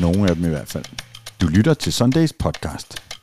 Nogle 0.00 0.30
af 0.30 0.34
dem 0.36 0.44
i 0.44 0.48
hvert 0.48 0.68
fald. 0.68 0.84
Du 1.40 1.46
lytter 1.46 1.74
til 1.74 1.92
Sundays 1.92 2.32
podcast. 2.32 3.13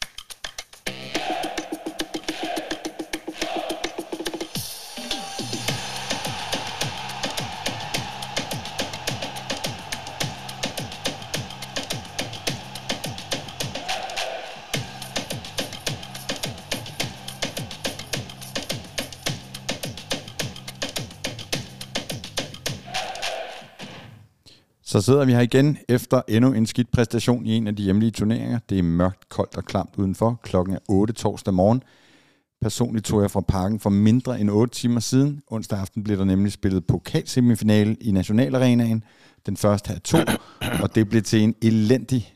Så 24.91 25.01
sidder 25.01 25.25
vi 25.25 25.33
her 25.33 25.39
igen 25.39 25.77
efter 25.89 26.21
endnu 26.27 26.53
en 26.53 26.65
skidt 26.65 26.91
præstation 26.91 27.45
i 27.45 27.55
en 27.55 27.67
af 27.67 27.75
de 27.75 27.83
hjemlige 27.83 28.11
turneringer. 28.11 28.59
Det 28.69 28.79
er 28.79 28.83
mørkt, 28.83 29.29
koldt 29.29 29.57
og 29.57 29.65
klamt 29.65 29.95
udenfor. 29.97 30.39
Klokken 30.43 30.75
er 30.75 30.79
8 30.89 31.13
torsdag 31.13 31.53
morgen. 31.53 31.83
Personligt 32.61 33.05
tog 33.05 33.21
jeg 33.21 33.31
fra 33.31 33.41
parken 33.41 33.79
for 33.79 33.89
mindre 33.89 34.39
end 34.39 34.49
8 34.49 34.73
timer 34.73 34.99
siden. 34.99 35.41
Onsdag 35.47 35.79
aften 35.79 36.03
blev 36.03 36.17
der 36.17 36.25
nemlig 36.25 36.51
spillet 36.51 36.87
pokalsemifinale 36.87 37.95
i 37.95 38.11
Nationalarenaen. 38.11 39.03
Den 39.45 39.57
første 39.57 39.93
af 39.93 40.01
to, 40.01 40.17
og 40.81 40.95
det 40.95 41.09
blev 41.09 41.21
til 41.21 41.41
en 41.41 41.55
elendig 41.61 42.35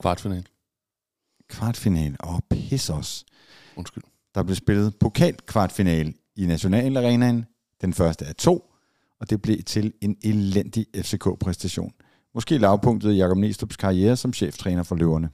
Kvartfinal. 0.00 0.46
kvartfinale. 1.48 2.16
Åh, 2.24 2.34
oh, 2.34 2.40
pis 2.50 2.90
os. 2.90 3.24
Undskyld. 3.76 4.04
Der 4.34 4.42
blev 4.42 4.56
spillet 4.56 4.96
pokalkvartfinale 4.96 6.12
i 6.36 6.46
Nationalarenaen. 6.46 7.44
Den 7.80 7.92
første 7.92 8.24
af 8.26 8.34
to, 8.34 8.72
og 9.20 9.30
det 9.30 9.42
blev 9.42 9.62
til 9.62 9.92
en 10.00 10.16
elendig 10.22 10.86
FCK-præstation. 10.96 11.92
Måske 12.34 12.58
lavpunktet 12.58 13.12
i 13.12 13.16
Jakob 13.16 13.38
Næstrup's 13.38 13.76
karriere 13.76 14.16
som 14.16 14.32
cheftræner 14.32 14.82
for 14.82 14.96
løverne. 14.96 15.30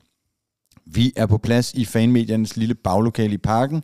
Vi 0.87 1.13
er 1.17 1.27
på 1.27 1.39
plads 1.39 1.75
i 1.75 1.85
fanmediernes 1.85 2.57
lille 2.57 2.75
baglokale 2.75 3.35
i 3.35 3.39
parken, 3.39 3.83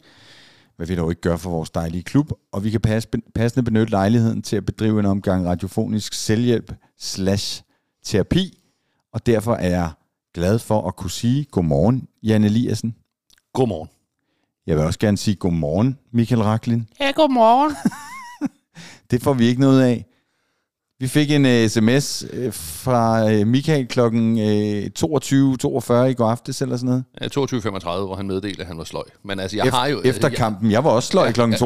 hvad 0.77 0.86
vi 0.86 0.94
dog 0.94 1.10
ikke 1.10 1.20
gør 1.20 1.36
for 1.36 1.50
vores 1.50 1.70
dejlige 1.70 2.02
klub, 2.02 2.32
og 2.52 2.64
vi 2.64 2.70
kan 2.70 2.80
passe, 2.80 3.08
passende 3.34 3.64
benytte 3.64 3.90
lejligheden 3.90 4.42
til 4.42 4.56
at 4.56 4.66
bedrive 4.66 5.00
en 5.00 5.06
omgang 5.06 5.46
radiofonisk 5.46 6.12
selvhjælp 6.12 6.72
slash 6.98 7.62
terapi, 8.05 8.58
og 9.12 9.27
derfor 9.27 9.55
er 9.55 9.68
jeg 9.68 9.90
glad 10.34 10.58
for 10.58 10.88
at 10.88 10.96
kunne 10.96 11.10
sige 11.10 11.44
godmorgen, 11.44 12.08
Jan 12.22 12.44
Eliassen. 12.44 12.94
Godmorgen. 13.52 13.88
Jeg 14.66 14.77
vil 14.77 14.84
også 14.84 14.98
gerne 14.98 15.16
sige 15.16 15.34
godmorgen, 15.34 15.98
Michael 16.12 16.42
Raklin. 16.42 16.88
Ja, 17.00 17.10
godmorgen. 17.10 17.77
Det 19.10 19.22
får 19.22 19.32
vi 19.32 19.46
ikke 19.46 19.60
noget 19.60 19.82
af. 19.82 20.04
Vi 21.00 21.08
fik 21.08 21.30
en 21.30 21.44
uh, 21.44 21.68
sms 21.68 22.24
uh, 22.24 22.52
fra 22.52 23.24
uh, 23.24 23.46
Michael 23.46 23.86
klokken 23.86 24.32
uh, 24.32 24.42
22.42 24.42 24.44
i 26.02 26.14
går 26.14 26.30
aftes 26.30 26.62
eller 26.62 26.76
sådan 26.76 26.86
noget. 26.86 27.04
Ja, 27.20 27.26
22.35, 27.26 27.80
hvor 28.06 28.16
han 28.16 28.26
meddelte, 28.26 28.60
at 28.60 28.66
han 28.66 28.78
var 28.78 28.84
sløj. 28.84 29.04
Men 29.24 29.40
altså, 29.40 29.56
jeg 29.56 29.66
Eft- 29.66 29.70
har 29.70 29.86
jo... 29.86 30.00
Efter 30.04 30.28
kampen. 30.28 30.70
Jeg 30.70 30.84
var 30.84 30.90
også 30.90 31.08
sløj 31.08 31.32
klokken 31.32 31.54
22.35. 31.62 31.64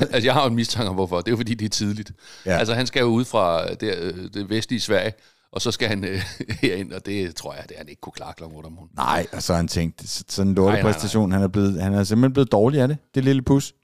altså, 0.00 0.20
jeg 0.24 0.34
har 0.34 0.42
jo 0.42 0.48
en 0.48 0.54
mistanke 0.54 0.88
om, 0.88 0.94
hvorfor. 0.94 1.16
Det 1.16 1.28
er 1.28 1.30
jo 1.30 1.36
fordi, 1.36 1.54
det 1.54 1.64
er 1.64 1.68
tidligt. 1.68 2.12
Ja. 2.46 2.52
Ja. 2.52 2.58
Altså, 2.58 2.74
han 2.74 2.86
skal 2.86 3.00
jo 3.00 3.06
ud 3.06 3.24
fra 3.24 3.66
det, 3.74 3.94
øh, 3.98 4.14
det 4.34 4.50
vestlige 4.50 4.80
Sverige, 4.80 5.12
og 5.52 5.62
så 5.62 5.70
skal 5.70 5.88
han 5.88 6.04
øh, 6.04 6.22
herind, 6.62 6.92
og 6.92 7.06
det 7.06 7.34
tror 7.36 7.54
jeg, 7.54 7.64
det 7.68 7.76
han 7.78 7.88
ikke 7.88 8.00
kunne 8.00 8.12
klare 8.12 8.32
klokken 8.36 8.56
8 8.56 8.66
om 8.66 8.72
morgenen. 8.72 8.92
Nej, 8.96 9.26
og 9.32 9.42
så 9.42 9.52
har 9.52 9.56
han 9.56 9.68
tænkt, 9.68 10.22
sådan 10.28 10.48
en 10.48 10.54
lortepræstation, 10.54 11.32
han 11.32 11.42
er, 11.42 11.48
blevet, 11.48 11.82
han 11.82 11.94
er 11.94 12.04
simpelthen 12.04 12.32
blevet 12.32 12.52
dårlig 12.52 12.80
af 12.80 12.88
det, 12.88 12.96
det 13.14 13.24
lille 13.24 13.42
pus. 13.42 13.74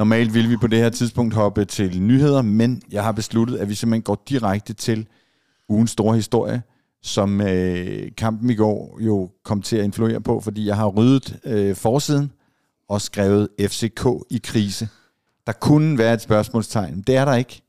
Normalt 0.00 0.34
ville 0.34 0.48
vi 0.48 0.56
på 0.56 0.66
det 0.66 0.78
her 0.78 0.90
tidspunkt 0.90 1.34
hoppe 1.34 1.64
til 1.64 2.02
nyheder, 2.02 2.42
men 2.42 2.82
jeg 2.90 3.04
har 3.04 3.12
besluttet, 3.12 3.56
at 3.56 3.68
vi 3.68 3.74
simpelthen 3.74 4.02
går 4.02 4.22
direkte 4.28 4.72
til 4.72 5.06
ugens 5.68 5.90
store 5.90 6.16
historie, 6.16 6.62
som 7.02 7.40
øh, 7.40 8.10
kampen 8.16 8.50
i 8.50 8.54
går 8.54 8.98
jo 9.00 9.30
kom 9.44 9.62
til 9.62 9.76
at 9.76 9.84
influere 9.84 10.20
på, 10.20 10.40
fordi 10.40 10.66
jeg 10.66 10.76
har 10.76 10.86
ryddet 10.86 11.38
øh, 11.44 11.76
forsiden 11.76 12.32
og 12.88 13.00
skrevet 13.00 13.48
FCK 13.60 14.06
i 14.30 14.40
krise. 14.44 14.88
Der 15.46 15.52
kunne 15.52 15.98
være 15.98 16.14
et 16.14 16.20
spørgsmålstegn, 16.20 17.02
det 17.02 17.16
er 17.16 17.24
der 17.24 17.34
ikke. 17.34 17.62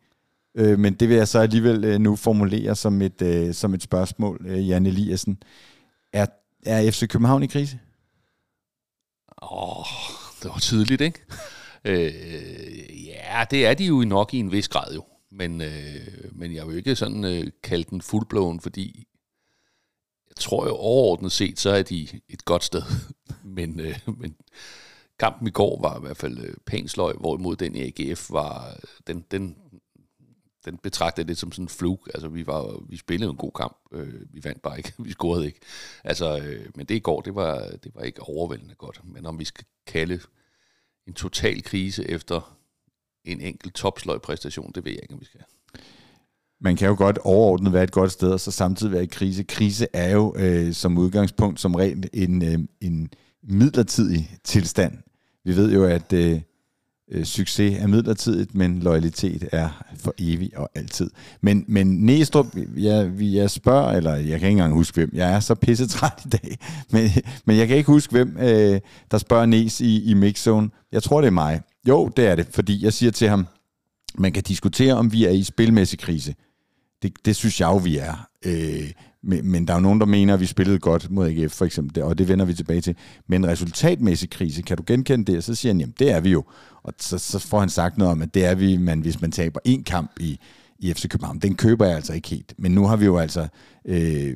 Øh, 0.56 0.79
men 0.79 0.94
det 0.94 1.09
vil 1.09 1.17
jeg 1.17 1.27
så 1.27 1.39
alligevel 1.39 1.83
øh, 1.83 2.00
nu 2.00 2.16
formulere 2.16 2.75
som 2.75 3.01
et, 3.01 3.22
øh, 3.22 3.53
som 3.53 3.73
et 3.73 3.83
spørgsmål, 3.83 4.45
øh, 4.47 4.69
Jan 4.69 4.85
Eliassen. 4.85 5.38
Er, 6.13 6.25
er 6.66 6.91
FC 6.91 7.07
København 7.07 7.44
i 7.44 7.47
krise? 7.47 7.79
Åh, 9.41 9.79
oh, 9.79 9.85
det 10.44 10.50
var 10.50 10.59
tydeligt, 10.59 11.01
ikke? 11.01 11.19
Øh, 11.86 13.06
ja, 13.08 13.46
det 13.52 13.66
er 13.66 13.74
de 13.74 13.86
jo 13.86 14.03
nok 14.08 14.34
i 14.34 14.38
en 14.38 14.52
vis 14.52 14.68
grad 14.68 14.94
jo. 14.94 15.03
Men, 15.31 15.62
øh, 15.62 16.31
men 16.31 16.56
jeg 16.56 16.68
vil 16.68 16.78
ikke 16.78 16.96
sådan 16.96 17.25
øh, 17.25 17.47
kalde 17.64 17.84
den 17.90 18.02
fuldblåen, 18.02 18.59
fordi 18.59 19.08
jeg 20.30 20.36
tror 20.36 20.68
jo 20.68 20.75
overordnet 20.75 21.31
set, 21.31 21.59
så 21.59 21.69
er 21.69 21.84
de 21.84 22.08
et 22.30 22.46
godt 22.46 22.64
sted. 22.64 22.81
men, 23.58 23.80
øh, 23.80 24.00
men 24.18 24.36
kampen 25.19 25.47
i 25.47 25.52
går 25.52 25.81
var 25.81 25.97
i 25.97 26.02
hvert 26.02 26.18
fald 26.18 26.38
øh, 26.38 26.53
pænt 26.66 26.92
sløj, 26.92 27.14
hvorimod 27.14 27.56
den 27.56 27.75
i 27.75 27.81
AGF 27.81 28.31
var, 28.31 28.69
øh, 28.69 28.75
den, 29.08 29.25
den, 29.31 29.56
den 30.66 30.78
betragtede 30.78 31.28
det 31.28 31.38
som 31.38 31.52
sådan 31.52 31.66
en 31.66 31.69
flug. 31.69 32.08
Altså, 32.13 32.28
vi, 32.28 32.48
var, 32.48 32.84
vi 32.90 32.98
spillede 32.98 33.31
en 33.31 33.38
god 33.38 33.52
kamp. 33.52 33.78
Øh, 33.92 34.13
vi 34.34 34.44
vandt 34.44 34.62
bare 34.62 34.78
ikke. 34.78 34.94
Vi 35.06 35.12
scorede 35.12 35.46
ikke. 35.46 35.59
Altså, 36.03 36.38
øh, 36.38 36.66
men 36.75 36.86
det 36.86 36.96
i 36.96 37.00
går, 37.00 37.22
det 37.22 37.36
var, 37.36 37.68
det 37.84 37.96
var 37.96 38.02
ikke 38.02 38.22
overvældende 38.22 38.75
godt. 38.75 39.02
Men 39.03 39.25
om 39.25 39.40
vi 39.40 39.46
skal 39.46 39.66
kalde 39.88 40.19
en 41.07 41.13
total 41.13 41.63
krise 41.63 42.09
efter 42.09 42.57
en 43.25 43.41
enkelt 43.41 43.73
topsløj 43.73 44.17
præstation, 44.17 44.72
det 44.75 44.85
ved 44.85 44.91
jeg 44.91 45.01
ikke, 45.03 45.13
om 45.13 45.19
vi 45.19 45.25
skal. 45.25 45.41
Man 46.62 46.75
kan 46.75 46.88
jo 46.88 46.95
godt 46.97 47.17
overordnet 47.17 47.73
være 47.73 47.84
et 47.84 47.91
godt 47.91 48.12
sted, 48.12 48.31
og 48.31 48.39
så 48.39 48.51
samtidig 48.51 48.94
være 48.94 49.03
i 49.03 49.07
krise. 49.12 49.44
Krise 49.44 49.88
er 49.94 50.12
jo 50.12 50.35
øh, 50.38 50.73
som 50.73 50.97
udgangspunkt 50.97 51.59
som 51.59 51.75
regel 51.75 52.09
en, 52.13 52.44
øh, 52.44 52.59
en 52.81 53.09
midlertidig 53.44 54.38
tilstand. 54.44 54.97
Vi 55.44 55.56
ved 55.56 55.73
jo, 55.73 55.85
at 55.85 56.13
øh, 56.13 56.41
øh, 57.11 57.25
succes 57.25 57.79
er 57.79 57.88
midlertidigt, 57.88 58.55
men 58.55 58.79
loyalitet 58.79 59.49
er 59.51 59.83
for 59.95 60.13
evig 60.19 60.57
og 60.57 60.69
altid. 60.75 61.11
Men, 61.41 61.66
men 61.67 62.05
Næstrup, 62.05 62.45
jeg, 62.77 63.11
jeg 63.19 63.49
spørger, 63.49 63.91
eller 63.91 64.16
jeg 64.16 64.25
kan 64.25 64.35
ikke 64.35 64.47
engang 64.47 64.73
huske 64.73 64.95
hvem, 64.95 65.09
jeg 65.13 65.33
er 65.33 65.39
så 65.39 65.55
pissetræt 65.55 66.25
i 66.25 66.29
dag, 66.29 66.57
men, 66.91 67.09
men 67.45 67.57
jeg 67.57 67.67
kan 67.67 67.77
ikke 67.77 67.91
huske 67.91 68.11
hvem, 68.11 68.38
øh, 68.39 68.79
der 69.11 69.17
spørger 69.17 69.45
Næs 69.45 69.81
i, 69.81 70.03
i 70.03 70.13
mixzone. 70.13 70.69
Jeg 70.91 71.03
tror, 71.03 71.21
det 71.21 71.27
er 71.27 71.31
mig. 71.31 71.61
Jo, 71.88 72.11
det 72.17 72.27
er 72.27 72.35
det, 72.35 72.47
fordi 72.51 72.83
jeg 72.83 72.94
siger 72.94 73.11
til 73.11 73.29
ham, 73.29 73.47
man 74.17 74.31
kan 74.31 74.44
diskutere, 74.44 74.94
om 74.94 75.13
vi 75.13 75.25
er 75.25 75.29
i 75.29 75.44
spilmæssig 75.44 76.00
krise. 76.00 76.35
Det, 77.03 77.13
det 77.25 77.35
synes 77.35 77.61
jeg 77.61 77.67
jo, 77.67 77.77
vi 77.77 77.97
er. 77.97 78.27
Øh, 78.45 78.91
men, 79.23 79.51
men 79.51 79.67
der 79.67 79.73
er 79.73 79.77
jo 79.77 79.81
nogen, 79.81 79.99
der 79.99 80.05
mener, 80.05 80.33
at 80.33 80.39
vi 80.39 80.45
spillede 80.45 80.79
godt 80.79 81.11
mod 81.11 81.27
AGF, 81.27 81.51
for 81.53 81.65
eksempel, 81.65 82.03
og 82.03 82.17
det 82.17 82.27
vender 82.27 82.45
vi 82.45 82.53
tilbage 82.53 82.81
til. 82.81 82.95
Men 83.27 83.47
resultatmæssig 83.47 84.29
krise, 84.29 84.61
kan 84.61 84.77
du 84.77 84.83
genkende 84.87 85.25
det? 85.25 85.37
Og 85.37 85.43
så 85.43 85.55
siger 85.55 85.73
han, 85.73 85.79
jamen 85.79 85.95
det 85.99 86.11
er 86.11 86.19
vi 86.19 86.29
jo. 86.29 86.43
Og 86.83 86.93
så, 86.99 87.17
så 87.17 87.39
får 87.39 87.59
han 87.59 87.69
sagt 87.69 87.97
noget 87.97 88.11
om, 88.11 88.21
at 88.21 88.33
det 88.33 88.45
er 88.45 88.55
vi, 88.55 88.77
men 88.77 88.99
hvis 88.99 89.21
man 89.21 89.31
taber 89.31 89.59
en 89.65 89.83
kamp 89.83 90.11
i, 90.19 90.39
i 90.79 90.93
FC 90.93 91.07
København. 91.09 91.39
Den 91.39 91.55
køber 91.55 91.85
jeg 91.85 91.95
altså 91.95 92.13
ikke 92.13 92.29
helt. 92.29 92.53
Men 92.57 92.71
nu 92.71 92.85
har 92.85 92.95
vi 92.95 93.05
jo 93.05 93.17
altså 93.17 93.47
øh, 93.85 94.35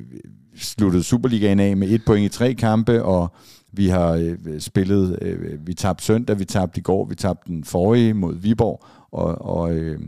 sluttet 0.56 1.04
Superligaen 1.04 1.60
af 1.60 1.76
med 1.76 1.88
et 1.88 2.04
point 2.06 2.34
i 2.34 2.38
tre 2.38 2.54
kampe, 2.54 3.02
og 3.02 3.34
vi 3.72 3.88
har 3.88 4.12
øh, 4.12 4.60
spillet, 4.60 5.18
øh, 5.22 5.66
vi 5.66 5.74
tabte 5.74 6.04
søndag, 6.04 6.38
vi 6.38 6.44
tabte 6.44 6.78
i 6.78 6.82
går, 6.82 7.04
vi 7.04 7.14
tabte 7.14 7.52
den 7.52 7.64
forrige 7.64 8.14
mod 8.14 8.34
Viborg, 8.34 8.84
og, 9.12 9.42
og 9.42 9.74
øh, 9.74 10.00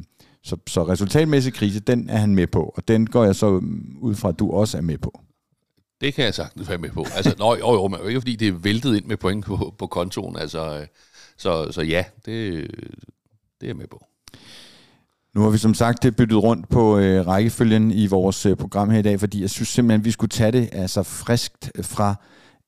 så, 0.49 0.57
så 0.67 0.89
resultatmæssig 0.89 1.55
krise, 1.55 1.81
den 1.81 2.11
er 2.11 2.17
han 2.17 2.35
med 2.35 2.47
på, 2.47 2.73
og 2.77 2.89
den 2.89 3.07
går 3.07 3.25
jeg 3.25 3.37
så 3.37 3.47
ud 4.01 4.15
fra, 4.15 4.29
at 4.29 4.39
du 4.39 4.51
også 4.51 4.79
er 4.79 4.83
med 4.83 4.99
på. 4.99 5.21
Det 6.01 6.15
kan 6.15 6.25
jeg 6.25 6.35
sagtens 6.35 6.69
være 6.69 6.79
med 6.79 6.91
på. 6.91 7.07
Altså, 7.17 7.35
nå, 7.39 7.57
jo, 7.57 7.73
jo, 7.73 7.89
men 7.89 8.01
ikke 8.09 8.21
fordi 8.21 8.37
det 8.37 8.49
er 8.49 8.53
væltet 8.53 8.97
ind 8.97 9.05
med 9.05 9.17
point 9.17 9.45
på, 9.45 9.75
på 9.79 9.87
kontoen. 9.87 10.37
Altså, 10.37 10.79
øh, 10.81 10.87
så, 11.37 11.73
så 11.73 11.83
ja, 11.83 12.05
det, 12.27 12.71
det 13.61 13.63
er 13.63 13.67
jeg 13.67 13.77
med 13.77 13.87
på. 13.87 14.05
Nu 15.35 15.41
har 15.41 15.51
vi 15.51 15.59
som 15.59 15.75
sagt 15.75 16.07
byttet 16.17 16.43
rundt 16.43 16.69
på 16.69 16.99
øh, 16.99 17.27
rækkefølgen 17.27 17.91
i 17.91 18.07
vores 18.07 18.47
øh, 18.47 18.57
program 18.57 18.91
her 18.91 18.99
i 18.99 19.03
dag, 19.03 19.21
fordi 19.21 19.41
jeg 19.41 19.51
synes 19.51 19.69
simpelthen, 19.69 20.01
at 20.01 20.05
vi 20.05 20.11
skulle 20.11 20.29
tage 20.29 20.53
det 20.53 20.69
altså 20.73 21.03
friskt 21.03 21.71
fra 21.83 22.15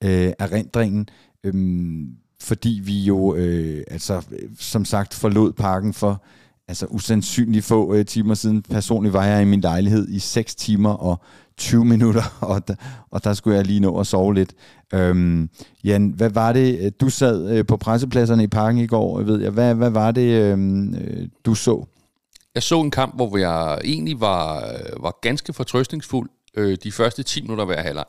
øh, 0.04 0.32
erindringen, 0.38 1.08
øhm, 1.44 2.16
fordi 2.42 2.80
vi 2.84 3.00
jo 3.00 3.34
øh, 3.34 3.84
altså 3.90 4.22
øh, 4.32 4.50
som 4.58 4.84
sagt 4.84 5.14
forlod 5.14 5.52
parken 5.52 5.92
for 5.92 6.22
altså 6.70 6.86
usandsynligt 6.86 7.64
få 7.64 7.94
øh, 7.94 8.06
timer 8.06 8.34
siden. 8.34 8.62
Personligt 8.62 9.12
var 9.12 9.24
jeg 9.24 9.42
i 9.42 9.44
min 9.44 9.60
lejlighed 9.60 10.08
i 10.08 10.18
6 10.18 10.54
timer 10.54 10.92
og 10.92 11.20
20 11.56 11.84
minutter, 11.84 12.38
og 12.40 12.68
der, 12.68 12.74
og 13.10 13.24
der 13.24 13.34
skulle 13.34 13.56
jeg 13.56 13.66
lige 13.66 13.80
nå 13.80 14.00
at 14.00 14.06
sove 14.06 14.34
lidt. 14.34 14.54
Øhm, 14.94 15.50
Jan, 15.84 16.08
hvad 16.08 16.30
var 16.30 16.52
det, 16.52 16.78
øh, 16.80 16.92
du 17.00 17.08
sad 17.08 17.50
øh, 17.56 17.66
på 17.66 17.76
pressepladserne 17.76 18.42
i 18.42 18.46
parken 18.46 18.80
i 18.80 18.86
går, 18.86 19.20
øh, 19.20 19.26
ved 19.26 19.40
jeg, 19.40 19.50
hvad, 19.50 19.74
hvad 19.74 19.90
var 19.90 20.10
det, 20.10 20.42
øhm, 20.42 20.94
øh, 20.94 21.28
du 21.44 21.54
så? 21.54 21.84
Jeg 22.54 22.62
så 22.62 22.80
en 22.80 22.90
kamp, 22.90 23.16
hvor 23.16 23.36
jeg 23.36 23.80
egentlig 23.84 24.20
var, 24.20 24.56
øh, 24.56 25.02
var 25.02 25.18
ganske 25.22 25.52
fortrøstningsfuld 25.52 26.30
øh, 26.54 26.78
de 26.82 26.92
første 26.92 27.22
10 27.22 27.42
minutter 27.42 27.64
hver 27.64 27.82
halvleg. 27.82 28.04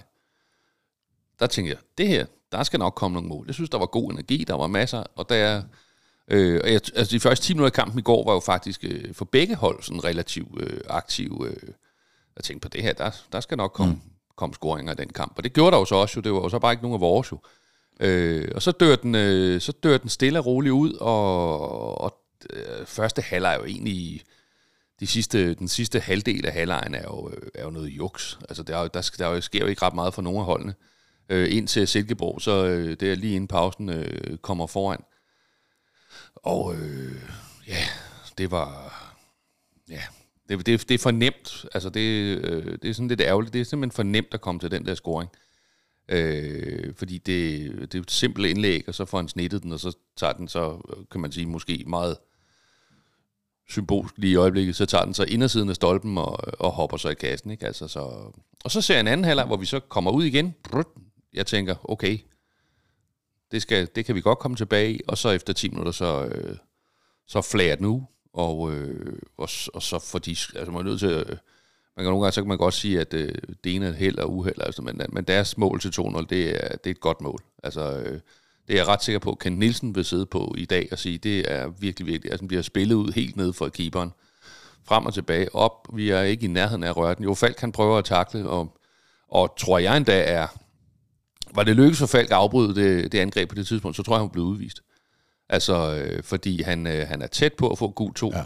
Der 1.39 1.47
tænkte 1.47 1.69
jeg, 1.69 1.79
det 1.97 2.07
her, 2.07 2.25
der 2.51 2.63
skal 2.63 2.79
nok 2.79 2.93
komme 2.95 3.13
nogle 3.13 3.29
mål. 3.29 3.43
Jeg 3.47 3.55
synes, 3.55 3.69
der 3.69 3.77
var 3.77 3.85
god 3.85 4.11
energi, 4.11 4.43
der 4.47 4.53
var 4.53 4.67
masser, 4.67 5.03
og 5.15 5.29
der... 5.29 5.61
Øh, 6.31 6.61
og 6.63 6.71
jeg, 6.71 6.81
altså 6.95 7.11
de 7.15 7.19
første 7.19 7.45
10 7.45 7.53
minutter 7.53 7.65
af 7.65 7.73
kampen 7.73 7.99
i 7.99 8.01
går 8.01 8.25
var 8.25 8.33
jo 8.33 8.39
faktisk 8.39 8.83
øh, 8.83 9.13
for 9.13 9.25
begge 9.25 9.55
hold 9.55 9.83
sådan 9.83 10.03
relativt 10.03 10.61
øh, 10.61 10.79
aktive. 10.89 11.47
Øh, 11.47 11.67
Jeg 12.35 12.43
tænkte 12.43 12.65
på 12.65 12.69
det 12.69 12.83
her, 12.83 12.93
der, 12.93 13.11
der 13.31 13.39
skal 13.39 13.57
nok 13.57 13.71
komme, 13.71 13.93
mm. 13.93 13.99
komme 14.35 14.53
scoringer 14.53 14.93
i 14.93 14.95
den 14.95 15.09
kamp. 15.09 15.33
Og 15.37 15.43
det 15.43 15.53
gjorde 15.53 15.71
der 15.71 15.77
jo 15.77 15.85
så 15.85 15.95
også, 15.95 16.13
jo. 16.17 16.21
det 16.21 16.33
var 16.33 16.39
jo 16.39 16.49
så 16.49 16.59
bare 16.59 16.71
ikke 16.73 16.83
nogen 16.83 16.95
af 16.95 17.01
vores 17.01 17.31
jo. 17.31 17.39
Øh, 17.99 18.47
og 18.55 18.61
så 18.61 18.71
dør, 18.71 18.95
den, 18.95 19.15
øh, 19.15 19.61
så 19.61 19.71
dør 19.71 19.97
den 19.97 20.09
stille 20.09 20.39
og 20.39 20.45
roligt 20.45 20.73
ud, 20.73 20.93
og, 20.93 22.01
og 22.01 22.21
øh, 22.49 22.85
første 22.85 23.21
halvleg 23.21 23.53
er 23.53 23.57
jo 23.57 23.65
egentlig 23.65 24.21
de 24.99 25.07
sidste, 25.07 25.53
den 25.53 25.67
sidste 25.67 25.99
halvdel 25.99 26.45
af 26.45 26.53
halvlejen 26.53 26.95
er 26.95 27.03
jo, 27.03 27.29
øh, 27.29 27.47
er 27.55 27.63
jo 27.63 27.69
noget 27.69 27.87
juks. 27.87 28.39
Altså, 28.49 28.63
der, 28.63 28.77
er, 28.77 28.87
der, 28.87 29.11
der 29.17 29.39
sker 29.39 29.59
jo 29.59 29.65
ikke 29.65 29.81
ret 29.81 29.93
meget 29.95 30.13
for 30.13 30.21
nogen 30.21 30.39
af 30.39 30.45
holdene. 30.45 30.73
Øh, 31.29 31.55
ind 31.55 31.67
til 31.67 31.87
Silkeborg, 31.87 32.41
så 32.41 32.65
øh, 32.65 32.97
det 32.99 33.11
er 33.11 33.15
lige 33.15 33.35
inden 33.35 33.47
pausen 33.47 33.89
øh, 33.89 34.37
kommer 34.37 34.67
foran. 34.67 35.03
Og 36.35 36.75
øh, 36.75 37.21
ja, 37.67 37.83
det 38.37 38.51
var... 38.51 38.97
Ja, 39.89 40.01
det, 40.49 40.65
det, 40.65 40.89
det 40.89 40.95
er 40.95 40.99
for 40.99 41.11
nemt. 41.11 41.65
Altså, 41.73 41.89
det, 41.89 42.37
øh, 42.37 42.77
det 42.81 42.89
er 42.89 42.93
sådan 42.93 43.07
lidt 43.07 43.21
ærgerligt. 43.21 43.53
Det 43.53 43.61
er 43.61 43.65
simpelthen 43.65 43.95
for 43.95 44.03
nemt 44.03 44.33
at 44.33 44.41
komme 44.41 44.59
til 44.59 44.71
den 44.71 44.85
der 44.85 44.95
scoring. 44.95 45.29
Øh, 46.09 46.93
fordi 46.95 47.17
det, 47.17 47.71
det 47.91 47.95
er 47.95 48.01
et 48.01 48.11
simpelt 48.11 48.47
indlæg, 48.47 48.83
og 48.87 48.95
så 48.95 49.05
får 49.05 49.17
han 49.17 49.27
snittet 49.27 49.63
den, 49.63 49.71
og 49.71 49.79
så 49.79 49.97
tager 50.17 50.33
den 50.33 50.47
så, 50.47 50.81
øh, 50.89 51.03
kan 51.11 51.21
man 51.21 51.31
sige, 51.31 51.45
måske 51.45 51.83
meget 51.87 52.17
symbolsk 53.69 54.17
lige 54.17 54.31
i 54.31 54.35
øjeblikket, 54.35 54.75
så 54.75 54.85
tager 54.85 55.05
den 55.05 55.13
så 55.13 55.23
indersiden 55.23 55.69
af 55.69 55.75
stolpen 55.75 56.17
og, 56.17 56.59
og 56.59 56.71
hopper 56.71 56.97
så 56.97 57.09
i 57.09 57.13
kassen. 57.13 57.51
Ikke? 57.51 57.65
Altså, 57.65 57.87
så, 57.87 57.99
og 58.63 58.71
så 58.71 58.81
ser 58.81 58.93
jeg 58.93 59.01
en 59.01 59.07
anden 59.07 59.25
halvleg, 59.25 59.45
hvor 59.45 59.57
vi 59.57 59.65
så 59.65 59.79
kommer 59.79 60.11
ud 60.11 60.23
igen. 60.23 60.55
Jeg 61.33 61.45
tænker, 61.45 61.91
okay, 61.91 62.17
det, 63.51 63.61
skal, 63.61 63.87
det 63.95 64.05
kan 64.05 64.15
vi 64.15 64.21
godt 64.21 64.39
komme 64.39 64.57
tilbage 64.57 64.93
i, 64.93 65.01
og 65.07 65.17
så 65.17 65.29
efter 65.29 65.53
10 65.53 65.69
minutter, 65.69 65.91
så, 65.91 66.25
øh, 66.25 66.55
så 67.27 67.41
flager 67.41 67.75
den 67.75 67.85
ud, 67.85 68.01
og, 68.33 68.73
øh, 68.73 69.13
og, 69.37 69.49
og 69.73 69.81
så 69.81 69.99
fordi, 69.99 70.31
altså 70.31 70.71
man 70.71 70.81
er 70.81 70.83
nødt 70.83 70.99
til, 70.99 71.09
øh, 71.09 71.37
man 71.97 72.05
kan 72.05 72.05
nogle 72.05 72.21
gange, 72.21 72.31
så 72.31 72.41
kan 72.41 72.47
man 72.47 72.57
godt 72.57 72.73
sige, 72.73 72.99
at 72.99 73.13
øh, 73.13 73.35
det 73.63 73.75
ene 73.75 73.87
er 73.87 73.93
held 73.93 74.17
og 74.17 74.33
uheld, 74.33 74.61
altså, 74.61 74.81
men, 74.81 75.01
men 75.09 75.23
deres 75.23 75.57
mål 75.57 75.79
til 75.79 75.89
2-0, 75.89 76.25
det 76.29 76.63
er, 76.63 76.77
det 76.77 76.87
er 76.87 76.91
et 76.91 76.99
godt 76.99 77.21
mål. 77.21 77.39
Altså, 77.63 77.91
øh, 77.99 78.19
det 78.67 78.73
er 78.73 78.79
jeg 78.79 78.87
ret 78.87 79.03
sikker 79.03 79.19
på, 79.19 79.31
at 79.31 79.39
Ken 79.39 79.53
Nielsen 79.53 79.95
vil 79.95 80.05
sidde 80.05 80.25
på 80.25 80.55
i 80.57 80.65
dag 80.65 80.87
og 80.91 80.99
sige, 80.99 81.17
det 81.17 81.51
er 81.51 81.67
virkelig, 81.67 82.07
virkelig, 82.07 82.31
altså 82.31 82.47
bliver 82.47 82.61
spillet 82.61 82.95
ud 82.95 83.11
helt 83.11 83.37
ned 83.37 83.53
for 83.53 83.69
keeperen. 83.69 84.13
Frem 84.83 85.05
og 85.05 85.13
tilbage, 85.13 85.55
op, 85.55 85.87
vi 85.93 86.09
er 86.09 86.21
ikke 86.21 86.45
i 86.45 86.47
nærheden 86.47 86.83
af 86.83 86.89
at 86.89 86.97
røre 86.97 87.15
den. 87.15 87.23
Jo, 87.23 87.33
Falk 87.33 87.55
kan 87.55 87.71
prøve 87.71 87.97
at 87.97 88.05
takle, 88.05 88.49
og, 88.49 88.77
og 89.27 89.55
tror 89.57 89.79
jeg 89.79 89.97
endda 89.97 90.23
er, 90.23 90.47
var 91.55 91.63
det 91.63 91.75
lykkes 91.75 91.99
for 91.99 92.05
Falk 92.05 92.31
at 92.31 92.37
afbryde 92.37 92.75
det, 92.75 93.11
det 93.11 93.19
angreb 93.19 93.49
på 93.49 93.55
det 93.55 93.67
tidspunkt, 93.67 93.97
så 93.97 94.03
tror 94.03 94.15
jeg, 94.15 94.21
han 94.21 94.29
blev 94.29 94.45
udvist. 94.45 94.81
Altså, 95.49 95.95
øh, 95.95 96.23
fordi 96.23 96.61
han, 96.61 96.87
øh, 96.87 97.07
han 97.07 97.21
er 97.21 97.27
tæt 97.27 97.53
på 97.53 97.69
at 97.69 97.77
få 97.77 97.89
gul 97.89 98.13
2 98.13 98.31
ja. 98.33 98.43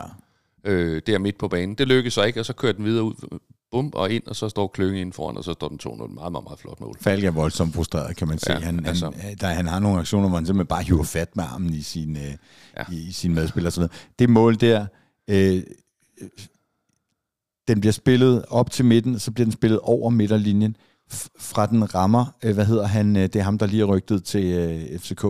øh, 0.72 1.02
der 1.08 1.18
midt 1.18 1.38
på 1.38 1.48
banen. 1.48 1.76
Det 1.76 1.88
lykkedes 1.88 2.14
så 2.14 2.24
ikke, 2.24 2.40
og 2.40 2.46
så 2.46 2.54
kører 2.54 2.74
den 2.74 2.86
videre 2.86 3.04
ud 3.04 3.40
bum, 3.72 3.92
og 3.94 4.12
ind, 4.12 4.24
og 4.28 4.36
så 4.36 4.50
står 4.50 4.68
Klønge 4.68 5.02
ind 5.02 5.14
foran, 5.14 5.38
og 5.38 5.44
så 5.44 5.54
står 5.54 5.68
den 5.68 5.80
2-0. 5.84 5.90
Meget, 5.90 6.32
meget, 6.32 6.44
meget 6.44 6.60
flot 6.60 6.80
mål. 6.80 6.98
Falk 7.02 7.24
er 7.24 7.32
voldsomt 7.32 7.76
frustreret, 7.76 8.18
kan 8.18 8.28
man 8.28 8.38
sige. 8.38 8.54
Ja, 8.54 8.60
han, 8.60 8.86
altså. 8.86 9.12
han, 9.16 9.38
der, 9.38 9.48
han 9.48 9.68
har 9.68 9.80
nogle 9.80 10.00
aktioner, 10.00 10.28
hvor 10.28 10.38
han 10.38 10.46
simpelthen 10.46 10.68
bare 10.68 10.84
hiver 10.84 11.04
fat 11.04 11.36
med 11.36 11.44
armen 11.44 11.74
i 11.74 11.82
sin, 11.82 12.18
øh, 12.18 12.34
ja. 12.78 12.84
i, 12.92 13.08
i 13.08 13.12
sin 13.12 13.34
medspiller. 13.34 13.70
Og 13.70 13.74
sådan 13.74 13.90
noget. 13.90 14.08
Det 14.20 14.30
mål 14.30 14.56
der, 14.56 14.86
øh, 15.28 15.64
den 17.68 17.80
bliver 17.80 17.94
spillet 17.94 18.46
op 18.50 18.72
til 18.72 18.86
midten, 18.86 19.20
så 19.20 19.32
bliver 19.32 19.46
den 19.46 19.52
spillet 19.52 19.80
over 19.80 20.10
midterlinjen, 20.10 20.76
fra 21.40 21.66
den 21.66 21.96
rammer, 21.96 22.26
øh, 22.44 22.54
hvad 22.54 22.66
hedder 22.66 22.86
han, 22.86 23.16
øh, 23.16 23.24
det 23.24 23.36
er 23.36 23.44
ham, 23.44 23.58
der 23.58 23.66
lige 23.66 23.82
er 23.82 23.86
rygtet 23.86 24.24
til 24.24 24.46
øh, 24.46 25.00
FCK. 25.00 25.26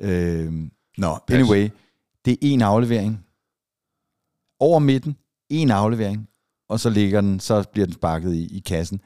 Øh, 0.00 0.52
Nå, 0.52 0.68
no, 0.98 1.16
anyway, 1.30 1.68
det 2.24 2.32
er 2.32 2.36
en 2.40 2.62
aflevering. 2.62 3.24
Over 4.60 4.78
midten, 4.78 5.16
en 5.48 5.70
aflevering 5.70 6.30
og 6.70 6.80
så 6.80 6.90
ligger 6.90 7.20
den, 7.20 7.40
så 7.40 7.64
bliver 7.72 7.86
den 7.86 7.94
sparket 7.94 8.34
i, 8.34 8.56
i 8.56 8.62
kassen. 8.66 9.00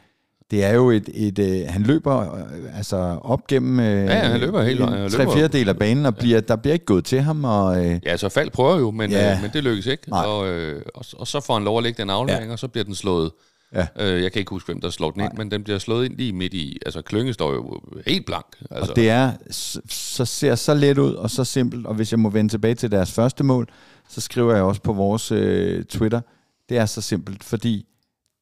Det 0.51 0.65
er 0.65 0.71
jo 0.71 0.91
et, 0.91 1.09
et, 1.15 1.39
et 1.39 1.67
han 1.69 1.83
løber 1.83 2.35
øh, 2.35 2.77
altså 2.77 2.97
op 3.23 3.47
gennem 3.47 3.81
øh, 3.81 3.87
ja, 3.87 4.17
ja, 4.17 4.29
han 4.29 4.41
løber 4.41 4.63
helt 4.63 4.81
en, 4.81 5.11
tre 5.11 5.33
fjerdedel 5.33 5.69
af 5.69 5.77
banen, 5.77 6.07
og 6.07 6.17
bliver, 6.17 6.37
ja. 6.37 6.41
der 6.41 6.57
bliver 6.57 6.73
ikke 6.73 6.85
gået 6.85 7.05
til 7.05 7.21
ham. 7.21 7.45
Og, 7.45 7.85
øh, 7.85 8.01
ja, 8.07 8.17
så 8.17 8.29
Fald 8.29 8.51
prøver 8.51 8.79
jo, 8.79 8.91
men, 8.91 9.11
ja. 9.11 9.35
øh, 9.35 9.43
men 9.43 9.51
det 9.53 9.65
lykkes 9.65 9.87
ikke. 9.87 10.13
Og, 10.13 10.49
øh, 10.49 10.83
og, 10.95 11.05
og 11.17 11.27
så 11.27 11.41
får 11.41 11.55
han 11.55 11.65
lov 11.65 11.79
at 11.79 11.83
lægge 11.83 12.03
den 12.03 12.11
aflevering, 12.11 12.47
ja. 12.47 12.53
og 12.53 12.59
så 12.59 12.69
bliver 12.69 12.85
den 12.85 12.95
slået. 12.95 13.31
Ja. 13.75 13.87
Øh, 14.01 14.23
jeg 14.23 14.33
kan 14.33 14.41
ikke 14.41 14.51
huske, 14.51 14.67
hvem 14.67 14.81
der 14.81 14.91
slår 14.91 15.11
den 15.11 15.21
ind, 15.21 15.33
men 15.37 15.51
den 15.51 15.65
bliver 15.65 15.79
slået 15.79 16.05
ind 16.05 16.17
lige 16.17 16.33
midt 16.33 16.55
i. 16.55 16.79
Altså, 16.87 17.03
Klynge 17.03 17.33
står 17.33 17.53
jo 17.53 17.81
helt 18.07 18.27
blank. 18.27 18.47
Altså. 18.71 18.93
Og 18.93 18.97
det 18.97 19.11
er, 19.11 19.33
så 19.89 20.25
ser 20.25 20.55
så 20.55 20.75
let 20.75 20.99
ud 20.99 21.13
og 21.13 21.31
så 21.31 21.45
simpelt, 21.45 21.87
og 21.87 21.95
hvis 21.95 22.13
jeg 22.13 22.21
må 22.21 22.31
vende 22.31 22.53
tilbage 22.53 22.75
til 22.75 22.91
deres 22.91 23.13
første 23.13 23.45
mål, 23.45 23.69
så 24.09 24.21
skriver 24.21 24.55
jeg 24.55 24.63
også 24.63 24.83
på 24.83 24.93
vores 24.93 25.33
øh, 25.33 25.85
Twitter, 25.85 26.21
det 26.69 26.77
er 26.77 26.87
så 26.87 27.01
simpelt, 27.01 27.45
fordi 27.45 27.87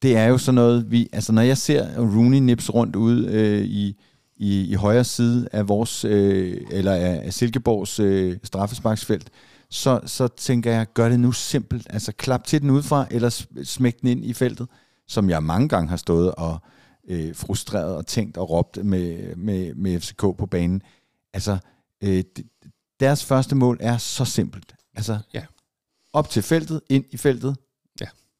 det 0.01 0.17
er 0.17 0.25
jo 0.25 0.37
sådan 0.37 0.55
noget, 0.55 0.91
vi, 0.91 1.09
altså 1.13 1.31
når 1.31 1.41
jeg 1.41 1.57
ser 1.57 1.97
Rooney 1.97 2.37
nips 2.37 2.73
rundt 2.73 2.95
ude 2.95 3.27
øh, 3.31 3.61
i, 3.61 3.95
i, 4.37 4.71
i 4.71 4.73
højre 4.73 5.03
side 5.03 5.47
af 5.51 5.67
vores, 5.67 6.05
øh, 6.05 6.57
eller 6.71 6.93
af 6.93 7.33
Silkeborgs 7.33 7.99
øh, 7.99 8.37
straffesparksfelt, 8.43 9.29
så, 9.69 9.99
så 10.05 10.27
tænker 10.27 10.71
jeg, 10.71 10.87
gør 10.93 11.09
det 11.09 11.19
nu 11.19 11.31
simpelt. 11.31 11.87
Altså 11.89 12.11
klap 12.11 12.43
til 12.43 12.61
den 12.61 12.69
udefra, 12.69 13.05
eller 13.11 13.45
smæk 13.63 14.01
den 14.01 14.09
ind 14.09 14.25
i 14.25 14.33
feltet, 14.33 14.67
som 15.07 15.29
jeg 15.29 15.43
mange 15.43 15.69
gange 15.69 15.89
har 15.89 15.97
stået 15.97 16.35
og 16.35 16.59
øh, 17.07 17.35
frustreret 17.35 17.95
og 17.95 18.07
tænkt 18.07 18.37
og 18.37 18.49
råbt 18.49 18.85
med, 18.85 19.35
med, 19.35 19.73
med 19.73 19.99
FCK 19.99 20.21
på 20.21 20.45
banen. 20.51 20.81
Altså, 21.33 21.57
øh, 22.03 22.23
deres 22.99 23.25
første 23.25 23.55
mål 23.55 23.77
er 23.81 23.97
så 23.97 24.25
simpelt. 24.25 24.75
Altså, 24.95 25.19
ja. 25.33 25.41
op 26.13 26.29
til 26.29 26.43
feltet, 26.43 26.81
ind 26.89 27.05
i 27.11 27.17
feltet, 27.17 27.55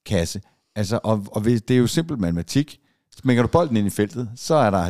kasse. 0.05 0.41
Altså, 0.75 0.99
og, 1.03 1.25
og 1.31 1.45
det 1.45 1.71
er 1.71 1.77
jo 1.77 1.87
simpel 1.87 2.19
matematik. 2.19 2.79
Smækker 3.21 3.43
du 3.43 3.49
bolden 3.49 3.77
ind 3.77 3.87
i 3.87 3.89
feltet, 3.89 4.29
så 4.35 4.55
er 4.55 4.69
der 4.69 4.85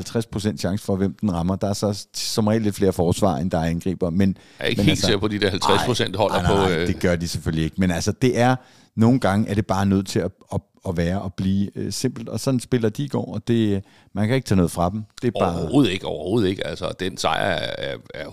50% 0.53 0.57
chance 0.57 0.85
for, 0.85 0.95
hvem 0.95 1.13
den 1.13 1.33
rammer. 1.33 1.55
Der 1.55 1.69
er 1.69 1.73
så 1.73 2.05
som 2.13 2.47
regel 2.47 2.61
lidt 2.61 2.75
flere 2.75 2.93
forsvar, 2.93 3.37
end 3.37 3.51
der 3.51 3.57
er 3.57 3.65
angriber. 3.65 4.09
Men, 4.09 4.37
jeg 4.59 4.65
er 4.65 4.69
ikke 4.69 4.79
men 4.79 4.85
helt 4.85 4.91
altså, 4.91 5.05
sikker 5.05 5.19
på, 5.19 5.27
de 5.27 5.39
der 5.39 5.51
50% 5.51 6.03
ej, 6.03 6.17
holder 6.17 6.41
nej, 6.41 6.55
nej, 6.55 6.67
på... 6.67 6.73
Øh... 6.73 6.87
det 6.87 6.99
gør 6.99 7.15
de 7.15 7.27
selvfølgelig 7.27 7.63
ikke. 7.63 7.75
Men 7.79 7.91
altså, 7.91 8.11
det 8.11 8.39
er... 8.39 8.55
Nogle 8.95 9.19
gange 9.19 9.49
er 9.49 9.53
det 9.53 9.65
bare 9.65 9.85
nødt 9.85 10.07
til 10.07 10.19
at, 10.19 10.31
at, 10.53 10.61
at 10.88 10.97
være 10.97 11.21
og 11.21 11.33
blive 11.33 11.77
øh, 11.77 11.91
simpelt. 11.91 12.30
Og 12.30 12.39
sådan 12.39 12.59
spiller 12.59 12.89
de 12.89 13.03
i 13.03 13.07
går, 13.07 13.33
og 13.33 13.47
det, 13.47 13.83
man 14.13 14.27
kan 14.27 14.35
ikke 14.35 14.47
tage 14.47 14.56
noget 14.56 14.71
fra 14.71 14.89
dem. 14.89 15.03
Det 15.21 15.27
er 15.27 15.39
bare... 15.39 15.59
Overhovedet 15.59 15.91
ikke, 15.91 16.06
overhovedet 16.06 16.50
ikke. 16.50 16.68
Altså, 16.68 16.94
den 17.00 17.18
sejr 17.18 17.56
er, 17.56 17.97
er 18.13 18.25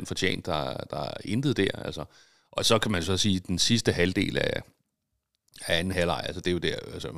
100% 0.00 0.04
fortjent. 0.04 0.46
Der, 0.46 0.76
der 0.90 1.00
er 1.00 1.14
intet 1.24 1.56
der. 1.56 1.70
Altså. 1.84 2.04
Og 2.52 2.64
så 2.64 2.78
kan 2.78 2.92
man 2.92 3.02
så 3.02 3.16
sige, 3.16 3.36
at 3.36 3.46
den 3.46 3.58
sidste 3.58 3.92
halvdel 3.92 4.38
af, 4.38 4.62
af 5.66 5.78
anden 5.78 5.92
halvleg. 5.92 6.22
Altså, 6.24 6.40
det 6.40 6.46
er 6.46 6.52
jo 6.52 6.58
der, 6.58 6.76
altså, 6.92 7.08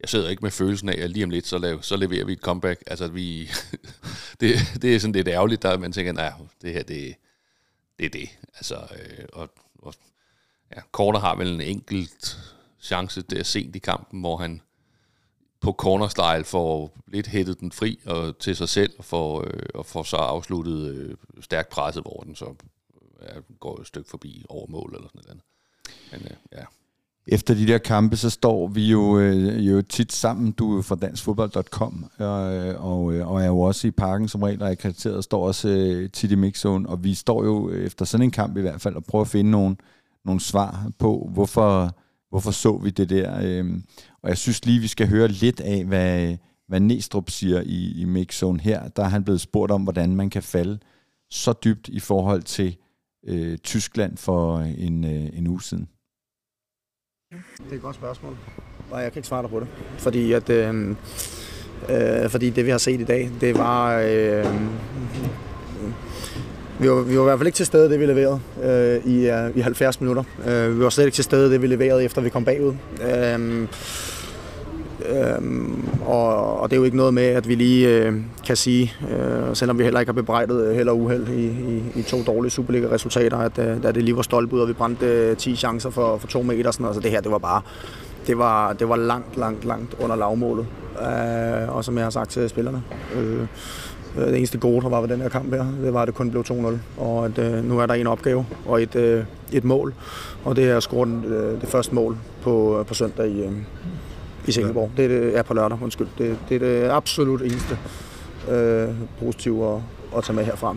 jeg 0.00 0.08
sidder 0.08 0.28
ikke 0.28 0.42
med 0.42 0.50
følelsen 0.50 0.88
af, 0.88 1.02
at 1.02 1.10
lige 1.10 1.24
om 1.24 1.30
lidt, 1.30 1.46
så, 1.46 1.58
laver, 1.58 1.80
så 1.80 1.96
leverer 1.96 2.24
vi 2.24 2.32
et 2.32 2.38
comeback. 2.38 2.82
Altså, 2.86 3.08
vi, 3.08 3.50
det, 4.40 4.56
det 4.82 4.94
er 4.94 4.98
sådan 4.98 5.14
lidt 5.14 5.28
ærgerligt, 5.28 5.62
der 5.62 5.78
man 5.78 5.92
tænker, 5.92 6.12
nej, 6.12 6.32
det 6.62 6.72
her, 6.72 6.82
det, 6.82 7.14
det 7.98 8.06
er 8.06 8.10
det. 8.10 8.28
Altså, 8.56 8.74
øh, 8.74 9.24
og, 9.32 9.50
og 9.78 9.94
ja, 10.76 10.80
Korter 10.92 11.20
har 11.20 11.36
vel 11.36 11.48
en 11.54 11.60
enkelt 11.60 12.38
chance 12.86 13.22
der 13.22 13.42
sent 13.42 13.76
i 13.76 13.78
kampen, 13.78 14.20
hvor 14.20 14.36
han 14.36 14.60
på 15.60 15.72
corner 15.72 16.08
style 16.08 16.44
får 16.44 16.98
lidt 17.06 17.26
hættet 17.26 17.60
den 17.60 17.72
fri 17.72 17.98
og 18.06 18.38
til 18.38 18.56
sig 18.56 18.68
selv, 18.68 18.92
og 18.98 19.04
får, 19.04 19.40
øh, 19.40 19.62
og 19.74 19.86
får 19.86 20.02
så 20.02 20.16
afsluttet 20.16 20.94
øh, 20.94 21.16
stærkt 21.40 21.68
presset, 21.68 22.02
hvor 22.02 22.22
den 22.26 22.34
så 22.34 22.54
ja, 23.22 23.36
øh, 23.36 23.42
går 23.60 23.80
et 23.80 23.86
stykke 23.86 24.10
forbi 24.10 24.44
over 24.48 24.66
mål 24.66 24.92
eller 24.96 25.08
sådan 25.08 25.22
noget. 25.26 25.42
Men 26.12 26.20
øh, 26.30 26.58
ja, 26.58 26.64
efter 27.28 27.54
de 27.54 27.66
der 27.66 27.78
kampe, 27.78 28.16
så 28.16 28.30
står 28.30 28.68
vi 28.68 28.86
jo, 28.86 29.18
øh, 29.18 29.68
jo 29.68 29.82
tit 29.82 30.12
sammen. 30.12 30.52
Du 30.52 30.78
er 30.78 30.82
fra 30.82 30.94
danskfodbold.com, 30.94 32.04
øh, 32.20 32.84
og, 32.84 33.12
øh, 33.14 33.30
og 33.30 33.42
er 33.42 33.46
jo 33.46 33.60
også 33.60 33.88
i 33.88 33.90
parken 33.90 34.28
som 34.28 34.42
regel 34.42 34.62
og 34.62 34.70
akkrediteret, 34.70 35.16
og 35.16 35.24
står 35.24 35.46
også 35.46 35.68
øh, 35.68 36.10
tit 36.10 36.30
i 36.30 36.34
mixzone. 36.34 36.88
Og 36.88 37.04
vi 37.04 37.14
står 37.14 37.44
jo 37.44 37.70
efter 37.70 38.04
sådan 38.04 38.24
en 38.24 38.30
kamp 38.30 38.56
i 38.56 38.60
hvert 38.60 38.80
fald 38.80 38.96
og 38.96 39.04
prøver 39.04 39.24
at 39.24 39.30
finde 39.30 39.50
nogle, 39.50 39.76
nogle 40.24 40.40
svar 40.40 40.90
på, 40.98 41.30
hvorfor, 41.32 41.96
hvorfor 42.30 42.50
så 42.50 42.76
vi 42.76 42.90
det 42.90 43.10
der. 43.10 43.40
Øh, 43.42 43.80
og 44.22 44.28
jeg 44.28 44.38
synes 44.38 44.64
lige, 44.64 44.80
vi 44.80 44.88
skal 44.88 45.08
høre 45.08 45.28
lidt 45.28 45.60
af, 45.60 45.84
hvad, 45.84 46.36
hvad 46.68 46.80
Næstrup 46.80 47.30
siger 47.30 47.60
i, 47.60 48.00
i 48.00 48.04
mixzone 48.04 48.60
her. 48.60 48.88
Der 48.88 49.02
er 49.02 49.08
han 49.08 49.24
blevet 49.24 49.40
spurgt 49.40 49.72
om, 49.72 49.82
hvordan 49.82 50.16
man 50.16 50.30
kan 50.30 50.42
falde 50.42 50.78
så 51.30 51.52
dybt 51.64 51.88
i 51.88 52.00
forhold 52.00 52.42
til 52.42 52.76
øh, 53.26 53.58
Tyskland 53.58 54.16
for 54.16 54.58
en, 54.58 55.04
øh, 55.04 55.38
en 55.38 55.46
uge 55.46 55.62
siden. 55.62 55.88
Det 57.30 57.72
er 57.72 57.76
et 57.76 57.82
godt 57.82 57.96
spørgsmål. 57.96 58.36
Nej, 58.90 59.00
jeg 59.00 59.12
kan 59.12 59.18
ikke 59.18 59.28
svare 59.28 59.42
dig 59.42 59.50
på 59.50 59.60
det. 59.60 59.68
Fordi, 59.98 60.32
at, 60.32 60.50
øh, 60.50 60.96
øh, 61.88 62.30
fordi 62.30 62.50
det, 62.50 62.64
vi 62.64 62.70
har 62.70 62.78
set 62.78 63.00
i 63.00 63.04
dag, 63.04 63.30
det 63.40 63.58
var... 63.58 64.00
Øh, 64.00 64.44
vi 66.78 66.90
var, 66.90 67.02
vi 67.02 67.16
var 67.16 67.22
i 67.22 67.24
hvert 67.24 67.38
fald 67.38 67.46
ikke 67.46 67.56
til 67.56 67.66
stede, 67.66 67.90
det 67.90 68.00
vi 68.00 68.06
leverede 68.06 68.40
øh, 68.64 69.12
i, 69.12 69.28
øh, 69.28 69.56
i 69.56 69.60
70 69.60 70.00
minutter. 70.00 70.22
Øh, 70.46 70.78
vi 70.78 70.84
var 70.84 70.90
slet 70.90 71.04
ikke 71.04 71.14
til 71.14 71.24
stede, 71.24 71.50
det 71.50 71.62
vi 71.62 71.66
leverede, 71.66 72.04
efter 72.04 72.22
vi 72.22 72.28
kom 72.28 72.44
bagud. 72.44 72.74
Øh, 73.14 73.68
Øhm, 75.08 75.88
og, 76.06 76.60
og 76.60 76.70
det 76.70 76.76
er 76.76 76.80
jo 76.80 76.84
ikke 76.84 76.96
noget 76.96 77.14
med, 77.14 77.22
at 77.22 77.48
vi 77.48 77.54
lige 77.54 77.88
øh, 77.88 78.14
kan 78.46 78.56
sige, 78.56 78.92
øh, 79.10 79.56
selvom 79.56 79.78
vi 79.78 79.84
heller 79.84 80.00
ikke 80.00 80.08
har 80.08 80.14
bebrejdet 80.14 80.66
øh, 80.66 80.74
heller 80.74 80.92
uheld 80.92 81.28
i, 81.28 81.46
i, 81.46 81.82
i 82.00 82.02
to 82.02 82.22
dårlige 82.26 82.50
Superliga-resultater, 82.50 83.36
at 83.36 83.58
øh, 83.58 83.82
da 83.82 83.92
det 83.92 84.02
lige 84.02 84.16
var 84.16 84.22
stolpe 84.22 84.56
ud, 84.56 84.60
og 84.60 84.68
vi 84.68 84.72
brændte 84.72 85.06
øh, 85.06 85.36
10 85.36 85.56
chancer 85.56 85.90
for, 85.90 86.18
for 86.18 86.26
to 86.26 86.42
meter, 86.42 86.70
sådan, 86.70 86.86
altså 86.86 87.00
det 87.00 87.10
her, 87.10 87.20
det 87.20 87.30
var 87.30 87.38
bare 87.38 87.62
det 88.26 88.38
var, 88.38 88.72
det 88.72 88.88
var 88.88 88.96
langt, 88.96 89.36
langt, 89.36 89.64
langt 89.64 89.94
under 90.00 90.16
lavmålet. 90.16 90.66
Øh, 91.00 91.76
og 91.76 91.84
som 91.84 91.96
jeg 91.96 92.04
har 92.04 92.10
sagt 92.10 92.30
til 92.30 92.48
spillerne, 92.48 92.82
øh, 93.14 93.46
det 94.16 94.36
eneste 94.36 94.58
gode, 94.58 94.82
der 94.82 94.88
var 94.88 95.00
ved 95.00 95.08
den 95.08 95.20
her 95.20 95.28
kamp 95.28 95.54
her, 95.54 95.66
det 95.82 95.94
var, 95.94 96.02
at 96.02 96.06
det 96.06 96.14
kun 96.14 96.30
blev 96.30 96.44
2-0. 96.50 97.00
Og 97.00 97.24
at 97.24 97.38
øh, 97.38 97.64
nu 97.64 97.78
er 97.78 97.86
der 97.86 97.94
en 97.94 98.06
opgave 98.06 98.46
og 98.66 98.82
et, 98.82 98.96
øh, 98.96 99.24
et 99.52 99.64
mål. 99.64 99.94
Og 100.44 100.56
det 100.56 100.70
er 100.70 100.76
at 100.76 100.82
score 100.82 101.06
den, 101.06 101.24
øh, 101.24 101.60
det 101.60 101.68
første 101.68 101.94
mål 101.94 102.16
på, 102.42 102.84
på 102.88 102.94
søndag 102.94 103.28
i, 103.28 103.42
øh, 103.42 103.52
i 104.46 104.52
Silkeborg. 104.52 104.90
Det 104.96 105.04
er, 105.04 105.08
det, 105.08 105.38
er 105.38 105.42
på 105.42 105.54
lørdag, 105.54 105.78
undskyld. 105.82 106.08
Det, 106.18 106.38
det 106.48 106.54
er 106.54 106.58
det 106.58 106.90
absolut 106.90 107.42
eneste 107.42 107.78
øh, 108.50 108.88
positive 109.18 109.74
at, 109.74 109.80
at 110.16 110.24
tage 110.24 110.36
med 110.36 110.44
herfra. 110.44 110.76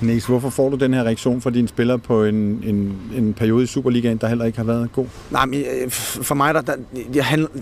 Niels, 0.00 0.26
hvorfor 0.26 0.50
får 0.50 0.68
du 0.68 0.76
den 0.76 0.94
her 0.94 1.04
reaktion 1.04 1.40
fra 1.40 1.50
dine 1.50 1.68
spillere 1.68 1.98
på 1.98 2.24
en, 2.24 2.34
en, 2.34 2.98
en 3.16 3.34
periode 3.34 3.64
i 3.64 3.66
Superligaen, 3.66 4.16
der 4.16 4.28
heller 4.28 4.44
ikke 4.44 4.58
har 4.58 4.64
været 4.64 4.92
god? 4.92 5.06
Nej, 5.30 5.46
men 5.46 5.60
øh, 5.60 5.90
for 5.90 6.34
mig 6.34 6.54
der, 6.54 6.60
der, 6.60 6.76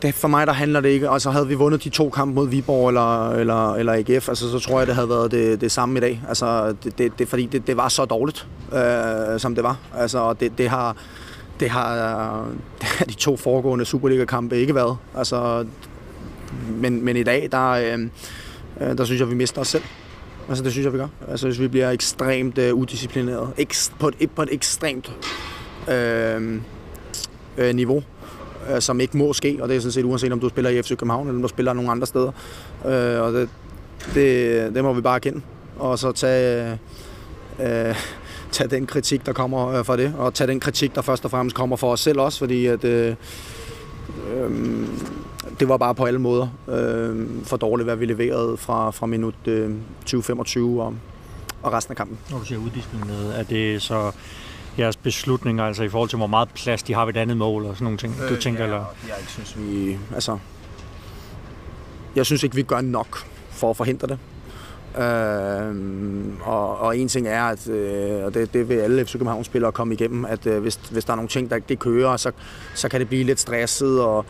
det, 0.02 0.14
for 0.14 0.28
mig 0.28 0.46
der 0.46 0.52
handler 0.52 0.80
det 0.80 0.88
ikke. 0.88 1.08
Altså 1.08 1.30
havde 1.30 1.48
vi 1.48 1.54
vundet 1.54 1.84
de 1.84 1.88
to 1.88 2.10
kampe 2.10 2.34
mod 2.34 2.48
Viborg 2.48 2.88
eller, 2.88 3.30
eller, 3.30 3.74
eller 3.74 3.92
AGF, 3.92 4.28
altså, 4.28 4.50
så 4.50 4.58
tror 4.58 4.78
jeg, 4.80 4.86
det 4.86 4.94
havde 4.94 5.08
været 5.08 5.30
det, 5.30 5.60
det 5.60 5.72
samme 5.72 5.98
i 5.98 6.00
dag. 6.00 6.22
Altså, 6.28 6.74
det, 6.84 6.98
det, 6.98 7.18
det, 7.18 7.28
fordi 7.28 7.46
det, 7.46 7.66
det 7.66 7.76
var 7.76 7.88
så 7.88 8.04
dårligt, 8.04 8.46
øh, 8.72 9.40
som 9.40 9.54
det 9.54 9.64
var. 9.64 9.76
Altså, 9.96 10.32
det, 10.32 10.52
det 10.58 10.68
har, 10.68 10.96
det 11.60 11.70
har, 11.70 11.94
det 12.80 12.88
har 12.88 13.04
de 13.04 13.14
to 13.14 13.36
foregående 13.36 13.84
Superliga-kampe 13.84 14.56
ikke 14.56 14.74
været. 14.74 14.96
Altså, 15.16 15.66
men, 16.68 17.04
men 17.04 17.16
i 17.16 17.22
dag, 17.22 17.48
der, 17.52 17.70
øh, 17.70 18.00
øh 18.80 18.98
der 18.98 19.04
synes 19.04 19.20
jeg, 19.20 19.30
vi 19.30 19.34
mister 19.34 19.60
os 19.60 19.68
selv. 19.68 19.82
Altså, 20.50 20.64
det 20.64 20.72
synes 20.72 20.84
jeg, 20.84 20.92
vi 20.92 20.98
gør. 20.98 21.08
Altså, 21.28 21.46
hvis 21.46 21.60
vi 21.60 21.68
bliver 21.68 21.90
ekstremt 21.90 22.58
øh, 22.58 22.74
udisciplineret. 22.74 23.48
Ekst, 23.56 23.92
på, 23.98 24.10
et, 24.18 24.30
på 24.30 24.42
et 24.42 24.48
ekstremt 24.52 25.12
øh, 25.90 26.60
øh, 27.58 27.74
niveau, 27.74 28.02
øh, 28.70 28.80
som 28.80 29.00
ikke 29.00 29.16
må 29.16 29.32
ske. 29.32 29.58
Og 29.60 29.68
det 29.68 29.76
er 29.76 29.80
sådan 29.80 29.92
set 29.92 30.04
uanset, 30.04 30.32
om 30.32 30.40
du 30.40 30.48
spiller 30.48 30.70
i 30.70 30.82
FC 30.82 30.88
København, 30.88 31.26
eller 31.26 31.38
om 31.38 31.42
du 31.42 31.48
spiller 31.48 31.72
nogle 31.72 31.90
andre 31.90 32.06
steder. 32.06 32.32
Øh, 32.86 33.20
og 33.20 33.32
det, 33.32 33.48
det, 34.14 34.74
det 34.74 34.84
må 34.84 34.92
vi 34.92 35.00
bare 35.00 35.14
erkende. 35.14 35.40
Og 35.78 35.98
så 35.98 36.12
tage... 36.12 36.78
Øh, 37.60 37.94
tage 38.52 38.70
den 38.70 38.86
kritik, 38.86 39.26
der 39.26 39.32
kommer 39.32 39.68
øh, 39.68 39.84
fra 39.84 39.96
det, 39.96 40.14
og 40.18 40.34
tage 40.34 40.48
den 40.48 40.60
kritik, 40.60 40.94
der 40.94 41.02
først 41.02 41.24
og 41.24 41.30
fremmest 41.30 41.56
kommer 41.56 41.76
fra 41.76 41.88
os 41.88 42.00
selv 42.00 42.20
også, 42.20 42.38
fordi 42.38 42.66
at, 42.66 42.84
øh, 42.84 43.14
øh, 44.36 44.50
det 45.60 45.68
var 45.68 45.76
bare 45.76 45.94
på 45.94 46.04
alle 46.04 46.18
måder 46.18 46.48
øh, 46.68 47.26
for 47.44 47.56
dårligt, 47.56 47.86
hvad 47.86 47.96
vi 47.96 48.06
leverede 48.06 48.56
fra, 48.56 48.90
fra 48.90 49.06
minut 49.06 49.34
øh, 49.46 49.74
20-25 50.10 50.60
og, 50.60 50.94
og 51.62 51.72
resten 51.72 51.92
af 51.92 51.96
kampen. 51.96 52.18
Når 52.30 52.38
du 52.38 52.44
siger 52.44 52.58
uddisciplineret, 52.58 53.38
er 53.38 53.42
det 53.42 53.82
så 53.82 54.12
jeres 54.78 54.96
beslutninger, 54.96 55.64
altså 55.64 55.82
i 55.82 55.88
forhold 55.88 56.08
til, 56.08 56.16
hvor 56.16 56.26
meget 56.26 56.48
plads 56.54 56.82
de 56.82 56.94
har 56.94 57.04
ved 57.04 57.14
et 57.14 57.20
andet 57.20 57.36
mål 57.36 57.64
og 57.64 57.74
sådan 57.74 57.84
nogle 57.84 57.98
ting, 57.98 58.16
du 58.28 58.34
øh, 58.34 58.40
tænker? 58.40 58.60
Ja, 58.60 58.66
eller? 58.66 58.84
Jeg 59.08 59.16
ikke 59.20 59.32
synes, 59.32 59.58
vi... 59.58 59.98
Altså, 60.14 60.38
jeg 62.16 62.26
synes 62.26 62.42
ikke, 62.42 62.56
vi 62.56 62.62
gør 62.62 62.80
nok 62.80 63.26
for 63.50 63.70
at 63.70 63.76
forhindre 63.76 64.06
det. 64.06 64.18
Øh, 64.98 65.76
og, 66.42 66.78
og 66.78 66.98
en 66.98 67.08
ting 67.08 67.28
er, 67.28 67.44
at 67.44 67.68
øh, 67.68 68.24
og 68.24 68.34
det, 68.34 68.54
det 68.54 68.68
vil 68.68 68.74
alle 68.74 69.06
FC 69.06 69.12
København-spillere 69.12 69.72
komme 69.72 69.94
igennem, 69.94 70.24
at 70.24 70.46
øh, 70.46 70.62
hvis, 70.62 70.80
hvis 70.90 71.04
der 71.04 71.12
er 71.12 71.16
nogle 71.16 71.28
ting, 71.28 71.50
der 71.50 71.56
ikke 71.56 71.76
kører, 71.76 72.16
så, 72.16 72.32
så 72.74 72.88
kan 72.88 73.00
det 73.00 73.08
blive 73.08 73.24
lidt 73.24 73.40
stresset, 73.40 74.02
og 74.02 74.26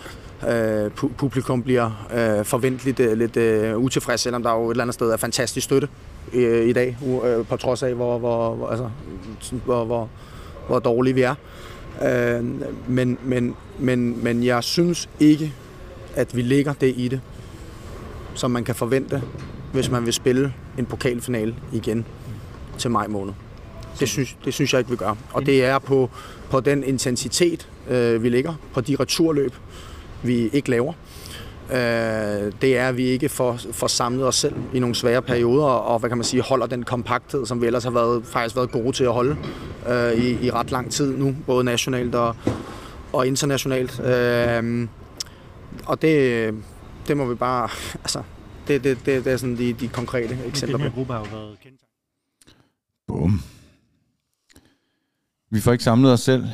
øh, 0.48 0.90
publikum 0.90 1.62
bliver 1.62 2.06
øh, 2.14 2.44
forventeligt 2.44 3.00
øh, 3.00 3.18
lidt 3.18 3.36
øh, 3.36 3.78
utilfreds, 3.78 4.20
selvom 4.20 4.42
der 4.42 4.52
jo 4.52 4.66
et 4.66 4.70
eller 4.70 4.84
andet 4.84 4.94
sted 4.94 5.10
er 5.10 5.16
fantastisk 5.16 5.64
støtte 5.64 5.88
øh, 6.32 6.68
i 6.68 6.72
dag, 6.72 6.98
øh, 7.24 7.46
på 7.46 7.56
trods 7.56 7.82
af, 7.82 7.94
hvor, 7.94 8.18
hvor, 8.18 8.54
hvor, 8.54 8.68
altså, 8.68 8.90
hvor, 9.64 9.84
hvor, 9.84 10.08
hvor 10.68 10.78
dårlige 10.78 11.14
vi 11.14 11.22
er. 11.22 11.34
Øh, 12.02 12.44
men, 12.88 13.18
men, 13.24 13.56
men, 13.78 14.24
men 14.24 14.44
jeg 14.44 14.64
synes 14.64 15.08
ikke, 15.20 15.54
at 16.14 16.36
vi 16.36 16.42
ligger 16.42 16.72
det 16.72 16.94
i 16.96 17.08
det, 17.08 17.20
som 18.34 18.50
man 18.50 18.64
kan 18.64 18.74
forvente 18.74 19.22
hvis 19.72 19.90
man 19.90 20.04
vil 20.04 20.12
spille 20.12 20.54
en 20.78 20.86
pokalfinale 20.86 21.54
igen 21.72 22.06
til 22.78 22.90
maj 22.90 23.06
måned. 23.06 23.32
Det 24.00 24.08
synes, 24.08 24.36
det 24.44 24.54
synes 24.54 24.72
jeg 24.72 24.78
ikke, 24.78 24.90
vi 24.90 24.96
gør. 24.96 25.14
Og 25.32 25.46
det 25.46 25.64
er 25.64 25.78
på, 25.78 26.10
på 26.50 26.60
den 26.60 26.84
intensitet, 26.84 27.68
øh, 27.88 28.22
vi 28.22 28.28
ligger, 28.28 28.54
på 28.72 28.80
de 28.80 28.96
returløb, 29.00 29.54
vi 30.22 30.48
ikke 30.48 30.70
laver. 30.70 30.92
Øh, 31.70 32.52
det 32.62 32.76
er, 32.76 32.88
at 32.88 32.96
vi 32.96 33.04
ikke 33.04 33.28
får, 33.28 33.60
får 33.72 33.86
samlet 33.86 34.26
os 34.26 34.36
selv 34.36 34.54
i 34.74 34.78
nogle 34.78 34.94
svære 34.94 35.22
perioder, 35.22 35.66
og 35.66 35.98
hvad 35.98 36.10
kan 36.10 36.18
man 36.18 36.24
sige, 36.24 36.42
holder 36.42 36.66
den 36.66 36.82
kompakthed, 36.82 37.46
som 37.46 37.62
vi 37.62 37.66
ellers 37.66 37.84
har 37.84 37.90
været, 37.90 38.26
faktisk 38.26 38.56
været 38.56 38.70
gode 38.70 38.92
til 38.92 39.04
at 39.04 39.12
holde 39.12 39.36
øh, 39.88 40.12
i, 40.12 40.46
i 40.46 40.50
ret 40.50 40.70
lang 40.70 40.90
tid 40.90 41.16
nu, 41.16 41.36
både 41.46 41.64
nationalt 41.64 42.14
og, 42.14 42.36
og 43.12 43.26
internationalt. 43.26 44.00
Øh, 44.00 44.88
og 45.86 46.02
det, 46.02 46.54
det 47.08 47.16
må 47.16 47.26
vi 47.26 47.34
bare, 47.34 47.68
altså, 48.04 48.22
det, 48.68 48.84
det, 48.84 48.98
det, 49.06 49.24
det 49.24 49.32
er 49.32 49.36
sådan 49.36 49.58
de, 49.58 49.72
de 49.72 49.88
konkrete 49.88 50.38
eksempler. 50.46 50.78
Den 50.78 50.86
her 50.86 50.94
gruppe 50.94 51.12
har 51.12 51.20
jo 51.20 51.26
været 51.36 51.56
kendt. 51.62 51.80
Bum. 53.08 53.42
Vi 55.50 55.60
får 55.60 55.72
ikke 55.72 55.84
samlet 55.84 56.12
os 56.12 56.20
selv. 56.20 56.44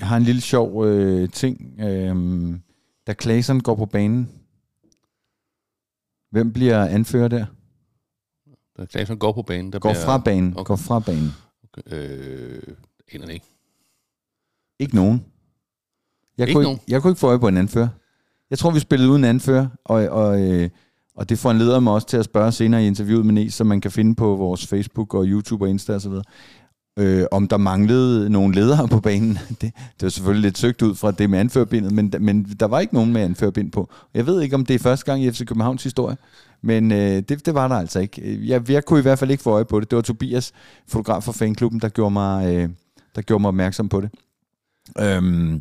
Jeg 0.00 0.08
har 0.08 0.16
en 0.16 0.22
lille 0.22 0.40
sjov 0.40 0.86
øh, 0.86 1.28
ting. 1.28 1.80
Øh, 1.80 2.16
da 3.06 3.14
Claesson 3.22 3.60
går 3.60 3.74
på 3.74 3.86
banen, 3.86 4.30
hvem 6.30 6.52
bliver 6.52 6.84
anfører 6.86 7.28
der? 7.28 7.46
Da 8.78 8.86
Claesson 8.86 9.18
går 9.18 9.32
på 9.32 9.42
banen, 9.42 9.72
der 9.72 9.78
går 9.78 9.90
bliver... 9.90 10.04
fra 10.04 10.18
banen. 10.18 10.52
Okay. 10.52 10.64
Går 10.64 10.76
fra 10.76 11.00
banen. 11.00 11.30
Okay. 11.64 11.82
Øh, 11.96 12.62
aner 13.12 13.28
ikke. 13.28 13.46
Ikke 14.78 14.94
nogen. 14.94 15.24
Jeg, 16.38 16.48
ikke 16.48 16.56
kunne, 16.56 16.62
nogen. 16.62 16.76
Ikke, 16.76 16.92
jeg 16.92 17.02
kunne 17.02 17.10
ikke 17.10 17.20
få 17.20 17.28
øje 17.28 17.38
på 17.38 17.48
en 17.48 17.56
anfører. 17.56 17.88
Jeg 18.50 18.58
tror, 18.58 18.70
vi 18.70 18.80
spillede 18.80 19.10
uden 19.10 19.24
anfører, 19.24 19.68
og, 19.84 20.08
og 20.08 20.40
øh, 20.42 20.70
og 21.14 21.28
det 21.28 21.38
foranleder 21.38 21.80
mig 21.80 21.92
også 21.92 22.06
til 22.06 22.16
at 22.16 22.24
spørge 22.24 22.52
senere 22.52 22.84
i 22.84 22.86
interviewet 22.86 23.26
med 23.26 23.34
Nes, 23.34 23.54
som 23.54 23.66
man 23.66 23.80
kan 23.80 23.90
finde 23.90 24.14
på 24.14 24.36
vores 24.36 24.66
Facebook 24.66 25.14
og 25.14 25.24
YouTube 25.26 25.64
og 25.64 25.70
Insta 25.70 25.92
osv., 25.94 26.12
øh, 27.00 27.26
om 27.30 27.48
der 27.48 27.56
manglede 27.56 28.30
nogle 28.30 28.54
ledere 28.54 28.88
på 28.88 29.00
banen. 29.00 29.38
Det, 29.60 29.60
det 29.60 30.02
var 30.02 30.08
selvfølgelig 30.08 30.42
lidt 30.42 30.58
søgt 30.58 30.82
ud 30.82 30.94
fra 30.94 31.10
det 31.10 31.30
med 31.30 31.38
anførbindet, 31.38 31.92
men, 31.92 32.14
men 32.20 32.56
der 32.60 32.66
var 32.66 32.80
ikke 32.80 32.94
nogen 32.94 33.12
med 33.12 33.22
anførbind 33.22 33.72
på. 33.72 33.90
Jeg 34.14 34.26
ved 34.26 34.42
ikke, 34.42 34.54
om 34.54 34.66
det 34.66 34.74
er 34.74 34.78
første 34.78 35.06
gang 35.06 35.24
i 35.24 35.30
FC 35.30 35.46
Københavns 35.46 35.82
historie, 35.82 36.16
men 36.62 36.92
øh, 36.92 37.22
det, 37.28 37.46
det 37.46 37.54
var 37.54 37.68
der 37.68 37.74
altså 37.74 38.00
ikke. 38.00 38.38
Jeg, 38.48 38.70
jeg 38.70 38.84
kunne 38.84 38.98
i 38.98 39.02
hvert 39.02 39.18
fald 39.18 39.30
ikke 39.30 39.42
få 39.42 39.50
øje 39.50 39.64
på 39.64 39.80
det. 39.80 39.90
Det 39.90 39.96
var 39.96 40.02
Tobias, 40.02 40.52
fotograf 40.88 41.22
for 41.22 41.32
fanklubben, 41.32 41.80
der 41.80 41.88
gjorde 41.88 42.10
mig, 42.10 42.54
øh, 42.54 42.68
der 43.14 43.22
gjorde 43.22 43.40
mig 43.40 43.48
opmærksom 43.48 43.88
på 43.88 44.00
det. 44.00 44.10
Øhm, 44.98 45.52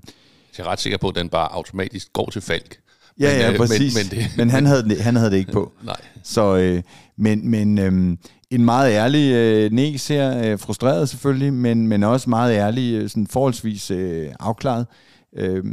jeg 0.57 0.65
er 0.65 0.67
ret 0.67 0.79
sikker 0.79 0.97
på, 0.97 1.09
at 1.09 1.15
den 1.15 1.29
bare 1.29 1.53
automatisk 1.53 2.13
går 2.13 2.29
til 2.29 2.41
Falk. 2.41 2.79
Ja, 3.19 3.37
ja, 3.37 3.51
øh, 3.51 3.57
præcis. 3.57 3.95
Men, 3.95 4.05
men, 4.09 4.19
det... 4.19 4.37
men 4.37 4.49
han, 4.49 4.65
havde, 4.65 5.01
han 5.01 5.15
havde 5.15 5.31
det 5.31 5.37
ikke 5.37 5.51
på. 5.51 5.71
Nej. 5.83 6.01
Så, 6.23 6.57
øh, 6.57 6.83
men 7.19 7.49
men 7.49 7.77
øh, 7.77 8.17
en 8.49 8.65
meget 8.65 8.91
ærlig 8.91 9.33
øh, 9.33 9.71
Nes 9.71 10.07
her, 10.07 10.51
øh, 10.51 10.59
frustreret 10.59 11.09
selvfølgelig, 11.09 11.53
men, 11.53 11.87
men 11.87 12.03
også 12.03 12.29
meget 12.29 12.55
ærlig, 12.55 12.93
øh, 12.93 13.09
sådan 13.09 13.27
forholdsvis 13.27 13.91
øh, 13.91 14.29
afklaret. 14.39 14.87
Øh, 15.35 15.63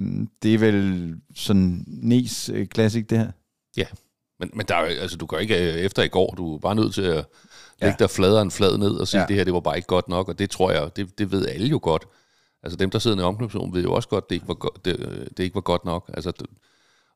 det 0.42 0.54
er 0.54 0.58
vel 0.58 1.14
sådan 1.34 1.84
Nes 1.86 2.50
øh, 2.54 2.66
klassik, 2.66 3.10
det 3.10 3.18
her? 3.18 3.30
Ja, 3.76 3.86
men, 4.40 4.50
men 4.54 4.66
der 4.68 4.74
er, 4.74 5.00
altså, 5.00 5.16
du 5.16 5.26
går 5.26 5.38
ikke 5.38 5.72
øh, 5.72 5.80
efter 5.80 6.02
i 6.02 6.08
går, 6.08 6.34
du 6.36 6.54
er 6.54 6.58
bare 6.58 6.74
nødt 6.74 6.94
til 6.94 7.02
at 7.02 7.26
lægge 7.80 7.96
ja. 8.00 8.04
dig 8.04 8.10
fladere 8.10 8.50
flad 8.50 8.78
ned 8.78 8.90
og 8.90 9.08
sige, 9.08 9.20
ja. 9.20 9.26
det 9.26 9.36
her 9.36 9.44
det 9.44 9.52
var 9.52 9.60
bare 9.60 9.76
ikke 9.76 9.88
godt 9.88 10.08
nok, 10.08 10.28
og 10.28 10.38
det 10.38 10.50
tror 10.50 10.70
jeg, 10.70 10.96
det, 10.96 11.18
det 11.18 11.32
ved 11.32 11.46
alle 11.46 11.66
jo 11.68 11.78
godt. 11.82 12.04
Altså 12.62 12.76
dem, 12.76 12.90
der 12.90 12.98
sidder 12.98 13.18
i 13.18 13.20
omklædningsrummet, 13.20 13.74
ved 13.76 13.82
jo 13.82 13.92
også 13.92 14.08
godt, 14.08 14.30
det 14.30 14.34
ikke 14.34 14.48
var, 14.48 14.54
go- 14.54 14.76
det, 14.84 14.96
det 15.36 15.44
ikke 15.44 15.54
var 15.54 15.60
godt 15.60 15.84
nok. 15.84 16.10
Altså, 16.14 16.32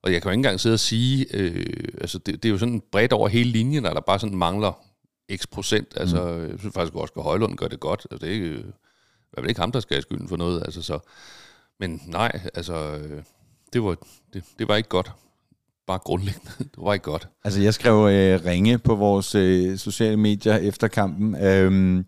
og 0.02 0.12
jeg 0.12 0.22
kan 0.22 0.28
jo 0.28 0.32
ikke 0.32 0.38
engang 0.38 0.60
sidde 0.60 0.74
og 0.74 0.80
sige, 0.80 1.26
øh, 1.36 1.88
altså 2.00 2.18
det, 2.18 2.42
det 2.42 2.48
er 2.48 2.52
jo 2.52 2.58
sådan 2.58 2.82
bredt 2.92 3.12
over 3.12 3.28
hele 3.28 3.50
linjen, 3.50 3.86
at 3.86 3.92
der 3.94 4.00
bare 4.00 4.18
sådan 4.18 4.36
mangler 4.36 4.82
x 5.36 5.46
procent. 5.50 5.88
Altså, 5.96 6.24
mm. 6.24 6.50
jeg 6.50 6.58
synes 6.58 6.74
faktisk 6.74 6.94
også, 6.94 7.14
at 7.16 7.22
Højlund 7.22 7.56
gør 7.56 7.68
det 7.68 7.80
godt. 7.80 8.06
Altså, 8.10 8.26
det 8.26 8.30
er 8.30 8.34
ikke, 8.34 8.56
det 8.56 9.36
er 9.36 9.40
vel 9.40 9.48
ikke 9.48 9.60
ham, 9.60 9.72
der 9.72 9.80
skal 9.80 9.94
have 9.94 10.02
skylden 10.02 10.28
for 10.28 10.36
noget. 10.36 10.62
Altså, 10.64 10.82
så. 10.82 10.98
Men 11.80 12.02
nej, 12.06 12.40
altså, 12.54 12.74
øh, 12.74 13.22
det 13.72 13.82
var, 13.82 13.96
det, 14.32 14.44
det 14.58 14.68
var 14.68 14.76
ikke 14.76 14.88
godt. 14.88 15.12
Bare 15.86 15.98
grundlæggende. 15.98 16.50
det 16.74 16.78
var 16.78 16.92
ikke 16.92 17.04
godt. 17.04 17.28
Altså, 17.44 17.60
jeg 17.60 17.74
skrev 17.74 17.94
øh, 17.94 18.44
ringe 18.44 18.78
på 18.78 18.94
vores 18.94 19.34
øh, 19.34 19.78
sociale 19.78 20.16
medier 20.16 20.56
efter 20.56 20.88
kampen. 20.88 21.44
Øh, 21.44 22.04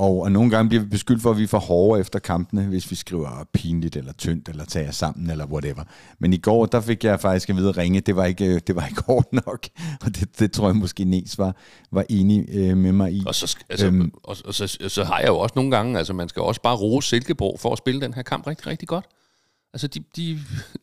og, 0.00 0.22
og 0.22 0.32
nogle 0.32 0.50
gange 0.50 0.68
bliver 0.68 0.82
vi 0.82 0.88
beskyldt 0.88 1.22
for, 1.22 1.30
at 1.30 1.38
vi 1.38 1.42
er 1.42 1.48
for 1.48 1.58
hårde 1.58 2.00
efter 2.00 2.18
kampene, 2.18 2.66
hvis 2.66 2.90
vi 2.90 2.96
skriver 2.96 3.44
pinligt 3.52 3.96
eller 3.96 4.12
tyndt, 4.12 4.48
eller 4.48 4.64
tager 4.64 4.90
sammen, 4.90 5.30
eller 5.30 5.46
whatever. 5.46 5.84
Men 6.18 6.32
i 6.32 6.36
går, 6.36 6.66
der 6.66 6.80
fik 6.80 7.04
jeg 7.04 7.20
faktisk 7.20 7.50
at 7.50 7.56
vide 7.56 7.68
at 7.68 7.76
ringe, 7.76 8.00
det 8.00 8.16
var 8.16 8.24
ikke, 8.24 8.58
det 8.58 8.76
var 8.76 8.86
ikke 8.86 9.02
hårdt 9.06 9.32
nok. 9.32 9.68
Og 10.04 10.16
det, 10.16 10.38
det 10.38 10.52
tror 10.52 10.66
jeg 10.66 10.76
måske 10.76 11.04
Nes 11.04 11.38
var, 11.38 11.56
var 11.92 12.04
enig 12.08 12.48
øh, 12.52 12.76
med 12.76 12.92
mig 12.92 13.12
i. 13.12 13.22
Og, 13.26 13.34
så, 13.34 13.58
altså, 13.68 13.86
øhm, 13.86 14.12
og, 14.22 14.36
og 14.44 14.54
så, 14.54 14.78
så 14.88 15.04
har 15.04 15.18
jeg 15.18 15.28
jo 15.28 15.38
også 15.38 15.52
nogle 15.56 15.70
gange, 15.70 15.98
altså 15.98 16.12
man 16.12 16.28
skal 16.28 16.42
også 16.42 16.62
bare 16.62 16.76
rose 16.76 17.08
Silkeborg 17.08 17.60
for 17.60 17.72
at 17.72 17.78
spille 17.78 18.00
den 18.00 18.14
her 18.14 18.22
kamp 18.22 18.46
rigtig, 18.46 18.66
rigtig 18.66 18.88
godt. 18.88 19.04
Altså 19.72 19.86
de, 19.86 20.00
de, 20.16 20.38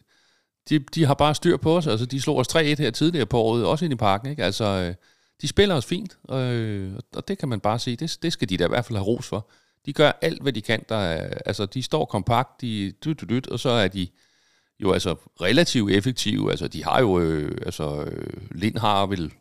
de, 0.69 0.79
de 0.79 1.05
har 1.05 1.13
bare 1.13 1.35
styr 1.35 1.57
på 1.57 1.77
os. 1.77 1.87
Altså 1.87 2.05
de 2.05 2.21
slog 2.21 2.37
os 2.37 2.55
3-1 2.55 2.59
her 2.59 2.91
tidligere 2.91 3.25
på 3.25 3.39
året, 3.39 3.65
også 3.65 3.85
ind 3.85 3.93
i 3.93 3.97
parken. 3.97 4.29
Ikke? 4.29 4.43
Altså... 4.43 4.65
Øh, 4.65 4.93
de 5.41 5.47
spiller 5.47 5.75
os 5.75 5.85
fint, 5.85 6.17
øh, 6.31 6.93
og 7.15 7.27
det 7.27 7.37
kan 7.37 7.49
man 7.49 7.59
bare 7.59 7.79
sige, 7.79 7.95
det, 7.95 8.17
det 8.21 8.33
skal 8.33 8.49
de 8.49 8.57
da 8.57 8.65
i 8.65 8.67
hvert 8.67 8.85
fald 8.85 8.97
have 8.97 9.05
ros 9.05 9.27
for. 9.27 9.49
De 9.85 9.93
gør 9.93 10.11
alt, 10.21 10.41
hvad 10.41 10.53
de 10.53 10.61
kan. 10.61 10.85
Der 10.89 10.95
er, 10.95 11.37
altså, 11.45 11.65
de 11.65 11.83
står 11.83 12.05
kompakt, 12.05 12.61
de 12.61 12.93
dyt, 13.05 13.23
dyt, 13.29 13.47
og 13.47 13.59
så 13.59 13.69
er 13.69 13.87
de 13.87 14.07
jo 14.79 14.91
altså 14.91 15.15
relativt 15.41 15.91
effektive. 15.91 16.51
Altså, 16.51 16.67
de 16.67 16.83
har 16.83 16.99
jo, 16.99 17.19
øh, 17.19 17.57
altså, 17.65 18.03
øh, 18.03 18.33
Lind 18.51 18.77
har 18.77 19.05
vel 19.05 19.33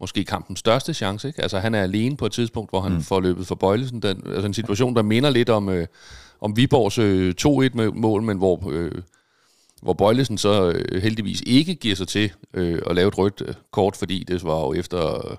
måske 0.00 0.24
kampens 0.24 0.58
største 0.58 0.94
chance, 0.94 1.28
ikke? 1.28 1.42
Altså, 1.42 1.58
han 1.58 1.74
er 1.74 1.82
alene 1.82 2.16
på 2.16 2.26
et 2.26 2.32
tidspunkt, 2.32 2.70
hvor 2.70 2.80
han 2.80 2.92
mm. 2.92 3.02
får 3.02 3.20
løbet 3.20 3.46
for 3.46 3.54
Bøjlesen. 3.54 4.02
Den, 4.02 4.22
altså 4.26 4.46
en 4.46 4.54
situation, 4.54 4.96
der 4.96 5.02
minder 5.02 5.30
lidt 5.30 5.48
om, 5.48 5.68
øh, 5.68 5.86
om 6.40 6.56
Viborgs 6.56 6.98
øh, 6.98 7.34
2-1-mål, 7.40 8.22
men 8.22 8.38
hvor, 8.38 8.70
øh, 8.70 9.02
hvor 9.82 9.92
Bøjlesen 9.92 10.38
så 10.38 10.70
øh, 10.70 11.02
heldigvis 11.02 11.42
ikke 11.46 11.74
giver 11.74 11.96
sig 11.96 12.08
til 12.08 12.32
øh, 12.54 12.82
at 12.86 12.96
lave 12.96 13.08
et 13.08 13.18
rødt 13.18 13.42
øh, 13.46 13.54
kort, 13.72 13.96
fordi 13.96 14.24
det 14.28 14.44
var 14.44 14.60
jo 14.60 14.72
efter 14.72 15.30
øh, 15.30 15.36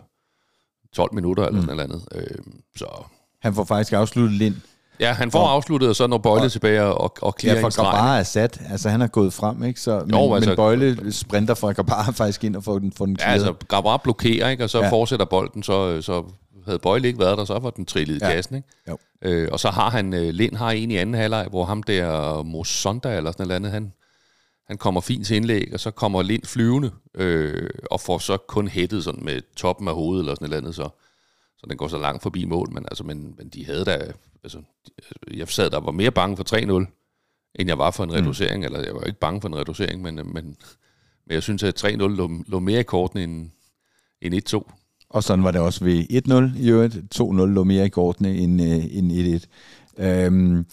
12 0.93 1.13
minutter 1.13 1.43
eller 1.43 1.61
mm. 1.61 1.67
sådan 1.67 1.77
noget 1.77 1.91
andet. 1.91 2.07
Øh, 2.15 2.37
så. 2.75 3.03
Han 3.41 3.53
får 3.53 3.63
faktisk 3.63 3.93
afsluttet 3.93 4.37
Lind 4.37 4.55
Ja, 4.99 5.13
han 5.13 5.31
får 5.31 5.39
og, 5.39 5.51
afsluttet, 5.51 5.89
og 5.89 5.95
så 5.95 6.07
når 6.07 6.17
Bøjle 6.17 6.45
og, 6.45 6.51
tilbage 6.51 6.83
og, 6.83 7.13
og 7.21 7.35
clear 7.39 7.55
Ja, 7.55 7.63
for 7.63 7.75
Grabar 7.75 8.17
er 8.17 8.23
sat. 8.23 8.61
Altså, 8.69 8.89
han 8.89 9.01
er 9.01 9.07
gået 9.07 9.33
frem, 9.33 9.63
ikke? 9.63 9.79
Så, 9.79 9.99
men, 10.05 10.15
jo, 10.15 10.35
altså, 10.35 10.49
men 10.49 10.55
Bøjle 10.55 11.11
sprinter 11.13 11.53
fra 11.53 11.71
Grabar 11.71 12.11
faktisk 12.21 12.43
ind 12.43 12.55
og 12.55 12.63
får 12.63 12.79
den, 12.79 12.91
får 12.91 13.05
den 13.05 13.17
Ja, 13.19 13.25
altså, 13.25 13.53
Grabar 13.67 13.97
blokerer, 13.97 14.49
ikke? 14.49 14.63
Og 14.63 14.69
så 14.69 14.81
ja. 14.81 14.89
fortsætter 14.89 15.25
bolden, 15.25 15.63
så, 15.63 16.01
så 16.01 16.23
havde 16.65 16.79
Bøjle 16.79 17.07
ikke 17.07 17.19
været 17.19 17.37
der, 17.37 17.45
så 17.45 17.59
var 17.59 17.69
den 17.69 17.85
trillet 17.85 18.15
i 18.15 18.19
ja. 18.21 18.31
kassen, 18.31 18.55
ikke? 18.55 18.67
Jo. 18.89 18.97
Øh, 19.21 19.49
og 19.51 19.59
så 19.59 19.69
har 19.69 19.89
han, 19.89 20.13
øh, 20.13 20.29
Lind 20.29 20.55
har 20.55 20.71
en 20.71 20.91
i 20.91 20.97
anden 20.97 21.15
halvleg, 21.15 21.47
hvor 21.49 21.65
ham 21.65 21.83
der 21.83 22.43
Mosonda 22.43 23.17
eller 23.17 23.31
sådan 23.31 23.47
noget 23.47 23.55
andet, 23.55 23.71
han, 23.71 23.93
han 24.67 24.77
kommer 24.77 25.01
fint 25.01 25.27
til 25.27 25.35
indlæg, 25.35 25.69
og 25.73 25.79
så 25.79 25.91
kommer 25.91 26.21
Lind 26.21 26.43
flyvende, 26.43 26.91
øh, 27.15 27.69
og 27.91 28.01
får 28.01 28.17
så 28.17 28.37
kun 28.37 28.67
hættet 28.67 29.03
sådan 29.03 29.25
med 29.25 29.41
toppen 29.55 29.87
af 29.87 29.95
hovedet 29.95 30.21
eller 30.21 30.35
sådan 30.35 30.49
noget 30.49 30.61
andet, 30.61 30.75
så, 30.75 30.89
så 31.57 31.65
den 31.69 31.77
går 31.77 31.87
så 31.87 31.97
langt 31.97 32.23
forbi 32.23 32.45
mål, 32.45 32.73
men, 32.73 32.85
altså, 32.91 33.03
men, 33.03 33.35
men 33.37 33.49
de 33.49 33.65
havde 33.65 33.85
da 33.85 34.11
altså, 34.43 34.61
jeg 35.33 35.47
sad 35.47 35.69
der 35.69 35.79
var 35.79 35.91
mere 35.91 36.11
bange 36.11 36.37
for 36.37 36.55
3-0, 36.55 36.85
end 37.55 37.69
jeg 37.69 37.77
var 37.77 37.91
for 37.91 38.03
en 38.03 38.09
mm. 38.09 38.15
reducering, 38.15 38.65
eller 38.65 38.79
jeg 38.79 38.95
var 38.95 39.01
ikke 39.01 39.19
bange 39.19 39.41
for 39.41 39.47
en 39.47 39.55
reducering, 39.55 40.01
men, 40.01 40.15
men, 40.15 40.33
men 40.33 40.55
jeg 41.29 41.43
synes, 41.43 41.63
at 41.63 41.85
3-0 41.85 41.97
lå, 41.97 42.31
lå 42.47 42.59
mere 42.59 42.79
i 42.79 42.83
kortene 42.83 43.23
end, 43.23 43.49
end 44.21 44.53
1-2. 44.55 44.71
Og 45.09 45.23
sådan 45.23 45.43
var 45.43 45.51
det 45.51 45.61
også 45.61 45.85
ved 45.85 46.53
1-0 46.57 46.61
i 46.63 46.69
øvrigt. 46.69 46.95
2-0 47.15 47.21
lå 47.21 47.63
mere 47.63 47.85
i 47.85 47.89
kortene 47.89 48.37
end, 48.37 48.61
øh, 48.61 48.97
end 48.97 49.11
1-1. 49.97 50.03
Øhm, 50.03 50.65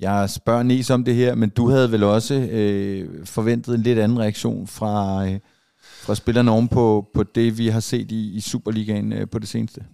jeg 0.00 0.30
spørger 0.30 0.62
Nis 0.62 0.90
om 0.90 1.04
det 1.04 1.14
her, 1.14 1.34
men 1.34 1.48
du 1.48 1.68
havde 1.68 1.92
vel 1.92 2.02
også 2.02 2.34
øh, 2.34 3.26
forventet 3.26 3.74
en 3.74 3.82
lidt 3.82 3.98
anden 3.98 4.18
reaktion 4.18 4.66
fra, 4.66 5.26
øh, 5.26 5.38
fra 5.80 6.14
spillerne 6.14 6.50
oven 6.50 6.68
på, 6.68 7.10
på 7.14 7.22
det, 7.22 7.58
vi 7.58 7.68
har 7.68 7.80
set 7.80 8.12
i, 8.12 8.34
i 8.36 8.40
Superligaen 8.40 9.12
øh, 9.12 9.28
på 9.28 9.38
det 9.38 9.48
seneste? 9.48 9.84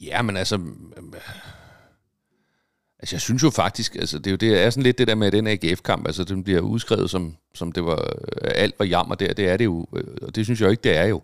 Ja, 0.00 0.22
men 0.22 0.36
altså... 0.36 0.56
Øh, 0.56 1.14
Altså, 3.04 3.16
jeg 3.16 3.20
synes 3.20 3.42
jo 3.42 3.50
faktisk, 3.50 3.96
altså, 3.96 4.18
det 4.18 4.26
er 4.26 4.30
jo 4.30 4.36
det, 4.36 4.62
er 4.62 4.70
sådan 4.70 4.82
lidt 4.82 4.98
det 4.98 5.08
der 5.08 5.14
med 5.14 5.30
den 5.30 5.46
AGF-kamp, 5.46 6.06
altså, 6.06 6.24
den 6.24 6.44
bliver 6.44 6.60
udskrevet 6.60 7.10
som, 7.10 7.36
som 7.54 7.72
det 7.72 7.84
var, 7.84 8.00
øh, 8.00 8.50
alt 8.54 8.74
var 8.78 8.84
jammer 8.84 9.14
der, 9.14 9.32
det 9.32 9.48
er 9.48 9.56
det 9.56 9.64
jo, 9.64 9.86
øh, 9.96 10.04
og 10.22 10.34
det 10.34 10.44
synes 10.44 10.60
jeg 10.60 10.66
jo 10.66 10.70
ikke, 10.70 10.82
det 10.82 10.96
er 10.96 11.04
jo. 11.04 11.22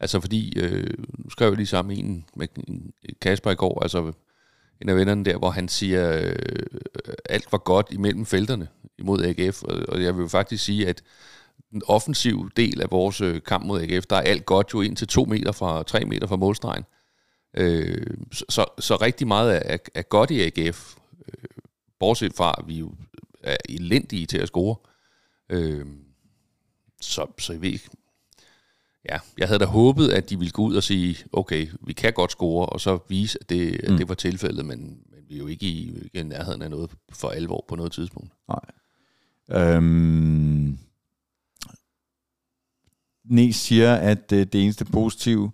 Altså, 0.00 0.20
fordi, 0.20 0.58
øh, 0.58 0.86
nu 1.18 1.30
skrev 1.30 1.48
jeg 1.48 1.56
lige 1.56 1.66
sammen 1.66 1.98
en 1.98 2.24
med 2.36 2.48
Kasper 3.20 3.50
i 3.50 3.54
går, 3.54 3.82
altså, 3.82 4.12
en 4.82 4.88
af 4.88 4.96
vennerne 4.96 5.24
der, 5.24 5.38
hvor 5.38 5.50
han 5.50 5.68
siger, 5.68 6.20
øh, 6.22 6.66
alt 7.28 7.52
var 7.52 7.58
godt 7.58 7.86
imellem 7.90 8.26
felterne 8.26 8.68
imod 8.98 9.24
AGF, 9.24 9.62
og, 9.62 9.82
og 9.88 10.02
jeg 10.02 10.18
vil 10.18 10.28
faktisk 10.28 10.64
sige, 10.64 10.88
at 10.88 11.02
den 11.70 11.82
offensive 11.86 12.50
del 12.56 12.80
af 12.80 12.90
vores 12.90 13.20
øh, 13.20 13.42
kamp 13.42 13.64
mod 13.64 13.80
AGF, 13.82 14.06
der 14.06 14.16
er 14.16 14.20
alt 14.20 14.46
godt 14.46 14.74
jo 14.74 14.80
ind 14.80 14.96
til 14.96 15.08
to 15.08 15.24
meter 15.24 15.52
fra, 15.52 15.82
tre 15.82 16.04
meter 16.04 16.26
fra 16.26 16.36
målstregen. 16.36 16.84
Øh, 17.56 18.16
så, 18.32 18.64
så 18.78 18.96
rigtig 18.96 19.26
meget 19.26 19.72
er, 19.72 19.78
er 19.94 20.02
godt 20.02 20.30
i 20.30 20.40
AGF, 20.40 20.96
øh, 21.28 21.44
bortset 21.98 22.34
fra, 22.34 22.54
at 22.58 22.68
vi 22.68 22.74
jo 22.74 22.94
er 23.42 23.56
elendige 23.68 24.26
til 24.26 24.38
at 24.38 24.48
score. 24.48 24.76
Øh, 25.50 25.86
så, 27.00 27.26
så 27.38 27.52
jeg 27.52 27.62
ved 27.62 27.72
ikke. 27.72 27.88
Ja, 29.08 29.18
jeg 29.38 29.48
havde 29.48 29.58
da 29.58 29.64
håbet, 29.64 30.08
at 30.08 30.30
de 30.30 30.38
ville 30.38 30.50
gå 30.50 30.62
ud 30.62 30.76
og 30.76 30.82
sige, 30.82 31.16
okay, 31.32 31.68
vi 31.80 31.92
kan 31.92 32.12
godt 32.12 32.30
score, 32.30 32.66
og 32.66 32.80
så 32.80 32.98
vise, 33.08 33.38
at 33.40 33.50
det, 33.50 33.80
mm. 33.88 33.92
at 33.92 33.98
det 33.98 34.08
var 34.08 34.14
tilfældet, 34.14 34.66
men, 34.66 34.78
men 35.10 35.20
vi 35.28 35.34
er 35.34 35.38
jo 35.38 35.46
ikke 35.46 35.66
i, 35.66 35.94
ikke 36.04 36.20
i 36.20 36.22
nærheden 36.22 36.62
af 36.62 36.70
noget 36.70 36.90
for 37.12 37.28
alvor 37.28 37.64
på 37.68 37.76
noget 37.76 37.92
tidspunkt. 37.92 38.32
Nej. 38.48 38.60
Øhm, 39.62 40.78
Nes 43.24 43.56
siger, 43.56 43.94
at 43.94 44.32
øh, 44.32 44.46
det 44.52 44.62
eneste 44.62 44.84
positive 44.84 45.50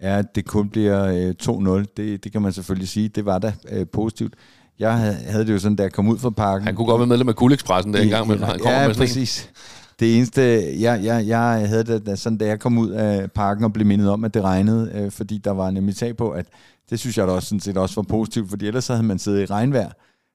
er, 0.00 0.18
at 0.18 0.34
det 0.34 0.44
kun 0.44 0.70
bliver 0.70 1.04
øh, 1.04 1.34
2-0. 1.82 1.84
Det, 1.96 2.24
det 2.24 2.32
kan 2.32 2.42
man 2.42 2.52
selvfølgelig 2.52 2.88
sige. 2.88 3.08
Det 3.08 3.24
var 3.24 3.38
da 3.38 3.52
øh, 3.68 3.86
positivt. 3.86 4.34
Jeg 4.78 4.98
havde 4.98 5.46
det 5.46 5.52
jo 5.52 5.58
sådan, 5.58 5.76
da 5.76 5.82
jeg 5.82 5.92
kom 5.92 6.08
ud 6.08 6.18
fra 6.18 6.30
parken. 6.30 6.66
Han 6.66 6.76
kunne 6.76 6.86
godt 6.86 6.98
være 6.98 7.06
medlem 7.06 7.28
af 7.28 7.36
Kulexpressen 7.36 7.94
der 7.94 8.00
engang, 8.00 8.28
men 8.28 8.42
han 8.42 8.58
kommer 8.58 8.80
ja, 8.80 8.86
med 8.86 8.94
præcis. 8.94 9.50
Det 10.00 10.16
eneste, 10.16 10.42
jeg, 10.80 11.04
jeg, 11.04 11.26
jeg 11.26 11.68
havde 11.68 11.84
det 11.84 12.18
sådan, 12.18 12.38
da 12.38 12.46
jeg 12.46 12.60
kom 12.60 12.78
ud 12.78 12.90
af 12.90 13.32
parken 13.32 13.64
og 13.64 13.72
blev 13.72 13.86
mindet 13.86 14.10
om, 14.10 14.24
at 14.24 14.34
det 14.34 14.42
regnede, 14.42 14.90
øh, 14.94 15.10
fordi 15.10 15.38
der 15.38 15.50
var 15.50 15.70
nemlig 15.70 15.96
tag 15.96 16.16
på, 16.16 16.30
at 16.30 16.46
det 16.90 17.00
synes 17.00 17.18
jeg 17.18 17.26
da 17.26 17.32
også, 17.32 17.48
sådan 17.48 17.60
set 17.60 17.76
også 17.76 17.94
var 17.94 18.02
positivt, 18.02 18.50
fordi 18.50 18.66
ellers 18.66 18.88
havde 18.88 19.02
man 19.02 19.18
siddet 19.18 19.42
i 19.42 19.46
regnvejr, 19.46 19.90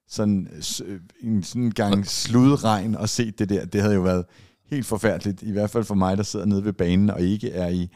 sådan 0.08 0.47
øh, 0.86 1.00
en 1.21 1.43
sådan 1.43 1.71
gang 1.71 2.08
sludregn 2.08 2.95
og 2.95 3.10
set 3.10 3.39
det 3.39 3.50
der. 3.50 3.65
Det 3.65 3.82
havde 3.82 3.95
jo 3.95 4.02
været 4.02 4.26
helt 4.69 4.86
forfærdeligt, 4.86 5.41
i 5.41 5.52
hvert 5.52 5.69
fald 5.69 5.84
for 5.84 5.95
mig, 5.95 6.17
der 6.17 6.24
sidder 6.24 6.45
nede 6.45 6.65
ved 6.65 6.74
banen 6.74 7.10
og 7.10 7.21
ikke 7.21 7.52
er 7.52 7.67
i, 7.67 7.89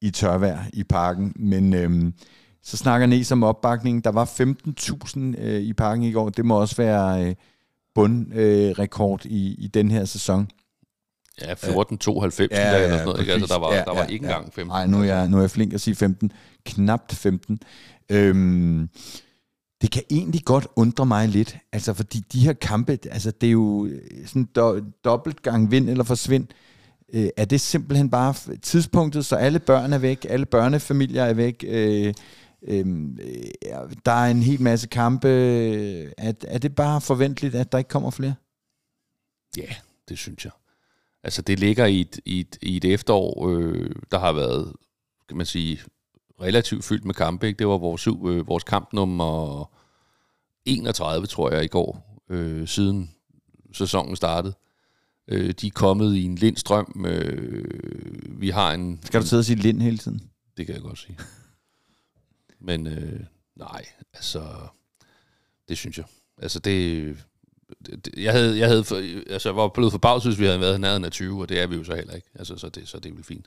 i 0.00 0.10
tørvejr 0.10 0.58
i 0.72 0.84
parken. 0.84 1.32
Men 1.36 1.74
øhm, 1.74 2.14
så 2.62 2.76
snakker 2.76 3.06
Næs 3.06 3.32
om 3.32 3.42
opbakningen. 3.42 4.00
Der 4.04 4.10
var 4.10 4.24
15.000 4.24 5.40
øh, 5.42 5.60
i 5.60 5.72
parken 5.72 6.04
i 6.04 6.12
går. 6.12 6.28
Det 6.28 6.44
må 6.44 6.60
også 6.60 6.76
være 6.76 7.26
øh, 7.28 7.34
bundrekord 7.94 9.26
øh, 9.26 9.32
i, 9.32 9.54
i 9.54 9.66
den 9.66 9.90
her 9.90 10.04
sæson. 10.04 10.48
Ja, 11.42 11.54
14.92 11.54 11.66
ja, 11.70 11.76
eller 11.76 12.28
sådan 12.30 13.04
noget. 13.04 13.20
Ikke? 13.20 13.32
Altså, 13.32 13.54
der 13.54 13.60
var, 13.60 13.74
ja, 13.74 13.82
der 13.84 13.94
var 13.94 14.04
ikke 14.04 14.26
ja, 14.26 14.32
engang 14.32 14.54
15. 14.54 14.66
Nej, 14.66 14.86
nu 14.86 15.00
er, 15.00 15.04
jeg, 15.04 15.28
nu 15.28 15.36
er 15.36 15.40
jeg 15.40 15.50
flink 15.50 15.74
at 15.74 15.80
sige 15.80 15.94
15. 15.94 16.32
Knapt 16.66 17.14
15. 17.14 17.60
Øhm, 18.10 18.88
det 19.82 19.90
kan 19.90 20.02
egentlig 20.10 20.44
godt 20.44 20.66
undre 20.76 21.06
mig 21.06 21.28
lidt, 21.28 21.56
altså 21.72 21.94
fordi 21.94 22.18
de 22.32 22.40
her 22.40 22.52
kampe, 22.52 22.98
altså 23.10 23.30
det 23.30 23.46
er 23.46 23.50
jo 23.50 23.86
øh, 23.86 24.26
sådan 24.26 24.44
do, 24.44 24.80
dobbelt 25.04 25.42
gang 25.42 25.70
vind 25.70 25.90
eller 25.90 26.04
forsvind. 26.04 26.46
Øh, 27.14 27.28
er 27.36 27.44
det 27.44 27.60
simpelthen 27.60 28.10
bare 28.10 28.34
tidspunktet, 28.62 29.26
så 29.26 29.36
alle 29.36 29.58
børn 29.58 29.92
er 29.92 29.98
væk, 29.98 30.26
alle 30.28 30.46
børnefamilier 30.46 31.24
er 31.24 31.34
væk, 31.34 31.64
øh, 31.68 32.14
Øhm, 32.62 33.18
øh, 33.20 33.90
der 34.06 34.12
er 34.12 34.30
en 34.30 34.42
hel 34.42 34.62
masse 34.62 34.88
kampe. 34.88 35.28
Er, 36.18 36.32
er 36.48 36.58
det 36.58 36.74
bare 36.74 37.00
forventeligt, 37.00 37.54
at 37.54 37.72
der 37.72 37.78
ikke 37.78 37.88
kommer 37.88 38.10
flere? 38.10 38.34
Ja, 39.56 39.74
det 40.08 40.18
synes 40.18 40.44
jeg. 40.44 40.52
Altså, 41.22 41.42
det 41.42 41.58
ligger 41.58 41.86
i 41.86 42.00
et, 42.00 42.20
i 42.24 42.40
et, 42.40 42.58
i 42.62 42.76
et 42.76 42.84
efterår, 42.84 43.48
øh, 43.48 43.90
der 44.10 44.18
har 44.18 44.32
været, 44.32 44.72
kan 45.28 45.36
man 45.36 45.46
sige, 45.46 45.80
relativt 46.40 46.84
fyldt 46.84 47.04
med 47.04 47.14
kampe. 47.14 47.46
Ikke? 47.46 47.58
Det 47.58 47.68
var 47.68 47.78
vores, 47.78 48.06
øh, 48.06 48.48
vores 48.48 48.64
kamp 48.64 48.92
nummer 48.92 49.70
31, 50.64 51.26
tror 51.26 51.50
jeg, 51.50 51.64
i 51.64 51.68
går, 51.68 52.22
øh, 52.30 52.68
siden 52.68 53.14
sæsonen 53.72 54.16
startede. 54.16 54.54
Øh, 55.28 55.50
de 55.50 55.66
er 55.66 55.70
kommet 55.74 56.16
i 56.16 56.24
en 56.24 56.34
lindstrøm. 56.34 57.04
Øh, 57.06 58.40
vi 58.40 58.50
har 58.50 58.72
en... 58.72 59.00
Skal 59.04 59.20
du 59.20 59.26
sidde 59.26 59.40
og 59.40 59.44
sige 59.44 59.56
lind 59.56 59.82
hele 59.82 59.98
tiden? 59.98 60.30
Det 60.56 60.66
kan 60.66 60.74
jeg 60.74 60.82
godt 60.82 60.98
sige. 60.98 61.18
Men 62.60 62.86
øh, 62.86 63.20
nej, 63.56 63.84
altså, 64.14 64.42
det 65.68 65.78
synes 65.78 65.98
jeg. 65.98 66.06
Altså 66.42 66.58
det, 66.58 67.06
det 67.06 67.26
jeg 68.16 68.32
havde, 68.32 68.58
jeg 68.58 68.68
havde, 68.68 68.84
for, 68.84 68.96
altså 69.30 69.48
jeg 69.48 69.56
var 69.56 69.68
blevet 69.68 69.92
forbavset, 69.92 70.32
hvis 70.32 70.40
vi 70.40 70.44
havde 70.44 70.60
været 70.60 70.80
nærheden 70.80 71.04
af 71.04 71.10
20, 71.10 71.40
og 71.40 71.48
det 71.48 71.60
er 71.60 71.66
vi 71.66 71.76
jo 71.76 71.84
så 71.84 71.94
heller 71.94 72.14
ikke. 72.14 72.28
Altså, 72.34 72.56
så 72.56 72.68
det, 72.68 72.88
så 72.88 72.98
det 72.98 73.10
er 73.10 73.14
vel 73.14 73.24
fint. 73.24 73.46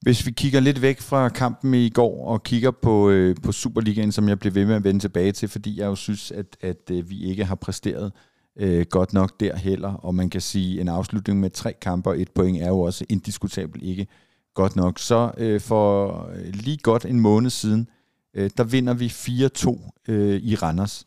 Hvis 0.00 0.26
vi 0.26 0.30
kigger 0.30 0.60
lidt 0.60 0.82
væk 0.82 1.00
fra 1.00 1.28
kampen 1.28 1.74
i 1.74 1.88
går 1.88 2.26
og 2.26 2.42
kigger 2.42 2.70
på, 2.70 3.10
øh, 3.10 3.36
på 3.42 3.52
Superligaen, 3.52 4.12
som 4.12 4.28
jeg 4.28 4.38
blev 4.38 4.54
ved 4.54 4.66
med 4.66 4.74
at 4.74 4.84
vende 4.84 5.00
tilbage 5.00 5.32
til, 5.32 5.48
fordi 5.48 5.80
jeg 5.80 5.86
jo 5.86 5.94
synes, 5.94 6.30
at, 6.30 6.56
at 6.60 6.90
øh, 6.90 7.10
vi 7.10 7.24
ikke 7.24 7.44
har 7.44 7.54
præsteret 7.54 8.12
øh, 8.56 8.86
godt 8.90 9.12
nok 9.12 9.40
der 9.40 9.56
heller, 9.56 9.92
og 9.92 10.14
man 10.14 10.30
kan 10.30 10.40
sige, 10.40 10.80
en 10.80 10.88
afslutning 10.88 11.40
med 11.40 11.50
tre 11.50 11.72
kampe 11.72 12.10
og 12.10 12.20
et 12.20 12.30
point 12.30 12.62
er 12.62 12.68
jo 12.68 12.80
også 12.80 13.04
indiskutabelt 13.08 13.84
ikke 13.84 14.06
godt 14.54 14.76
nok. 14.76 14.98
Så 14.98 15.32
øh, 15.38 15.60
for 15.60 16.30
øh, 16.34 16.54
lige 16.54 16.78
godt 16.78 17.04
en 17.04 17.20
måned 17.20 17.50
siden, 17.50 17.88
øh, 18.34 18.50
der 18.56 18.64
vinder 18.64 18.94
vi 18.94 19.06
4-2 19.06 19.90
øh, 20.08 20.42
i 20.42 20.54
Randers. 20.54 21.06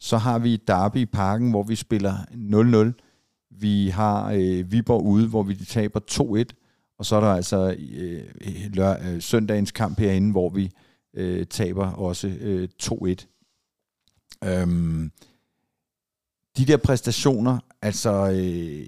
Så 0.00 0.16
har 0.16 0.38
vi 0.38 0.56
Derby 0.56 0.96
i 0.96 1.06
parken, 1.06 1.50
hvor 1.50 1.62
vi 1.62 1.76
spiller 1.76 2.14
0-0. 2.94 3.04
Vi 3.50 3.88
har 3.88 4.32
øh, 4.32 4.72
Viborg 4.72 5.04
ude, 5.04 5.28
hvor 5.28 5.42
vi 5.42 5.54
taber 5.54 6.00
2-1. 6.50 6.94
Og 6.98 7.06
så 7.06 7.16
er 7.16 7.20
der 7.20 7.28
altså 7.28 7.76
øh, 7.78 8.24
lør, 8.72 8.96
øh, 9.02 9.22
søndagens 9.22 9.72
kamp 9.72 9.98
herinde, 9.98 10.30
hvor 10.30 10.50
vi 10.50 10.70
øh, 11.14 11.46
taber 11.46 11.86
også 11.86 12.28
øh, 12.28 12.68
2-1. 12.82 13.26
Øhm, 14.44 15.12
de 16.56 16.64
der 16.64 16.76
præstationer, 16.76 17.58
altså 17.82 18.30
øh, 18.30 18.86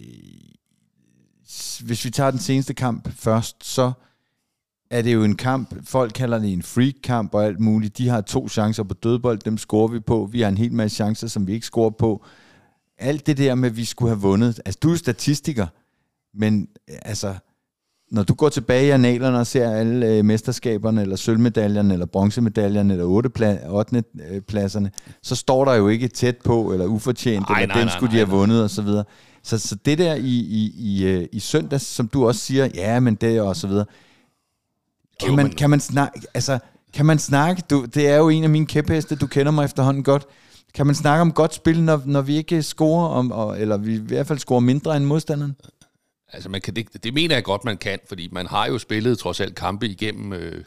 hvis 1.84 2.04
vi 2.04 2.10
tager 2.10 2.30
den 2.30 2.40
seneste 2.40 2.74
kamp 2.74 3.12
først, 3.12 3.64
så 3.64 3.92
er 4.90 5.02
det 5.02 5.14
jo 5.14 5.24
en 5.24 5.36
kamp, 5.36 5.74
folk 5.84 6.12
kalder 6.12 6.38
det 6.38 6.52
en 6.52 6.62
freak-kamp 6.62 7.34
og 7.34 7.44
alt 7.44 7.60
muligt. 7.60 7.98
De 7.98 8.08
har 8.08 8.20
to 8.20 8.48
chancer 8.48 8.82
på 8.82 8.94
dødbold, 8.94 9.38
dem 9.38 9.58
scorer 9.58 9.88
vi 9.88 10.00
på. 10.00 10.28
Vi 10.32 10.40
har 10.40 10.48
en 10.48 10.58
hel 10.58 10.72
masse 10.72 10.94
chancer, 10.96 11.28
som 11.28 11.46
vi 11.46 11.52
ikke 11.52 11.66
scorer 11.66 11.90
på. 11.90 12.24
alt 12.98 13.26
det 13.26 13.38
der 13.38 13.54
med, 13.54 13.70
at 13.70 13.76
vi 13.76 13.84
skulle 13.84 14.10
have 14.10 14.20
vundet. 14.20 14.60
Altså, 14.64 14.78
du 14.82 14.92
er 14.92 14.96
statistiker, 14.96 15.66
men 16.34 16.68
altså, 17.02 17.34
når 18.10 18.22
du 18.22 18.34
går 18.34 18.48
tilbage 18.48 18.86
i 18.86 18.90
analerne 18.90 19.38
og 19.38 19.46
ser 19.46 19.70
alle 19.70 20.06
øh, 20.06 20.24
mesterskaberne, 20.24 21.02
eller 21.02 21.16
sølvmedaljerne, 21.16 21.92
eller 21.92 22.06
bronzemedaljerne, 22.06 22.92
eller 22.94 23.04
8. 23.04 23.30
Pla- 23.38 23.68
8. 23.68 24.02
pladserne, 24.48 24.90
så 25.22 25.36
står 25.36 25.64
der 25.64 25.74
jo 25.74 25.88
ikke 25.88 26.08
tæt 26.08 26.36
på, 26.44 26.72
eller 26.72 26.86
ufortjent, 26.86 27.46
Ej, 27.48 27.60
eller 27.62 27.74
nej, 27.74 27.76
den 27.76 27.86
nej, 27.86 27.96
skulle 27.96 28.10
de 28.10 28.16
nej, 28.16 28.24
have 28.24 28.38
vundet, 28.38 28.62
og 28.62 28.70
så 28.70 28.82
videre. 28.82 29.04
Så, 29.42 29.58
så 29.58 29.74
det 29.84 29.98
der 29.98 30.14
i, 30.14 30.20
i, 30.38 30.72
i, 30.76 31.04
øh, 31.04 31.26
i 31.32 31.38
søndags, 31.40 31.84
som 31.84 32.08
du 32.08 32.26
også 32.26 32.40
siger, 32.40 32.68
ja, 32.74 33.00
men 33.00 33.14
det 33.14 33.40
og 33.40 33.56
så 33.56 33.66
videre, 33.66 33.84
kan 35.20 35.28
Jo, 35.28 35.36
man, 35.36 35.46
men- 35.46 35.54
kan 35.56 35.70
man 35.70 35.80
snakke, 35.80 36.20
altså, 36.34 36.58
kan 36.92 37.06
man 37.06 37.18
snakke, 37.18 37.62
du, 37.70 37.84
det 37.84 38.08
er 38.08 38.16
jo 38.16 38.28
en 38.28 38.44
af 38.44 38.50
mine 38.50 38.66
kæpheste, 38.66 39.16
du 39.16 39.26
kender 39.26 39.52
mig 39.52 39.64
efterhånden 39.64 40.02
godt, 40.02 40.26
kan 40.74 40.86
man 40.86 40.94
snakke 40.94 41.20
om 41.20 41.32
godt 41.32 41.54
spil, 41.54 41.82
når, 41.82 42.02
når 42.04 42.20
vi 42.20 42.36
ikke 42.36 42.62
scorer, 42.62 43.08
om, 43.08 43.32
og, 43.32 43.60
eller 43.60 43.76
vi 43.76 43.94
i 43.94 43.98
hvert 43.98 44.26
fald 44.26 44.38
scorer 44.38 44.60
mindre 44.60 44.96
end 44.96 45.04
modstanderen? 45.04 45.56
Altså, 46.32 46.48
man 46.48 46.60
kan, 46.60 46.76
det, 46.76 47.04
det 47.04 47.14
mener 47.14 47.34
jeg 47.34 47.44
godt, 47.44 47.64
man 47.64 47.76
kan, 47.76 47.98
fordi 48.08 48.28
man 48.32 48.46
har 48.46 48.66
jo 48.66 48.78
spillet 48.78 49.18
trods 49.18 49.40
alt 49.40 49.54
kampe 49.54 49.88
igennem 49.88 50.32
øh, 50.32 50.64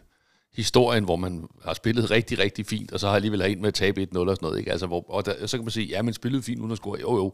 historien, 0.56 1.04
hvor 1.04 1.16
man 1.16 1.48
har 1.66 1.74
spillet 1.74 2.12
rigtig, 2.12 2.40
rigtig 2.40 2.66
fint, 2.66 2.92
og 2.92 3.00
så 3.00 3.08
har 3.08 3.16
alligevel 3.16 3.42
en 3.42 3.62
med 3.62 3.68
at 3.68 3.74
tabe 3.74 4.02
1-0 4.02 4.18
og 4.20 4.28
sådan 4.28 4.38
noget. 4.42 4.60
Ikke? 4.60 4.72
Altså, 4.72 4.88
hvor, 4.88 5.06
og 5.12 5.26
der, 5.26 5.48
så 5.48 5.58
kan 5.58 5.64
man 5.66 5.72
sige, 5.72 5.88
ja, 5.88 6.02
man 6.02 6.14
spillede 6.14 6.44
fint 6.44 6.60
uden 6.60 6.72
at 6.72 6.78
score. 6.78 7.00
Jo, 7.02 7.16
jo. 7.16 7.34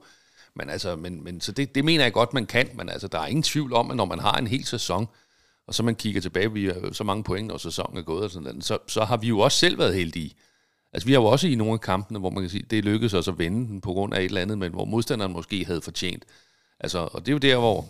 Men, 0.56 0.70
altså, 0.70 0.96
men, 0.96 1.24
men 1.24 1.42
så 1.42 1.52
det, 1.52 1.76
det 1.76 1.86
mener 1.86 2.04
jeg 2.04 2.14
godt, 2.14 2.34
man 2.34 2.46
kan. 2.46 2.68
Men 2.76 2.90
altså, 2.90 3.08
der 3.08 3.20
er 3.20 3.26
ingen 3.26 3.44
tvivl 3.44 3.74
om, 3.74 3.92
at 3.92 3.98
når 3.98 4.06
man 4.06 4.20
har 4.20 4.38
en 4.38 4.48
hel 4.48 4.66
sæson, 4.66 5.08
og 5.70 5.76
så 5.76 5.84
man 5.84 5.96
kigger 5.96 6.22
tilbage, 6.22 6.54
vi 6.54 6.66
har 6.66 6.94
så 6.94 7.04
mange 7.04 7.24
point, 7.24 7.48
når 7.48 7.58
sæsonen 7.58 7.98
er 7.98 8.02
gået, 8.02 8.24
og 8.24 8.32
sådan 8.32 8.44
noget, 8.44 8.66
så, 8.66 8.78
så 8.88 9.04
har 9.04 9.18
vi 9.18 9.28
jo 9.28 9.40
også 9.40 9.58
selv 9.58 9.80
været 9.80 9.96
heldige. 9.96 10.32
Altså, 10.94 11.06
vi 11.06 11.14
har 11.14 11.20
jo 11.20 11.26
også 11.26 11.48
i 11.48 11.56
nogle 11.56 11.74
af 11.74 11.82
kampene, 11.82 12.20
hvor 12.20 12.30
man 12.30 12.44
kan 12.44 12.50
sige, 12.50 12.66
det 12.70 12.86
lykkedes 12.86 13.14
os 13.14 13.28
at 13.28 13.40
vinde 13.40 13.68
den 13.68 13.82
på 13.82 13.94
grund 13.94 14.14
af 14.14 14.20
et 14.20 14.26
eller 14.26 14.42
andet, 14.42 14.58
men 14.58 14.72
hvor 14.72 14.86
modstanderen 14.86 15.32
måske 15.32 15.66
havde 15.66 15.82
fortjent. 15.82 16.26
Altså, 16.80 17.10
og 17.12 17.26
det 17.26 17.28
er 17.28 17.34
jo 17.34 17.38
der, 17.38 17.58
hvor 17.58 17.86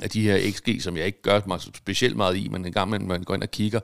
at 0.00 0.12
de 0.12 0.22
her 0.22 0.50
XG, 0.52 0.82
som 0.82 0.96
jeg 0.96 1.06
ikke 1.06 1.22
gør 1.22 1.40
mig 1.46 1.60
specielt 1.60 2.16
meget 2.16 2.36
i, 2.36 2.48
men 2.48 2.66
en 2.66 2.72
gang 2.72 2.90
man 2.90 3.22
går 3.22 3.34
ind 3.34 3.42
og 3.42 3.50
kigger, 3.50 3.80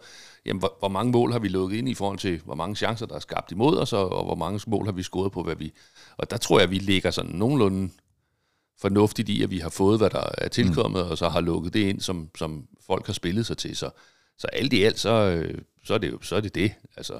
jamen, 0.46 0.58
hvor, 0.58 0.76
hvor 0.78 0.88
mange 0.88 1.12
mål 1.12 1.32
har 1.32 1.38
vi 1.38 1.48
lukket 1.48 1.78
ind 1.78 1.88
i 1.88 1.94
forhold 1.94 2.18
til, 2.18 2.40
hvor 2.44 2.54
mange 2.54 2.76
chancer, 2.76 3.06
der 3.06 3.14
er 3.14 3.18
skabt 3.18 3.52
imod 3.52 3.78
os, 3.78 3.92
og, 3.92 4.12
og 4.12 4.24
hvor 4.24 4.34
mange 4.34 4.60
mål 4.66 4.84
har 4.84 4.92
vi 4.92 5.02
scoret 5.02 5.32
på, 5.32 5.42
hvad 5.42 5.56
vi... 5.56 5.72
Og 6.16 6.30
der 6.30 6.36
tror 6.36 6.60
jeg, 6.60 6.70
vi 6.70 6.78
ligger 6.78 7.10
sådan 7.10 7.30
nogenlunde 7.30 7.90
fornuftigt 8.80 9.28
i, 9.28 9.42
at 9.42 9.50
vi 9.50 9.58
har 9.58 9.68
fået, 9.68 9.98
hvad 9.98 10.10
der 10.10 10.22
er 10.38 10.48
tilkommet, 10.48 11.04
mm. 11.04 11.10
og 11.10 11.18
så 11.18 11.28
har 11.28 11.40
lukket 11.40 11.74
det 11.74 11.80
ind, 11.80 12.00
som, 12.00 12.28
som 12.38 12.64
folk 12.86 13.06
har 13.06 13.12
spillet 13.12 13.46
sig 13.46 13.56
til. 13.56 13.76
Så, 13.76 13.90
så 14.38 14.46
alt 14.52 14.72
i 14.72 14.82
alt, 14.82 14.98
så, 14.98 15.10
øh, 15.10 15.58
så, 15.84 15.94
er 15.94 15.98
det 15.98 16.10
jo 16.10 16.18
så 16.22 16.36
er 16.36 16.40
det 16.40 16.54
det. 16.54 16.72
Altså, 16.96 17.18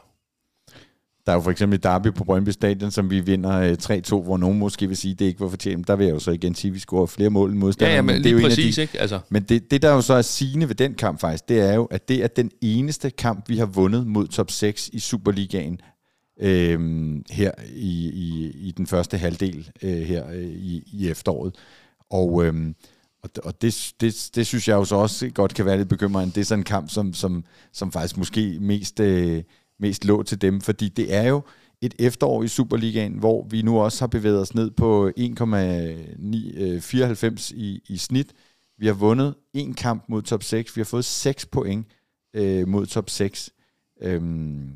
Der 1.27 1.33
er 1.33 1.37
jo 1.37 1.43
for 1.43 1.51
eksempel 1.51 1.77
et 1.77 1.83
derby 1.83 2.13
på 2.15 2.25
Brøndby 2.25 2.49
Stadion, 2.49 2.91
som 2.91 3.11
vi 3.11 3.21
vinder 3.21 3.61
øh, 3.61 3.77
3-2, 3.83 4.23
hvor 4.23 4.37
nogen 4.37 4.59
måske 4.59 4.87
vil 4.89 4.97
sige, 4.97 5.13
at 5.13 5.19
det 5.19 5.25
ikke 5.25 5.41
var 5.41 5.49
fortjent. 5.49 5.89
Der 5.89 5.97
vil 5.97 6.05
jeg 6.07 6.15
jo 6.15 6.19
så 6.19 6.31
igen 6.31 6.55
sige, 6.55 6.69
at 6.71 6.75
vi 6.75 6.79
scorer 6.79 7.07
flere 7.07 7.31
mål 7.31 7.51
end 7.51 7.59
ja, 7.59 7.65
modstanderen. 7.65 7.95
ja, 7.97 8.03
men 8.03 8.25
det 8.25 8.27
er 8.27 8.31
jo 8.31 8.37
lige 8.37 8.47
en 8.47 8.51
af 8.51 8.57
præcis, 8.57 8.75
de, 8.75 8.83
ikke? 8.83 9.01
Altså, 9.01 9.21
Men 9.29 9.43
det, 9.43 9.71
det, 9.71 9.83
der 9.83 9.93
jo 9.93 10.01
så 10.01 10.15
er 10.15 10.23
sigende 10.23 10.69
ved 10.69 10.75
den 10.75 10.95
kamp 10.95 11.21
faktisk, 11.21 11.49
det 11.49 11.61
er 11.61 11.75
jo, 11.75 11.85
at 11.85 12.09
det 12.09 12.25
er 12.25 12.29
den 12.29 12.51
eneste 12.61 13.11
kamp, 13.11 13.49
vi 13.49 13.59
har 13.59 13.67
vundet 13.67 14.07
mod 14.07 14.29
top 14.29 14.51
6 14.51 14.91
i 14.93 14.99
Superligaen 14.99 15.81
øh, 16.43 16.81
her 17.31 17.53
i, 17.75 18.09
i, 18.09 18.51
i 18.69 18.71
den 18.71 18.87
første 18.87 19.19
halvdel 19.19 19.71
øh, 19.83 20.03
her 20.03 20.31
øh, 20.31 20.43
i, 20.43 20.83
i 20.93 21.09
efteråret. 21.09 21.55
Og, 22.11 22.45
øh, 22.45 22.55
og, 23.23 23.31
og 23.45 23.63
det, 23.63 23.93
det, 24.01 24.31
det 24.35 24.47
synes 24.47 24.69
jeg 24.69 24.75
jo 24.75 24.85
så 24.85 24.97
også 24.97 25.31
godt 25.31 25.55
kan 25.55 25.67
være 25.67 25.77
lidt 25.77 25.89
bekymrende. 25.89 26.35
Det 26.35 26.41
er 26.41 26.45
sådan 26.45 26.61
en 26.61 26.65
kamp, 26.65 26.91
som, 26.91 27.13
som, 27.13 27.45
som 27.73 27.93
faktisk 27.93 28.17
måske 28.17 28.59
mest, 28.61 29.01
øh, 29.01 29.43
mest 29.81 30.05
lå 30.05 30.23
til 30.23 30.41
dem, 30.41 30.61
fordi 30.61 30.89
det 30.89 31.15
er 31.15 31.29
jo 31.29 31.43
et 31.81 31.95
efterår 31.99 32.43
i 32.43 32.49
Superligaen, 32.49 33.13
hvor 33.13 33.47
vi 33.51 33.63
nu 33.63 33.81
også 33.81 34.03
har 34.03 34.07
bevæget 34.07 34.41
os 34.41 34.55
ned 34.55 34.71
på 34.71 35.11
1,94 35.19 37.25
øh, 37.25 37.61
i, 37.61 37.81
i 37.89 37.97
snit. 37.97 38.33
Vi 38.79 38.87
har 38.87 38.95
vundet 38.95 39.35
en 39.55 39.75
kamp 39.75 40.05
mod 40.09 40.23
top 40.23 40.43
6. 40.43 40.77
Vi 40.77 40.81
har 40.81 40.85
fået 40.85 41.05
6 41.05 41.47
point 41.47 41.87
øh, 42.35 42.69
mod 42.69 42.87
top 42.87 43.11
6. 43.11 43.51
Øhm, 44.03 44.71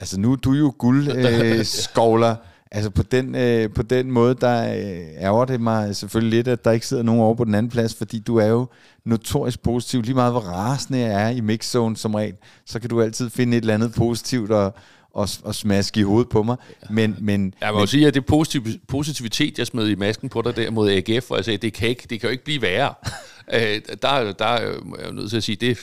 altså 0.00 0.20
nu 0.20 0.32
er 0.32 0.36
du 0.36 0.52
jo 0.52 0.74
guldskovler. 0.78 1.44
Øh, 1.58 1.64
skovler. 1.64 2.36
altså 2.70 2.90
på 2.90 3.02
den, 3.02 3.34
øh, 3.34 3.70
på 3.74 3.82
den 3.82 4.10
måde, 4.10 4.34
der 4.34 4.74
øh, 4.74 5.22
ærger 5.22 5.44
det 5.44 5.60
mig 5.60 5.96
selvfølgelig 5.96 6.36
lidt, 6.36 6.48
at 6.48 6.64
der 6.64 6.70
ikke 6.70 6.86
sidder 6.86 7.02
nogen 7.02 7.20
over 7.20 7.34
på 7.34 7.44
den 7.44 7.54
anden 7.54 7.70
plads, 7.70 7.94
fordi 7.94 8.18
du 8.18 8.36
er 8.36 8.46
jo 8.46 8.66
notorisk 9.04 9.62
positiv. 9.62 10.02
Lige 10.02 10.14
meget 10.14 10.32
hvor 10.32 10.40
rasende 10.40 10.98
jeg 10.98 11.22
er 11.22 11.28
i 11.28 11.40
mixzone 11.40 11.96
som 11.96 12.14
regel, 12.14 12.34
så 12.66 12.80
kan 12.80 12.90
du 12.90 13.02
altid 13.02 13.30
finde 13.30 13.56
et 13.56 13.60
eller 13.60 13.74
andet 13.74 13.94
positivt 13.94 14.50
og, 14.50 14.74
og, 15.14 15.28
og 15.44 15.54
smaske 15.54 16.00
i 16.00 16.02
hovedet 16.02 16.28
på 16.28 16.42
mig. 16.42 16.56
Men, 16.90 17.16
men, 17.20 17.54
Jeg 17.60 17.72
må 17.72 17.80
jo 17.80 17.86
sige, 17.86 18.06
at 18.06 18.14
det 18.14 18.26
positiv, 18.26 18.62
positivitet, 18.88 19.58
jeg 19.58 19.66
smed 19.66 19.88
i 19.88 19.94
masken 19.94 20.28
på 20.28 20.42
dig 20.42 20.56
der 20.56 20.70
mod 20.70 20.90
AGF, 20.90 21.26
hvor 21.26 21.36
jeg 21.36 21.44
sagde, 21.44 21.58
det 21.58 21.72
kan, 21.72 21.88
ikke, 21.88 22.06
det 22.10 22.20
kan 22.20 22.28
jo 22.28 22.32
ikke 22.32 22.44
blive 22.44 22.62
værre. 22.62 22.94
øh, 23.54 23.80
der, 24.02 24.32
der 24.32 24.46
er 24.46 24.60
jeg 24.60 25.06
jo 25.06 25.12
nødt 25.12 25.30
til 25.30 25.36
at 25.36 25.42
sige, 25.42 25.56
det, 25.56 25.78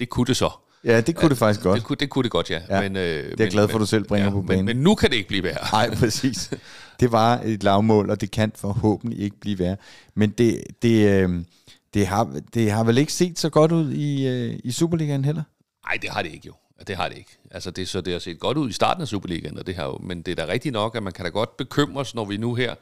det 0.00 0.08
kunne 0.08 0.26
det 0.26 0.36
så. 0.36 0.50
Ja, 0.84 1.00
det 1.00 1.16
kunne 1.16 1.28
det 1.28 1.38
faktisk 1.38 1.62
godt. 1.62 1.76
Det 1.76 1.84
kunne, 1.84 1.96
det 1.96 2.10
kunne 2.10 2.22
det 2.22 2.30
godt, 2.30 2.50
ja. 2.50 2.60
Ja, 2.68 2.80
men, 2.80 2.96
øh, 2.96 3.02
det 3.02 3.18
er 3.18 3.22
jeg 3.22 3.34
men, 3.38 3.48
glad 3.48 3.68
for, 3.68 3.78
men, 3.78 3.80
du 3.80 3.86
selv 3.86 4.04
bringer 4.04 4.30
på 4.30 4.42
banen. 4.42 4.64
Men, 4.64 4.76
men 4.76 4.84
nu 4.84 4.94
kan 4.94 5.10
det 5.10 5.16
ikke 5.16 5.28
blive 5.28 5.42
værre. 5.42 5.66
Nej, 5.72 5.94
præcis. 5.94 6.50
Det 7.00 7.12
var 7.12 7.40
et 7.44 7.62
lavmål, 7.62 8.10
og 8.10 8.20
det 8.20 8.30
kan 8.30 8.52
forhåbentlig 8.56 9.20
ikke 9.20 9.40
blive 9.40 9.58
værre. 9.58 9.76
Men 10.14 10.30
det, 10.30 10.62
det, 10.82 11.08
øh, 11.08 11.42
det, 11.94 12.06
har, 12.06 12.40
det 12.54 12.70
har 12.70 12.84
vel 12.84 12.98
ikke 12.98 13.12
set 13.12 13.38
så 13.38 13.48
godt 13.50 13.72
ud 13.72 13.92
i, 13.92 14.28
øh, 14.28 14.58
i 14.64 14.72
Superligaen 14.72 15.24
heller? 15.24 15.42
Nej, 15.86 15.98
det 16.02 16.10
har 16.10 16.22
det 16.22 16.32
ikke 16.32 16.46
jo. 16.46 16.52
Det 16.86 16.96
har 16.96 17.08
det 17.08 17.18
ikke. 17.18 17.38
Altså 17.50 17.70
det, 17.70 17.88
så 17.88 18.00
det 18.00 18.12
har 18.12 18.20
set 18.20 18.40
godt 18.40 18.58
ud 18.58 18.70
i 18.70 18.72
starten 18.72 19.02
af 19.02 19.08
Superligaen, 19.08 19.58
og 19.58 19.66
det 19.66 19.74
har 19.74 19.84
jo, 19.84 19.98
men 20.02 20.22
det 20.22 20.38
er 20.38 20.46
da 20.46 20.52
rigtigt 20.52 20.72
nok, 20.72 20.96
at 20.96 21.02
man 21.02 21.12
kan 21.12 21.24
da 21.24 21.30
godt 21.30 21.56
bekymre 21.56 22.00
os, 22.00 22.14
når 22.14 22.24
vi 22.24 22.36
nu 22.36 22.54
her, 22.54 22.74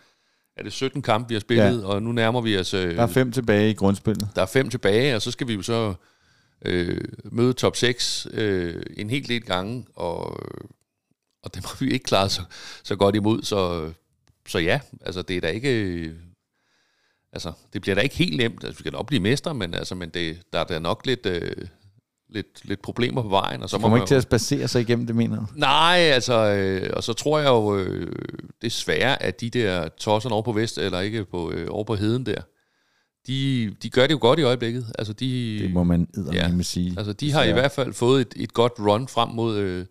er 0.57 0.63
det 0.63 0.73
17 0.73 1.03
kampe, 1.03 1.29
vi 1.29 1.35
har 1.35 1.41
spillet, 1.41 1.81
ja. 1.83 1.87
og 1.87 2.03
nu 2.03 2.13
nærmer 2.13 2.41
vi 2.41 2.59
os... 2.59 2.75
Øh, 2.75 2.97
Der 2.97 3.03
er 3.03 3.07
fem 3.07 3.33
tilbage 3.33 3.71
i 3.71 3.75
grundspillet. 3.75 4.29
der 4.37 4.43
er 4.43 4.47
fem 4.47 4.71
tilbage, 4.71 5.17
og 5.17 5.23
så 5.23 5.31
skal 5.31 5.49
vi 5.49 5.55
jo 5.55 5.63
så 5.63 5.95
øh, 6.67 7.01
møde 7.25 7.53
top 7.53 7.77
6 7.77 8.27
øh, 8.33 8.83
en 8.97 9.11
hel 9.11 9.29
del 9.29 9.43
gange, 9.43 9.87
og, 9.95 10.41
og 11.43 11.55
det 11.55 11.63
må 11.63 11.87
vi 11.87 11.93
ikke 11.93 12.05
klare 12.05 12.29
så, 12.29 12.43
så 12.85 12.97
godt 12.97 13.15
imod, 13.15 13.43
så, 13.43 13.91
så 14.49 14.59
ja, 14.59 14.81
altså 15.01 15.23
det 15.23 15.37
er 15.37 15.41
da 15.41 15.49
ikke... 15.49 16.15
Altså, 17.33 17.53
det 17.73 17.83
bliver 17.83 17.95
da 17.95 18.01
ikke 18.01 18.17
helt 18.17 18.37
nemt. 18.37 18.65
Altså, 18.65 18.79
vi 18.79 18.83
skal 18.83 18.93
nok 18.93 19.07
blive 19.07 19.23
mestre, 19.23 19.55
men, 19.55 19.75
altså, 19.75 19.95
men 19.95 20.09
det, 20.09 20.43
der 20.53 20.59
er 20.59 20.65
da 20.65 20.79
nok 20.79 21.07
lidt, 21.07 21.27
øh, 21.27 21.67
lidt, 22.29 22.65
lidt 22.65 22.83
problemer 22.83 23.23
på 23.23 23.29
vejen. 23.29 23.63
Og 23.63 23.71
så 23.71 23.79
kommer 23.79 23.89
man, 23.89 23.99
ikke 23.99 24.09
til 24.09 24.15
at 24.15 24.23
spacere 24.23 24.69
sig 24.69 24.81
igennem 24.81 25.07
det, 25.07 25.17
mener? 25.17 25.47
Nej, 25.55 25.97
altså, 25.99 26.35
øh, 26.35 26.91
og 26.97 27.05
så 27.05 27.13
tror 27.13 27.39
jeg 27.39 27.49
jo 27.49 27.79
øh, 27.79 28.13
desværre, 28.63 29.23
at 29.23 29.41
de 29.41 29.51
der 29.51 29.89
tosserne 29.89 30.35
over 30.35 30.43
på 30.43 30.53
vest, 30.53 30.79
eller 30.79 31.01
ikke 31.01 31.25
på, 31.25 31.51
øh, 31.51 31.67
over 31.71 31.85
på 31.85 31.95
heden 31.95 32.27
der, 32.27 32.43
de, 33.27 33.75
de 33.83 33.91
gør 33.91 34.07
det 34.07 34.13
jo 34.15 34.19
godt 34.21 34.39
i 34.39 34.43
øjeblikket. 34.43 34.87
Altså, 34.99 35.13
de, 35.13 35.59
Det 35.63 35.71
må 35.73 35.85
man 35.85 36.09
eddermame 36.17 36.57
Ja. 36.57 36.63
sige. 36.63 36.95
altså, 36.97 37.13
de 37.13 37.33
har 37.33 37.43
i 37.45 37.53
hvert 37.53 37.73
fald 37.73 37.93
fået 37.93 38.21
et, 38.21 38.35
et 38.37 38.53
godt 38.53 38.73
run 38.79 39.09
frem 39.09 39.29
mod, 39.29 39.57
øh, 39.59 39.87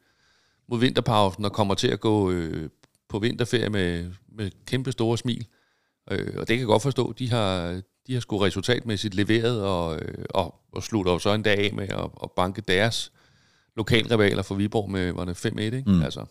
mod 0.69 0.79
vinterpausen, 0.79 1.45
og 1.45 1.53
kommer 1.53 1.73
til 1.73 1.87
at 1.87 1.99
gå 1.99 2.31
øh, 2.31 2.69
på 3.09 3.19
vinterferie 3.19 3.69
med, 3.69 4.05
med 4.37 4.51
kæmpe 4.67 4.91
store 4.91 5.17
smil. 5.17 5.45
Øh, 6.11 6.27
og 6.33 6.39
det 6.39 6.47
kan 6.47 6.57
jeg 6.59 6.65
godt 6.65 6.81
forstå. 6.81 7.13
De 7.19 7.29
har, 7.29 7.81
de 8.07 8.13
har 8.13 8.19
sgu 8.19 8.37
resultatmæssigt 8.37 9.15
leveret, 9.15 9.61
og, 9.63 9.99
øh, 10.01 10.25
og, 10.29 10.55
og 10.71 10.83
slutter 10.83 11.11
jo 11.11 11.19
så 11.19 11.33
en 11.33 11.41
dag 11.43 11.57
af 11.57 11.73
med 11.73 11.87
at, 11.89 12.09
at 12.23 12.31
banke 12.35 12.61
deres 12.67 13.11
lokalrivaler 13.77 14.41
for 14.43 14.55
Viborg 14.55 14.91
med, 14.91 15.11
var 15.11 15.25
det 15.25 15.45
5-1, 15.45 15.59
ikke? 15.59 15.83
Mm. 15.85 16.01
Altså, 16.01 16.25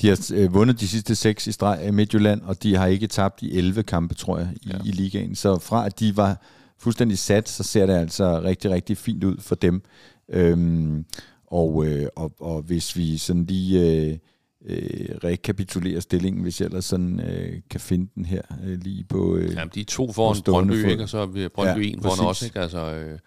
De 0.00 0.08
har 0.08 0.30
øh, 0.34 0.54
vundet 0.54 0.80
de 0.80 0.88
sidste 0.88 1.14
seks 1.14 1.46
i 1.46 1.52
streg 1.52 1.78
af 1.80 1.92
Midtjylland, 1.92 2.42
og 2.42 2.62
de 2.62 2.76
har 2.76 2.86
ikke 2.86 3.06
tabt 3.06 3.42
i 3.42 3.58
11 3.58 3.82
kampe, 3.82 4.14
tror 4.14 4.38
jeg, 4.38 4.48
i, 4.62 4.68
Ja. 4.70 4.78
i 4.84 4.90
ligaen. 4.90 5.34
Så 5.34 5.58
fra 5.58 5.86
at 5.86 6.00
de 6.00 6.16
var 6.16 6.42
fuldstændig 6.78 7.18
sat, 7.18 7.48
så 7.48 7.62
ser 7.62 7.86
det 7.86 7.94
altså 7.94 8.40
rigtig, 8.42 8.70
rigtig 8.70 8.96
fint 8.96 9.24
ud 9.24 9.36
for 9.40 9.54
dem. 9.54 9.82
Øhm, 10.28 11.04
og, 11.46 11.86
øh, 11.86 12.06
og, 12.16 12.32
og 12.40 12.62
hvis 12.62 12.96
vi 12.96 13.18
sådan 13.18 13.44
lige 13.44 13.80
øh, 14.06 14.18
øh, 14.66 15.16
rekapitulerer 15.24 16.00
stillingen, 16.00 16.42
hvis 16.42 16.60
jeg 16.60 16.66
ellers 16.66 16.84
sådan 16.84 17.20
øh, 17.20 17.52
kan 17.70 17.80
finde 17.80 18.08
den 18.14 18.24
her 18.24 18.42
øh, 18.64 18.78
lige 18.78 19.04
på... 19.04 19.36
Øh, 19.36 19.52
Jamen, 19.54 19.70
de 19.74 19.80
er 19.80 19.84
to 19.84 20.12
foran 20.12 20.42
Brøndby, 20.44 20.82
fod. 20.82 20.90
ikke? 20.90 21.02
og 21.02 21.08
så 21.08 21.18
er 21.18 21.48
Brøndby 21.54 21.86
Ja, 21.90 21.96
1 21.96 22.02
foran 22.02 22.26
os. 22.26 22.42
Ikke? 22.42 22.60
Altså, 22.60 22.78
øh, 22.94 23.18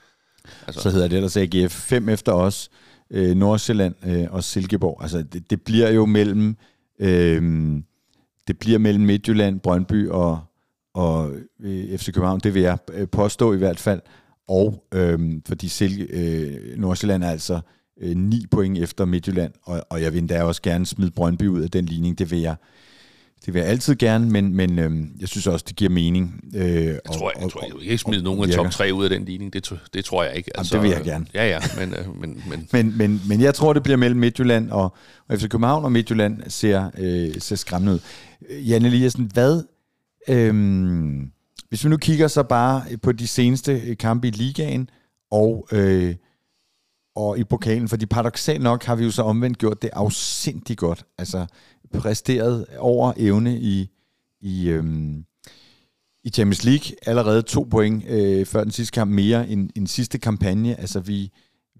altså, 0.67 0.81
så 0.81 0.89
hedder 0.89 1.07
det 1.07 1.15
ellers 1.15 1.37
AGF 1.37 1.71
5 1.73 2.09
efter 2.09 2.31
os, 2.31 2.69
øh, 3.13 3.35
Nordsjælland 3.35 3.95
øh, 4.05 4.25
og 4.29 4.43
Silkeborg. 4.43 4.97
Altså 5.01 5.23
det, 5.23 5.49
det 5.49 5.61
bliver 5.61 5.89
jo 5.89 6.05
mellem 6.05 6.57
øh, 6.99 7.41
det 8.47 8.59
bliver 8.59 8.79
mellem 8.79 9.03
Midtjylland, 9.05 9.59
Brøndby 9.59 10.09
og, 10.09 10.39
og 10.93 11.31
øh, 11.61 11.97
FC 11.97 12.05
København, 12.13 12.39
det 12.39 12.53
vil 12.53 12.61
jeg 12.61 12.77
øh, 12.93 13.07
påstå 13.07 13.53
i 13.53 13.57
hvert 13.57 13.79
fald. 13.79 14.01
Og 14.47 14.83
øh, 14.93 15.19
fordi 15.47 15.67
Silke, 15.67 16.03
øh, 16.03 16.77
Nordsjælland 16.77 17.23
er 17.23 17.29
altså 17.29 17.59
øh, 18.01 18.15
9 18.15 18.45
point 18.51 18.77
efter 18.77 19.05
Midtjylland, 19.05 19.53
og, 19.63 19.83
og 19.89 20.01
jeg 20.01 20.13
vil 20.13 20.19
endda 20.19 20.43
også 20.43 20.61
gerne 20.61 20.85
smide 20.85 21.11
Brøndby 21.11 21.47
ud 21.47 21.61
af 21.61 21.71
den 21.71 21.85
ligning, 21.85 22.19
det 22.19 22.31
vil 22.31 22.39
jeg 22.39 22.55
det 23.45 23.53
vil 23.53 23.59
jeg 23.59 23.69
altid 23.69 23.95
gerne, 23.95 24.29
men, 24.29 24.55
men 24.55 24.79
øh, 24.79 24.91
jeg 25.19 25.27
synes 25.27 25.47
også, 25.47 25.65
det 25.67 25.75
giver 25.75 25.89
mening. 25.91 26.43
Øh, 26.55 26.63
jeg 26.63 26.99
tror, 27.13 27.31
jeg, 27.35 27.43
jeg 27.43 27.51
tror, 27.51 27.65
jeg 27.65 27.75
vil 27.75 27.83
ikke 27.83 27.97
smide 27.97 28.23
nogen 28.23 28.49
af 28.49 28.55
top 28.55 28.71
3 28.71 28.93
ud 28.93 29.03
af 29.03 29.09
den 29.09 29.25
ligning. 29.25 29.53
Det, 29.53 29.79
det 29.93 30.05
tror 30.05 30.23
jeg 30.23 30.35
ikke. 30.35 30.57
Altså, 30.57 30.75
det 30.75 30.83
vil 30.83 30.91
jeg 30.91 31.03
gerne. 31.03 31.25
Ja, 31.33 31.47
ja, 31.47 31.59
men, 31.79 31.93
øh, 31.93 32.21
men, 32.21 32.43
men 32.49 32.67
Men, 32.73 32.97
men, 32.97 33.21
men 33.27 33.41
jeg 33.41 33.55
tror, 33.55 33.73
det 33.73 33.83
bliver 33.83 33.97
mellem 33.97 34.19
Midtjylland 34.19 34.69
og, 34.69 34.95
og 35.29 35.39
FC 35.39 35.49
København, 35.49 35.85
og 35.85 35.91
Midtjylland 35.91 36.41
ser, 36.47 36.91
øh, 36.97 37.41
ser 37.41 37.55
skræmmende 37.55 37.93
ud. 37.93 37.99
Øh, 38.49 38.69
Jan 38.69 38.85
Eliassen, 38.85 39.31
hvad, 39.33 39.63
Øhm, 40.29 41.31
hvis 41.69 41.83
vi 41.83 41.89
nu 41.89 41.97
kigger 41.97 42.27
så 42.27 42.43
bare 42.43 42.97
på 42.97 43.11
de 43.11 43.27
seneste 43.27 43.95
kampe 43.95 44.27
i 44.27 44.31
ligaen 44.31 44.89
og, 45.31 45.67
øh, 45.71 46.15
og 47.15 47.39
i 47.39 47.43
pokalen, 47.43 47.87
fordi 47.87 48.05
paradoxalt 48.05 48.61
nok 48.61 48.83
har 48.83 48.95
vi 48.95 49.03
jo 49.03 49.11
så 49.11 49.21
omvendt 49.21 49.57
gjort 49.57 49.81
det 49.81 49.89
afsindigt 49.93 50.79
godt. 50.79 51.05
Altså 51.17 51.45
præsteret 51.93 52.65
over 52.77 53.13
evne 53.17 53.59
i, 53.59 53.89
i, 54.41 54.69
øhm, 54.69 55.23
i 56.23 56.29
Champions 56.29 56.63
League. 56.63 56.95
Allerede 57.05 57.41
to 57.41 57.67
point 57.71 58.03
øh, 58.07 58.45
før 58.45 58.63
den 58.63 58.71
sidste 58.71 58.93
kamp 58.93 59.11
mere 59.11 59.49
end, 59.49 59.69
end 59.75 59.87
sidste 59.87 60.17
kampagne. 60.17 60.79
Altså 60.79 60.99
vi, 60.99 61.31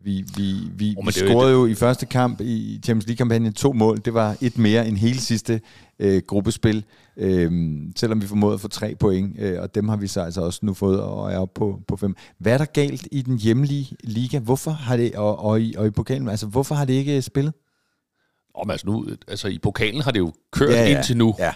vi, 0.04 0.26
vi, 0.36 0.56
vi, 0.76 0.96
oh, 0.98 1.08
vi 1.08 1.12
scorede 1.12 1.52
jo, 1.52 1.66
i 1.66 1.76
første 1.76 2.06
kamp 2.06 2.42
i 2.42 2.80
Champions 2.84 3.08
League-kampagnen 3.08 3.54
to 3.54 3.74
mål. 3.74 4.02
Det 4.06 4.14
var 4.14 4.38
et 4.42 4.58
mere 4.58 4.88
end 4.88 4.98
hele 4.98 5.20
sidste 5.20 5.62
øh, 6.00 6.22
gruppespil, 6.28 6.86
øh, 7.18 7.52
selvom 7.96 8.22
vi 8.22 8.28
formåede 8.28 8.54
at 8.54 8.62
få 8.62 8.68
tre 8.68 8.96
point, 8.96 9.40
øh, 9.40 9.62
og 9.62 9.76
dem 9.76 9.90
har 9.90 9.98
vi 9.98 10.08
så 10.08 10.22
altså 10.22 10.42
også 10.42 10.60
nu 10.64 10.74
fået 10.74 11.02
og 11.02 11.32
er 11.32 11.38
oppe 11.38 11.60
på, 11.60 11.80
på 11.88 11.96
fem. 11.96 12.16
Hvad 12.40 12.54
er 12.54 12.58
der 12.58 12.66
galt 12.66 13.08
i 13.12 13.22
den 13.22 13.38
hjemlige 13.38 13.96
liga? 14.04 14.40
Hvorfor 14.40 14.72
har 14.72 14.98
det, 14.98 15.16
og, 15.16 15.40
og, 15.40 15.62
i, 15.62 15.76
og 15.78 15.88
i 15.88 15.90
pokalen, 15.90 16.30
altså 16.30 16.48
hvorfor 16.48 16.76
har 16.76 16.86
det 16.86 16.94
ikke 16.94 17.22
spillet? 17.22 17.54
Om, 18.56 18.70
altså, 18.70 18.88
nu, 18.88 19.08
altså 19.28 19.48
i 19.48 19.58
pokalen 19.58 20.02
har 20.02 20.12
det 20.12 20.20
jo 20.20 20.34
kørt 20.52 20.70
ja, 20.70 20.84
ja. 20.84 20.98
indtil 20.98 21.18
nu. 21.18 21.36
Ja. 21.40 21.54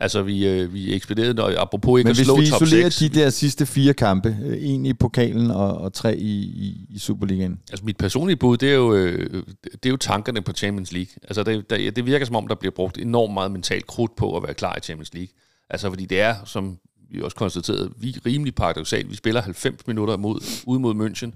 Altså, 0.00 0.22
vi, 0.22 0.48
øh, 0.48 0.74
vi 0.74 0.94
ekspederede, 0.94 1.44
og 1.44 1.62
apropos 1.62 1.98
ikke 1.98 2.08
Men 2.08 2.10
at 2.10 2.16
slå 2.16 2.34
top 2.34 2.44
6. 2.44 2.50
hvis 2.50 2.60
vi 2.60 2.66
isolerer 2.66 3.08
de 3.12 3.20
der 3.20 3.30
sidste 3.30 3.66
fire 3.66 3.94
kampe, 3.94 4.36
øh, 4.44 4.56
en 4.60 4.86
i 4.86 4.92
pokalen 4.92 5.50
og, 5.50 5.78
og 5.78 5.92
tre 5.92 6.16
i, 6.16 6.38
i, 6.38 6.86
i 6.90 6.98
Superligaen. 6.98 7.60
Altså, 7.70 7.84
mit 7.84 7.96
personlige 7.96 8.36
bud, 8.36 8.56
det 8.56 8.70
er 8.70 8.74
jo, 8.74 8.94
øh, 8.94 9.42
det 9.62 9.86
er 9.86 9.90
jo 9.90 9.96
tankerne 9.96 10.42
på 10.42 10.52
Champions 10.52 10.92
League. 10.92 11.10
Altså, 11.22 11.42
det, 11.42 11.70
det, 11.70 11.96
det 11.96 12.06
virker 12.06 12.26
som 12.26 12.36
om, 12.36 12.48
der 12.48 12.54
bliver 12.54 12.72
brugt 12.72 12.98
enormt 12.98 13.34
meget 13.34 13.50
mentalt 13.50 13.86
krudt 13.86 14.16
på 14.16 14.36
at 14.36 14.42
være 14.42 14.54
klar 14.54 14.76
i 14.76 14.80
Champions 14.80 15.14
League. 15.14 15.28
Altså, 15.70 15.88
fordi 15.88 16.06
det 16.06 16.20
er, 16.20 16.34
som 16.44 16.78
vi 17.10 17.22
også 17.22 17.36
konstaterede, 17.36 17.92
vi 17.96 18.08
er 18.08 18.26
rimelig 18.26 18.54
paradoxalt. 18.54 19.10
Vi 19.10 19.16
spiller 19.16 19.40
90 19.40 19.86
minutter 19.86 20.16
mod, 20.16 20.40
ud 20.66 20.78
mod 20.78 20.94
München, 20.94 21.32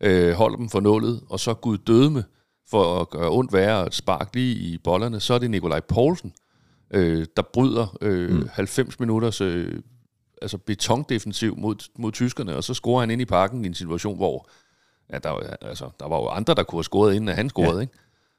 øh, 0.00 0.32
holder 0.32 0.56
dem 0.56 0.68
for 0.68 0.80
nullet, 0.80 1.20
og 1.30 1.40
så 1.40 1.54
Gud 1.54 1.78
døde 1.78 2.10
med 2.10 2.22
for 2.70 3.00
at 3.00 3.10
gøre 3.10 3.30
ondt 3.30 3.52
værre 3.52 3.84
og 3.84 3.94
sparke 3.94 4.30
lige 4.34 4.54
i 4.54 4.78
bollerne, 4.78 5.20
så 5.20 5.34
er 5.34 5.38
det 5.38 5.50
Nikolaj 5.50 5.80
Poulsen, 5.80 6.32
øh, 6.90 7.26
der 7.36 7.42
bryder 7.42 7.96
øh, 8.00 8.30
mm. 8.30 8.48
90 8.52 9.00
minutters 9.00 9.40
øh, 9.40 9.82
altså 10.42 10.58
betondefensiv 10.58 11.58
mod, 11.58 11.90
mod 11.98 12.12
tyskerne, 12.12 12.56
og 12.56 12.64
så 12.64 12.74
scorer 12.74 13.00
han 13.00 13.10
ind 13.10 13.22
i 13.22 13.24
parken 13.24 13.64
i 13.64 13.68
en 13.68 13.74
situation, 13.74 14.16
hvor 14.16 14.48
ja, 15.12 15.18
der, 15.18 15.56
altså, 15.60 15.90
der 16.00 16.08
var 16.08 16.16
jo 16.16 16.28
andre, 16.28 16.54
der 16.54 16.62
kunne 16.62 16.76
have 16.76 16.84
scoret, 16.84 17.14
inden 17.14 17.36
han 17.36 17.48
scorede, 17.48 17.74
ja. 17.74 17.80
ikke? 17.80 17.92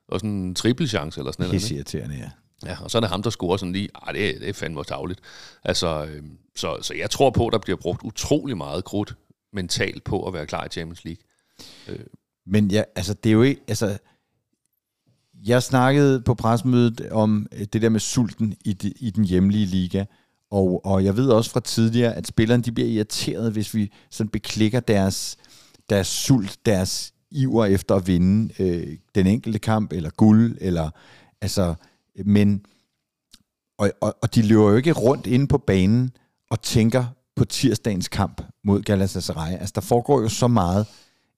Og 0.08 0.20
sådan 0.20 0.30
en 0.30 0.56
trippelchance 0.56 1.20
eller 1.20 1.32
sådan 1.32 1.46
noget. 1.46 1.62
Helt 1.62 1.72
irriterende, 1.72 2.16
ja. 2.16 2.30
Ja, 2.66 2.78
og 2.84 2.92
så 2.92 2.98
er 2.98 3.00
det 3.00 3.10
ham, 3.10 3.24
der 3.24 3.30
scorer 3.30 3.58
sådan 3.58 3.74
lige, 3.74 3.90
ah, 3.96 4.14
det, 4.14 4.36
er, 4.36 4.40
det 4.40 4.50
er 4.50 4.54
fandme 4.54 4.84
tavligt. 4.84 5.20
Altså, 5.64 6.06
øh, 6.06 6.24
så, 6.56 6.78
så 6.82 6.94
jeg 6.94 7.10
tror 7.10 7.30
på, 7.30 7.48
at 7.48 7.54
der 7.54 7.60
bliver 7.60 7.78
brugt 7.78 8.04
utrolig 8.04 8.58
meget 8.58 8.84
krudt 8.84 9.16
mentalt 9.54 10.04
på 10.04 10.28
at 10.28 10.34
være 10.34 10.46
klar 10.46 10.66
i 10.66 10.70
Champions 10.70 11.06
League. 11.06 11.24
Øh. 11.88 12.06
Men 12.46 12.72
ja, 12.72 12.84
altså, 12.96 13.14
det 13.14 13.30
er 13.30 13.34
jo 13.34 13.42
ikke, 13.42 13.62
altså, 13.68 13.98
jeg 15.46 15.64
snakkede 15.64 16.22
på 16.22 16.34
presmødet 16.34 17.10
om 17.12 17.48
øh, 17.52 17.66
det 17.74 17.82
der 17.82 17.90
med 17.90 18.00
sulten 18.00 18.56
i, 18.66 18.74
de, 18.74 18.94
i 19.00 19.10
den 19.10 19.26
hjemlige 19.26 19.66
liga, 19.66 20.06
og, 20.52 20.86
og 20.86 21.04
jeg 21.04 21.18
ved 21.18 21.28
også 21.28 21.52
fra 21.52 21.60
tidligere, 21.60 22.14
at 22.14 22.28
spillerne 22.28 22.64
de 22.64 22.72
bliver 22.72 22.90
irriteret, 22.90 23.52
hvis 23.52 23.74
vi 23.74 23.92
sådan 24.10 24.30
beklikker 24.30 24.80
deres, 24.80 25.38
deres 25.90 26.08
sult, 26.08 26.60
deres 26.66 27.14
iver 27.32 27.66
efter 27.66 27.96
at 27.96 28.08
vinde 28.08 28.54
øh, 28.60 28.98
den 29.16 29.28
enkelte 29.28 29.60
kamp, 29.60 29.94
eller 29.94 30.10
guld, 30.10 30.58
eller 30.62 30.90
altså, 31.42 31.76
men, 32.26 32.66
og, 33.78 33.92
og, 34.02 34.16
og 34.22 34.36
de 34.36 34.42
løber 34.42 34.70
jo 34.70 34.76
ikke 34.76 34.92
rundt 34.92 35.28
inde 35.28 35.48
på 35.48 35.58
banen 35.58 36.12
og 36.50 36.62
tænker 36.62 37.06
på 37.36 37.46
tirsdagens 37.46 38.08
kamp 38.08 38.42
mod 38.64 38.82
Galatasaray. 38.82 39.52
Altså, 39.52 39.72
der 39.76 39.82
foregår 39.82 40.22
jo 40.22 40.30
så 40.30 40.48
meget 40.48 40.86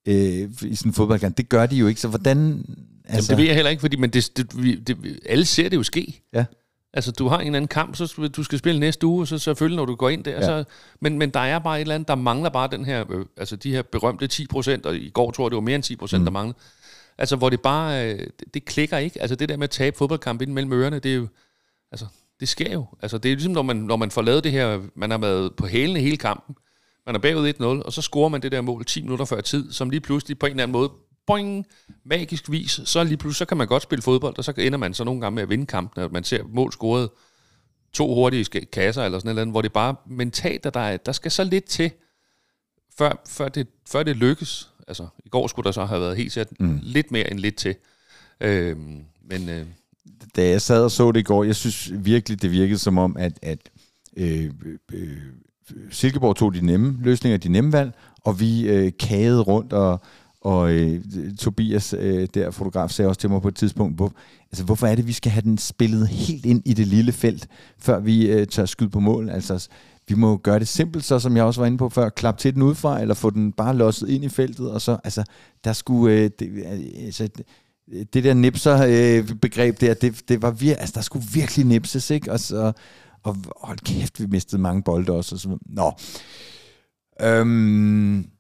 øh, 0.06 0.50
i 0.62 0.76
sådan 0.76 0.89
en 0.89 0.94
fodboldkamp. 0.94 1.38
Det 1.38 1.50
gør 1.50 1.65
de 1.65 1.76
jo 1.76 1.88
ikke, 1.88 2.02
så 2.02 2.08
hvordan 2.08 2.65
Altså... 3.08 3.32
Jamen, 3.32 3.38
det 3.38 3.38
ved 3.38 3.46
jeg 3.46 3.56
heller 3.56 3.72
ikke, 3.72 3.82
fordi 3.82 3.98
men 3.98 4.10
det, 4.10 4.38
det, 4.38 4.88
det, 4.88 5.20
alle 5.26 5.46
ser 5.46 5.70
det 5.70 5.78
jo 5.78 5.84
ske. 5.84 6.22
Ja. 6.34 6.46
Altså, 6.94 7.12
du 7.12 7.28
har 7.28 7.39
en 7.39 7.46
eller 7.46 7.58
anden 7.58 7.68
kamp, 7.68 7.96
så 7.96 8.30
du 8.36 8.44
skal 8.44 8.60
spille 8.60 8.80
næste 8.80 9.08
uge, 9.08 9.28
så 9.28 9.38
selvfølgelig, 9.38 9.78
når 9.78 9.86
du 9.86 9.96
går 9.96 10.10
ind 10.10 10.24
der. 10.24 10.32
Ja. 10.32 10.46
Så, 10.46 10.63
men, 11.02 11.18
men 11.18 11.30
der 11.30 11.39
er 11.39 11.60
bare 11.60 11.78
et 11.78 11.82
eller 11.82 11.96
andet, 11.96 12.08
der 12.08 12.15
mangler 12.15 12.50
bare 12.50 12.68
den 12.72 12.86
her, 12.86 13.12
øh, 13.12 13.26
altså 13.38 13.56
de 13.56 13.72
her 13.72 13.82
berømte 13.82 14.28
10 14.28 14.48
procent, 14.48 14.86
og 14.86 14.96
i 14.96 15.10
går 15.10 15.32
tror 15.32 15.46
jeg, 15.46 15.52
det 15.52 15.56
var 15.56 15.62
mere 15.62 15.76
end 15.76 15.84
10 15.84 15.96
procent, 15.96 16.22
mm. 16.22 16.26
der 16.26 16.32
mangler. 16.32 16.54
Altså, 17.18 17.36
hvor 17.36 17.50
det 17.50 17.62
bare, 17.62 18.06
øh, 18.06 18.20
det, 18.20 18.54
det 18.54 18.65
klikker 18.65 18.98
ikke. 18.98 19.22
Altså, 19.22 19.36
det 19.36 19.50
der 19.50 19.58
med 19.58 19.63
at 19.63 19.70
tabe 19.70 19.98
fodboldkamp 19.98 20.41
ind 20.41 20.52
mellem 20.52 20.74
ørerne, 20.74 21.00
det 21.00 21.12
er 21.12 21.15
jo, 21.15 21.28
altså, 21.91 22.06
det 22.39 22.50
sker 22.50 22.74
jo. 22.74 22.86
Altså, 23.02 23.18
det 23.18 23.32
er 23.32 23.36
ligesom, 23.36 23.54
når 23.54 23.62
man, 23.62 23.76
når 23.76 23.96
man 23.96 24.12
får 24.12 24.22
lavet 24.22 24.44
det 24.44 24.52
her, 24.52 24.82
man 24.96 25.12
har 25.12 25.18
været 25.18 25.56
på 25.56 25.68
hælene 25.68 26.00
hele 26.00 26.18
kampen, 26.18 26.56
man 27.06 27.15
er 27.15 27.20
bagud 27.20 27.54
1-0, 27.54 27.63
og 27.63 27.94
så 27.94 28.02
scorer 28.02 28.30
man 28.30 28.41
det 28.41 28.52
der 28.52 28.62
mål 28.62 28.86
10 28.86 29.02
minutter 29.02 29.26
før 29.26 29.41
tid, 29.41 29.72
som 29.72 29.89
lige 29.89 30.02
pludselig 30.02 30.39
på 30.39 30.46
en 30.46 30.52
eller 30.52 30.63
anden 30.63 30.72
måde 30.74 30.91
boing, 31.28 31.66
magisk 32.04 32.52
vis, 32.52 32.82
så 32.86 33.04
lige 33.04 33.18
pludselig 33.18 33.38
så 33.38 33.46
kan 33.46 33.58
man 33.58 33.68
godt 33.68 33.84
spille 33.84 34.02
fodbold, 34.02 34.38
og 34.38 34.44
så 34.44 34.54
ender 34.58 34.78
man 34.78 34.94
så 34.94 35.04
nogle 35.04 35.22
gange 35.22 35.36
med 35.36 35.44
at 35.44 35.50
vinde 35.50 35.66
kampen, 35.66 36.04
at 36.04 36.12
man 36.12 36.24
ser 36.24 36.44
mål 36.44 36.72
scoret 36.72 37.10
to 37.94 38.14
hurtige 38.14 38.66
kasser 38.66 39.04
eller 39.04 39.20
sådan 39.20 39.36
noget, 39.36 39.50
hvor 39.50 39.62
det 39.62 39.74
bare 39.74 39.96
mentalt, 40.08 40.66
at 40.66 40.74
der, 40.74 40.80
er, 40.80 40.98
der 40.98 41.12
skal 41.12 41.32
så 41.32 41.44
lidt 41.44 41.66
til, 41.66 41.92
før, 42.98 43.22
før, 43.28 43.50
det, 43.50 43.68
før 43.88 44.04
det 44.04 44.16
lykkes. 44.16 44.70
Altså, 44.88 45.08
i 45.26 45.30
går 45.30 45.48
skulle 45.48 45.64
der 45.66 45.72
så 45.72 45.86
have 45.86 46.02
været 46.02 46.18
helt 46.18 46.32
sæt 46.32 46.60
mm. 46.60 46.80
lidt 46.82 47.12
mere 47.12 47.32
end 47.32 47.40
lidt 47.40 47.56
til. 47.56 47.76
Øhm, 48.42 49.04
men... 49.30 49.50
Øh, 49.50 49.66
da 50.36 50.50
jeg 50.50 50.62
sad 50.62 50.84
og 50.84 50.92
så 50.92 51.12
det 51.12 51.20
i 51.20 51.24
går, 51.24 51.44
jeg 51.44 51.56
synes 51.56 51.92
virkelig, 51.94 52.42
det 52.42 52.52
virkede 52.52 52.80
som 52.80 52.98
om, 52.98 53.18
at, 53.18 53.40
at 53.42 53.70
øh, 54.18 54.52
øh, 54.94 55.18
Silkeborg 55.90 56.36
tog 56.36 56.54
de 56.54 56.66
nemme 56.66 56.98
løsninger, 57.02 57.38
de 57.38 57.50
nemme 57.50 57.74
valg, 57.74 57.94
og 58.22 58.40
vi 58.40 58.68
øh, 58.70 58.92
kagede 59.00 59.42
rundt 59.42 59.74
og, 59.74 60.02
og 60.45 60.71
øh, 60.71 61.01
Tobias, 61.39 61.95
øh, 61.97 62.27
der 62.34 62.51
fotograf, 62.51 62.89
sagde 62.89 63.10
også 63.10 63.21
til 63.21 63.29
mig 63.29 63.41
på 63.41 63.47
et 63.47 63.55
tidspunkt, 63.55 63.95
hvor, 63.95 64.13
altså, 64.51 64.63
hvorfor 64.63 64.88
er 64.88 64.95
det, 64.95 65.08
vi 65.08 65.13
skal 65.13 65.31
have 65.31 65.41
den 65.41 65.58
spillet 65.58 66.08
helt 66.08 66.45
ind 66.45 66.62
i 66.65 66.73
det 66.73 66.88
lille 66.88 67.12
felt, 67.12 67.47
før 67.79 67.99
vi 67.99 68.31
øh, 68.31 68.47
tør 68.47 68.65
skyde 68.65 68.89
på 68.89 68.99
mål? 68.99 69.29
Altså, 69.29 69.67
vi 70.08 70.15
må 70.15 70.38
gøre 70.38 70.60
det 70.60 70.67
simpelt, 70.67 71.05
så 71.05 71.19
som 71.19 71.38
jeg 71.38 71.43
også 71.43 71.62
var 71.62 71.67
inde 71.67 71.77
på 71.77 71.89
før, 71.89 72.10
klap 72.10 72.38
til 72.38 72.53
den 72.53 72.62
udefra, 72.62 73.01
eller 73.01 73.13
få 73.13 73.29
den 73.29 73.51
bare 73.51 73.75
losset 73.75 74.10
ind 74.10 74.23
i 74.23 74.29
feltet, 74.29 74.71
og 74.71 74.81
så, 74.81 74.97
altså, 75.03 75.23
der 75.63 75.73
skulle, 75.73 76.15
øh, 76.15 76.29
det, 76.39 76.63
altså, 77.05 77.29
det 78.13 78.23
der 78.23 78.34
nipser-begreb 78.34 79.75
øh, 79.84 79.88
der, 79.88 79.93
det, 79.93 80.29
det 80.29 80.41
var 80.41 80.51
vir- 80.51 80.79
altså, 80.79 80.93
der 80.95 81.01
skulle 81.01 81.25
virkelig 81.34 81.65
nipses, 81.65 82.10
ikke? 82.10 82.31
Og, 82.31 82.39
så, 82.39 82.71
og 83.23 83.38
hold 83.62 83.79
kæft, 83.79 84.21
vi 84.21 84.25
mistede 84.25 84.62
mange 84.62 84.84
bolde 84.84 85.12
også. 85.13 85.36
Og 85.36 85.39
så, 85.39 85.58
nå. 85.65 85.93
Øhm, 87.21 88.35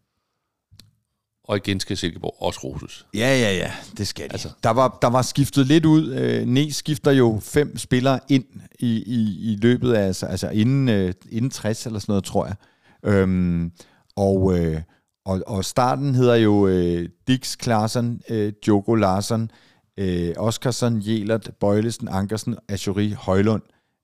og 1.47 1.57
igen 1.57 1.79
skal 1.79 1.97
Silkeborg 1.97 2.35
også 2.39 2.59
roses. 2.63 3.05
Ja, 3.13 3.39
ja, 3.39 3.53
ja, 3.53 3.71
det 3.97 4.07
skal 4.07 4.27
de. 4.27 4.31
Altså. 4.31 4.49
Der, 4.63 4.69
var, 4.69 4.97
der 5.01 5.07
var 5.07 5.21
skiftet 5.21 5.67
lidt 5.67 5.85
ud. 5.85 6.13
Øh, 6.13 6.47
Ne 6.47 6.73
skifter 6.73 7.11
jo 7.11 7.39
fem 7.43 7.77
spillere 7.77 8.19
ind 8.29 8.45
i, 8.79 9.03
i, 9.05 9.51
i 9.51 9.55
løbet 9.61 9.93
af, 9.93 10.05
altså, 10.05 10.25
altså 10.25 10.49
inden, 10.49 10.89
øh, 10.89 11.13
inden 11.29 11.51
60 11.51 11.85
eller 11.85 11.99
sådan 11.99 12.11
noget, 12.11 12.23
tror 12.23 12.45
jeg. 12.45 12.55
Øhm, 13.03 13.71
og, 14.15 14.59
øh, 14.59 14.81
og, 15.25 15.41
og 15.47 15.65
starten 15.65 16.15
hedder 16.15 16.35
jo 16.35 16.67
øh, 16.67 17.09
Dix 17.27 17.57
Klaassen, 17.57 18.21
øh, 18.29 18.53
Diogo 18.65 18.95
Larsson, 18.95 19.51
øh, 19.97 20.33
Oskarsson, 20.37 21.01
Jelert, 21.05 21.49
Bøjlesen, 21.59 22.07
Ankersen, 22.07 22.55
Ashuri, 22.69 23.09
Højlund. 23.09 23.61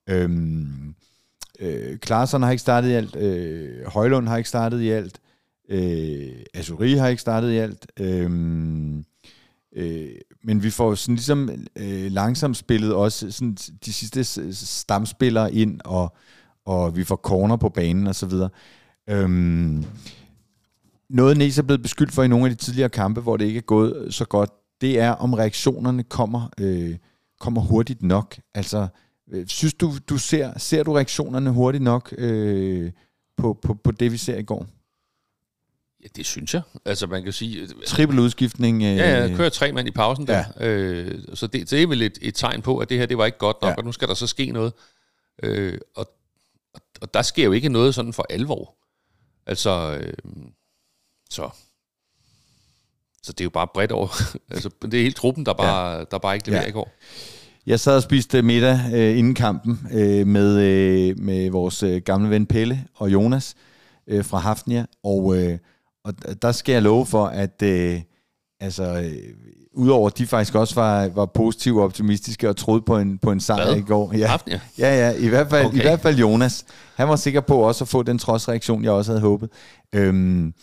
Øhm, 0.09 0.95
øh, 1.59 1.97
Klaassen 1.97 2.43
har 2.43 2.51
ikke 2.51 2.61
startet 2.61 2.89
i 2.89 2.93
alt, 2.93 3.15
øh, 3.15 3.85
Højlund 3.87 4.27
har 4.27 4.37
ikke 4.37 4.49
startet 4.49 4.81
i 4.81 4.89
alt, 4.89 5.19
Øh, 5.71 6.31
Azuri 6.53 6.93
har 6.93 7.07
ikke 7.07 7.21
startet 7.21 7.51
i 7.51 7.57
alt. 7.57 7.87
Øh, 7.99 8.31
øh, 9.75 10.09
men 10.43 10.63
vi 10.63 10.69
får 10.69 10.95
sådan 10.95 11.15
ligesom 11.15 11.49
øh, 11.75 12.11
langsomt 12.11 12.57
spillet 12.57 12.93
også 12.93 13.31
sådan 13.31 13.57
de 13.85 13.93
sidste 13.93 14.53
stamspillere 14.53 15.53
ind, 15.53 15.81
og, 15.85 16.15
og 16.65 16.95
vi 16.95 17.03
får 17.03 17.15
corner 17.15 17.55
på 17.55 17.69
banen 17.69 18.07
og 18.07 18.15
så 18.15 18.25
videre. 18.25 18.49
Øhm, 19.09 19.85
noget 21.09 21.37
Næs 21.37 21.57
er 21.57 21.63
blevet 21.63 21.81
beskyldt 21.81 22.11
for 22.11 22.23
i 22.23 22.27
nogle 22.27 22.45
af 22.45 22.51
de 22.51 22.55
tidligere 22.55 22.89
kampe, 22.89 23.21
hvor 23.21 23.37
det 23.37 23.45
ikke 23.45 23.57
er 23.57 23.61
gået 23.61 24.13
så 24.13 24.25
godt, 24.25 24.49
det 24.81 24.99
er, 24.99 25.11
om 25.11 25.33
reaktionerne 25.33 26.03
kommer, 26.03 26.49
øh, 26.59 26.95
kommer 27.39 27.61
hurtigt 27.61 28.03
nok. 28.03 28.39
Altså, 28.53 28.87
øh, 29.31 29.47
synes 29.47 29.73
du, 29.73 29.93
du 30.09 30.17
ser, 30.17 30.59
ser 30.59 30.83
du 30.83 30.93
reaktionerne 30.93 31.49
hurtigt 31.49 31.83
nok 31.83 32.13
øh, 32.17 32.91
på, 33.37 33.59
på, 33.61 33.73
på 33.73 33.91
det, 33.91 34.11
vi 34.11 34.17
ser 34.17 34.37
i 34.37 34.43
går? 34.43 34.67
Ja, 36.03 36.07
det 36.15 36.25
synes 36.25 36.53
jeg. 36.53 36.61
Altså, 36.85 37.07
man 37.07 37.23
kan 37.23 37.33
sige... 37.33 37.67
Triple 37.87 38.21
udskiftning. 38.21 38.83
Øh... 38.83 38.97
Ja, 38.97 39.21
ja, 39.21 39.35
kører 39.35 39.49
tre 39.49 39.71
mand 39.71 39.87
i 39.87 39.91
pausen 39.91 40.27
der. 40.27 40.43
Ja. 40.59 40.67
Øh, 40.67 41.21
så 41.33 41.47
det, 41.47 41.71
det 41.71 41.83
er 41.83 41.87
vel 41.87 42.01
et, 42.01 42.17
et 42.21 42.35
tegn 42.35 42.61
på, 42.61 42.77
at 42.77 42.89
det 42.89 42.97
her, 42.97 43.05
det 43.05 43.17
var 43.17 43.25
ikke 43.25 43.37
godt 43.37 43.61
nok, 43.61 43.69
ja. 43.69 43.75
og 43.75 43.83
nu 43.83 43.91
skal 43.91 44.07
der 44.07 44.13
så 44.13 44.27
ske 44.27 44.51
noget. 44.51 44.73
Øh, 45.43 45.79
og, 45.95 46.11
og 47.01 47.13
der 47.13 47.21
sker 47.21 47.43
jo 47.43 47.51
ikke 47.51 47.69
noget 47.69 47.95
sådan 47.95 48.13
for 48.13 48.25
alvor. 48.29 48.75
Altså, 49.45 49.97
øh, 50.01 50.13
så... 51.29 51.49
Så 53.23 53.31
det 53.33 53.41
er 53.41 53.45
jo 53.45 53.49
bare 53.49 53.67
bredt 53.73 53.91
over. 53.91 54.07
altså, 54.51 54.69
det 54.81 54.93
er 54.93 55.01
hele 55.01 55.13
truppen, 55.13 55.45
der 55.45 55.53
bare, 55.53 55.97
ja. 55.97 56.03
der 56.11 56.17
bare 56.17 56.35
ikke 56.35 56.47
leverer 56.47 56.63
ja. 56.63 56.69
i 56.69 56.71
går. 56.71 56.91
Jeg 57.65 57.79
sad 57.79 57.95
og 57.95 58.03
spiste 58.03 58.41
middag 58.41 58.79
øh, 58.93 59.17
inden 59.17 59.35
kampen 59.35 59.87
øh, 59.93 60.27
med, 60.27 60.59
øh, 60.59 61.19
med 61.19 61.49
vores 61.49 61.83
øh, 61.83 62.01
gamle 62.01 62.29
ven 62.29 62.45
Pelle 62.45 62.87
og 62.95 63.13
Jonas 63.13 63.55
øh, 64.07 64.25
fra 64.25 64.37
Hafnia, 64.37 64.85
og, 65.03 65.37
øh, 65.37 65.57
og 66.05 66.41
der 66.41 66.51
skal 66.51 66.73
jeg 66.73 66.81
love 66.81 67.05
for, 67.05 67.25
at 67.25 67.61
øh, 67.63 68.01
altså, 68.59 68.83
øh, 68.83 69.11
udover 69.73 70.07
at 70.09 70.17
de 70.17 70.27
faktisk 70.27 70.55
også 70.55 70.75
var, 70.75 71.07
var 71.07 71.25
positive 71.25 71.79
og 71.79 71.85
optimistiske 71.85 72.49
og 72.49 72.57
troede 72.57 72.81
på 72.81 72.97
en, 72.97 73.17
på 73.17 73.31
en 73.31 73.39
sejr 73.39 73.65
Hvad? 73.65 73.75
i 73.77 73.81
går. 73.81 74.13
Ja, 74.17 74.27
Hafnia? 74.27 74.59
ja, 74.77 75.07
ja 75.07 75.17
i, 75.17 75.27
hvert 75.27 75.49
fald, 75.49 75.65
Okay. 75.65 75.77
i 75.77 75.81
hvert 75.81 75.99
fald 75.99 76.17
Jonas. 76.17 76.65
Han 76.95 77.07
var 77.09 77.15
sikker 77.15 77.41
på 77.41 77.55
også 77.57 77.83
at 77.83 77.87
få 77.87 78.03
den 78.03 78.17
trodsreaktion, 78.17 78.83
jeg 78.83 78.91
også 78.91 79.11
havde 79.11 79.21
håbet. 79.21 79.49
Øhm, 79.95 80.53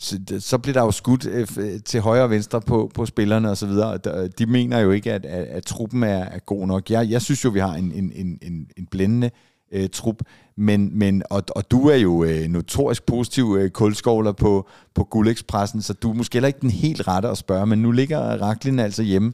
så, 0.00 0.18
så 0.38 0.58
blev 0.58 0.74
der 0.74 0.82
jo 0.82 0.90
skudt 0.90 1.26
øh, 1.26 1.46
til 1.84 2.00
højre 2.00 2.22
og 2.22 2.30
venstre 2.30 2.60
på, 2.60 2.90
på 2.94 3.06
spillerne 3.06 3.50
og 3.50 3.56
så 3.56 3.66
videre. 3.66 3.98
Der- 4.04 4.28
De 4.28 4.46
mener 4.46 4.78
jo 4.78 4.90
ikke, 4.90 5.12
at, 5.12 5.26
at, 5.26 5.44
at 5.44 5.64
truppen 5.64 6.02
er, 6.02 6.08
er 6.24 6.38
god 6.38 6.66
nok. 6.66 6.90
Jeg, 6.90 7.10
jeg 7.10 7.22
synes 7.22 7.44
jo, 7.44 7.50
vi 7.50 7.58
har 7.60 7.74
en, 7.74 7.92
en, 7.92 8.12
en, 8.14 8.38
en, 8.42 8.66
en 8.76 8.86
blændende 8.90 9.26
øh, 9.26 9.30
Øh, 9.72 9.88
trup, 9.92 10.22
men, 10.56 10.98
men, 10.98 11.22
og, 11.30 11.42
og 11.56 11.70
du 11.70 11.88
er 11.88 11.96
jo 11.96 12.24
øh, 12.24 12.48
notorisk 12.48 13.06
positiv 13.06 13.56
øh, 13.58 13.70
kulskovler 13.70 14.32
på, 14.32 14.68
på 14.94 15.04
Gullekspressen, 15.04 15.82
så 15.82 15.92
du 15.92 16.10
er 16.10 16.14
måske 16.14 16.34
heller 16.36 16.46
ikke 16.46 16.60
den 16.60 16.70
helt 16.70 17.08
rette 17.08 17.28
at 17.28 17.38
spørge, 17.38 17.66
men 17.66 17.82
nu 17.82 17.92
ligger 17.92 18.18
Raklin 18.18 18.78
altså 18.78 19.02
hjemme 19.02 19.32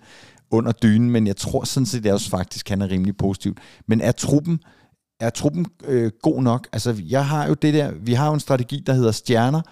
under 0.51 0.73
dynen, 0.73 1.11
men 1.11 1.27
jeg 1.27 1.37
tror 1.37 1.65
sådan 1.65 1.87
set 1.87 2.07
også 2.07 2.31
faktisk, 2.31 2.69
han 2.69 2.83
er 2.83 2.91
rimelig 2.91 3.17
positiv. 3.17 3.57
Men 3.87 4.01
er 4.01 4.13
truppen, 4.13 4.61
er 5.21 5.31
truppen 5.31 5.67
øh, 5.85 6.11
god 6.23 6.43
nok? 6.43 6.69
Altså, 6.73 7.03
jeg 7.09 7.27
har 7.27 7.47
jo 7.47 7.55
det 7.55 7.75
der, 7.75 7.93
vi 7.93 8.13
har 8.13 8.27
jo 8.27 8.35
en 8.35 8.41
strategi, 8.41 8.83
der 8.87 8.93
hedder 8.93 9.13
stjerner 9.13 9.63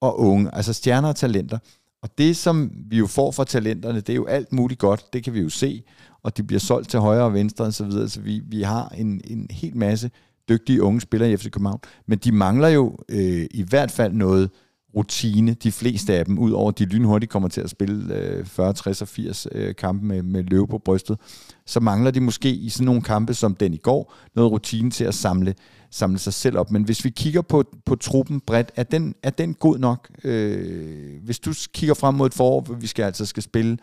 og 0.00 0.20
unge, 0.20 0.54
altså 0.54 0.72
stjerner 0.72 1.08
og 1.08 1.16
talenter. 1.16 1.58
Og 2.02 2.08
det, 2.18 2.36
som 2.36 2.70
vi 2.90 2.98
jo 2.98 3.06
får 3.06 3.30
fra 3.30 3.44
talenterne, 3.44 4.00
det 4.00 4.08
er 4.08 4.16
jo 4.16 4.26
alt 4.26 4.52
muligt 4.52 4.80
godt, 4.80 5.12
det 5.12 5.24
kan 5.24 5.34
vi 5.34 5.40
jo 5.40 5.48
se, 5.48 5.82
og 6.22 6.36
de 6.36 6.42
bliver 6.42 6.60
solgt 6.60 6.88
til 6.88 7.00
højre 7.00 7.24
og 7.24 7.34
venstre 7.34 7.64
og 7.64 7.74
så 7.74 7.84
videre, 7.84 8.08
så 8.08 8.20
vi, 8.20 8.40
vi 8.44 8.62
har 8.62 8.88
en, 8.88 9.20
en 9.24 9.46
hel 9.50 9.76
masse 9.76 10.10
dygtige 10.48 10.82
unge 10.82 11.00
spillere 11.00 11.32
i 11.32 11.36
FC 11.36 11.50
København, 11.50 11.80
men 12.06 12.18
de 12.18 12.32
mangler 12.32 12.68
jo 12.68 12.98
øh, 13.08 13.46
i 13.50 13.62
hvert 13.62 13.90
fald 13.90 14.12
noget 14.12 14.50
rutine, 14.96 15.54
de 15.54 15.72
fleste 15.72 16.14
af 16.14 16.24
dem, 16.24 16.38
udover 16.38 16.70
de 16.70 16.84
lynhurtigt 16.84 17.32
kommer 17.32 17.48
til 17.48 17.60
at 17.60 17.70
spille 17.70 18.14
øh, 18.14 18.46
40, 18.46 18.72
60 18.72 19.02
og 19.02 19.08
80 19.08 19.46
øh, 19.52 19.74
kampe 19.74 20.06
med, 20.06 20.22
med 20.22 20.44
løve 20.44 20.68
på 20.68 20.78
brystet, 20.78 21.18
så 21.66 21.80
mangler 21.80 22.10
de 22.10 22.20
måske 22.20 22.50
i 22.50 22.68
sådan 22.68 22.84
nogle 22.84 23.02
kampe 23.02 23.34
som 23.34 23.54
den 23.54 23.74
i 23.74 23.76
går, 23.76 24.14
noget 24.34 24.52
rutine 24.52 24.90
til 24.90 25.04
at 25.04 25.14
samle, 25.14 25.54
samle 25.90 26.18
sig 26.18 26.32
selv 26.32 26.58
op. 26.58 26.70
Men 26.70 26.82
hvis 26.82 27.04
vi 27.04 27.10
kigger 27.10 27.42
på, 27.42 27.64
på 27.86 27.96
truppen 27.96 28.40
bredt, 28.40 28.72
er 28.76 28.82
den, 28.82 29.14
er 29.22 29.30
den 29.30 29.54
god 29.54 29.78
nok? 29.78 30.10
Øh, 30.24 31.22
hvis 31.24 31.38
du 31.38 31.52
kigger 31.74 31.94
frem 31.94 32.14
mod 32.14 32.26
et 32.26 32.34
forår, 32.34 32.60
hvor 32.60 32.74
vi 32.74 32.86
skal 32.86 33.02
altså 33.02 33.26
skal 33.26 33.42
spille 33.42 33.78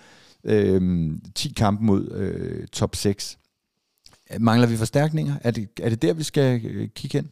øh, 0.48 1.10
10 1.36 1.54
kampe 1.58 1.84
mod 1.84 2.12
øh, 2.12 2.68
top 2.68 2.96
6, 2.96 3.38
mangler 4.40 4.68
vi 4.68 4.78
forstærkninger? 4.78 5.36
Er 5.42 5.52
det, 5.52 5.70
er 5.82 5.90
det 5.90 6.02
der, 6.02 6.14
vi 6.14 6.24
skal 6.24 6.66
øh, 6.66 6.90
kigge 6.96 7.18
hen? 7.18 7.32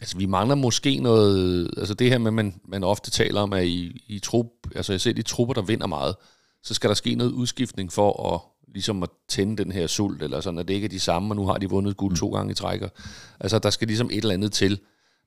Altså, 0.00 0.16
vi 0.16 0.26
mangler 0.26 0.54
måske 0.54 1.00
noget... 1.00 1.70
Altså, 1.76 1.94
det 1.94 2.10
her 2.10 2.18
med, 2.18 2.30
man, 2.30 2.60
man 2.68 2.84
ofte 2.84 3.10
taler 3.10 3.40
om, 3.40 3.52
at 3.52 3.64
i, 3.64 4.02
i 4.06 4.18
trup... 4.18 4.46
Altså, 4.74 4.92
jeg 4.92 5.00
ser 5.00 5.12
de 5.12 5.22
trupper, 5.22 5.54
der 5.54 5.62
vinder 5.62 5.86
meget, 5.86 6.14
så 6.62 6.74
skal 6.74 6.88
der 6.88 6.94
ske 6.94 7.14
noget 7.14 7.32
udskiftning 7.32 7.92
for 7.92 8.34
at 8.34 8.40
ligesom 8.72 9.02
at 9.02 9.08
tænde 9.28 9.64
den 9.64 9.72
her 9.72 9.86
sult, 9.86 10.22
eller 10.22 10.40
sådan, 10.40 10.58
at 10.58 10.68
det 10.68 10.74
ikke 10.74 10.84
er 10.84 10.88
de 10.88 11.00
samme, 11.00 11.32
og 11.32 11.36
nu 11.36 11.46
har 11.46 11.58
de 11.58 11.70
vundet 11.70 11.96
guld 11.96 12.16
to 12.16 12.30
gange 12.30 12.50
i 12.50 12.54
trækker. 12.54 12.88
Altså, 13.40 13.58
der 13.58 13.70
skal 13.70 13.88
ligesom 13.88 14.10
et 14.12 14.16
eller 14.16 14.34
andet 14.34 14.52
til. 14.52 14.80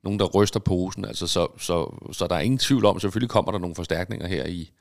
Nogen, 0.04 0.20
der 0.20 0.26
ryster 0.26 0.60
posen. 0.60 1.06
Altså, 1.06 1.28
så, 1.28 1.48
så, 1.58 2.08
så 2.12 2.28
der 2.28 2.36
er 2.36 2.40
ingen 2.40 2.58
tvivl 2.58 2.86
om, 2.86 3.00
selvfølgelig 3.00 3.30
kommer 3.30 3.52
der 3.52 3.60
nogle 3.60 3.76
forstærkninger 3.76 4.28
her 4.28 4.46
i, 4.46 4.72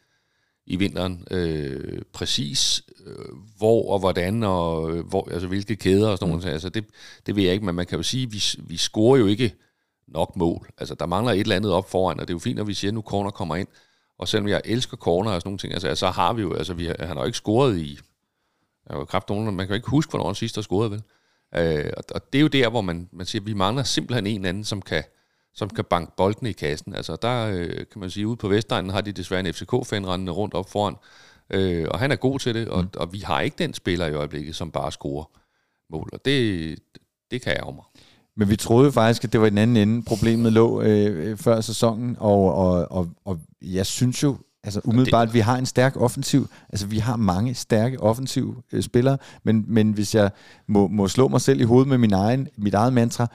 i 0.71 0.77
vinteren. 0.77 1.25
Øh, 1.31 2.03
præcis 2.13 2.83
øh, 3.07 3.37
hvor 3.59 3.93
og 3.93 3.99
hvordan, 3.99 4.43
og 4.43 4.97
øh, 4.97 5.07
hvor, 5.07 5.29
altså, 5.31 5.49
hvilke 5.49 5.77
kæder 5.77 6.09
og 6.09 6.19
sådan 6.19 6.35
noget. 6.35 6.53
Altså, 6.53 6.69
det, 6.69 6.85
det 7.27 7.37
ved 7.37 7.43
jeg 7.43 7.53
ikke, 7.53 7.65
men 7.67 7.75
man 7.75 7.87
kan 7.87 7.97
jo 7.97 8.03
sige, 8.03 8.23
at 8.23 8.33
vi, 8.33 8.43
vi 8.59 8.77
scorer 8.77 9.19
jo 9.19 9.27
ikke 9.27 9.55
nok 10.09 10.37
mål. 10.37 10.71
Altså, 10.79 10.95
der 10.95 11.07
mangler 11.07 11.33
et 11.33 11.41
eller 11.41 11.57
andet 11.57 11.73
op 11.73 11.91
foran, 11.91 12.21
og 12.21 12.29
det 12.29 12.33
er 12.33 12.35
jo 12.35 12.39
fint, 12.39 12.61
at 12.61 12.67
vi 12.67 12.75
siger, 12.75 12.91
at 12.91 12.95
nu 12.95 13.01
corner 13.01 13.31
kommer 13.31 13.57
ind. 13.57 13.69
Og 14.19 14.29
selvom 14.29 14.49
jeg 14.49 14.61
elsker 14.65 14.97
corner 14.97 15.31
og 15.31 15.41
sådan 15.41 15.49
nogle 15.49 15.59
ting, 15.59 15.73
altså, 15.73 15.95
så 15.95 16.11
har 16.11 16.33
vi 16.33 16.43
jo, 16.43 16.55
altså, 16.55 16.75
vi 16.75 16.87
har, 16.87 16.97
han 16.99 17.09
har 17.09 17.23
jo 17.23 17.27
ikke 17.27 17.39
scoret 17.39 17.79
i, 17.79 17.99
jeg 18.91 19.07
kraft 19.07 19.29
nogen, 19.29 19.45
man 19.45 19.67
kan 19.67 19.69
jo 19.69 19.75
ikke 19.75 19.91
huske, 19.91 20.11
hvornår 20.11 20.27
han 20.27 20.35
sidst 20.35 20.55
har 20.55 20.63
scoret, 20.63 20.91
vel? 20.91 21.03
Øh, 21.57 21.93
og, 21.97 22.05
og 22.15 22.33
det 22.33 22.39
er 22.39 22.43
jo 22.43 22.49
der, 22.49 22.69
hvor 22.69 22.81
man, 22.81 23.09
man 23.13 23.27
siger, 23.27 23.43
at 23.43 23.47
vi 23.47 23.55
mangler 23.55 23.83
simpelthen 23.83 24.27
en 24.27 24.45
anden, 24.45 24.65
som 24.65 24.83
kan, 24.83 25.03
som 25.55 25.69
kan 25.69 25.85
banke 25.85 26.13
bolden 26.17 26.47
i 26.47 26.53
kassen. 26.53 26.95
Altså, 26.95 27.17
der 27.23 27.47
øh, 27.47 27.69
kan 27.69 28.01
man 28.01 28.11
sige, 28.11 28.27
ude 28.27 28.37
på 28.37 28.49
Vestegnen 28.49 28.91
har 28.91 29.01
de 29.01 29.13
desværre 29.13 29.41
en 29.41 29.55
FCK-fan 29.55 30.07
rendende 30.07 30.33
rundt 30.33 30.55
op 30.55 30.71
foran, 30.71 30.95
øh, 31.51 31.87
og 31.91 31.99
han 31.99 32.13
er 32.13 32.17
god 32.17 32.39
til 32.39 32.55
det, 32.55 32.69
og, 32.69 32.83
mm. 32.83 32.89
og 32.97 33.13
vi 33.13 33.19
har 33.19 33.41
ikke 33.41 33.57
den 33.59 33.75
spiller 33.75 34.07
i 34.07 34.15
øjeblikket, 34.15 34.57
som 34.57 34.71
bare 34.71 34.93
scorer 34.93 35.25
mål, 35.91 36.11
og 36.13 36.25
det, 36.25 36.79
det 37.31 37.43
kan 37.43 37.53
jeg 37.53 37.75
mig. 37.75 37.85
Men 38.37 38.51
vi 38.51 38.57
troede 38.57 38.93
faktisk, 38.93 39.25
at 39.25 39.33
det 39.33 39.41
var 39.41 39.47
i 39.47 39.51
den 39.51 39.59
anden 39.59 39.77
ende, 39.77 40.03
problemet 40.03 40.53
lå 40.53 40.83
øh, 40.83 41.37
før 41.37 41.61
sæsonen, 41.61 42.17
og, 42.21 42.55
og, 42.55 42.93
og, 42.93 43.09
og 43.25 43.41
jeg 43.63 43.87
synes 43.87 44.23
jo, 44.23 44.37
altså 44.65 44.81
umiddelbart, 44.85 45.29
at 45.29 45.35
vi 45.35 45.41
har 45.41 45.57
en 45.57 45.67
stærk 45.67 45.97
offensiv, 45.97 46.49
altså 46.69 46.87
vi 46.87 46.99
har 46.99 47.17
mange 47.17 47.55
stærke 47.55 48.01
offensive 48.01 48.57
øh, 48.73 48.83
spillere, 48.83 49.19
men, 49.43 49.65
men 49.69 49.93
hvis 49.93 50.15
jeg 50.15 50.31
må, 50.67 50.89
må 50.89 51.09
slå 51.09 51.29
mig 51.29 51.41
selv 51.41 51.61
i 51.61 51.65
hovedet 51.65 51.89
med 51.89 51.99
min 51.99 52.13
egen, 52.13 52.49
mit 52.57 52.75
eget 52.75 52.93
mantra, 52.93 53.27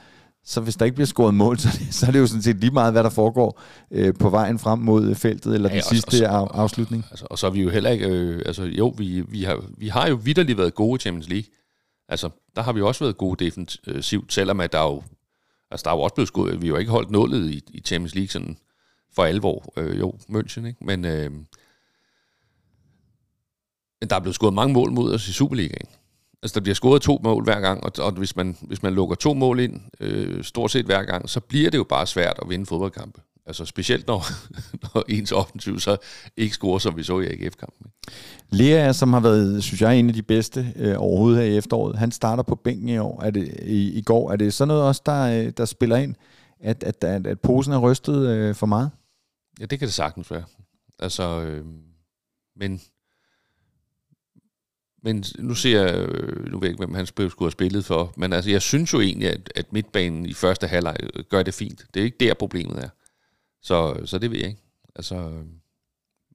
så 0.48 0.60
hvis 0.60 0.76
der 0.76 0.84
ikke 0.84 0.94
bliver 0.94 1.06
scoret 1.06 1.34
mål, 1.34 1.58
så, 1.62 1.68
er 1.68 1.72
det- 1.72 1.94
så 1.94 2.06
er 2.06 2.10
det 2.10 2.18
jo 2.18 2.26
sådan 2.26 2.42
set 2.42 2.56
lige 2.56 2.70
meget, 2.70 2.92
hvad 2.92 3.04
der 3.04 3.10
foregår 3.10 3.60
øh, 3.90 4.14
på 4.20 4.30
vejen 4.30 4.58
frem 4.58 4.78
mod 4.78 5.14
feltet, 5.14 5.54
eller 5.54 5.68
den 5.68 5.76
Ja, 5.76 5.82
og- 5.82 5.88
sidste 5.90 6.30
og- 6.30 6.54
af, 6.56 6.60
afslutning. 6.62 7.04
Altså, 7.10 7.26
og 7.30 7.38
så 7.38 7.46
er 7.46 7.50
vi 7.50 7.62
jo 7.62 7.70
heller 7.70 7.90
ikke, 7.90 8.06
øh, 8.08 8.42
altså 8.46 8.64
jo, 8.64 8.94
vi, 8.98 9.20
vi, 9.20 9.42
har, 9.42 9.64
vi 9.78 9.88
har 9.88 10.08
jo 10.08 10.14
vidderligt 10.14 10.58
været 10.58 10.74
gode 10.74 10.96
i 10.96 11.00
Champions 11.00 11.28
League. 11.28 11.48
Altså, 12.08 12.30
der 12.56 12.62
har 12.62 12.72
vi 12.72 12.80
også 12.82 13.04
været 13.04 13.16
gode 13.16 13.44
defensivt, 13.44 14.32
selvom 14.32 14.60
at 14.60 14.72
der 14.72 14.78
er 14.78 14.84
jo, 14.92 15.02
altså 15.70 15.84
der 15.84 15.90
er 15.90 15.94
jo 15.96 16.00
også 16.00 16.14
blevet 16.14 16.28
skudt, 16.28 16.62
vi 16.62 16.66
har 16.66 16.74
jo 16.74 16.78
ikke 16.78 16.90
holdt 16.90 17.10
nullet 17.10 17.50
i, 17.50 17.62
i 17.68 17.80
Champions 17.80 18.14
League 18.14 18.28
sådan 18.28 18.56
for 19.14 19.24
alvor. 19.24 19.72
Øh, 19.76 19.98
jo, 19.98 20.10
München, 20.30 20.66
ikke? 20.66 20.84
Men, 20.84 21.04
øh, 21.04 21.30
men 24.00 24.08
der 24.10 24.16
er 24.16 24.20
blevet 24.20 24.34
scoret 24.34 24.54
mange 24.54 24.74
mål 24.74 24.92
mod 24.92 25.14
os 25.14 25.28
i 25.28 25.32
Superligaen. 25.32 25.86
Altså, 26.46 26.54
der 26.54 26.60
bliver 26.60 26.74
scoret 26.74 27.02
to 27.02 27.20
mål 27.22 27.44
hver 27.44 27.60
gang, 27.60 27.84
og, 27.84 27.92
og 27.98 28.12
hvis, 28.12 28.36
man, 28.36 28.56
hvis 28.62 28.82
man 28.82 28.94
lukker 28.94 29.16
to 29.16 29.34
mål 29.34 29.60
ind, 29.60 29.80
øh, 30.00 30.44
stort 30.44 30.70
set 30.70 30.84
hver 30.84 31.02
gang, 31.02 31.30
så 31.30 31.40
bliver 31.40 31.70
det 31.70 31.78
jo 31.78 31.84
bare 31.84 32.06
svært 32.06 32.38
at 32.42 32.48
vinde 32.48 32.66
fodboldkampe. 32.66 33.20
Altså 33.46 33.64
specielt 33.64 34.06
når, 34.06 34.24
når 34.82 35.04
ens 35.08 35.32
offensiv 35.32 35.80
så 35.80 35.96
ikke 36.36 36.54
scorer, 36.54 36.78
som 36.78 36.96
vi 36.96 37.02
så 37.02 37.20
i 37.20 37.26
AGF-kampen. 37.26 37.86
Lea, 38.50 38.92
som 38.92 39.12
har 39.12 39.20
været, 39.20 39.64
synes 39.64 39.82
jeg, 39.82 39.98
en 39.98 40.08
af 40.08 40.14
de 40.14 40.22
bedste 40.22 40.72
øh, 40.76 40.94
overhovedet 40.98 41.42
her 41.42 41.48
i 41.48 41.56
efteråret, 41.56 41.96
han 41.98 42.12
starter 42.12 42.42
på 42.42 42.54
bænken 42.54 42.88
i 42.88 42.98
år, 42.98 43.22
er 43.22 43.30
det, 43.30 43.54
i, 43.62 43.98
i 43.98 44.02
går. 44.02 44.32
Er 44.32 44.36
det 44.36 44.54
sådan 44.54 44.68
noget 44.68 44.82
også, 44.82 45.02
der, 45.06 45.22
øh, 45.22 45.52
der 45.56 45.64
spiller 45.64 45.96
ind, 45.96 46.14
at, 46.60 46.84
at, 46.84 47.04
at, 47.04 47.26
at 47.26 47.40
posen 47.40 47.72
er 47.72 47.78
rystet 47.78 48.28
øh, 48.28 48.54
for 48.54 48.66
meget? 48.66 48.90
Ja, 49.60 49.64
det 49.64 49.78
kan 49.78 49.86
det 49.86 49.94
sagtens 49.94 50.30
være. 50.30 50.44
Altså, 50.98 51.40
øh, 51.40 51.64
men, 52.56 52.80
men 55.06 55.24
nu 55.38 55.54
ser 55.54 55.80
jeg, 55.82 55.94
øh, 55.98 56.50
nu 56.50 56.58
ved 56.58 56.68
jeg 56.68 56.70
ikke, 56.72 56.84
hvem 56.86 56.94
han 56.94 57.06
skulle 57.06 57.32
have 57.38 57.50
spillet 57.50 57.84
for, 57.84 58.12
men 58.16 58.32
altså, 58.32 58.50
jeg 58.50 58.62
synes 58.62 58.92
jo 58.92 59.00
egentlig, 59.00 59.28
at, 59.30 59.52
at 59.54 59.72
midtbanen 59.72 60.26
i 60.26 60.32
første 60.32 60.66
halvleg 60.66 60.96
øh, 61.14 61.24
gør 61.24 61.42
det 61.42 61.54
fint. 61.54 61.84
Det 61.94 62.00
er 62.00 62.04
ikke 62.04 62.16
der, 62.20 62.34
problemet 62.34 62.78
er. 62.84 62.88
Så, 63.62 64.00
så 64.04 64.18
det 64.18 64.30
ved 64.30 64.38
jeg 64.38 64.48
ikke. 64.48 64.60
Altså, 64.94 65.14
øh, 65.14 65.44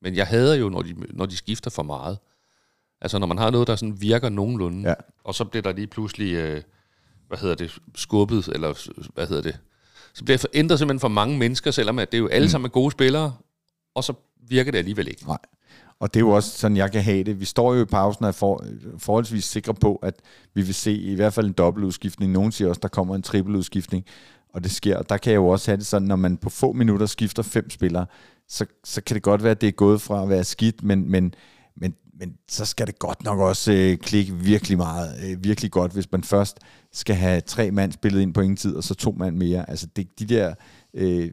men 0.01 0.15
jeg 0.15 0.27
hader 0.27 0.55
jo, 0.55 0.69
når 0.69 0.81
de, 0.81 0.95
når 1.09 1.25
de 1.25 1.37
skifter 1.37 1.69
for 1.69 1.83
meget. 1.83 2.17
Altså, 3.01 3.19
når 3.19 3.27
man 3.27 3.37
har 3.37 3.49
noget, 3.49 3.67
der 3.67 3.75
sådan 3.75 4.01
virker 4.01 4.29
nogenlunde, 4.29 4.89
Ja. 4.89 4.93
og 5.23 5.35
så 5.35 5.45
bliver 5.45 5.61
der 5.63 5.71
lige 5.71 5.87
pludselig, 5.87 6.33
øh, 6.33 6.61
hvad 7.27 7.37
hedder 7.37 7.55
det, 7.55 7.77
skubbet, 7.95 8.47
eller 8.47 8.89
hvad 9.13 9.27
hedder 9.27 9.41
det, 9.41 9.59
så 10.13 10.23
bliver 10.23 10.37
det 10.37 10.47
ændret 10.53 10.79
simpelthen 10.79 10.99
for 10.99 11.07
mange 11.07 11.37
mennesker, 11.37 11.71
selvom 11.71 11.99
at 11.99 12.11
det 12.11 12.17
er 12.17 12.21
jo 12.21 12.27
alle 12.27 12.49
sammen 12.49 12.65
er 12.65 12.71
gode 12.71 12.91
spillere, 12.91 13.35
og 13.95 14.03
så 14.03 14.13
virker 14.47 14.71
det 14.71 14.77
alligevel 14.79 15.07
ikke. 15.07 15.25
Nej. 15.25 15.37
Og 16.01 16.13
det 16.13 16.19
er 16.19 16.25
jo 16.25 16.29
også 16.29 16.57
sådan, 16.57 16.77
jeg 16.77 16.91
kan 16.91 17.01
have 17.01 17.23
det. 17.23 17.39
Vi 17.39 17.45
står 17.45 17.73
jo 17.73 17.81
i 17.81 17.85
pausen 17.85 18.23
og 18.23 18.27
er 18.27 18.31
for, 18.31 18.65
forholdsvis 18.97 19.43
sikre 19.43 19.73
på, 19.73 19.95
at 19.95 20.15
vi 20.53 20.61
vil 20.61 20.73
se 20.73 20.93
i 20.93 21.15
hvert 21.15 21.33
fald 21.33 21.45
en 21.45 21.53
dobbeltudskiftning. 21.53 22.31
Nogen 22.31 22.51
siger 22.51 22.69
også, 22.69 22.79
der 22.81 22.87
kommer 22.87 23.15
en 23.15 23.21
trippeludskiftning, 23.21 24.05
og 24.53 24.63
det 24.63 24.71
sker. 24.71 24.97
Og 24.97 25.09
der 25.09 25.17
kan 25.17 25.31
jeg 25.31 25.37
jo 25.37 25.47
også 25.47 25.71
have 25.71 25.77
det 25.77 25.85
sådan, 25.85 26.07
når 26.07 26.15
man 26.15 26.37
på 26.37 26.49
få 26.49 26.71
minutter 26.71 27.05
skifter 27.05 27.43
fem 27.43 27.69
spillere, 27.69 28.05
så, 28.47 28.65
så 28.83 29.01
kan 29.01 29.13
det 29.13 29.23
godt 29.23 29.43
være, 29.43 29.51
at 29.51 29.61
det 29.61 29.67
er 29.67 29.71
gået 29.71 30.01
fra 30.01 30.23
at 30.23 30.29
være 30.29 30.43
skidt, 30.43 30.83
men, 30.83 31.11
men, 31.11 31.33
men, 31.75 31.95
men 32.19 32.35
så 32.49 32.65
skal 32.65 32.87
det 32.87 32.99
godt 32.99 33.23
nok 33.23 33.39
også 33.39 33.71
øh, 33.71 33.97
klikke 33.97 34.33
virkelig 34.33 34.77
meget, 34.77 35.15
øh, 35.25 35.43
virkelig 35.43 35.71
godt, 35.71 35.91
hvis 35.91 36.11
man 36.11 36.23
først 36.23 36.59
skal 36.91 37.15
have 37.15 37.41
tre 37.41 37.71
mand 37.71 37.91
spillet 37.91 38.21
ind 38.21 38.33
på 38.33 38.41
ingen 38.41 38.57
tid, 38.57 38.75
og 38.75 38.83
så 38.83 38.95
to 38.95 39.15
mand 39.17 39.37
mere. 39.37 39.69
Altså 39.69 39.87
det, 39.95 40.19
de 40.19 40.25
der 40.25 40.53
øh, 40.93 41.29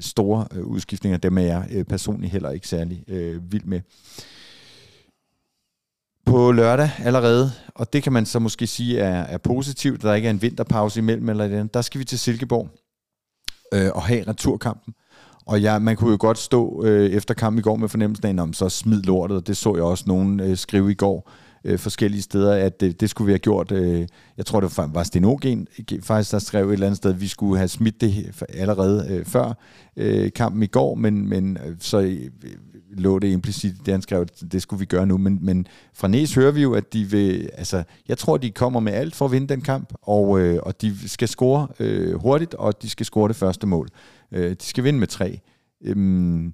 store 0.00 0.46
øh, 0.52 0.64
udskiftninger, 0.64 1.18
dem 1.18 1.38
er 1.38 1.42
jeg 1.42 1.68
øh, 1.70 1.84
personligt 1.84 2.32
heller 2.32 2.50
ikke 2.50 2.68
særlig 2.68 3.04
øh, 3.08 3.52
vild 3.52 3.64
med. 3.64 3.80
På 6.26 6.52
lørdag 6.52 6.90
allerede, 6.98 7.52
og 7.74 7.92
det 7.92 8.02
kan 8.02 8.12
man 8.12 8.26
så 8.26 8.38
måske 8.38 8.66
sige 8.66 8.98
er, 8.98 9.22
er 9.22 9.38
positivt, 9.38 9.94
at 9.96 10.02
der 10.02 10.14
ikke 10.14 10.26
er 10.26 10.30
en 10.30 10.42
vinterpause 10.42 11.00
imellem, 11.00 11.28
eller 11.28 11.48
det, 11.48 11.74
der 11.74 11.82
skal 11.82 11.98
vi 11.98 12.04
til 12.04 12.18
Silkeborg 12.18 12.68
øh, 13.74 13.90
og 13.94 14.02
have 14.02 14.28
returkampen. 14.28 14.94
Og 15.46 15.60
ja, 15.60 15.78
man 15.78 15.96
kunne 15.96 16.10
jo 16.10 16.16
godt 16.20 16.38
stå 16.38 16.84
øh, 16.84 17.10
efter 17.10 17.34
kampen 17.34 17.58
i 17.58 17.62
går 17.62 17.76
med 17.76 17.88
fornemmelsen 17.88 18.38
af, 18.38 18.42
om 18.42 18.52
så 18.52 18.68
smid 18.68 19.02
lortet, 19.02 19.36
og 19.36 19.46
det 19.46 19.56
så 19.56 19.74
jeg 19.74 19.84
også 19.84 20.04
nogen 20.06 20.40
øh, 20.40 20.56
skrive 20.56 20.90
i 20.90 20.94
går, 20.94 21.30
øh, 21.64 21.78
forskellige 21.78 22.22
steder, 22.22 22.54
at 22.54 22.80
det, 22.80 23.00
det 23.00 23.10
skulle 23.10 23.26
vi 23.26 23.32
have 23.32 23.38
gjort. 23.38 23.72
Øh, 23.72 24.06
jeg 24.36 24.46
tror, 24.46 24.60
det 24.60 24.78
var, 24.78 24.86
var 24.86 25.02
Stenogen 25.02 25.68
faktisk, 26.02 26.32
der 26.32 26.38
skrev 26.38 26.68
et 26.68 26.72
eller 26.72 26.86
andet 26.86 26.96
sted, 26.96 27.10
at 27.10 27.20
vi 27.20 27.28
skulle 27.28 27.58
have 27.58 27.68
smidt 27.68 28.00
det 28.00 28.42
allerede 28.48 29.06
øh, 29.10 29.24
før 29.24 29.52
øh, 29.96 30.32
kampen 30.32 30.62
i 30.62 30.66
går, 30.66 30.94
men, 30.94 31.28
men 31.28 31.58
øh, 31.66 31.76
så 31.80 32.00
øh, 32.00 32.30
lå 32.90 33.18
det 33.18 33.28
implicit, 33.28 33.74
det 33.86 33.92
han 33.94 34.02
skrev, 34.02 34.20
at 34.20 34.52
det 34.52 34.62
skulle 34.62 34.80
vi 34.80 34.84
gøre 34.84 35.06
nu. 35.06 35.18
Men, 35.18 35.38
men 35.42 35.66
fra 35.94 36.08
Næs 36.08 36.34
hører 36.34 36.50
vi 36.50 36.62
jo, 36.62 36.74
at 36.74 36.92
de 36.92 37.04
vil, 37.04 37.50
altså, 37.54 37.82
jeg 38.08 38.18
tror, 38.18 38.36
de 38.36 38.50
kommer 38.50 38.80
med 38.80 38.92
alt 38.92 39.16
for 39.16 39.24
at 39.24 39.32
vinde 39.32 39.48
den 39.48 39.60
kamp, 39.60 39.94
og, 40.02 40.40
øh, 40.40 40.60
og 40.62 40.82
de 40.82 41.08
skal 41.08 41.28
score 41.28 41.68
øh, 41.80 42.14
hurtigt, 42.14 42.54
og 42.54 42.82
de 42.82 42.90
skal 42.90 43.06
score 43.06 43.28
det 43.28 43.36
første 43.36 43.66
mål. 43.66 43.88
Øh, 44.32 44.50
de 44.50 44.64
skal 44.64 44.84
vinde 44.84 44.98
med 44.98 45.06
tre. 45.06 45.40
Øhm, 45.84 46.52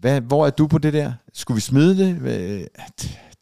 hvad, 0.00 0.20
hvor 0.20 0.46
er 0.46 0.50
du 0.50 0.66
på 0.66 0.78
det 0.78 0.92
der? 0.92 1.12
Skulle 1.34 1.56
vi 1.56 1.60
smide 1.60 1.98
det? 1.98 2.14
Hvad, 2.14 2.60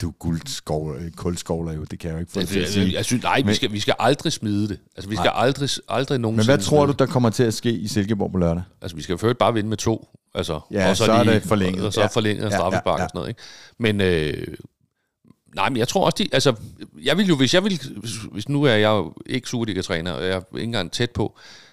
du 0.00 0.08
er 0.08 0.12
guldskovler, 0.12 1.10
kuldskovler 1.16 1.72
jo, 1.72 1.84
det 1.84 1.98
kan 1.98 2.08
jeg 2.08 2.14
jo 2.14 2.20
ikke 2.20 2.32
få 2.32 2.40
det, 2.40 2.48
til 2.48 2.60
at 2.60 2.68
sige. 2.68 2.94
Jeg 2.94 3.04
synes, 3.04 3.22
nej, 3.22 3.38
men, 3.38 3.48
vi, 3.48 3.54
skal, 3.54 3.72
vi 3.72 3.80
skal 3.80 3.94
aldrig 3.98 4.32
smide 4.32 4.68
det. 4.68 4.78
Altså, 4.96 5.10
vi 5.10 5.16
skal 5.16 5.28
nej. 5.28 5.42
aldrig, 5.42 5.68
aldrig 5.88 6.18
nogensinde... 6.18 6.52
Men 6.52 6.56
hvad 6.56 6.64
tror 6.64 6.86
du, 6.86 6.92
der 6.92 7.06
kommer 7.06 7.30
til 7.30 7.42
at 7.42 7.54
ske 7.54 7.72
i 7.72 7.88
Silkeborg 7.88 8.32
på 8.32 8.38
lørdag? 8.38 8.62
Altså, 8.82 8.96
vi 8.96 9.02
skal 9.02 9.18
jo 9.22 9.34
bare 9.38 9.54
vinde 9.54 9.68
med 9.68 9.76
to. 9.76 10.08
Altså, 10.34 10.60
ja, 10.70 10.90
og 10.90 10.96
så, 10.96 11.04
så 11.04 11.22
lige, 11.22 11.34
er 11.34 11.38
det 11.38 11.48
forlænget. 11.48 11.86
Og 11.86 11.92
så 11.92 12.00
er 12.00 12.08
forlænget 12.08 12.44
ja, 12.44 12.50
straffespark 12.50 12.86
ja, 12.86 12.90
ja, 12.92 12.98
ja. 12.98 13.04
og 13.04 13.10
sådan 13.10 13.18
noget. 13.18 13.28
Ikke? 13.28 13.40
Men, 13.78 14.00
øh, 14.00 14.54
nej, 15.54 15.68
men 15.68 15.76
jeg 15.76 15.88
tror 15.88 16.04
også, 16.04 16.16
de, 16.18 16.28
altså, 16.32 16.54
jeg 17.02 17.18
vil 17.18 17.26
jo, 17.26 17.36
hvis 17.36 17.54
jeg 17.54 17.64
vil, 17.64 17.80
hvis 18.32 18.48
nu 18.48 18.62
er 18.62 18.74
jeg 18.74 18.88
jo 18.88 19.14
ikke 19.26 19.48
Superliga-træner, 19.48 20.12
og 20.12 20.24
jeg 20.24 20.32
er 20.32 20.40
ikke 20.54 20.64
engang 20.64 20.92
tæt 20.92 21.10
på, 21.10 21.36
øh, 21.36 21.67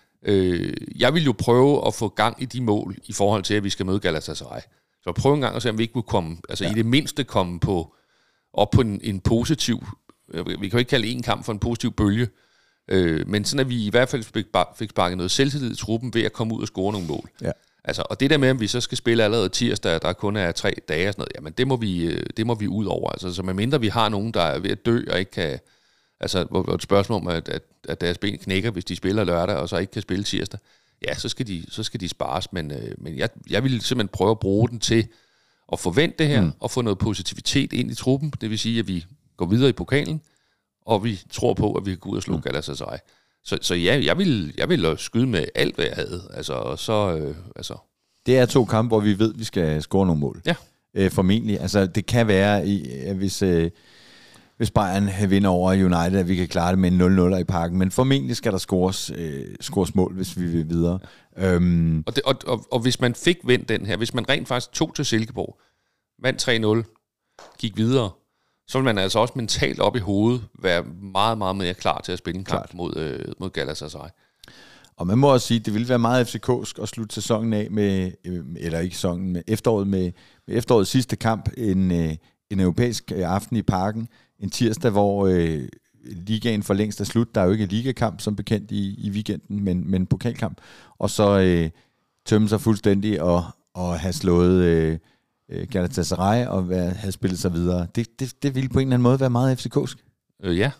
jeg 1.00 1.14
vil 1.14 1.24
jo 1.24 1.34
prøve 1.38 1.88
at 1.88 1.94
få 1.94 2.08
gang 2.08 2.42
i 2.42 2.46
de 2.46 2.62
mål 2.62 2.96
i 3.06 3.14
forhold 3.14 3.44
til, 3.44 3.54
at 3.54 3.64
vi 3.64 3.70
skal 3.70 3.86
møde 3.86 4.00
Galatasaray. 4.00 4.62
Så 5.04 5.12
prøv 5.12 5.34
en 5.34 5.42
gang 5.42 5.56
at 5.56 5.62
se, 5.62 5.70
om 5.70 5.78
vi 5.78 5.84
ikke 5.84 5.94
kunne 5.94 6.04
komme, 6.04 6.38
altså 6.50 6.66
ja. 6.66 6.72
i 6.72 6.74
det 6.74 6.86
mindste 6.86 7.24
komme 7.24 7.60
på, 7.60 7.96
op 8.54 8.70
på 8.70 8.82
en, 8.82 9.00
en 9.04 9.20
positiv, 9.20 9.86
øh, 10.34 10.48
vi 10.48 10.54
kan 10.54 10.72
jo 10.72 10.78
ikke 10.78 10.90
kalde 10.90 11.08
en 11.08 11.22
kamp 11.22 11.46
for 11.46 11.52
en 11.54 11.60
positiv 11.60 11.92
bølge, 11.92 12.28
øh, 12.88 13.28
men 13.28 13.46
sådan 13.46 13.60
at 13.60 13.70
vi 13.70 13.86
i 13.86 13.90
hvert 13.90 14.10
fald 14.10 14.24
fik, 14.24 14.46
fik 14.78 14.90
sparket 14.90 15.18
noget 15.18 15.32
selvtillid 15.32 15.72
i 15.72 15.76
truppen 15.76 16.14
ved 16.14 16.24
at 16.24 16.34
komme 16.34 16.54
ud 16.56 16.62
og 16.62 16.68
score 16.68 16.92
nogle 16.92 17.08
mål. 17.08 17.30
Ja. 17.42 17.52
Altså, 17.84 18.04
og 18.10 18.20
det 18.20 18.30
der 18.30 18.38
med, 18.38 18.50
at 18.50 18.60
vi 18.60 18.68
så 18.68 18.82
skal 18.82 18.98
spille 18.98 19.24
allerede 19.24 19.50
tirsdag, 19.50 20.02
der 20.02 20.14
kun 20.14 20.36
er 20.36 20.52
tre 20.52 20.74
dage 20.88 21.08
og 21.08 21.14
sådan 21.14 21.22
noget, 21.22 21.32
jamen 21.36 21.54
det 21.58 21.68
må 21.68 21.76
vi, 21.76 22.06
øh, 22.06 22.26
det 22.38 22.48
må 22.48 22.56
vi 22.56 22.68
ud 22.68 22.86
over. 22.86 23.10
Altså, 23.10 23.34
så 23.34 23.44
medmindre 23.44 23.80
vi 23.80 23.88
har 23.88 24.10
nogen, 24.10 24.34
der 24.34 24.42
er 24.42 24.60
ved 24.60 24.70
at 24.70 24.86
dø 24.86 25.02
og 25.12 25.20
ikke 25.20 25.32
kan... 25.32 25.60
Altså, 26.20 26.44
hvor 26.44 26.74
et 26.74 26.84
spørgsmål 26.84 27.22
om, 27.22 27.28
at, 27.28 27.50
at, 27.50 27.64
at 27.90 28.02
deres 28.02 28.18
ben 28.18 28.38
knækker, 28.38 28.72
hvis 28.72 28.86
de 28.86 28.96
spiller 28.96 29.24
lørdag, 29.24 29.56
og 29.56 29.70
så 29.70 29.78
ikke 29.78 29.92
kan 29.92 30.02
spille 30.02 30.24
tirsdag, 30.24 30.60
ja, 31.08 31.16
så 31.16 31.30
skal 31.30 31.48
de, 31.48 31.66
så 31.70 31.84
skal 31.84 32.00
de 32.00 32.10
spares. 32.10 32.54
Men, 32.54 32.72
øh, 32.72 32.92
men 32.98 33.18
jeg, 33.18 33.30
jeg 33.50 33.64
vil 33.64 33.82
simpelthen 33.82 34.10
prøve 34.14 34.32
at 34.32 34.40
bruge 34.40 34.70
den 34.70 34.80
til 34.80 35.08
at 35.72 35.80
forvente 35.80 36.16
det 36.20 36.28
her, 36.28 36.42
mm. 36.42 36.52
og 36.60 36.72
få 36.72 36.82
noget 36.82 36.98
positivitet 36.98 37.74
ind 37.74 37.92
i 37.92 37.96
truppen. 37.96 38.34
Det 38.42 38.50
vil 38.50 38.60
sige, 38.60 38.80
at 38.80 38.88
vi 38.88 39.06
går 39.38 39.46
videre 39.46 39.70
i 39.70 39.74
pokalen, 39.74 40.22
og 40.86 41.04
vi 41.04 41.22
tror 41.32 41.54
på, 41.54 41.74
at 41.74 41.86
vi 41.86 41.92
kan 41.92 42.00
gå 42.00 42.10
ud 42.10 42.18
og 42.18 42.24
slå 42.24 42.36
mm. 42.36 42.42
Galatasaray. 42.42 42.98
Så, 43.44 43.58
så 43.62 43.76
ja, 43.76 44.02
jeg 44.04 44.18
vil, 44.18 44.54
jeg 44.58 44.70
vil 44.70 44.96
skyde 44.98 45.28
med 45.28 45.46
alt, 45.56 45.76
hvad 45.76 45.86
jeg 45.86 45.96
havde. 45.96 46.32
Altså, 46.34 46.54
og 46.54 46.80
så, 46.80 47.18
øh, 47.18 47.36
altså. 47.56 47.78
Det 48.26 48.38
er 48.38 48.46
to 48.46 48.66
kampe, 48.66 48.88
hvor 48.88 49.00
vi 49.00 49.20
ved, 49.20 49.34
at 49.34 49.40
vi 49.40 49.44
skal 49.44 49.82
score 49.82 50.06
nogle 50.06 50.20
mål. 50.20 50.42
Ja. 50.46 50.56
Øh, 50.94 51.12
formentlig. 51.12 51.60
Altså, 51.60 51.86
det 51.86 52.06
kan 52.06 52.28
være, 52.28 52.62
hvis, 53.14 53.42
øh, 53.42 53.72
hvis 54.58 54.72
Bayern 54.72 55.10
vinder 55.30 55.50
over 55.50 55.72
United, 55.72 56.20
at 56.20 56.28
vi 56.28 56.36
kan 56.36 56.48
klare 56.48 56.72
det 56.72 56.80
med 56.80 56.92
en 56.92 57.34
0-0 57.34 57.36
i 57.36 57.44
parken. 57.44 57.78
Men 57.78 57.92
formentlig 57.92 58.36
skal 58.36 58.52
der 58.52 58.58
scores, 58.58 59.12
øh, 59.16 59.46
scores 59.62 59.96
mål, 59.96 60.14
hvis 60.14 60.40
vi 60.40 60.46
vil 60.46 60.70
videre. 60.70 61.00
Øhm. 61.38 62.04
Og, 62.08 62.16
det, 62.16 62.24
og, 62.24 62.36
og, 62.48 62.66
og 62.72 62.80
hvis 62.80 63.02
man 63.02 63.16
fik 63.16 63.38
vendt 63.44 63.70
den 63.70 63.86
her, 63.86 63.98
hvis 63.98 64.14
man 64.14 64.30
rent 64.30 64.48
faktisk 64.48 64.72
tog 64.72 64.96
til 64.96 65.06
Silkeborg, 65.06 65.60
vandt 66.22 66.86
3-0, 66.88 67.58
gik 67.60 67.78
videre, 67.78 68.10
så 68.68 68.78
vil 68.78 68.86
man 68.86 68.98
altså 68.98 69.20
også 69.20 69.34
mentalt 69.36 69.80
op 69.80 69.96
i 69.96 70.00
hovedet 70.00 70.44
være 70.62 70.84
meget, 71.14 71.38
meget 71.38 71.56
mere 71.56 71.74
klar 71.74 72.02
til 72.02 72.12
at 72.12 72.18
spille 72.18 72.38
en 72.38 72.46
kamp 72.46 72.62
Klart. 72.62 72.74
mod, 72.74 72.96
øh, 72.98 73.26
mod 73.40 73.50
Galatasaray. 73.50 74.10
Og 74.98 75.08
man 75.08 75.18
må 75.18 75.34
også 75.34 75.48
sige, 75.48 75.60
at 75.60 75.66
det 75.66 75.74
ville 75.74 75.90
være 75.90 76.00
meget 76.00 76.36
FCK'sk 76.36 76.82
at 76.82 76.90
slutte 76.90 77.16
sæsonen 77.16 77.54
af 77.54 77.68
med, 77.72 78.12
øh, 78.26 78.46
eller 78.58 78.80
ikke 78.80 78.96
sæsonen, 78.96 79.34
med 79.34 79.42
efteråret 79.48 79.88
med, 79.88 80.12
med 80.48 80.58
efterårets 80.58 80.90
sidste 80.90 81.16
kamp, 81.16 81.50
en, 81.58 81.92
øh, 81.92 82.16
en 82.50 82.60
europæisk 82.60 83.12
øh, 83.16 83.34
aften 83.34 83.58
i 83.58 83.62
parken, 83.62 84.08
en 84.46 84.52
tirsdag, 84.52 84.92
hvor 84.92 85.28
øh, 85.28 85.68
ligaen 86.04 86.64
for 86.64 86.74
længst 86.74 87.02
er 87.02 87.06
slut. 87.06 87.36
Der 87.36 87.42
er 87.42 87.46
jo 87.46 87.52
ikke 87.52 87.66
ligakamp 87.66 88.22
som 88.22 88.36
bekendt 88.36 88.72
i, 88.72 89.08
i 89.08 89.10
weekenden, 89.10 89.64
men, 89.64 89.92
men 89.92 90.06
pokalkamp. 90.06 90.62
Og 91.00 91.10
så 91.10 91.40
øh, 91.40 91.70
tømme 92.26 92.50
sig 92.50 92.62
fuldstændig 92.62 93.22
og, 93.22 93.46
og 93.74 94.00
have 94.00 94.14
slået 94.14 94.64
øh, 94.64 94.98
Galatasaray 95.72 96.46
og 96.46 96.70
være, 96.70 96.90
have 96.90 97.12
spillet 97.12 97.40
sig 97.40 97.54
videre. 97.54 97.88
Det, 97.96 98.20
det, 98.20 98.44
det 98.44 98.56
ville 98.56 98.70
på 98.70 98.80
en 98.80 98.88
eller 98.88 98.96
anden 98.96 99.04
måde 99.04 99.20
være 99.20 99.30
meget 99.30 99.66
FCK'sk. 99.66 99.96
Øh, 100.44 100.58
ja, 100.58 100.72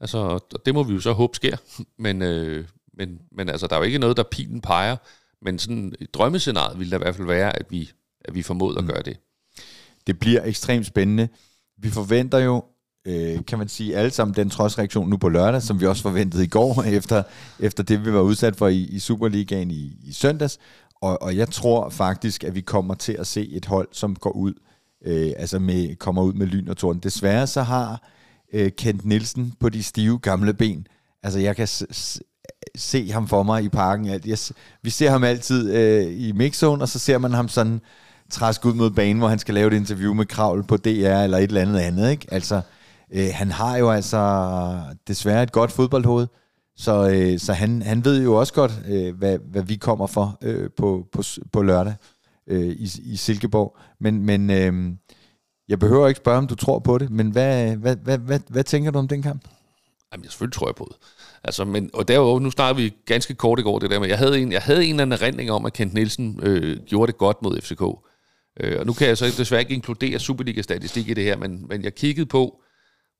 altså 0.00 0.38
det 0.66 0.74
må 0.74 0.82
vi 0.82 0.94
jo 0.94 1.00
så 1.00 1.12
håbe 1.12 1.36
sker. 1.36 1.56
Men, 2.04 2.22
øh, 2.22 2.64
men, 2.96 3.18
men 3.32 3.48
altså, 3.48 3.66
der 3.66 3.74
er 3.74 3.78
jo 3.78 3.84
ikke 3.84 3.98
noget, 3.98 4.16
der 4.16 4.22
pilen 4.30 4.60
peger. 4.60 4.96
Men 5.42 5.58
sådan 5.58 5.94
et 6.00 6.14
drømmescenarie 6.14 6.78
ville 6.78 6.90
der 6.90 6.96
i 6.96 7.02
hvert 7.04 7.14
fald 7.14 7.26
være, 7.26 7.58
at 7.58 7.66
vi, 7.70 7.90
at 8.24 8.34
vi 8.34 8.42
formoder 8.42 8.78
at 8.78 8.84
mm. 8.84 8.90
gøre 8.90 9.02
det. 9.02 9.20
Det 10.06 10.18
bliver 10.18 10.44
ekstremt 10.44 10.86
spændende. 10.86 11.28
Vi 11.78 11.90
forventer 11.90 12.38
jo, 12.38 12.64
øh, 13.06 13.44
kan 13.46 13.58
man 13.58 13.68
sige, 13.68 13.96
alle 13.96 14.10
sammen 14.10 14.34
den 14.36 14.50
trodsreaktion 14.50 15.10
nu 15.10 15.16
på 15.16 15.28
lørdag, 15.28 15.62
som 15.62 15.80
vi 15.80 15.86
også 15.86 16.02
forventede 16.02 16.44
i 16.44 16.46
går, 16.46 16.82
efter, 16.98 17.22
efter 17.60 17.82
det, 17.82 18.04
vi 18.04 18.12
var 18.12 18.20
udsat 18.20 18.56
for 18.56 18.68
i, 18.68 18.80
i 18.82 18.98
Superligaen 18.98 19.70
i, 19.70 19.96
i 20.04 20.12
søndags. 20.12 20.58
Og, 21.00 21.22
og 21.22 21.36
jeg 21.36 21.48
tror 21.48 21.88
faktisk, 21.88 22.44
at 22.44 22.54
vi 22.54 22.60
kommer 22.60 22.94
til 22.94 23.12
at 23.12 23.26
se 23.26 23.48
et 23.48 23.66
hold, 23.66 23.88
som 23.92 24.16
går 24.16 24.30
ud, 24.30 24.52
øh, 25.06 25.32
altså 25.36 25.58
med, 25.58 25.96
kommer 25.96 26.22
ud 26.22 26.32
med 26.32 26.46
lyn 26.46 26.68
og 26.68 26.76
torden. 26.76 27.00
Desværre 27.00 27.46
så 27.46 27.62
har 27.62 28.02
øh, 28.52 28.70
Kent 28.78 29.04
Nielsen 29.04 29.52
på 29.60 29.68
de 29.68 29.82
stive 29.82 30.18
gamle 30.18 30.54
ben, 30.54 30.86
altså 31.22 31.38
jeg 31.38 31.56
kan 31.56 31.68
se 32.76 33.10
ham 33.12 33.28
for 33.28 33.42
mig 33.42 33.64
i 33.64 33.68
parken. 33.68 34.06
Jeg, 34.06 34.38
vi 34.82 34.90
ser 34.90 35.10
ham 35.10 35.24
altid 35.24 35.74
øh, 35.74 36.20
i 36.20 36.32
mixzone, 36.32 36.82
og 36.82 36.88
så 36.88 36.98
ser 36.98 37.18
man 37.18 37.32
ham 37.32 37.48
sådan 37.48 37.80
træsk 38.30 38.64
ud 38.64 38.74
mod 38.74 38.90
banen, 38.90 39.18
hvor 39.18 39.28
han 39.28 39.38
skal 39.38 39.54
lave 39.54 39.66
et 39.66 39.76
interview 39.76 40.14
med 40.14 40.26
Kravl 40.26 40.64
på 40.64 40.76
DR 40.76 40.88
eller 40.88 41.38
et 41.38 41.42
eller 41.42 41.60
andet 41.60 41.78
andet. 41.78 42.10
Ikke? 42.10 42.26
Altså, 42.30 42.60
øh, 43.12 43.28
han 43.32 43.50
har 43.50 43.76
jo 43.76 43.90
altså 43.90 44.80
desværre 45.08 45.42
et 45.42 45.52
godt 45.52 45.72
fodboldhoved, 45.72 46.26
så, 46.76 47.10
øh, 47.10 47.38
så 47.38 47.52
han, 47.52 47.82
han 47.82 48.04
ved 48.04 48.22
jo 48.22 48.34
også 48.34 48.52
godt, 48.52 48.72
øh, 48.88 49.16
hvad, 49.16 49.38
hvad 49.38 49.62
vi 49.62 49.76
kommer 49.76 50.06
for 50.06 50.38
øh, 50.42 50.70
på, 50.76 51.06
på, 51.12 51.22
på 51.52 51.62
lørdag 51.62 51.94
øh, 52.46 52.66
i, 52.66 52.90
i 53.04 53.16
Silkeborg. 53.16 53.76
Men, 54.00 54.22
men 54.22 54.50
øh, 54.50 54.96
jeg 55.68 55.78
behøver 55.78 56.08
ikke 56.08 56.18
spørge, 56.18 56.38
om 56.38 56.46
du 56.46 56.54
tror 56.54 56.78
på 56.78 56.98
det, 56.98 57.10
men 57.10 57.30
hvad, 57.30 57.76
hvad, 57.76 57.96
hvad, 57.96 58.18
hvad, 58.18 58.40
hvad 58.48 58.64
tænker 58.64 58.90
du 58.90 58.98
om 58.98 59.08
den 59.08 59.22
kamp? 59.22 59.48
Jamen, 60.12 60.24
jeg 60.24 60.30
selvfølgelig 60.30 60.54
tror 60.54 60.68
jeg 60.68 60.74
på 60.74 60.88
det. 60.90 60.96
Altså, 61.44 61.64
men, 61.64 61.90
og 61.94 62.08
derudover, 62.08 62.40
nu 62.40 62.50
starter 62.50 62.76
vi 62.76 62.94
ganske 63.06 63.34
kort 63.34 63.58
i 63.58 63.62
går 63.62 63.78
det 63.78 63.90
der 63.90 64.00
med, 64.00 64.08
jeg 64.08 64.18
havde 64.18 64.40
en, 64.40 64.52
jeg 64.52 64.62
havde 64.62 64.84
en 64.84 64.90
eller 64.90 65.02
anden 65.02 65.20
erindring 65.22 65.50
om, 65.50 65.66
at 65.66 65.72
Kent 65.72 65.94
Nielsen 65.94 66.40
øh, 66.42 66.76
gjorde 66.86 67.12
det 67.12 67.18
godt 67.18 67.42
mod 67.42 67.60
FCK. 67.60 67.82
Øh, 68.60 68.80
og 68.80 68.86
nu 68.86 68.92
kan 68.92 69.08
jeg 69.08 69.18
så 69.18 69.34
desværre 69.38 69.60
ikke 69.60 69.74
inkludere 69.74 70.18
Superliga-statistik 70.18 71.08
i 71.08 71.14
det 71.14 71.24
her, 71.24 71.36
men, 71.36 71.66
men 71.68 71.82
jeg 71.82 71.94
kiggede 71.94 72.26
på, 72.26 72.60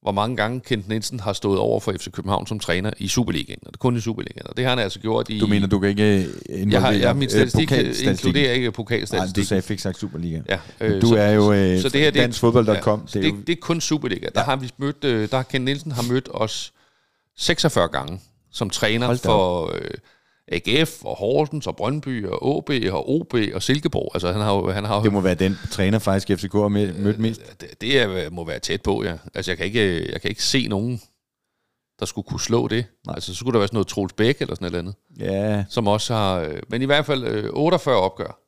hvor 0.04 0.12
mange 0.12 0.36
gange 0.36 0.60
Kent 0.60 0.88
Nielsen 0.88 1.20
har 1.20 1.32
stået 1.32 1.58
over 1.58 1.80
for 1.80 1.92
FC 1.92 2.10
København 2.10 2.46
som 2.46 2.58
træner 2.58 2.90
i 2.98 3.08
Superligaen, 3.08 3.58
og 3.66 3.72
det 3.72 3.78
kun 3.78 3.96
i 3.96 4.00
Superligaen, 4.00 4.46
og 4.46 4.56
det 4.56 4.64
har 4.64 4.70
han 4.70 4.78
altså 4.78 5.00
gjort 5.00 5.30
i... 5.30 5.38
Du 5.38 5.46
mener, 5.46 5.66
du 5.66 5.78
kan 5.78 5.88
ikke 5.88 6.28
Jeg 6.70 6.80
har, 6.80 6.92
jeg, 6.92 7.16
min 7.16 7.30
statistik 7.30 7.72
øh, 7.72 7.94
inkluderer 8.02 8.52
ikke 8.52 8.72
pokalstatistik. 8.72 9.36
Nej, 9.36 9.42
du 9.42 9.48
sagde, 9.48 9.62
fik 9.62 9.78
sagt 9.78 9.98
Superliga. 9.98 10.40
Ja, 10.48 10.58
øh, 10.80 11.02
du 11.02 11.06
så, 11.06 11.16
er 11.16 11.30
jo 11.30 11.52
øh, 11.52 11.80
så 11.80 11.88
det 11.88 12.00
her, 12.00 12.10
danskfodbold.com. 12.10 13.08
Ja, 13.14 13.20
det, 13.20 13.34
det, 13.34 13.46
det 13.46 13.52
er 13.52 13.60
kun 13.60 13.80
Superliga. 13.80 14.26
Der 14.34 14.44
har 14.44 14.56
vi 14.56 14.70
mødt, 14.78 15.04
øh, 15.04 15.30
der 15.30 15.36
har 15.36 15.42
Kent 15.42 15.64
Nielsen 15.64 15.92
har 15.92 16.02
mødt 16.02 16.28
os 16.30 16.72
46 17.36 17.88
gange 17.88 18.20
som 18.52 18.70
træner 18.70 19.16
for... 19.16 19.72
Øh, 19.74 19.90
AGF 20.48 21.04
og 21.04 21.16
Horsens 21.16 21.66
og 21.66 21.76
Brøndby 21.76 22.26
og 22.26 22.56
OB 22.56 22.70
og 22.90 23.10
OB 23.10 23.34
og 23.54 23.62
Silkeborg. 23.62 24.10
Altså, 24.14 24.32
han 24.32 24.40
har, 24.40 24.70
han 24.70 24.84
har, 24.84 25.02
det 25.02 25.12
må 25.12 25.20
være 25.20 25.34
den 25.34 25.58
træner 25.70 25.98
faktisk 25.98 26.40
FCK 26.40 26.52
har 26.52 26.68
mødt 26.68 27.18
mest. 27.18 27.60
Det, 27.60 27.80
det 27.80 28.00
er, 28.00 28.30
må 28.30 28.44
være 28.44 28.58
tæt 28.58 28.82
på, 28.82 29.04
ja. 29.04 29.16
Altså, 29.34 29.50
jeg 29.50 29.58
kan 29.58 29.66
ikke, 29.66 30.12
jeg 30.12 30.20
kan 30.20 30.30
ikke 30.30 30.42
se 30.42 30.68
nogen, 30.68 31.00
der 32.00 32.06
skulle 32.06 32.26
kunne 32.28 32.40
slå 32.40 32.68
det. 32.68 32.86
Nej. 33.06 33.14
Altså, 33.14 33.34
så 33.34 33.38
skulle 33.38 33.52
der 33.52 33.58
være 33.58 33.68
sådan 33.68 33.76
noget 33.76 33.86
Troels 33.86 34.12
Bæk 34.12 34.40
eller 34.40 34.54
sådan 34.54 34.72
noget 34.72 34.78
andet. 34.78 34.94
Ja. 35.18 35.64
Som 35.68 35.88
også 35.88 36.14
har... 36.14 36.40
Øh, 36.40 36.62
men 36.68 36.82
i 36.82 36.84
hvert 36.84 37.06
fald 37.06 37.50
48 37.52 37.94
øh, 37.94 38.02
opgør. 38.02 38.40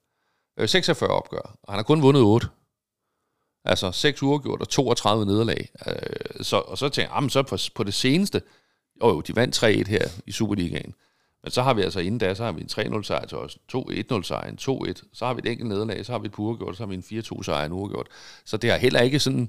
46 0.67 1.11
øh, 1.11 1.17
opgør. 1.17 1.59
Og 1.63 1.73
han 1.73 1.79
har 1.79 1.83
kun 1.83 2.03
vundet 2.03 2.23
8. 2.23 2.47
Altså 3.65 3.93
6 3.93 4.23
uger 4.23 4.57
og 4.61 4.69
32 4.69 5.27
nederlag. 5.27 5.69
Så, 6.41 6.57
og 6.57 6.79
så 6.79 6.89
tænker 6.89 7.21
jeg, 7.23 7.31
så 7.31 7.43
på, 7.43 7.57
på 7.75 7.85
det 7.85 7.95
seneste, 7.95 8.43
jo 9.03 9.09
jo, 9.09 9.21
de 9.21 9.37
vandt 9.37 9.65
3-1 9.65 9.89
her 9.89 10.09
i 10.27 10.33
Superligaen. 10.33 10.95
Men 11.47 11.51
så 11.51 11.63
har 11.63 11.75
vi 11.75 11.83
altså 11.83 12.01
inden 12.01 12.19
da, 12.19 12.35
så 12.35 12.45
har 12.45 12.53
vi 12.53 12.61
en 12.61 12.97
3-0 12.97 13.03
sejr 13.03 13.27
til 13.27 13.39
os, 13.39 13.59
2-1-0 13.77 14.23
sejr, 14.23 14.49
en 14.49 14.59
2-1, 14.61 15.03
så 15.13 15.27
har 15.27 15.35
vi 15.35 15.41
et 15.45 15.51
enkelt 15.51 15.69
nederlag, 15.69 16.07
så 16.07 16.13
har 16.13 16.19
vi 16.19 16.27
et 16.27 16.33
purgjort, 16.33 16.77
så 16.77 16.83
har 16.83 16.89
vi 16.89 16.95
en 16.95 17.23
4-2 17.23 17.43
sejr, 17.43 17.67
en 17.67 17.73
uregjort. 17.73 18.07
Så 18.45 18.57
det 18.57 18.71
har 18.71 18.79
heller 18.79 19.01
ikke 19.01 19.19
sådan, 19.19 19.49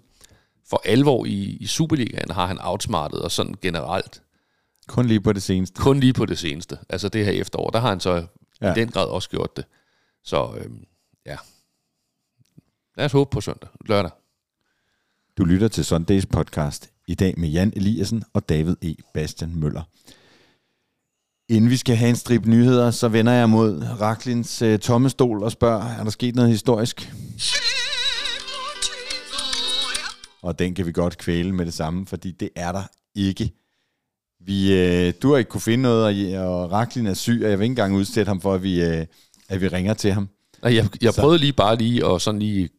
for 0.70 0.82
alvor 0.86 1.26
i, 1.26 1.58
i 1.60 1.68
Superligaen 1.68 2.32
har 2.32 2.46
han 2.46 2.58
outsmartet, 2.62 3.22
og 3.22 3.32
sådan 3.32 3.56
generelt. 3.62 4.22
Kun 4.88 5.06
lige 5.06 5.22
på 5.22 5.34
det 5.34 5.44
seneste. 5.44 5.82
Kun 5.82 6.00
lige 6.00 6.14
på 6.14 6.26
det 6.26 6.38
seneste. 6.38 6.80
Altså 6.90 7.10
det 7.10 7.26
her 7.26 7.32
efterår, 7.32 7.70
der 7.70 7.80
har 7.80 7.90
han 7.90 8.00
så 8.00 8.26
ja. 8.62 8.72
i 8.72 8.76
den 8.76 8.90
grad 8.90 9.08
også 9.08 9.30
gjort 9.30 9.58
det. 9.58 9.66
Så 10.24 10.54
øhm, 10.58 10.84
ja, 11.26 11.38
lad 12.98 13.06
os 13.06 13.12
håbe 13.12 13.30
på 13.30 13.42
søndag, 13.42 13.70
lørdag. 13.86 14.12
Du 15.38 15.44
lytter 15.44 15.68
til 15.68 15.86
Sundays 15.86 16.26
podcast 16.26 16.90
i 17.08 17.16
dag 17.16 17.34
med 17.38 17.50
Jan 17.50 17.74
Eliassen 17.76 18.24
og 18.34 18.50
David 18.50 18.76
E. 18.82 18.96
Bastian 19.14 19.56
Møller. 19.56 19.84
Inden 21.50 21.70
vi 21.70 21.78
skal 21.78 21.96
have 21.96 22.10
en 22.10 22.16
strip 22.16 22.46
nyheder, 22.46 22.92
så 22.92 23.08
vender 23.08 23.32
jeg 23.32 23.50
mod 23.50 23.84
Raklins 24.02 24.62
uh, 24.62 24.78
tomme 24.78 25.10
stol 25.10 25.44
og 25.44 25.52
spørger, 25.52 25.84
er 26.00 26.04
der 26.04 26.12
sket 26.12 26.36
noget 26.36 26.52
historisk? 26.52 27.14
Og 30.42 30.60
den 30.60 30.76
kan 30.76 30.86
vi 30.86 30.92
godt 30.92 31.18
kvæle 31.18 31.52
med 31.52 31.66
det 31.66 31.74
samme, 31.74 32.06
fordi 32.06 32.32
det 32.32 32.50
er 32.56 32.72
der 32.72 32.84
ikke. 33.16 33.52
Vi, 34.40 34.74
uh, 34.74 35.14
du 35.22 35.32
har 35.32 35.38
ikke 35.38 35.50
kunne 35.50 35.62
finde 35.62 35.82
noget, 35.82 36.38
og, 36.38 36.46
og 36.46 36.72
Raklin 36.72 37.08
er 37.08 37.14
syg, 37.14 37.42
og 37.44 37.50
jeg 37.50 37.60
vil 37.60 37.64
ikke 37.64 37.72
engang 37.72 37.96
udsætte 37.96 38.30
ham 38.30 38.42
for, 38.42 38.54
at 38.54 38.64
vi, 38.64 38.86
uh, 38.86 39.04
at 39.50 39.62
vi 39.62 39.68
ringer 39.68 39.94
til 39.94 40.14
ham. 40.14 40.30
Jeg, 40.64 40.90
jeg 41.02 41.14
prøvede 41.14 41.40
lige 41.40 41.54
bare 41.54 41.76
lige 41.76 42.06
at 42.06 42.22
sådan 42.22 42.40
lige 42.40 42.70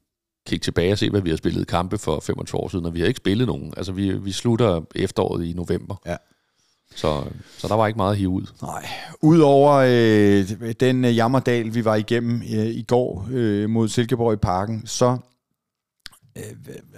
kigge 0.47 0.63
tilbage 0.63 0.93
og 0.93 0.99
se, 0.99 1.11
hvad 1.11 1.21
vi 1.21 1.31
har 1.31 1.37
spillet 1.37 1.67
kampe 1.67 1.99
for 1.99 2.21
25 2.21 2.61
år 2.61 2.69
siden, 2.69 2.87
og 2.87 2.95
vi 2.95 3.01
har 3.01 3.07
ikke 3.07 3.19
spillet 3.19 3.47
nogen. 3.47 3.75
Altså, 3.77 3.93
vi, 3.93 4.19
vi 4.19 4.33
slutter 4.33 4.81
efteråret 4.95 5.45
i 5.45 5.53
november. 5.53 5.97
Ja. 6.07 6.17
Så, 6.97 7.25
så 7.59 7.69
der 7.69 7.75
var 7.75 7.87
ikke 7.87 7.97
meget 7.97 8.13
at 8.13 8.19
hive 8.19 8.29
ud. 8.29 8.47
Nej. 8.63 8.89
Udover 9.23 9.73
øh, 9.73 10.73
den 10.81 11.05
øh, 11.05 11.17
jammerdal, 11.17 11.75
vi 11.75 11.85
var 11.85 11.95
igennem 11.95 12.43
øh, 12.43 12.67
i 12.67 12.83
går 12.83 13.29
øh, 13.31 13.71
mod 13.71 13.89
Silkeborg 13.89 14.33
i 14.33 14.37
parken, 14.37 14.87
så 14.87 15.19
øh, 16.37 16.43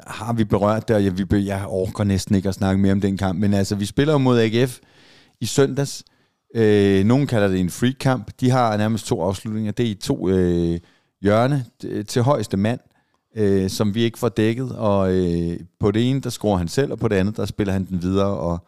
har 0.07 0.33
vi 0.33 0.45
berørt 0.45 0.89
det, 0.89 0.97
og 0.97 1.05
jeg, 1.05 1.19
vi, 1.19 1.47
jeg 1.47 1.65
orker 1.69 2.05
næsten 2.05 2.35
ikke 2.35 2.49
at 2.49 2.55
snakke 2.55 2.81
mere 2.81 2.93
om 2.93 3.01
den 3.01 3.17
kamp, 3.17 3.39
men 3.39 3.55
altså, 3.55 3.75
vi 3.75 3.87
spiller 3.87 4.15
jo 4.15 4.19
mod 4.19 4.41
AGF 4.41 4.79
i 5.41 5.47
søndags. 5.47 6.05
Øh, 6.55 7.05
nogen 7.05 7.27
kalder 7.27 7.49
det 7.49 7.61
en 7.61 7.71
free 7.71 7.93
kamp. 7.93 8.31
De 8.41 8.51
har 8.51 8.77
nærmest 8.77 9.07
to 9.07 9.23
afslutninger. 9.23 9.73
Det 9.73 9.87
er 9.87 9.91
i 9.91 9.95
to 9.95 10.29
øh, 10.29 10.79
hjørne 11.23 11.65
til 12.09 12.23
højeste 12.23 12.57
mand 12.57 12.81
øh, 13.37 13.71
som 13.71 13.95
vi 13.95 14.03
ikke 14.03 14.19
får 14.19 14.29
dækket, 14.29 14.73
og 14.77 15.15
øh, 15.15 15.61
på 15.81 15.91
det 15.91 16.11
ene, 16.11 16.21
der 16.21 16.31
scorer 16.31 16.59
han 16.59 16.69
selv, 16.69 16.93
og 16.93 16.99
på 16.99 17.09
det 17.09 17.17
andet, 17.17 17.37
der 17.37 17.45
spiller 17.45 17.73
han 17.73 17.85
den 17.85 18.03
videre, 18.03 18.37
og, 18.39 18.67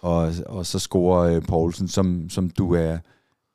og, 0.00 0.32
og 0.46 0.66
så 0.66 0.78
scorer 0.78 1.34
øh, 1.34 1.42
Poulsen, 1.42 1.88
som, 1.88 2.30
som 2.30 2.50
du 2.50 2.74
er, 2.74 2.98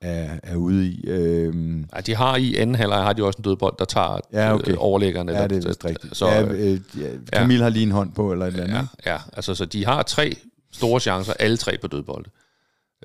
er, 0.01 0.39
er 0.43 0.55
ude 0.55 0.87
i. 0.87 1.03
Øh, 1.07 1.79
ja, 1.95 2.01
de 2.01 2.15
har 2.15 2.35
i 2.35 2.55
anden 2.55 2.75
halvleg 2.75 3.03
har 3.03 3.13
de 3.13 3.23
også 3.23 3.37
en 3.37 3.43
dødbold, 3.43 3.75
der 3.79 3.85
tager 3.85 4.19
ja, 4.33 4.53
okay. 4.53 4.71
øh, 4.71 4.77
overlæggerne. 4.79 5.31
Ja, 5.31 5.47
det 5.47 5.63
er 5.63 5.67
vist 5.67 5.85
rigtigt. 5.85 6.17
Så, 6.17 6.27
ja, 6.27 6.43
øh, 6.43 6.79
ja, 6.99 7.07
Camille 7.33 7.59
ja. 7.59 7.63
har 7.63 7.69
lige 7.69 7.83
en 7.83 7.91
hånd 7.91 8.11
på, 8.11 8.31
eller 8.31 8.45
et 8.45 8.51
eller 8.51 8.63
andet. 8.63 8.89
Ja, 9.05 9.11
ja, 9.11 9.19
altså 9.33 9.55
så 9.55 9.65
de 9.65 9.85
har 9.85 10.03
tre 10.03 10.35
store 10.73 10.99
chancer, 10.99 11.33
alle 11.39 11.57
tre 11.57 11.77
på 11.81 11.87
dødbolde. 11.87 12.29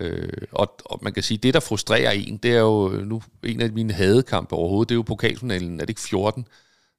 Øh, 0.00 0.28
og, 0.52 0.74
og 0.84 0.98
man 1.02 1.12
kan 1.12 1.22
sige, 1.22 1.38
det 1.38 1.54
der 1.54 1.60
frustrerer 1.60 2.10
en, 2.10 2.36
det 2.36 2.50
er 2.50 2.60
jo 2.60 2.88
nu 2.88 3.22
en 3.44 3.60
af 3.60 3.72
mine 3.72 3.92
hadekampe 3.92 4.54
overhovedet, 4.54 4.88
det 4.88 4.94
er 4.94 4.96
jo 4.96 5.02
pokalfinalen, 5.02 5.74
er 5.74 5.84
det 5.84 5.88
ikke 5.90 6.00
14? 6.00 6.46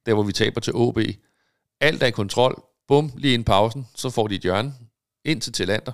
der 0.06 0.14
hvor 0.14 0.22
vi 0.22 0.32
taber 0.32 0.60
til 0.60 0.72
OB. 0.74 0.98
Alt 1.80 2.02
er 2.02 2.06
i 2.06 2.10
kontrol. 2.10 2.62
Bum, 2.88 3.12
lige 3.16 3.34
ind 3.34 3.44
pausen, 3.44 3.86
så 3.94 4.10
får 4.10 4.26
de 4.26 4.34
et 4.34 4.40
hjørne. 4.40 4.74
Ind 5.24 5.40
til 5.40 5.52
Talander. 5.52 5.92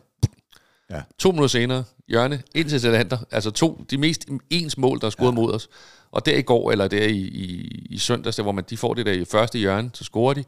Ja. 0.91 1.03
To 1.19 1.31
minutter 1.31 1.49
senere, 1.49 1.85
hjørne, 2.09 2.43
ind 2.55 2.69
til 2.69 2.81
Talander. 2.81 3.19
Altså 3.31 3.51
to, 3.51 3.85
de 3.91 3.99
mest 3.99 4.27
ens 4.51 4.79
mål, 4.79 5.01
der 5.01 5.07
er 5.07 5.11
scoret 5.11 5.33
ja. 5.33 5.35
mod 5.35 5.55
os. 5.55 5.69
Og 6.11 6.27
der 6.27 6.37
i 6.37 6.43
går, 6.43 6.71
eller 6.71 6.89
der 6.89 7.07
i, 7.07 7.17
i, 7.17 7.69
i 7.91 7.99
søndags, 7.99 8.37
der, 8.37 8.43
hvor 8.43 8.53
man, 8.53 8.65
de 8.71 8.77
får 8.77 8.95
det 8.95 9.07
der 9.07 9.13
i 9.13 9.25
første 9.25 9.59
hjørne, 9.59 9.91
så 9.95 10.05
scorer 10.05 10.35
de. 10.35 10.45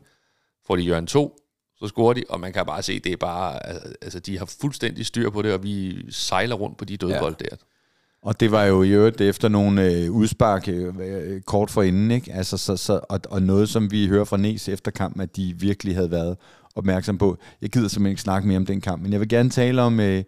Får 0.66 0.76
de 0.76 0.82
hjørne 0.82 1.06
to, 1.06 1.36
så 1.78 1.88
scorer 1.88 2.12
de, 2.14 2.24
og 2.28 2.40
man 2.40 2.52
kan 2.52 2.66
bare 2.66 2.82
se, 2.82 2.98
det 2.98 3.12
er 3.12 3.16
bare, 3.16 3.66
altså 4.02 4.20
de 4.20 4.38
har 4.38 4.44
fuldstændig 4.60 5.06
styr 5.06 5.30
på 5.30 5.42
det, 5.42 5.52
og 5.52 5.62
vi 5.62 6.04
sejler 6.10 6.54
rundt 6.54 6.78
på 6.78 6.84
de 6.84 6.96
dødbold 6.96 7.36
ja. 7.40 7.44
der. 7.50 7.56
Og 8.22 8.40
det 8.40 8.50
var 8.50 8.64
jo 8.64 8.82
i 8.82 8.90
øvrigt 8.90 9.20
efter 9.20 9.48
nogle 9.48 9.92
øh, 9.92 10.10
udspark 10.10 10.68
øh, 10.68 11.40
kort 11.40 11.70
for 11.70 11.82
inden, 11.82 12.10
ikke? 12.10 12.32
Altså, 12.32 12.56
så, 12.56 12.76
så, 12.76 13.00
og, 13.08 13.20
og 13.30 13.42
noget, 13.42 13.68
som 13.68 13.90
vi 13.90 14.06
hører 14.06 14.24
fra 14.24 14.36
Næs 14.36 14.68
efter 14.68 14.90
kampen, 14.90 15.22
at 15.22 15.36
de 15.36 15.54
virkelig 15.58 15.94
havde 15.94 16.10
været 16.10 16.36
opmærksom 16.80 17.18
på. 17.18 17.36
Jeg 17.62 17.70
gider 17.70 17.88
simpelthen 17.88 18.10
ikke 18.10 18.22
snakke 18.22 18.48
mere 18.48 18.56
om 18.56 18.66
den 18.66 18.80
kamp, 18.80 19.02
men 19.02 19.12
jeg 19.12 19.20
vil 19.20 19.28
gerne 19.28 19.50
tale 19.50 19.82
om, 19.82 20.00
øh, 20.00 20.22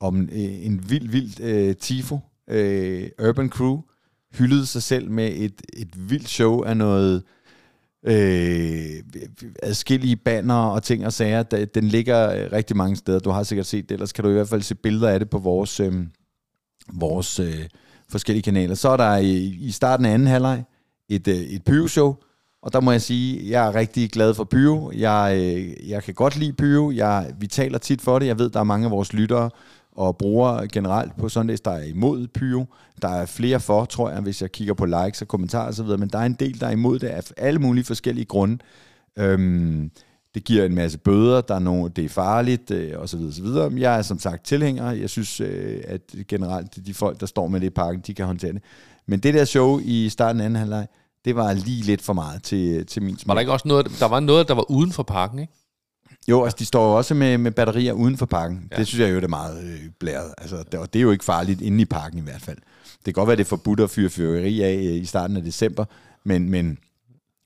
om 0.00 0.20
øh, 0.22 0.66
en 0.66 0.90
vild, 0.90 1.08
vild 1.08 1.40
øh, 1.40 1.76
tifo. 1.76 2.18
Øh, 2.50 3.08
Urban 3.28 3.48
Crew 3.48 3.80
hyldede 4.34 4.66
sig 4.66 4.82
selv 4.82 5.10
med 5.10 5.32
et, 5.36 5.62
et 5.72 6.10
vildt 6.10 6.28
show 6.28 6.62
af 6.62 6.76
noget 6.76 7.22
øh, 8.06 9.02
adskillige 9.62 10.16
banner 10.16 10.54
og 10.54 10.82
ting 10.82 11.06
og 11.06 11.12
sager. 11.12 11.42
Den 11.74 11.84
ligger 11.84 12.32
øh, 12.32 12.52
rigtig 12.52 12.76
mange 12.76 12.96
steder. 12.96 13.18
Du 13.18 13.30
har 13.30 13.42
sikkert 13.42 13.66
set 13.66 13.88
det, 13.88 13.94
ellers 13.94 14.12
kan 14.12 14.24
du 14.24 14.30
i 14.30 14.32
hvert 14.32 14.48
fald 14.48 14.62
se 14.62 14.74
billeder 14.74 15.08
af 15.08 15.18
det 15.18 15.30
på 15.30 15.38
vores... 15.38 15.80
Øh, 15.80 15.92
vores 16.92 17.40
øh, 17.40 17.68
forskellige 18.08 18.42
kanaler. 18.42 18.74
Så 18.74 18.88
er 18.88 18.96
der 18.96 19.16
i, 19.16 19.36
i 19.60 19.70
starten 19.70 20.06
af 20.06 20.10
anden 20.10 20.28
halvleg 20.28 20.64
et, 21.08 21.28
øh, 21.28 21.34
et 21.34 21.64
pyro-show, 21.64 22.16
og 22.62 22.72
der 22.72 22.80
må 22.80 22.90
jeg 22.90 23.02
sige, 23.02 23.50
jeg 23.50 23.66
er 23.66 23.74
rigtig 23.74 24.10
glad 24.10 24.34
for 24.34 24.44
pyro. 24.44 24.92
Jeg, 24.94 25.36
øh, 25.36 25.90
jeg 25.90 26.02
kan 26.02 26.14
godt 26.14 26.36
lide 26.36 26.52
pyro. 26.52 26.90
Jeg, 26.90 27.32
vi 27.38 27.46
taler 27.46 27.78
tit 27.78 28.02
for 28.02 28.18
det. 28.18 28.26
Jeg 28.26 28.38
ved, 28.38 28.50
der 28.50 28.60
er 28.60 28.64
mange 28.64 28.84
af 28.84 28.90
vores 28.90 29.12
lyttere 29.12 29.50
og 29.92 30.16
brugere 30.16 30.68
generelt 30.68 31.16
på 31.16 31.28
Sundays, 31.28 31.60
der 31.60 31.70
er 31.70 31.84
imod 31.84 32.26
pyro. 32.28 32.66
Der 33.02 33.08
er 33.08 33.26
flere 33.26 33.60
for, 33.60 33.84
tror 33.84 34.10
jeg, 34.10 34.20
hvis 34.20 34.42
jeg 34.42 34.52
kigger 34.52 34.74
på 34.74 34.86
likes 34.86 35.22
og 35.22 35.28
kommentarer 35.28 35.68
osv., 35.68 35.86
men 35.86 36.08
der 36.08 36.18
er 36.18 36.26
en 36.26 36.32
del, 36.32 36.60
der 36.60 36.66
er 36.66 36.70
imod 36.70 36.98
det 36.98 37.06
af 37.06 37.22
alle 37.36 37.58
mulige 37.58 37.84
forskellige 37.84 38.24
grunde. 38.24 38.58
Øhm, 39.18 39.90
det 40.34 40.44
giver 40.44 40.64
en 40.64 40.74
masse 40.74 40.98
bøder, 40.98 41.40
der 41.40 41.54
er 41.54 41.58
nogle, 41.58 41.90
det 41.96 42.04
er 42.04 42.08
farligt, 42.08 42.70
øh, 42.70 42.98
osv. 42.98 43.20
osv. 43.20 43.78
Jeg 43.78 43.98
er 43.98 44.02
som 44.02 44.18
sagt 44.18 44.44
tilhænger. 44.44 44.90
Jeg 44.90 45.10
synes, 45.10 45.40
øh, 45.40 45.80
at 45.88 46.00
generelt 46.28 46.86
de 46.86 46.94
folk, 46.94 47.20
der 47.20 47.26
står 47.26 47.48
med 47.48 47.60
det 47.60 47.66
i 47.66 47.70
parken, 47.70 48.02
de 48.06 48.14
kan 48.14 48.26
håndtere 48.26 48.52
det. 48.52 48.62
Men 49.06 49.20
det 49.20 49.34
der 49.34 49.44
show 49.44 49.80
i 49.84 50.08
starten 50.08 50.40
af 50.40 50.44
anden 50.44 50.56
halvleg, 50.56 50.86
det 51.24 51.36
var 51.36 51.52
lige 51.52 51.82
lidt 51.82 52.02
for 52.02 52.12
meget 52.12 52.42
til, 52.42 52.86
til 52.86 53.02
min 53.02 53.18
smag. 53.18 53.28
Var 53.28 53.34
der 53.34 53.40
ikke 53.40 53.52
også 53.52 53.68
noget, 53.68 53.92
der 54.00 54.08
var 54.08 54.20
noget, 54.20 54.48
der 54.48 54.54
var 54.54 54.70
uden 54.70 54.92
for 54.92 55.02
parken, 55.02 55.38
ikke? 55.38 55.52
Jo, 56.28 56.44
altså 56.44 56.56
de 56.58 56.64
står 56.64 56.86
jo 56.86 56.96
også 56.96 57.14
med, 57.14 57.38
med 57.38 57.50
batterier 57.50 57.92
uden 57.92 58.16
for 58.16 58.26
parken. 58.26 58.68
Ja. 58.72 58.76
Det 58.76 58.86
synes 58.86 59.00
jeg 59.00 59.10
jo, 59.10 59.16
det 59.16 59.24
er 59.24 59.28
meget 59.28 59.64
øh, 59.64 59.80
blæret. 60.00 60.34
Altså, 60.38 60.64
det, 60.72 60.80
og 60.80 60.92
det 60.92 60.98
er 60.98 61.02
jo 61.02 61.10
ikke 61.10 61.24
farligt 61.24 61.60
inde 61.60 61.82
i 61.82 61.84
parken 61.84 62.18
i 62.18 62.22
hvert 62.22 62.42
fald. 62.42 62.56
Det 62.94 63.04
kan 63.04 63.12
godt 63.12 63.26
være, 63.26 63.36
det 63.36 63.44
er 63.44 63.48
forbudt 63.48 63.80
at 63.80 63.90
fyre 63.90 64.10
fyrværkeri 64.10 64.62
af 64.62 64.74
øh, 64.74 65.02
i 65.02 65.04
starten 65.04 65.36
af 65.36 65.42
december, 65.42 65.84
men, 66.24 66.50
men 66.50 66.78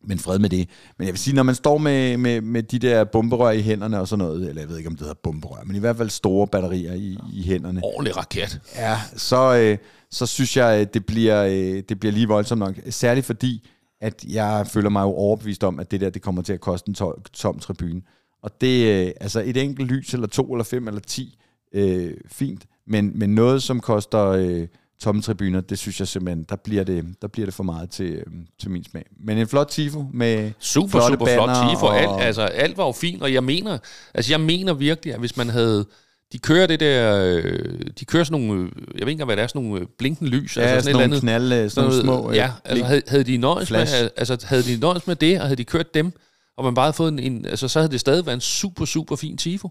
men 0.08 0.18
fred 0.18 0.38
med 0.38 0.50
det. 0.50 0.68
Men 0.98 1.06
jeg 1.06 1.12
vil 1.12 1.18
sige, 1.18 1.34
når 1.34 1.42
man 1.42 1.54
står 1.54 1.78
med, 1.78 2.16
med, 2.16 2.40
med 2.40 2.62
de 2.62 2.78
der 2.78 3.04
bomberør 3.04 3.50
i 3.50 3.62
hænderne 3.62 4.00
og 4.00 4.08
sådan 4.08 4.24
noget, 4.24 4.48
eller 4.48 4.62
jeg 4.62 4.68
ved 4.68 4.76
ikke, 4.76 4.88
om 4.88 4.94
det 4.94 5.00
hedder 5.00 5.14
bomberør, 5.22 5.62
men 5.64 5.76
i 5.76 5.78
hvert 5.78 5.96
fald 5.96 6.10
store 6.10 6.46
batterier 6.46 6.92
i, 6.92 7.18
i 7.32 7.42
hænderne. 7.42 7.80
Ordentlig 7.84 8.16
raket. 8.16 8.60
Ja, 8.76 9.00
så, 9.16 9.56
øh, 9.56 9.78
så 10.10 10.26
synes 10.26 10.56
jeg, 10.56 10.94
det 10.94 11.06
bliver, 11.06 11.44
øh, 11.44 11.82
det 11.88 12.00
bliver 12.00 12.12
lige 12.12 12.28
voldsomt 12.28 12.58
nok. 12.58 12.74
Særligt 12.90 13.26
fordi, 13.26 13.68
at 14.00 14.24
jeg 14.28 14.66
føler 14.72 14.90
mig 14.90 15.02
jo 15.02 15.12
overbevist 15.12 15.64
om, 15.64 15.80
at 15.80 15.90
det 15.90 16.00
der, 16.00 16.10
det 16.10 16.22
kommer 16.22 16.42
til 16.42 16.52
at 16.52 16.60
koste 16.60 16.88
en 16.88 16.94
to, 16.94 17.12
tom 17.32 17.58
tribune. 17.58 18.02
Og 18.42 18.60
det, 18.60 19.06
øh, 19.06 19.12
altså 19.20 19.42
et 19.44 19.56
enkelt 19.56 19.90
lys, 19.90 20.14
eller 20.14 20.26
to, 20.26 20.52
eller 20.52 20.64
fem, 20.64 20.88
eller 20.88 21.00
ti, 21.00 21.38
øh, 21.72 22.14
fint. 22.28 22.66
Men, 22.86 23.18
men 23.18 23.34
noget, 23.34 23.62
som 23.62 23.80
koster... 23.80 24.24
Øh, 24.26 24.66
tomme 25.00 25.22
tribuner, 25.22 25.60
det 25.60 25.78
synes 25.78 26.00
jeg 26.00 26.08
simpelthen, 26.08 26.46
der 26.48 26.56
bliver 26.56 26.84
det, 26.84 27.14
der 27.22 27.28
bliver 27.28 27.46
det 27.46 27.54
for 27.54 27.62
meget 27.62 27.90
til, 27.90 28.12
øhm, 28.26 28.46
til 28.60 28.70
min 28.70 28.84
smag. 28.84 29.04
Men 29.20 29.38
en 29.38 29.48
flot 29.48 29.66
tifo 29.66 30.04
med 30.12 30.52
Super, 30.58 31.00
super 31.08 31.26
flot 31.26 31.48
tifo. 31.48 31.86
Og... 31.86 31.98
Alt, 31.98 32.26
altså, 32.26 32.42
alt 32.42 32.76
var 32.76 32.86
jo 32.86 32.92
fint, 32.92 33.22
og 33.22 33.32
jeg 33.32 33.44
mener, 33.44 33.78
altså 34.14 34.32
jeg 34.32 34.40
mener 34.40 34.74
virkelig, 34.74 35.14
at 35.14 35.20
hvis 35.20 35.36
man 35.36 35.48
havde 35.48 35.86
de 36.32 36.38
kører 36.38 36.66
det 36.66 36.80
der, 36.80 37.24
øh, 37.24 37.80
de 38.00 38.04
kører 38.04 38.24
sådan 38.24 38.40
nogle, 38.40 38.62
øh, 38.62 38.98
jeg 38.98 39.06
ved 39.06 39.12
ikke 39.12 39.24
hvad 39.24 39.36
det 39.36 39.42
er, 39.42 39.46
sådan 39.46 39.62
nogle 39.62 39.80
øh, 39.80 39.86
blinkende 39.98 40.30
lys. 40.30 40.56
Ja, 40.56 40.62
altså 40.62 40.90
sådan, 40.90 40.94
sådan 40.94 41.10
nogle 41.10 41.20
knald, 41.20 41.70
sådan 41.70 41.88
nogle 41.88 42.02
små. 42.02 42.32
Ja, 42.32 42.52
altså 42.64 42.84
havde, 42.84 43.02
havde 43.08 43.24
de 43.24 43.36
nøjes 43.36 43.70
med, 43.70 44.10
altså 44.16 44.46
havde 44.48 44.62
de 44.62 44.80
nøjes 44.80 45.06
med 45.06 45.16
det, 45.16 45.40
og 45.40 45.46
havde 45.46 45.56
de 45.56 45.64
kørt 45.64 45.94
dem, 45.94 46.12
og 46.56 46.64
man 46.64 46.74
bare 46.74 46.84
havde 46.84 46.96
fået 46.96 47.12
en, 47.12 47.18
en 47.18 47.46
altså 47.46 47.68
så 47.68 47.78
havde 47.78 47.92
det 47.92 48.00
stadig 48.00 48.26
været 48.26 48.36
en 48.36 48.40
super, 48.40 48.84
super 48.84 49.16
fin 49.16 49.36
tifo. 49.36 49.70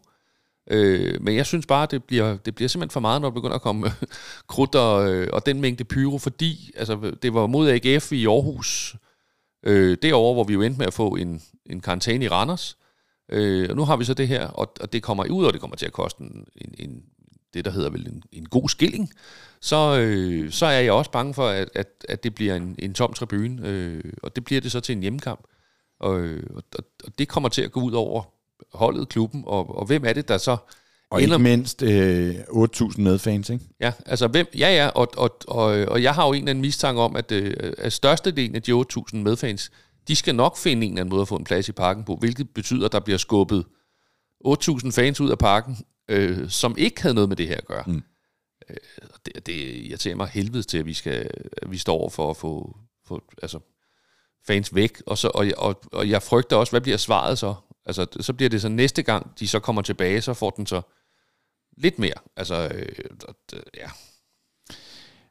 Øh, 0.71 1.21
men 1.21 1.35
jeg 1.35 1.45
synes 1.45 1.65
bare, 1.65 1.87
det 1.91 2.03
bliver, 2.03 2.37
det 2.37 2.55
bliver 2.55 2.69
simpelthen 2.69 2.93
for 2.93 2.99
meget, 2.99 3.21
når 3.21 3.29
der 3.29 3.33
begynder 3.33 3.55
at 3.55 3.61
komme 3.61 3.91
krudt 4.47 4.75
og, 4.75 5.25
og 5.33 5.45
den 5.45 5.61
mængde 5.61 5.83
pyro, 5.83 6.17
fordi 6.17 6.71
altså, 6.75 7.11
det 7.21 7.33
var 7.33 7.47
mod 7.47 7.69
AGF 7.69 8.11
i 8.11 8.25
Aarhus, 8.25 8.95
øh, 9.65 9.97
derovre, 10.01 10.33
hvor 10.33 10.43
vi 10.43 10.53
jo 10.53 10.61
endte 10.61 10.77
med 10.77 10.87
at 10.87 10.93
få 10.93 11.15
en, 11.15 11.41
en 11.65 11.81
karantæne 11.81 12.25
i 12.25 12.27
Randers. 12.27 12.77
Øh, 13.29 13.67
og 13.69 13.75
nu 13.75 13.85
har 13.85 13.95
vi 13.95 14.05
så 14.05 14.13
det 14.13 14.27
her, 14.27 14.47
og, 14.47 14.73
og 14.81 14.93
det 14.93 15.03
kommer 15.03 15.25
ud, 15.29 15.45
og 15.45 15.53
det 15.53 15.61
kommer 15.61 15.77
til 15.77 15.85
at 15.85 15.93
koste 15.93 16.21
en, 16.21 16.45
en, 16.55 16.75
en 16.79 17.03
det, 17.55 17.65
der 17.65 17.71
hedder 17.71 17.89
vel 17.89 18.07
en, 18.07 18.23
en 18.31 18.45
god 18.45 18.69
skilling, 18.69 19.13
så, 19.61 19.97
øh, 19.99 20.51
så 20.51 20.65
er 20.65 20.79
jeg 20.79 20.93
også 20.93 21.11
bange 21.11 21.33
for, 21.33 21.47
at, 21.47 21.69
at, 21.75 21.87
at 22.09 22.23
det 22.23 22.35
bliver 22.35 22.55
en, 22.55 22.75
en 22.79 22.93
tom 22.93 23.13
tribune, 23.13 23.67
øh, 23.67 24.03
og 24.23 24.35
det 24.35 24.45
bliver 24.45 24.61
det 24.61 24.71
så 24.71 24.79
til 24.79 24.95
en 24.95 25.01
hjemmekamp. 25.01 25.43
Og, 25.99 26.13
og, 26.55 26.63
og 27.03 27.19
det 27.19 27.27
kommer 27.27 27.49
til 27.49 27.61
at 27.61 27.71
gå 27.71 27.81
ud 27.81 27.91
over 27.91 28.23
holdet, 28.73 29.09
klubben, 29.09 29.43
og, 29.47 29.77
og 29.77 29.85
hvem 29.85 30.05
er 30.05 30.13
det, 30.13 30.27
der 30.27 30.37
så... 30.37 30.57
Og 31.09 31.23
ender... 31.23 31.35
ikke 31.35 31.43
mindst 31.43 31.83
øh, 31.83 32.35
8.000 32.35 33.01
medfans, 33.01 33.49
ikke? 33.49 33.65
Ja, 33.79 33.91
altså 34.05 34.27
hvem, 34.27 34.47
ja, 34.57 34.75
ja, 34.75 34.87
og, 34.87 35.07
og, 35.17 35.37
og, 35.47 35.65
og 35.65 36.03
jeg 36.03 36.13
har 36.13 36.25
jo 36.25 36.33
en 36.33 36.37
eller 36.37 36.49
anden 36.49 36.61
mistanke 36.61 37.01
om, 37.01 37.15
at, 37.15 37.31
øh, 37.31 37.73
at 37.77 37.93
størstedelen 37.93 38.55
af 38.55 38.61
de 38.61 38.71
8.000 38.71 39.15
medfans, 39.15 39.71
de 40.07 40.15
skal 40.15 40.35
nok 40.35 40.57
finde 40.57 40.85
en 40.85 40.91
eller 40.91 41.01
anden 41.01 41.09
måde 41.09 41.21
at 41.21 41.27
få 41.27 41.35
en 41.35 41.43
plads 41.43 41.69
i 41.69 41.71
parken 41.71 42.03
på, 42.03 42.15
hvilket 42.15 42.49
betyder, 42.49 42.85
at 42.85 42.91
der 42.91 42.99
bliver 42.99 43.17
skubbet 43.17 43.65
8.000 44.47 44.91
fans 44.91 45.21
ud 45.21 45.29
af 45.29 45.37
parken, 45.37 45.77
øh, 46.09 46.49
som 46.49 46.75
ikke 46.77 47.01
havde 47.01 47.15
noget 47.15 47.29
med 47.29 47.37
det 47.37 47.47
her 47.47 47.57
at 47.57 47.65
gøre. 47.65 47.83
Mm. 47.87 48.03
Øh, 48.69 48.77
det, 49.25 49.45
det 49.45 49.55
irriterer 49.75 50.15
mig 50.15 50.27
helvedes 50.27 50.65
til, 50.65 50.77
at 50.77 50.85
vi, 50.85 50.93
skal, 50.93 51.29
at 51.57 51.71
vi 51.71 51.77
står 51.77 51.97
over 51.97 52.09
for 52.09 52.29
at 52.29 52.37
få, 52.37 52.77
få 53.07 53.23
altså, 53.41 53.59
fans 54.47 54.75
væk, 54.75 55.01
og, 55.05 55.17
så, 55.17 55.31
og, 55.35 55.47
og, 55.57 55.81
og 55.91 56.09
jeg 56.09 56.23
frygter 56.23 56.55
også, 56.55 56.71
hvad 56.71 56.81
bliver 56.81 56.97
svaret 56.97 57.39
så? 57.39 57.55
Altså, 57.85 58.07
så 58.19 58.33
bliver 58.33 58.49
det 58.49 58.61
så 58.61 58.69
næste 58.69 59.03
gang, 59.03 59.39
de 59.39 59.47
så 59.47 59.59
kommer 59.59 59.81
tilbage, 59.81 60.21
så 60.21 60.33
får 60.33 60.49
den 60.49 60.65
så 60.65 60.81
lidt 61.77 61.99
mere. 61.99 62.17
Altså, 62.35 62.71
øh, 62.75 63.05
ja. 63.77 63.89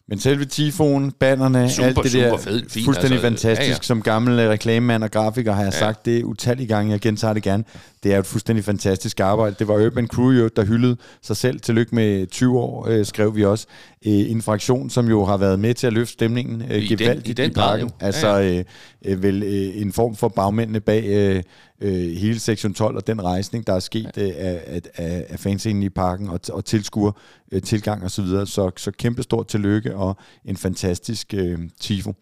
Men 0.08 0.18
selve 0.18 0.44
tifonen, 0.44 1.12
bannerne, 1.12 1.70
Super, 1.70 1.86
alt 1.88 1.96
det 1.96 2.12
der, 2.12 2.28
super 2.30 2.42
fed, 2.42 2.62
fint, 2.68 2.84
fuldstændig 2.84 3.12
altså, 3.24 3.26
fantastisk. 3.46 3.68
ja, 3.68 3.74
ja. 3.74 3.78
Som 3.82 4.02
gammel 4.02 4.38
øh, 4.38 4.50
reklamemand 4.50 5.04
og 5.04 5.10
grafiker 5.10 5.52
har 5.52 5.62
jeg 5.62 5.72
Ja. 5.72 5.78
sagt 5.78 6.04
det 6.06 6.22
utallige 6.22 6.66
gange, 6.66 6.92
jeg 6.92 7.00
gentager 7.00 7.34
det 7.34 7.42
gerne. 7.42 7.64
Det 8.02 8.14
er 8.14 8.18
et 8.18 8.26
fuldstændig 8.26 8.64
fantastisk 8.64 9.20
arbejde. 9.20 9.56
Det 9.58 9.68
var 9.68 9.86
Urban 9.86 10.06
Crew 10.06 10.30
jo, 10.30 10.48
der 10.56 10.64
hyldede 10.64 10.96
sig 11.22 11.36
selv. 11.36 11.60
Tillykke 11.60 11.94
med 11.94 12.26
20 12.26 12.58
år, 12.58 12.88
øh, 12.88 13.06
skrev 13.06 13.36
vi 13.36 13.44
også. 13.44 13.66
Øh, 14.06 14.12
en 14.30 14.42
fraktion, 14.42 14.90
som 14.90 15.08
jo 15.08 15.24
har 15.24 15.36
været 15.36 15.58
med 15.60 15.74
til 15.74 15.86
at 15.86 15.92
løfte 15.92 16.12
stemningen 16.12 16.62
øh, 16.70 16.76
I 16.82 16.86
den- 16.88 16.98
gevaldigt 16.98 17.28
i 17.28 17.32
den 17.42 17.50
i 17.50 17.54
grad, 17.54 17.68
parken. 17.68 17.86
jo. 17.86 17.92
Ja, 18.00 18.06
Altså 18.06 18.40
øh, 18.40 18.64
øh, 19.04 19.22
vel 19.22 19.42
øh, 19.42 19.82
en 19.82 19.92
form 19.92 20.16
for 20.16 20.28
bagmændene 20.28 20.80
bag 20.80 21.04
øh, 21.04 21.42
øh, 21.80 22.16
hele 22.16 22.40
sektion 22.40 22.74
12 22.74 22.96
og 22.96 23.06
den 23.06 23.24
rejsning, 23.24 23.66
der 23.66 23.74
er 23.74 23.80
sket 23.80 24.10
øh, 24.18 24.30
af, 24.38 24.60
af, 24.66 24.80
af, 24.96 25.26
af 25.28 25.38
fanscenen 25.38 25.82
i 25.82 25.88
parken 25.88 26.28
og, 26.28 26.40
og 26.52 26.64
tilskuer 26.64 27.12
øh, 27.54 27.62
tilgang 27.62 28.04
og 28.04 28.10
så 28.10 28.22
videre. 28.22 28.46
Så, 28.46 28.70
så 28.76 28.90
kæmpe 28.90 29.22
stort 29.22 29.46
tillykke 29.46 29.96
og 29.96 30.16
en 30.44 30.56
fantastisk 30.56 31.34
øh, 31.34 31.58
tifo. 31.80 32.14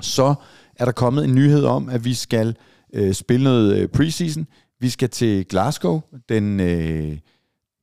Så 0.00 0.34
er 0.76 0.84
der 0.84 0.92
kommet 0.92 1.24
en 1.24 1.34
nyhed 1.34 1.64
om, 1.64 1.88
at 1.88 2.04
vi 2.04 2.14
skal 2.14 2.56
øh, 2.94 3.14
spille 3.14 3.44
noget 3.44 3.78
øh, 3.78 3.88
preseason. 3.88 4.46
Vi 4.80 4.88
skal 4.88 5.08
til 5.08 5.48
Glasgow 5.48 6.00
den 6.28 6.60
øh, 6.60 7.18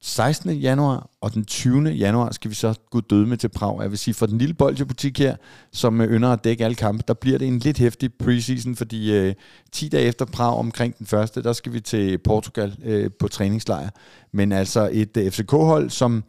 16. 0.06 0.52
januar, 0.52 1.10
og 1.22 1.34
den 1.34 1.46
20. 1.46 1.90
januar 1.90 2.32
skal 2.32 2.50
vi 2.50 2.56
så 2.56 2.74
gå 2.92 3.00
døde 3.00 3.28
med 3.28 3.38
til 3.38 3.50
Prag. 3.50 3.82
Jeg 3.82 3.90
vil 3.90 3.98
sige, 3.98 4.14
for 4.14 4.26
den 4.26 4.38
lille 4.38 4.54
bolsjebutik 4.54 5.20
her, 5.20 5.36
som 5.72 6.02
øh, 6.02 6.12
ynder 6.12 6.30
at 6.30 6.44
dække 6.44 6.66
alle 6.66 6.76
kampe, 6.76 7.04
der 7.08 7.14
bliver 7.14 7.38
det 7.38 7.48
en 7.48 7.60
lidt 7.60 7.78
hæftig 7.78 8.14
preseason, 8.14 8.76
fordi 8.76 9.14
øh, 9.14 9.34
10 9.72 9.90
dage 9.90 10.04
efter 10.04 10.26
Prag 10.26 10.58
omkring 10.58 10.98
den 10.98 11.06
første, 11.06 11.44
der 11.44 11.54
skal 11.54 11.74
vi 11.74 11.80
til 11.80 12.18
Portugal 12.18 12.78
øh, 12.84 13.10
på 13.20 13.28
træningslejr. 13.28 13.90
Men 14.32 14.52
altså 14.52 14.90
et 14.92 15.18
øh, 15.18 15.32
FCK-hold, 15.32 15.90
som 15.90 16.24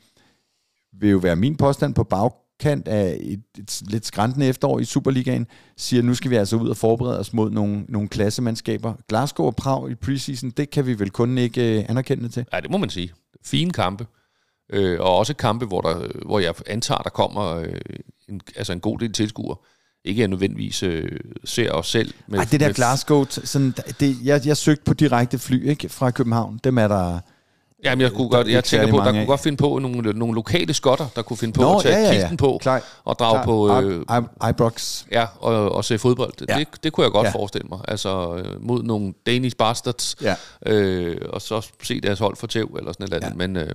vil 1.00 1.10
jo 1.10 1.18
være 1.18 1.36
min 1.36 1.56
påstand 1.56 1.94
på 1.94 2.04
bagkant 2.04 2.88
af 2.88 3.18
et, 3.20 3.40
et 3.58 3.82
lidt 3.88 4.06
skræntende 4.06 4.46
efterår 4.46 4.78
i 4.78 4.84
Superligaen, 4.84 5.46
siger, 5.76 6.00
at 6.00 6.04
nu 6.04 6.14
skal 6.14 6.30
vi 6.30 6.36
altså 6.36 6.56
ud 6.56 6.68
og 6.68 6.76
forberede 6.76 7.18
os 7.18 7.32
mod 7.32 7.50
nogle, 7.50 7.84
nogle 7.88 8.08
klassemandskaber. 8.08 8.94
Glasgow 9.08 9.46
og 9.46 9.56
Prag 9.56 9.90
i 9.90 9.94
preseason, 9.94 10.50
det 10.50 10.70
kan 10.70 10.86
vi 10.86 10.98
vel 10.98 11.10
kun 11.10 11.38
ikke 11.38 11.78
øh, 11.78 11.84
anerkende 11.88 12.28
til. 12.28 12.44
Ja, 12.52 12.60
det 12.60 12.70
må 12.70 12.78
man 12.78 12.90
sige. 12.90 13.12
Fine 13.44 13.70
kampe. 13.70 14.06
Øh, 14.72 15.00
og 15.00 15.16
også 15.16 15.34
kampe, 15.34 15.66
hvor, 15.66 15.80
der, 15.80 16.06
hvor 16.26 16.38
jeg 16.38 16.54
antager, 16.66 16.98
der 16.98 17.10
kommer 17.10 17.54
øh, 17.56 17.68
en, 18.28 18.40
altså 18.56 18.72
en 18.72 18.80
god 18.80 18.98
del 18.98 19.12
tilskuere. 19.12 19.56
Ikke 20.04 20.20
jeg 20.20 20.28
nødvendigvis 20.28 20.82
øh, 20.82 21.20
ser 21.44 21.72
os 21.72 21.86
selv. 21.90 22.14
Med, 22.28 22.38
Ej, 22.38 22.44
det 22.50 22.60
der 22.60 22.66
med- 22.66 22.74
Glasgow, 22.74 23.24
sådan, 23.30 23.74
det, 24.00 24.16
jeg, 24.24 24.46
jeg 24.46 24.56
søgte 24.56 24.84
på 24.84 24.94
direkte 24.94 25.38
fly 25.38 25.68
ikke, 25.68 25.88
fra 25.88 26.10
København. 26.10 26.60
Dem 26.64 26.78
er 26.78 26.88
der... 26.88 27.20
Jamen, 27.84 28.02
jeg, 28.02 28.12
kunne 28.12 28.30
der 28.30 28.36
er 28.38 28.42
godt, 28.42 28.48
jeg 28.48 28.64
tænker 28.64 28.90
på, 28.90 28.96
der 28.96 29.04
kunne 29.04 29.20
af. 29.20 29.26
godt 29.26 29.40
finde 29.40 29.56
på 29.56 29.78
nogle, 29.78 30.12
nogle 30.12 30.34
lokale 30.34 30.74
skotter, 30.74 31.06
der 31.16 31.22
kunne 31.22 31.36
finde 31.36 31.52
på 31.52 31.62
Nå, 31.62 31.76
at 31.76 31.82
tage 31.82 31.96
ja, 31.96 32.02
ja, 32.02 32.12
ja. 32.14 32.20
kisten 32.20 32.36
på 32.36 32.58
Klar, 32.62 32.82
og 33.04 33.18
drage 33.18 33.44
på 33.44 33.80
øh, 33.82 34.48
Ibrox. 34.50 35.04
ja, 35.12 35.26
og, 35.40 35.72
og 35.72 35.84
se 35.84 35.98
fodbold. 35.98 36.32
Ja. 36.48 36.58
Det, 36.58 36.68
det 36.84 36.92
kunne 36.92 37.04
jeg 37.04 37.12
godt 37.12 37.24
Ja. 37.26 37.30
forestille 37.30 37.68
mig. 37.68 37.78
Altså 37.88 38.34
øh, 38.36 38.66
mod 38.66 38.82
nogle 38.82 39.12
Danish 39.26 39.56
bastards, 39.56 40.16
Ja. 40.22 40.34
øh, 40.66 41.16
og 41.28 41.42
så 41.42 41.68
se 41.82 42.00
deres 42.00 42.18
hold 42.18 42.36
for 42.36 42.46
tæv 42.46 42.76
eller 42.78 42.92
sådan 42.92 43.06
et 43.06 43.14
eller 43.14 43.26
andet. 43.26 43.38
Men 43.38 43.56
øh, 43.56 43.68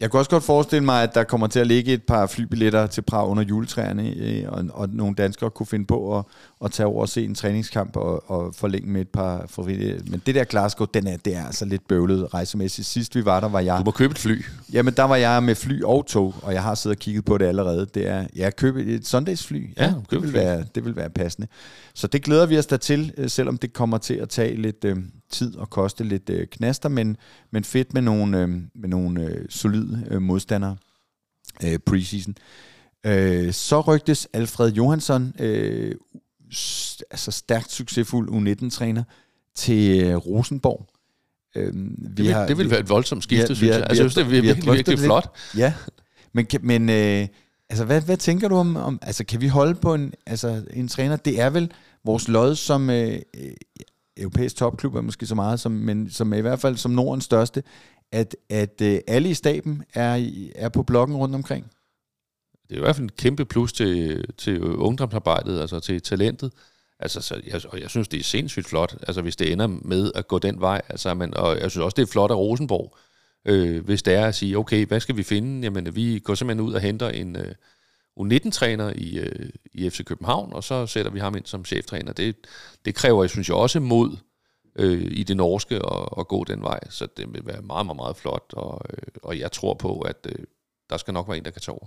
Jeg 0.00 0.10
kunne 0.10 0.20
også 0.20 0.30
godt 0.30 0.44
forestille 0.44 0.84
mig, 0.84 1.02
at 1.02 1.14
der 1.14 1.24
kommer 1.24 1.46
til 1.46 1.60
at 1.60 1.66
ligge 1.66 1.92
et 1.92 2.02
par 2.02 2.26
flybilletter 2.26 2.86
til 2.86 3.02
Prag 3.02 3.28
under 3.28 3.42
juletræerne, 3.42 4.08
øh, 4.16 4.44
og, 4.48 4.64
og 4.72 4.88
nogle 4.88 5.14
danskere 5.14 5.50
kunne 5.50 5.66
finde 5.66 5.86
på 5.86 6.18
at, 6.18 6.24
at 6.64 6.72
tage 6.72 6.86
over 6.86 7.00
og 7.00 7.08
se 7.08 7.24
en 7.24 7.34
træningskamp 7.34 7.96
og, 7.96 8.30
og 8.30 8.54
forlænge 8.54 8.88
med 8.90 9.00
et 9.00 9.08
par 9.08 9.44
frivillige. 9.50 10.00
Men 10.06 10.22
det 10.26 10.34
der 10.34 10.44
Glasgow, 10.44 10.86
den 10.94 11.06
er, 11.06 11.16
det 11.24 11.36
er 11.36 11.46
altså 11.46 11.64
lidt 11.64 11.88
bøvlet 11.88 12.34
rejsemæssigt. 12.34 12.86
Sidst 12.88 13.14
vi 13.14 13.24
var 13.24 13.40
der, 13.40 13.48
var 13.56 13.62
jeg... 13.62 13.78
du 13.78 13.84
må 13.84 13.90
købe 13.90 14.12
et 14.12 14.18
fly. 14.18 14.44
Jamen, 14.72 14.94
der 14.94 15.02
var 15.02 15.16
jeg 15.16 15.42
med 15.42 15.54
fly 15.54 15.82
og 15.82 16.06
tog, 16.06 16.34
og 16.42 16.52
jeg 16.52 16.62
har 16.62 16.74
siddet 16.74 16.96
og 16.96 17.00
kigget 17.00 17.24
på 17.24 17.38
det 17.38 17.46
allerede. 17.46 17.86
Det 17.94 18.08
er, 18.08 18.26
ja, 18.36 18.50
købe 18.50 18.84
et 18.84 19.06
Sundays-fly. 19.06 19.70
Ja, 19.76 19.86
det, 19.86 20.08
køb 20.08 20.18
et 20.18 20.22
vil 20.22 20.30
fly. 20.30 20.38
være, 20.38 20.64
det 20.74 20.84
vil 20.84 20.96
være 20.96 21.10
passende. 21.10 21.48
Så 21.94 22.06
det 22.06 22.22
glæder 22.22 22.46
vi 22.46 22.58
os 22.58 22.66
da 22.66 22.76
til, 22.76 23.12
øh, 23.16 23.30
selvom 23.30 23.58
det 23.58 23.72
kommer 23.72 23.98
til 23.98 24.14
at 24.14 24.28
tage 24.28 24.56
lidt 24.56 24.84
øh, 24.84 24.96
tid 25.30 25.56
og 25.56 25.70
koste 25.70 26.04
lidt 26.04 26.30
øh, 26.30 26.46
knaster, 26.46 26.88
men, 26.88 27.16
men 27.50 27.64
fedt 27.64 27.94
med 27.94 28.02
nogle, 28.02 28.38
øh, 28.42 28.48
med 28.74 28.88
nogle 28.88 29.24
øh, 29.24 29.44
solide 29.48 30.06
øh, 30.10 30.22
modstandere 30.22 30.76
øh, 31.64 31.78
preseason. 31.78 32.34
Øh, 33.06 33.52
så 33.52 33.80
rygtes 33.80 34.28
Alfred 34.32 34.72
Johansson, 34.72 35.34
øh, 35.38 35.94
altså 37.10 37.30
stærkt 37.30 37.72
succesfuld 37.72 38.28
U19-træner, 38.28 39.02
til 39.54 40.04
øh, 40.04 40.16
Rosenborg. 40.16 40.86
Øh, 41.56 41.74
vi 41.74 41.80
Det 42.16 42.24
vil, 42.24 42.34
det 42.48 42.58
vil 42.58 42.70
være 42.70 42.80
et 42.80 42.88
voldsomt 42.88 43.22
skifte, 43.22 43.36
vi 43.36 43.40
har- 43.40 43.46
synes 43.46 43.60
vi 43.60 43.66
har- 43.66 43.74
jeg. 43.74 43.82
Altså, 43.88 44.02
jeg 44.02 44.10
synes, 44.10 44.14
det 44.14 44.36
er 44.36 44.40
vi 44.40 44.48
har 44.48 44.54
virkelig, 44.54 44.72
virkelig 44.74 44.96
det 44.98 45.04
flot. 45.04 45.36
Ja, 45.56 45.74
men, 46.32 46.46
men 46.62 46.88
øh, 46.88 47.28
altså, 47.70 47.84
hvad, 47.84 48.00
hvad 48.00 48.16
tænker 48.16 48.48
du 48.48 48.54
om, 48.56 48.76
om, 48.76 48.98
altså 49.02 49.24
kan 49.24 49.40
vi 49.40 49.48
holde 49.48 49.74
på 49.74 49.94
en, 49.94 50.12
altså, 50.26 50.62
en 50.72 50.88
træner? 50.88 51.16
Det 51.16 51.40
er 51.40 51.50
vel 51.50 51.70
vores 52.04 52.28
lod 52.28 52.54
som 52.54 52.90
øh, 52.90 53.12
øh, 53.36 53.50
europæisk 54.16 54.56
topklub, 54.56 54.94
er 54.94 55.00
måske 55.00 55.26
så 55.26 55.34
meget, 55.34 55.60
som, 55.60 55.72
men 55.72 56.10
som 56.10 56.32
er 56.32 56.36
i 56.36 56.40
hvert 56.40 56.60
fald 56.60 56.76
som 56.76 56.90
Nordens 56.90 57.24
største, 57.24 57.62
at, 58.12 58.36
at 58.50 58.80
øh, 58.82 58.98
alle 59.06 59.30
i 59.30 59.34
staben 59.34 59.82
er, 59.94 60.26
er 60.54 60.68
på 60.68 60.82
blokken 60.82 61.16
rundt 61.16 61.34
omkring. 61.34 61.66
Det 62.68 62.74
er 62.74 62.76
i 62.78 62.80
hvert 62.80 62.96
fald 62.96 63.04
en 63.04 63.10
kæmpe 63.18 63.44
plus 63.44 63.72
til, 63.72 64.24
til 64.38 64.62
ungdomsarbejdet, 64.62 65.60
altså 65.60 65.80
til 65.80 66.02
talentet. 66.02 66.52
Altså, 66.98 67.20
så 67.20 67.40
jeg, 67.46 67.60
og 67.68 67.80
jeg 67.80 67.90
synes, 67.90 68.08
det 68.08 68.20
er 68.20 68.24
sindssygt 68.24 68.66
flot, 68.66 68.96
altså 69.02 69.22
hvis 69.22 69.36
det 69.36 69.52
ender 69.52 69.66
med 69.66 70.12
at 70.14 70.28
gå 70.28 70.38
den 70.38 70.60
vej. 70.60 70.82
Altså, 70.88 71.14
men, 71.14 71.34
og 71.36 71.60
jeg 71.60 71.70
synes 71.70 71.84
også, 71.84 71.94
det 71.94 72.02
er 72.02 72.12
flot 72.12 72.30
af 72.30 72.36
Rosenborg, 72.36 72.96
øh, 73.44 73.84
hvis 73.84 74.02
det 74.02 74.14
er 74.14 74.26
at 74.26 74.34
sige, 74.34 74.58
okay, 74.58 74.86
hvad 74.86 75.00
skal 75.00 75.16
vi 75.16 75.22
finde? 75.22 75.62
Jamen, 75.62 75.96
vi 75.96 76.18
går 76.18 76.34
simpelthen 76.34 76.68
ud 76.68 76.74
og 76.74 76.80
henter 76.80 77.08
en 77.08 77.36
øh, 77.36 77.54
U19-træner 78.20 78.92
i, 78.96 79.18
øh, 79.18 79.50
i 79.72 79.90
FC 79.90 80.04
København, 80.04 80.52
og 80.52 80.64
så 80.64 80.86
sætter 80.86 81.10
vi 81.10 81.18
ham 81.18 81.36
ind 81.36 81.46
som 81.46 81.64
cheftræner. 81.64 82.12
Det, 82.12 82.36
det 82.84 82.94
kræver, 82.94 83.22
jeg 83.22 83.30
synes 83.30 83.48
jeg, 83.48 83.56
også 83.56 83.80
mod 83.80 84.16
øh, 84.78 85.08
i 85.10 85.22
det 85.22 85.36
norske 85.36 85.74
at, 85.76 86.08
at 86.18 86.28
gå 86.28 86.44
den 86.44 86.62
vej. 86.62 86.80
Så 86.90 87.06
det 87.16 87.32
vil 87.32 87.46
være 87.46 87.62
meget, 87.62 87.86
meget, 87.86 87.96
meget 87.96 88.16
flot, 88.16 88.52
og, 88.52 88.80
øh, 88.90 89.06
og 89.22 89.38
jeg 89.38 89.52
tror 89.52 89.74
på, 89.74 90.00
at 90.00 90.26
øh, 90.28 90.44
der 90.90 90.96
skal 90.96 91.14
nok 91.14 91.28
være 91.28 91.36
en, 91.36 91.44
der 91.44 91.50
kan 91.50 91.62
tage 91.62 91.74
over. 91.74 91.86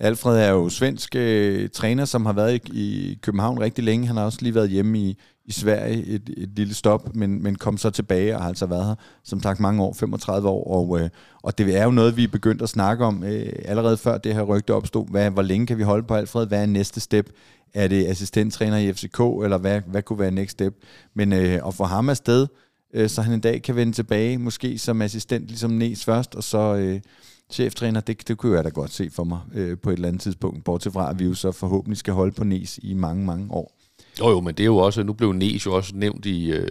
Alfred 0.00 0.38
er 0.38 0.50
jo 0.50 0.68
svensk 0.68 1.16
øh, 1.16 1.68
træner, 1.68 2.04
som 2.04 2.26
har 2.26 2.32
været 2.32 2.60
i, 2.64 3.10
i 3.10 3.18
København 3.22 3.60
rigtig 3.60 3.84
længe. 3.84 4.06
Han 4.06 4.16
har 4.16 4.24
også 4.24 4.38
lige 4.42 4.54
været 4.54 4.70
hjemme 4.70 4.98
i, 4.98 5.18
i 5.44 5.52
Sverige 5.52 6.06
et, 6.06 6.30
et 6.36 6.48
lille 6.56 6.74
stop, 6.74 7.14
men, 7.14 7.42
men 7.42 7.54
kom 7.54 7.78
så 7.78 7.90
tilbage 7.90 8.36
og 8.36 8.42
har 8.42 8.48
altså 8.48 8.66
været 8.66 8.86
her, 8.86 8.94
som 9.24 9.42
sagt, 9.42 9.60
mange 9.60 9.82
år, 9.82 9.92
35 9.92 10.48
år. 10.48 10.74
Og, 10.74 11.00
øh, 11.00 11.10
og 11.42 11.58
det 11.58 11.76
er 11.76 11.84
jo 11.84 11.90
noget, 11.90 12.16
vi 12.16 12.24
er 12.24 12.28
begyndt 12.28 12.62
at 12.62 12.68
snakke 12.68 13.04
om 13.04 13.24
øh, 13.24 13.52
allerede 13.64 13.96
før 13.96 14.18
det 14.18 14.34
her 14.34 14.42
rygte 14.42 14.74
opstod. 14.74 15.10
Hvad, 15.10 15.30
hvor 15.30 15.42
længe 15.42 15.66
kan 15.66 15.78
vi 15.78 15.82
holde 15.82 16.06
på 16.06 16.14
Alfred? 16.14 16.46
Hvad 16.46 16.62
er 16.62 16.66
næste 16.66 17.00
step? 17.00 17.30
Er 17.74 17.88
det 17.88 18.06
assistenttræner 18.06 18.76
i 18.76 18.92
FCK, 18.92 19.20
eller 19.44 19.58
hvad, 19.58 19.80
hvad 19.86 20.02
kunne 20.02 20.18
være 20.18 20.30
next 20.30 20.52
step? 20.52 20.74
Men 21.14 21.32
øh, 21.32 21.60
at 21.66 21.74
få 21.74 21.84
ham 21.84 22.08
afsted, 22.08 22.46
øh, 22.94 23.08
så 23.08 23.22
han 23.22 23.32
en 23.32 23.40
dag 23.40 23.62
kan 23.62 23.76
vende 23.76 23.92
tilbage, 23.92 24.38
måske 24.38 24.78
som 24.78 25.02
assistent, 25.02 25.46
ligesom 25.46 25.70
Nes 25.70 26.04
først, 26.04 26.34
og 26.34 26.44
så... 26.44 26.74
Øh, 26.74 27.00
cheftræner, 27.54 28.00
det, 28.00 28.28
det 28.28 28.38
kunne 28.38 28.56
jeg 28.56 28.64
da 28.64 28.68
godt 28.68 28.90
se 28.90 29.10
for 29.10 29.24
mig 29.24 29.40
øh, 29.54 29.78
på 29.78 29.90
et 29.90 29.94
eller 29.94 30.08
andet 30.08 30.22
tidspunkt, 30.22 30.64
bortset 30.64 30.92
fra, 30.92 31.10
at 31.10 31.18
vi 31.18 31.24
jo 31.24 31.34
så 31.34 31.52
forhåbentlig 31.52 31.98
skal 31.98 32.14
holde 32.14 32.32
på 32.32 32.44
Nes 32.44 32.80
i 32.82 32.94
mange, 32.94 33.24
mange 33.24 33.52
år. 33.52 33.76
Jo, 34.20 34.30
jo, 34.30 34.40
men 34.40 34.54
det 34.54 34.62
er 34.62 34.66
jo 34.66 34.76
også, 34.76 35.02
nu 35.02 35.12
blev 35.12 35.32
Nes 35.32 35.66
jo 35.66 35.74
også 35.74 35.96
nævnt 35.96 36.26
i, 36.26 36.50
øh, 36.50 36.68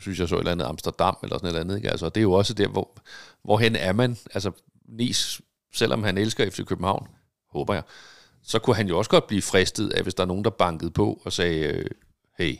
synes 0.00 0.20
jeg 0.20 0.28
så 0.28 0.34
et 0.34 0.38
eller 0.38 0.52
andet 0.52 0.64
Amsterdam 0.64 1.16
eller 1.22 1.36
sådan 1.36 1.46
et 1.46 1.50
eller 1.50 1.60
andet, 1.60 1.76
ikke? 1.76 1.90
Altså, 1.90 2.08
det 2.08 2.16
er 2.16 2.22
jo 2.22 2.32
også 2.32 2.54
der, 2.54 2.68
hvor, 2.68 2.98
hvorhen 3.44 3.76
er 3.76 3.92
man, 3.92 4.16
altså 4.34 4.50
Nes, 4.88 5.40
selvom 5.74 6.02
han 6.02 6.18
elsker 6.18 6.50
FC 6.50 6.64
København, 6.64 7.06
håber 7.52 7.74
jeg, 7.74 7.82
så 8.42 8.58
kunne 8.58 8.76
han 8.76 8.88
jo 8.88 8.98
også 8.98 9.10
godt 9.10 9.26
blive 9.26 9.42
fristet 9.42 9.90
af, 9.90 10.02
hvis 10.02 10.14
der 10.14 10.22
er 10.22 10.26
nogen, 10.26 10.44
der 10.44 10.50
bankede 10.50 10.90
på 10.90 11.20
og 11.24 11.32
sagde, 11.32 11.60
øh, 11.60 11.84
hey, 12.38 12.56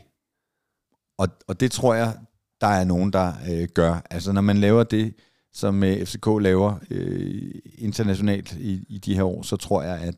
Og, 1.17 1.27
og 1.47 1.59
det 1.59 1.71
tror 1.71 1.93
jeg, 1.93 2.17
der 2.61 2.67
er 2.67 2.83
nogen, 2.83 3.13
der 3.13 3.33
øh, 3.51 3.67
gør. 3.73 4.01
Altså 4.09 4.31
når 4.31 4.41
man 4.41 4.57
laver 4.57 4.83
det, 4.83 5.13
som 5.53 5.83
øh, 5.83 6.05
FCK 6.05 6.27
laver 6.41 6.75
øh, 6.91 7.51
internationalt 7.77 8.53
i, 8.59 8.85
i 8.89 8.97
de 8.97 9.15
her 9.15 9.23
år, 9.23 9.41
så 9.41 9.55
tror 9.55 9.83
jeg, 9.83 9.97
at 9.97 10.15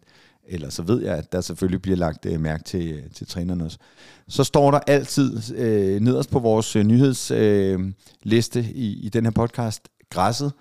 eller 0.51 0.69
så 0.69 0.83
ved 0.83 1.01
jeg, 1.01 1.17
at 1.17 1.31
der 1.31 1.41
selvfølgelig 1.41 1.81
bliver 1.81 1.97
lagt 1.97 2.25
øh, 2.25 2.39
mærke 2.39 2.63
til, 2.63 2.91
øh, 2.91 3.03
til 3.13 3.27
trænerne 3.27 3.63
også. 3.63 3.77
Så 4.27 4.43
står 4.43 4.71
der 4.71 4.79
altid 4.79 5.55
øh, 5.55 5.99
nederst 5.99 6.29
på 6.29 6.39
vores 6.39 6.75
øh, 6.75 6.83
nyhedsliste 6.83 8.59
øh, 8.59 8.69
i, 8.69 9.05
i 9.05 9.09
den 9.09 9.25
her 9.25 9.31
podcast, 9.31 9.89
græsset. 10.09 10.53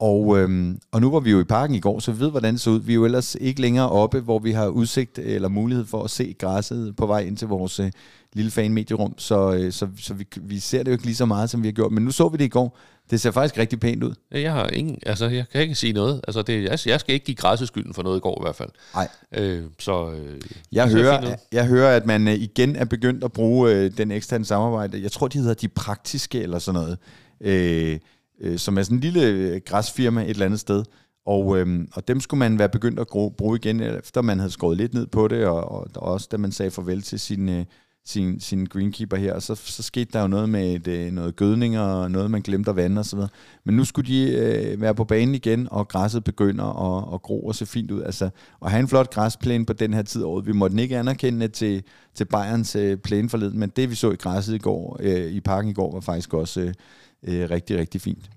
Og, 0.00 0.38
øhm, 0.38 0.78
og 0.92 1.00
nu 1.00 1.10
var 1.10 1.20
vi 1.20 1.30
jo 1.30 1.40
i 1.40 1.44
parken 1.44 1.76
i 1.76 1.80
går, 1.80 1.98
så 1.98 2.12
vi 2.12 2.20
ved, 2.20 2.30
hvordan 2.30 2.54
det 2.54 2.60
så 2.60 2.70
ud. 2.70 2.80
Vi 2.80 2.92
er 2.92 2.94
jo 2.94 3.04
ellers 3.04 3.36
ikke 3.40 3.60
længere 3.60 3.90
oppe, 3.90 4.20
hvor 4.20 4.38
vi 4.38 4.52
har 4.52 4.68
udsigt 4.68 5.18
eller 5.18 5.48
mulighed 5.48 5.84
for 5.84 6.02
at 6.02 6.10
se 6.10 6.34
græsset 6.38 6.96
på 6.96 7.06
vej 7.06 7.20
ind 7.20 7.36
til 7.36 7.48
vores 7.48 7.80
øh, 7.80 7.90
lille 8.32 8.50
fanmedierum. 8.50 9.14
Så, 9.18 9.52
øh, 9.52 9.72
så, 9.72 9.88
så 9.98 10.14
vi, 10.14 10.26
vi 10.40 10.58
ser 10.58 10.78
det 10.78 10.86
jo 10.86 10.92
ikke 10.92 11.04
lige 11.04 11.14
så 11.14 11.26
meget, 11.26 11.50
som 11.50 11.62
vi 11.62 11.68
har 11.68 11.72
gjort. 11.72 11.92
Men 11.92 12.04
nu 12.04 12.10
så 12.10 12.28
vi 12.28 12.36
det 12.36 12.44
i 12.44 12.48
går. 12.48 12.78
Det 13.10 13.20
ser 13.20 13.30
faktisk 13.30 13.58
rigtig 13.58 13.80
pænt 13.80 14.02
ud. 14.02 14.14
jeg 14.32 14.52
har 14.52 14.66
ingen, 14.66 14.98
altså 15.06 15.26
jeg 15.26 15.48
kan 15.52 15.60
ikke 15.62 15.74
sige 15.74 15.92
noget. 15.92 16.20
Altså 16.28 16.42
det, 16.42 16.62
jeg, 16.62 16.78
jeg 16.86 17.00
skal 17.00 17.14
ikke 17.14 17.26
give 17.26 17.34
græsset 17.36 17.68
skylden 17.68 17.94
for 17.94 18.02
noget 18.02 18.16
i 18.16 18.20
går 18.20 18.40
i 18.40 18.44
hvert 18.44 18.56
fald. 18.56 18.68
Nej. 18.94 19.08
Øh, 19.34 19.64
så 19.78 20.10
øh, 20.10 20.40
Jeg 20.72 20.88
hører, 20.90 21.36
jeg 21.52 21.66
hører, 21.66 21.96
at 21.96 22.06
man 22.06 22.28
øh, 22.28 22.34
igen 22.34 22.76
er 22.76 22.84
begyndt 22.84 23.24
at 23.24 23.32
bruge 23.32 23.72
øh, 23.74 23.90
den 23.96 24.10
eksterne 24.10 24.44
samarbejde. 24.44 25.02
Jeg 25.02 25.12
tror, 25.12 25.28
de 25.28 25.38
hedder 25.38 25.54
de 25.54 25.68
praktiske 25.68 26.42
eller 26.42 26.58
sådan 26.58 26.80
noget. 26.80 26.98
øh, 27.40 27.98
øh, 28.40 28.58
som 28.58 28.78
er 28.78 28.82
sådan 28.82 28.96
en 28.96 29.00
lille 29.00 29.60
græsfirma 29.60 30.22
et 30.22 30.30
eller 30.30 30.46
andet 30.46 30.60
sted. 30.60 30.84
Og, 31.26 31.58
øhm, 31.58 31.88
og 31.92 32.08
dem 32.08 32.20
skulle 32.20 32.38
man 32.38 32.58
være 32.58 32.68
begyndt 32.68 33.00
at 33.00 33.06
bruge 33.36 33.56
igen, 33.56 33.80
efter 33.80 34.22
man 34.22 34.38
havde 34.38 34.50
skåret 34.52 34.76
lidt 34.76 34.94
ned 34.94 35.06
på 35.06 35.28
det, 35.28 35.46
og, 35.46 35.64
og, 35.72 35.86
og 35.94 36.12
også 36.12 36.28
da 36.30 36.36
man 36.36 36.52
sagde 36.52 36.70
farvel 36.70 37.02
til 37.02 37.20
sin, 37.20 37.48
øh, 37.48 37.64
sin, 38.06 38.40
sin 38.40 38.66
greenkeeper 38.66 39.16
her, 39.16 39.32
og 39.32 39.42
så, 39.42 39.54
så 39.54 39.82
skete 39.82 40.12
der 40.12 40.20
jo 40.20 40.26
noget 40.26 40.48
med 40.48 40.74
et, 40.74 40.88
øh, 40.88 41.12
noget 41.12 41.36
gødning 41.36 41.78
og 41.78 42.10
noget, 42.10 42.30
man 42.30 42.42
glemte 42.42 42.70
at 42.70 42.76
vande 42.76 43.00
osv. 43.00 43.18
Men 43.64 43.76
nu 43.76 43.84
skulle 43.84 44.08
de 44.12 44.32
øh, 44.32 44.80
være 44.80 44.94
på 44.94 45.04
banen 45.04 45.34
igen, 45.34 45.68
og 45.70 45.88
græsset 45.88 46.24
begynder 46.24 46.64
at, 46.64 47.14
at 47.14 47.22
gro 47.22 47.46
og 47.46 47.54
se 47.54 47.66
fint 47.66 47.90
ud. 47.90 48.02
Altså, 48.02 48.30
at 48.64 48.70
have 48.70 48.80
en 48.80 48.88
flot 48.88 49.10
græsplæne 49.10 49.66
på 49.66 49.72
den 49.72 49.94
her 49.94 50.02
tid 50.02 50.22
af 50.22 50.26
året. 50.26 50.46
Vi 50.46 50.52
måtte 50.52 50.82
ikke 50.82 50.98
anerkende 50.98 51.48
til, 51.48 51.82
til 52.14 52.24
Bayerns 52.24 52.76
øh, 52.76 52.98
plæne 52.98 53.28
forleden, 53.28 53.58
men 53.58 53.72
det 53.76 53.90
vi 53.90 53.94
så 53.94 54.10
i 54.10 54.16
græsset 54.16 54.54
i 54.54 54.58
går, 54.58 54.96
øh, 55.00 55.32
i 55.32 55.40
parken 55.40 55.70
i 55.70 55.74
går, 55.74 55.92
var 55.92 56.00
faktisk 56.00 56.34
også 56.34 56.60
øh, 56.60 56.72
øh, 57.22 57.50
rigtig, 57.50 57.78
rigtig 57.78 58.00
fint. 58.00 58.30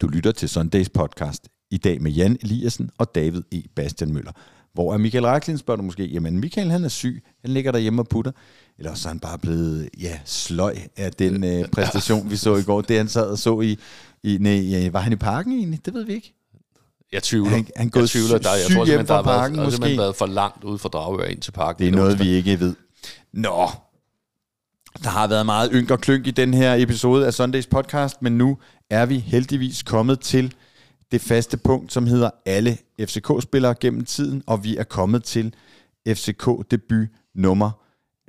Du 0.00 0.08
lytter 0.08 0.32
til 0.32 0.48
Sundays 0.48 0.88
podcast 0.88 1.48
i 1.70 1.76
dag 1.76 2.02
med 2.02 2.12
Jan 2.12 2.38
Eliassen 2.42 2.90
og 2.98 3.14
David 3.14 3.42
E. 3.52 3.62
Bastian 3.74 4.12
Møller. 4.12 4.32
Hvor 4.76 4.94
er 4.94 4.98
Michael 4.98 5.26
Raklin, 5.26 5.58
spørger 5.58 5.76
du 5.76 5.82
måske. 5.82 6.06
Jamen, 6.06 6.40
Michael 6.40 6.70
han 6.70 6.84
er 6.84 6.88
syg. 6.88 7.22
Han 7.40 7.50
ligger 7.50 7.72
derhjemme 7.72 8.02
og 8.02 8.08
putter. 8.08 8.32
Eller 8.78 8.94
så 8.94 9.08
er 9.08 9.10
han 9.10 9.20
bare 9.20 9.38
blevet 9.38 9.88
ja, 10.00 10.18
sløj 10.24 10.76
af 10.96 11.12
den 11.12 11.44
øh, 11.44 11.68
præstation, 11.74 12.30
vi 12.30 12.36
så 12.36 12.56
i 12.56 12.62
går. 12.62 12.80
Det 12.80 12.96
han 12.96 13.08
sad 13.08 13.30
og 13.30 13.38
så 13.38 13.60
i... 13.60 13.78
i 14.22 14.38
nej, 14.40 14.88
var 14.88 15.00
han 15.00 15.12
i 15.12 15.16
parken 15.16 15.52
egentlig? 15.52 15.86
Det 15.86 15.94
ved 15.94 16.04
vi 16.04 16.14
ikke. 16.14 16.34
Jeg 17.12 17.22
tvivler. 17.22 17.50
Han, 17.50 17.66
han 17.76 17.90
jeg 17.94 18.08
tvivler, 18.08 18.38
der, 18.38 18.50
jeg 18.50 18.76
tror 18.76 18.84
simpelthen, 18.84 19.06
der 19.06 19.14
har 19.14 19.22
parken, 19.22 19.56
været, 19.56 19.80
måske. 19.80 19.98
været 19.98 20.16
for 20.16 20.26
langt 20.26 20.64
ude 20.64 20.78
for 20.78 20.88
Dragør 20.88 21.24
ind 21.24 21.40
til 21.40 21.52
parken. 21.52 21.86
Det 21.86 21.92
er 21.92 21.96
noget, 21.96 22.18
vi 22.18 22.28
ikke 22.28 22.60
ved. 22.60 22.74
Nå, 23.32 23.68
der 25.02 25.08
har 25.08 25.26
været 25.26 25.46
meget 25.46 25.70
ynk 25.72 25.90
og 25.90 26.00
klynk 26.00 26.26
i 26.26 26.30
den 26.30 26.54
her 26.54 26.74
episode 26.74 27.26
af 27.26 27.34
Sundays 27.34 27.66
podcast, 27.66 28.22
men 28.22 28.38
nu 28.38 28.58
er 28.90 29.06
vi 29.06 29.18
heldigvis 29.18 29.82
kommet 29.82 30.20
til 30.20 30.54
det 31.12 31.20
faste 31.20 31.56
punkt, 31.56 31.92
som 31.92 32.06
hedder 32.06 32.30
alle 32.46 32.78
FCK-spillere 33.00 33.74
gennem 33.80 34.04
tiden, 34.04 34.42
og 34.46 34.64
vi 34.64 34.76
er 34.76 34.84
kommet 34.84 35.24
til 35.24 35.54
FCK-debut 36.08 37.08
nummer 37.34 37.70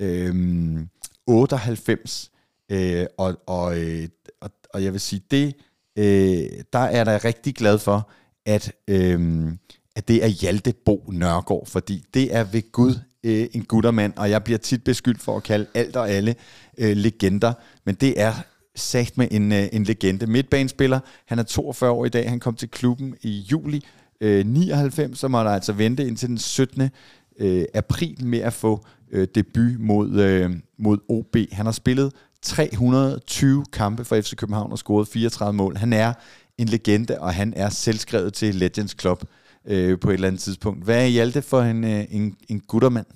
øh, 0.00 0.78
98. 1.26 2.30
Øh, 2.70 3.06
og, 3.18 3.36
og, 3.46 3.78
øh, 3.80 4.08
og, 4.40 4.50
og 4.74 4.84
jeg 4.84 4.92
vil 4.92 5.00
sige, 5.00 5.22
det 5.30 5.54
øh, 5.98 6.62
der 6.72 6.78
er 6.78 7.10
jeg 7.10 7.24
rigtig 7.24 7.54
glad 7.54 7.78
for, 7.78 8.10
at, 8.46 8.72
øh, 8.88 9.48
at 9.96 10.08
det 10.08 10.24
er 10.24 10.28
Hjalte 10.28 10.74
Bo 10.84 11.04
Nørgaard, 11.12 11.66
fordi 11.66 12.04
det 12.14 12.34
er 12.34 12.44
ved 12.44 12.72
Gud 12.72 12.94
øh, 13.24 13.46
en 13.52 13.64
guttermand, 13.64 14.12
og 14.16 14.30
jeg 14.30 14.44
bliver 14.44 14.58
tit 14.58 14.84
beskyldt 14.84 15.20
for 15.20 15.36
at 15.36 15.42
kalde 15.42 15.66
alt 15.74 15.96
og 15.96 16.10
alle 16.10 16.34
øh, 16.78 16.96
legender, 16.96 17.52
men 17.84 17.94
det 17.94 18.20
er 18.20 18.34
sagt 18.78 19.18
med 19.18 19.28
en, 19.30 19.52
øh, 19.52 19.68
en 19.72 19.84
legende. 19.84 20.26
Midtbanespiller, 20.26 21.00
han 21.26 21.38
er 21.38 21.42
42 21.42 21.90
år 21.90 22.04
i 22.04 22.08
dag, 22.08 22.30
han 22.30 22.40
kom 22.40 22.54
til 22.54 22.70
klubben 22.70 23.14
i 23.22 23.46
juli 23.52 23.84
øh, 24.20 24.46
99, 24.46 25.18
så 25.18 25.28
må 25.28 25.38
der 25.38 25.50
altså 25.50 25.72
vente 25.72 26.06
indtil 26.06 26.28
den 26.28 26.38
17. 26.38 26.90
Øh, 27.38 27.64
april 27.74 28.24
med 28.24 28.38
at 28.38 28.52
få 28.52 28.84
øh, 29.12 29.28
debut 29.34 29.80
mod, 29.80 30.20
øh, 30.20 30.50
mod 30.78 30.98
OB. 31.08 31.36
Han 31.52 31.66
har 31.66 31.72
spillet 31.72 32.12
320 32.42 33.64
kampe 33.72 34.04
for 34.04 34.20
FC 34.20 34.36
København 34.36 34.72
og 34.72 34.78
scoret 34.78 35.08
34 35.08 35.52
mål. 35.52 35.76
Han 35.76 35.92
er 35.92 36.12
en 36.58 36.68
legende, 36.68 37.20
og 37.20 37.34
han 37.34 37.52
er 37.56 37.68
selvskrevet 37.68 38.34
til 38.34 38.54
Legends 38.54 38.96
Club 39.00 39.24
øh, 39.66 40.00
på 40.00 40.10
et 40.10 40.14
eller 40.14 40.28
andet 40.28 40.40
tidspunkt. 40.40 40.84
Hvad 40.84 41.02
er 41.02 41.06
Hjalte 41.06 41.42
for 41.42 41.60
en, 41.62 41.84
øh, 41.84 42.04
en, 42.10 42.36
en 42.48 42.60
guttermand? 42.60 43.06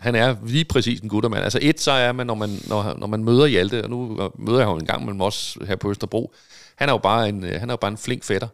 Han 0.00 0.14
er 0.14 0.36
lige 0.46 0.64
præcis 0.64 1.00
en 1.00 1.08
guttermand. 1.08 1.44
Altså 1.44 1.58
et, 1.62 1.80
så 1.80 1.90
er 1.90 2.12
man, 2.12 2.26
når 2.26 2.34
man, 2.34 2.50
når, 2.68 2.96
når 2.98 3.06
man 3.06 3.24
møder 3.24 3.46
Hjalte, 3.46 3.84
og 3.84 3.90
nu 3.90 4.30
møder 4.38 4.58
jeg 4.58 4.66
ham 4.66 4.76
en 4.76 4.86
gang 4.86 5.04
mellem 5.04 5.20
os 5.20 5.58
her 5.66 5.76
på 5.76 5.90
Østerbro, 5.90 6.32
han 6.76 6.88
er 6.88 6.92
jo 6.92 6.98
bare 6.98 7.28
en, 7.28 7.44
øh, 7.44 7.60
han 7.60 7.70
er 7.70 7.72
jo 7.72 7.76
bare 7.76 7.90
en 7.90 7.98
flink 7.98 8.24
fætter. 8.24 8.48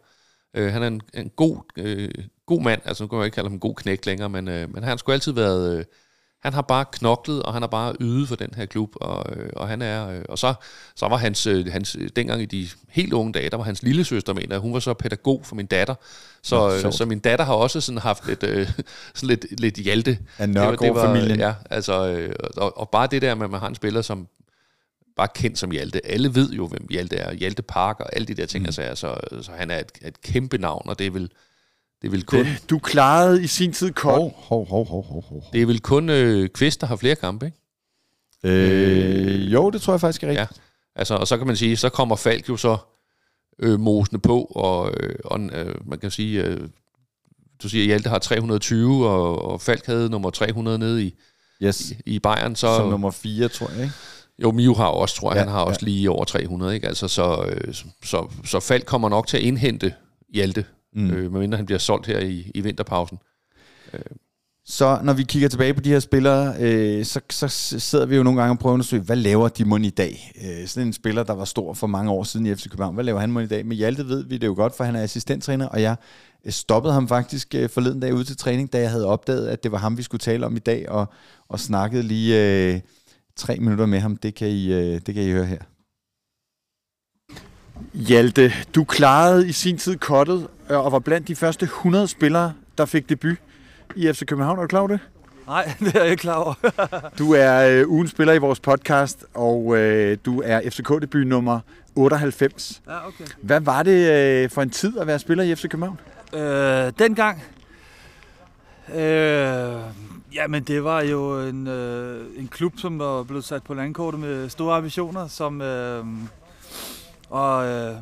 Øh, 0.54 0.72
han 0.72 0.82
er 0.82 0.86
en, 0.86 1.00
en 1.14 1.30
god, 1.36 1.56
øh, 1.76 2.10
god 2.46 2.62
mand, 2.62 2.80
altså 2.84 3.04
nu 3.04 3.08
kan 3.08 3.18
jeg 3.18 3.24
ikke 3.24 3.34
kalde 3.34 3.48
ham 3.48 3.54
en 3.54 3.60
god 3.60 3.74
knægt 3.74 4.06
længere, 4.06 4.28
men, 4.28 4.48
øh, 4.48 4.74
men 4.74 4.82
han 4.82 4.88
har 4.88 4.96
sgu 4.96 5.12
altid 5.12 5.32
været... 5.32 5.78
Øh, 5.78 5.84
han 6.40 6.52
har 6.52 6.62
bare 6.62 6.84
knoklet, 6.92 7.42
og 7.42 7.52
han 7.52 7.62
har 7.62 7.66
bare 7.66 7.94
ydet 8.00 8.28
for 8.28 8.36
den 8.36 8.50
her 8.56 8.66
klub, 8.66 8.90
og, 8.94 9.36
øh, 9.36 9.50
og 9.56 9.68
han 9.68 9.82
er, 9.82 10.10
øh, 10.10 10.22
og 10.28 10.38
så, 10.38 10.54
så 10.96 11.08
var 11.08 11.16
hans, 11.16 11.46
øh, 11.46 11.66
hans, 11.66 11.96
dengang 12.16 12.42
i 12.42 12.44
de 12.44 12.68
helt 12.88 13.12
unge 13.12 13.32
dage, 13.32 13.50
der 13.50 13.56
var 13.56 13.64
hans 13.64 13.82
lille 13.82 14.04
søster, 14.04 14.34
mener 14.34 14.58
hun 14.58 14.72
var 14.72 14.80
så 14.80 14.94
pædagog 14.94 15.40
for 15.44 15.54
min 15.56 15.66
datter, 15.66 15.94
så, 16.42 16.70
ja, 16.70 16.90
så 16.90 17.04
min 17.04 17.18
datter 17.18 17.44
har 17.44 17.54
også 17.54 17.80
sådan 17.80 17.98
haft 17.98 18.26
lidt, 18.26 18.42
øh, 18.42 18.68
sådan 19.14 19.28
lidt, 19.28 19.60
lidt 19.60 19.74
hjalte. 19.74 20.18
Af 20.38 20.48
Nørgaard-familien. 20.48 21.38
Ja, 21.38 21.54
altså, 21.70 22.08
øh, 22.08 22.34
og, 22.56 22.78
og, 22.78 22.90
bare 22.90 23.06
det 23.06 23.22
der 23.22 23.34
med, 23.34 23.44
at 23.44 23.50
man 23.50 23.60
har 23.60 23.68
en 23.68 23.74
spiller, 23.74 24.02
som 24.02 24.28
bare 25.16 25.28
kendt 25.34 25.58
som 25.58 25.70
Hjalte. 25.70 26.06
Alle 26.06 26.34
ved 26.34 26.50
jo, 26.50 26.66
hvem 26.66 26.86
Hjalte 26.90 27.16
er. 27.16 27.34
Hjalte 27.34 27.62
Park 27.62 28.00
og 28.00 28.16
alle 28.16 28.26
de 28.26 28.34
der 28.34 28.46
ting, 28.46 28.66
mm. 28.66 28.72
så, 28.72 28.92
så, 28.94 29.20
så 29.42 29.52
han 29.52 29.70
er 29.70 29.78
et, 29.78 29.92
et 30.02 30.22
kæmpe 30.22 30.58
navn, 30.58 30.82
og 30.88 30.98
det 30.98 31.06
er 31.06 31.10
vel 31.10 31.30
det 32.02 32.12
vil 32.12 32.26
kun... 32.26 32.44
Det, 32.44 32.64
du 32.70 32.78
klarede 32.78 33.44
i 33.44 33.46
sin 33.46 33.72
tid 33.72 33.92
kort. 33.92 34.14
Hov, 34.14 34.34
hov, 34.36 34.68
hov, 34.68 34.86
hov, 34.86 35.04
hov, 35.04 35.24
hov. 35.28 35.44
Det 35.52 35.62
er 35.62 35.66
vel 35.66 35.80
kun 35.80 36.08
øh, 36.08 36.48
Kvist, 36.48 36.80
der 36.80 36.86
har 36.86 36.96
flere 36.96 37.14
kampe, 37.14 37.46
ikke? 37.46 37.58
Øh, 38.44 39.52
jo, 39.52 39.70
det 39.70 39.82
tror 39.82 39.92
jeg 39.92 40.00
faktisk 40.00 40.22
er 40.22 40.28
rigtigt. 40.28 40.50
Ja. 40.56 40.62
Altså, 40.96 41.14
og 41.14 41.28
så 41.28 41.38
kan 41.38 41.46
man 41.46 41.56
sige, 41.56 41.76
så 41.76 41.88
kommer 41.88 42.16
Falk 42.16 42.48
jo 42.48 42.56
så 42.56 42.76
øh, 43.58 43.80
mosende 43.80 44.20
på, 44.20 44.42
og, 44.42 44.92
øh, 45.00 45.14
og 45.24 45.40
øh, 45.40 45.74
man 45.88 45.98
kan 45.98 46.10
sige, 46.10 46.44
øh, 46.44 46.68
du 47.62 47.68
siger, 47.68 47.82
at 47.82 47.86
Hjalte 47.86 48.08
har 48.08 48.18
320, 48.18 49.08
og, 49.08 49.44
og 49.44 49.60
Falk 49.60 49.86
havde 49.86 50.10
nummer 50.10 50.30
300 50.30 50.78
nede 50.78 51.04
i, 51.04 51.14
yes. 51.62 51.90
i, 51.90 51.96
i 52.06 52.18
Bayern. 52.18 52.56
Så, 52.56 52.76
Som 52.76 52.88
nummer 52.88 53.10
4, 53.10 53.48
tror 53.48 53.70
jeg, 53.70 53.82
ikke? 53.82 53.94
Jo, 54.42 54.52
Miu 54.52 54.74
har 54.74 54.86
også, 54.86 55.16
tror 55.16 55.30
jeg, 55.30 55.36
ja, 55.36 55.40
han 55.40 55.52
har 55.52 55.60
også 55.60 55.80
ja. 55.82 55.84
lige 55.84 56.10
over 56.10 56.24
300, 56.24 56.74
ikke? 56.74 56.88
Altså, 56.88 57.08
så, 57.08 57.44
øh, 57.48 57.74
så, 58.02 58.28
så 58.44 58.60
Falk 58.60 58.86
kommer 58.86 59.08
nok 59.08 59.26
til 59.26 59.36
at 59.36 59.42
indhente 59.42 59.94
Hjalte 60.34 60.64
mm. 60.92 61.10
øh, 61.10 61.32
medmindre 61.32 61.56
han 61.56 61.66
bliver 61.66 61.78
solgt 61.78 62.06
her 62.06 62.18
i, 62.18 62.50
i 62.54 62.60
vinterpausen. 62.60 63.18
Øh. 63.92 64.00
Så 64.64 65.00
når 65.02 65.12
vi 65.12 65.22
kigger 65.22 65.48
tilbage 65.48 65.74
på 65.74 65.80
de 65.80 65.88
her 65.88 66.00
spillere, 66.00 66.54
øh, 66.60 67.04
så, 67.04 67.20
så 67.30 67.48
sidder 67.78 68.06
vi 68.06 68.16
jo 68.16 68.22
nogle 68.22 68.40
gange 68.40 68.54
og 68.54 68.58
prøver 68.58 68.72
at 68.72 68.74
undersøge, 68.74 69.02
hvad 69.02 69.16
laver 69.16 69.48
de 69.48 69.64
mon 69.64 69.84
i 69.84 69.90
dag? 69.90 70.32
Øh, 70.44 70.66
sådan 70.66 70.86
en 70.86 70.92
spiller, 70.92 71.22
der 71.22 71.32
var 71.32 71.44
stor 71.44 71.74
for 71.74 71.86
mange 71.86 72.10
år 72.10 72.24
siden 72.24 72.46
i 72.46 72.54
FC 72.54 72.68
København, 72.68 72.94
hvad 72.94 73.04
laver 73.04 73.20
han 73.20 73.32
mon 73.32 73.42
i 73.42 73.46
dag? 73.46 73.66
Med 73.66 73.76
Hjalte 73.76 74.08
ved 74.08 74.24
vi 74.24 74.38
det 74.38 74.46
jo 74.46 74.54
godt, 74.54 74.76
for 74.76 74.84
han 74.84 74.96
er 74.96 75.02
assistenttræner, 75.02 75.66
og 75.66 75.82
jeg 75.82 75.96
øh, 76.46 76.52
stoppede 76.52 76.94
ham 76.94 77.08
faktisk 77.08 77.54
øh, 77.54 77.68
forleden 77.68 78.00
dag 78.00 78.14
ude 78.14 78.24
til 78.24 78.36
træning, 78.36 78.72
da 78.72 78.80
jeg 78.80 78.90
havde 78.90 79.06
opdaget, 79.06 79.48
at 79.48 79.62
det 79.62 79.72
var 79.72 79.78
ham, 79.78 79.98
vi 79.98 80.02
skulle 80.02 80.20
tale 80.20 80.46
om 80.46 80.56
i 80.56 80.58
dag, 80.58 80.88
og, 80.88 81.06
og 81.48 81.60
snakkede 81.60 82.02
lige 82.02 82.72
øh, 82.74 82.80
tre 83.36 83.56
minutter 83.56 83.86
med 83.86 84.00
ham. 84.00 84.16
Det 84.16 84.34
kan 84.34 84.48
I, 84.48 84.72
øh, 84.72 85.00
det 85.06 85.14
kan 85.14 85.22
I 85.22 85.30
høre 85.30 85.46
her. 85.46 85.62
Hjalte, 87.94 88.52
du 88.74 88.84
klarede 88.84 89.48
i 89.48 89.52
sin 89.52 89.78
tid 89.78 89.96
kottet 89.96 90.48
og 90.76 90.92
var 90.92 90.98
blandt 90.98 91.28
de 91.28 91.36
første 91.36 91.64
100 91.64 92.08
spillere, 92.08 92.52
der 92.78 92.84
fik 92.84 93.08
debut 93.08 93.36
i 93.96 94.12
FC 94.12 94.24
København. 94.26 94.58
Er 94.58 94.62
du 94.62 94.68
klar 94.68 94.80
over 94.80 94.88
det? 94.88 95.00
Nej, 95.46 95.72
det 95.80 95.96
er 95.96 96.00
jeg 96.02 96.10
ikke 96.10 96.20
klar 96.20 96.34
over. 96.34 96.54
du 97.18 97.32
er 97.32 97.80
øh, 97.80 97.90
ugens 97.90 98.10
spiller 98.10 98.34
i 98.34 98.38
vores 98.38 98.60
podcast, 98.60 99.24
og 99.34 99.76
øh, 99.76 100.18
du 100.24 100.42
er 100.44 100.70
FCK-debut 100.70 101.26
nummer 101.26 101.60
98. 101.96 102.82
Ja, 102.86 103.06
okay. 103.06 103.24
Hvad 103.42 103.60
var 103.60 103.82
det 103.82 104.10
øh, 104.10 104.50
for 104.50 104.62
en 104.62 104.70
tid 104.70 104.98
at 104.98 105.06
være 105.06 105.18
spiller 105.18 105.44
i 105.44 105.54
FC 105.54 105.68
København? 105.68 106.00
Øh, 106.34 106.92
dengang? 106.98 107.42
Øh, 108.94 109.80
jamen, 110.34 110.62
det 110.62 110.84
var 110.84 111.00
jo 111.00 111.40
en, 111.40 111.66
øh, 111.66 112.26
en 112.36 112.48
klub, 112.48 112.72
som 112.76 112.98
var 112.98 113.22
blevet 113.22 113.44
sat 113.44 113.62
på 113.62 113.74
landkortet 113.74 114.20
med 114.20 114.48
store 114.48 114.76
ambitioner, 114.76 115.26
som... 115.26 115.62
Øh, 115.62 116.04
og 117.30 117.66
øh, 117.66 117.96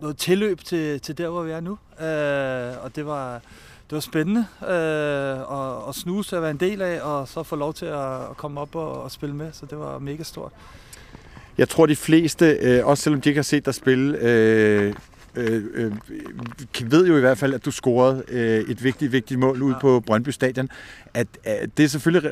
noget 0.00 0.16
tilløb 0.16 0.60
til, 0.64 1.00
til 1.00 1.18
der, 1.18 1.28
hvor 1.28 1.42
vi 1.42 1.50
er 1.50 1.60
nu. 1.60 1.78
Øh, 2.00 2.84
og 2.84 2.96
det 2.96 3.06
var, 3.06 3.32
det 3.90 3.92
var 3.92 4.00
spændende 4.00 4.46
øh, 4.62 5.58
at, 5.58 5.88
at 5.88 5.94
snuse 5.94 6.36
at 6.36 6.42
være 6.42 6.50
en 6.50 6.60
del 6.60 6.82
af, 6.82 7.00
og 7.00 7.28
så 7.28 7.42
få 7.42 7.56
lov 7.56 7.74
til 7.74 7.86
at, 7.86 8.14
at 8.30 8.36
komme 8.36 8.60
op 8.60 8.74
og, 8.74 9.02
og 9.02 9.10
spille 9.10 9.36
med, 9.36 9.52
så 9.52 9.66
det 9.66 9.78
var 9.78 9.98
mega 9.98 10.22
stort. 10.22 10.52
Jeg 11.58 11.68
tror, 11.68 11.86
de 11.86 11.96
fleste, 11.96 12.46
øh, 12.60 12.86
også 12.86 13.02
selvom 13.02 13.20
de 13.20 13.28
ikke 13.28 13.38
har 13.38 13.42
set 13.42 13.66
dig 13.66 13.74
spille, 13.74 14.18
øh, 14.18 14.94
øh, 15.36 15.64
øh, 15.74 15.92
ved 16.90 17.06
jo 17.06 17.16
i 17.16 17.20
hvert 17.20 17.38
fald, 17.38 17.54
at 17.54 17.64
du 17.64 17.70
scorede 17.70 18.24
øh, 18.28 18.70
et 18.70 18.84
vigtigt, 18.84 19.12
vigtigt 19.12 19.40
mål 19.40 19.68
ja. 19.68 19.78
på 19.78 20.00
Brøndby 20.00 20.28
Stadion. 20.28 20.68
At, 21.14 21.26
at 21.44 21.76
det 21.76 21.84
er 21.84 21.88
selvfølgelig 21.88 22.30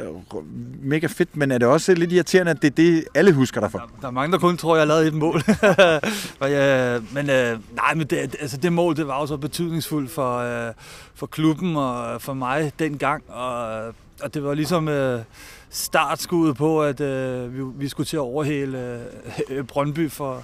mega 0.83 1.07
fedt, 1.07 1.37
men 1.37 1.51
er 1.51 1.59
det 1.59 1.69
også 1.69 1.95
lidt 1.95 2.13
irriterende, 2.13 2.51
at 2.51 2.63
det 2.63 2.71
er 2.71 2.75
det, 2.75 3.05
alle 3.15 3.33
husker 3.33 3.61
dig 3.61 3.71
for? 3.71 3.79
Der, 3.79 3.87
der 4.01 4.07
er 4.07 4.11
mange, 4.11 4.33
der 4.33 4.39
kun 4.39 4.57
tror, 4.57 4.77
jeg 4.77 4.87
lavet 4.87 5.07
et 5.07 5.15
mål. 5.15 5.43
jeg, 6.41 7.01
men 7.13 7.31
øh, 7.31 7.59
nej, 7.75 7.95
men 7.95 8.07
det, 8.07 8.17
altså, 8.41 8.57
det 8.57 8.73
mål, 8.73 8.97
det 8.97 9.07
var 9.07 9.15
også 9.15 9.37
betydningsfuldt 9.37 10.11
for, 10.11 10.39
øh, 10.39 10.73
for 11.15 11.27
klubben 11.27 11.77
og 11.77 12.23
for 12.23 12.35
mig 12.35 12.73
dengang. 12.79 13.23
Og, 13.29 13.87
og 14.23 14.35
det 14.35 14.45
var 14.45 14.55
ligesom... 14.55 14.89
Øh, 14.89 15.21
startskuddet 15.73 16.57
på, 16.57 16.83
at 16.83 17.01
øh, 17.01 17.57
vi, 17.57 17.63
vi 17.77 17.89
skulle 17.89 18.07
til 18.07 18.17
at 18.17 18.21
overhale 18.21 19.01
øh, 19.49 19.65
Brøndby 19.65 20.11
for, 20.11 20.43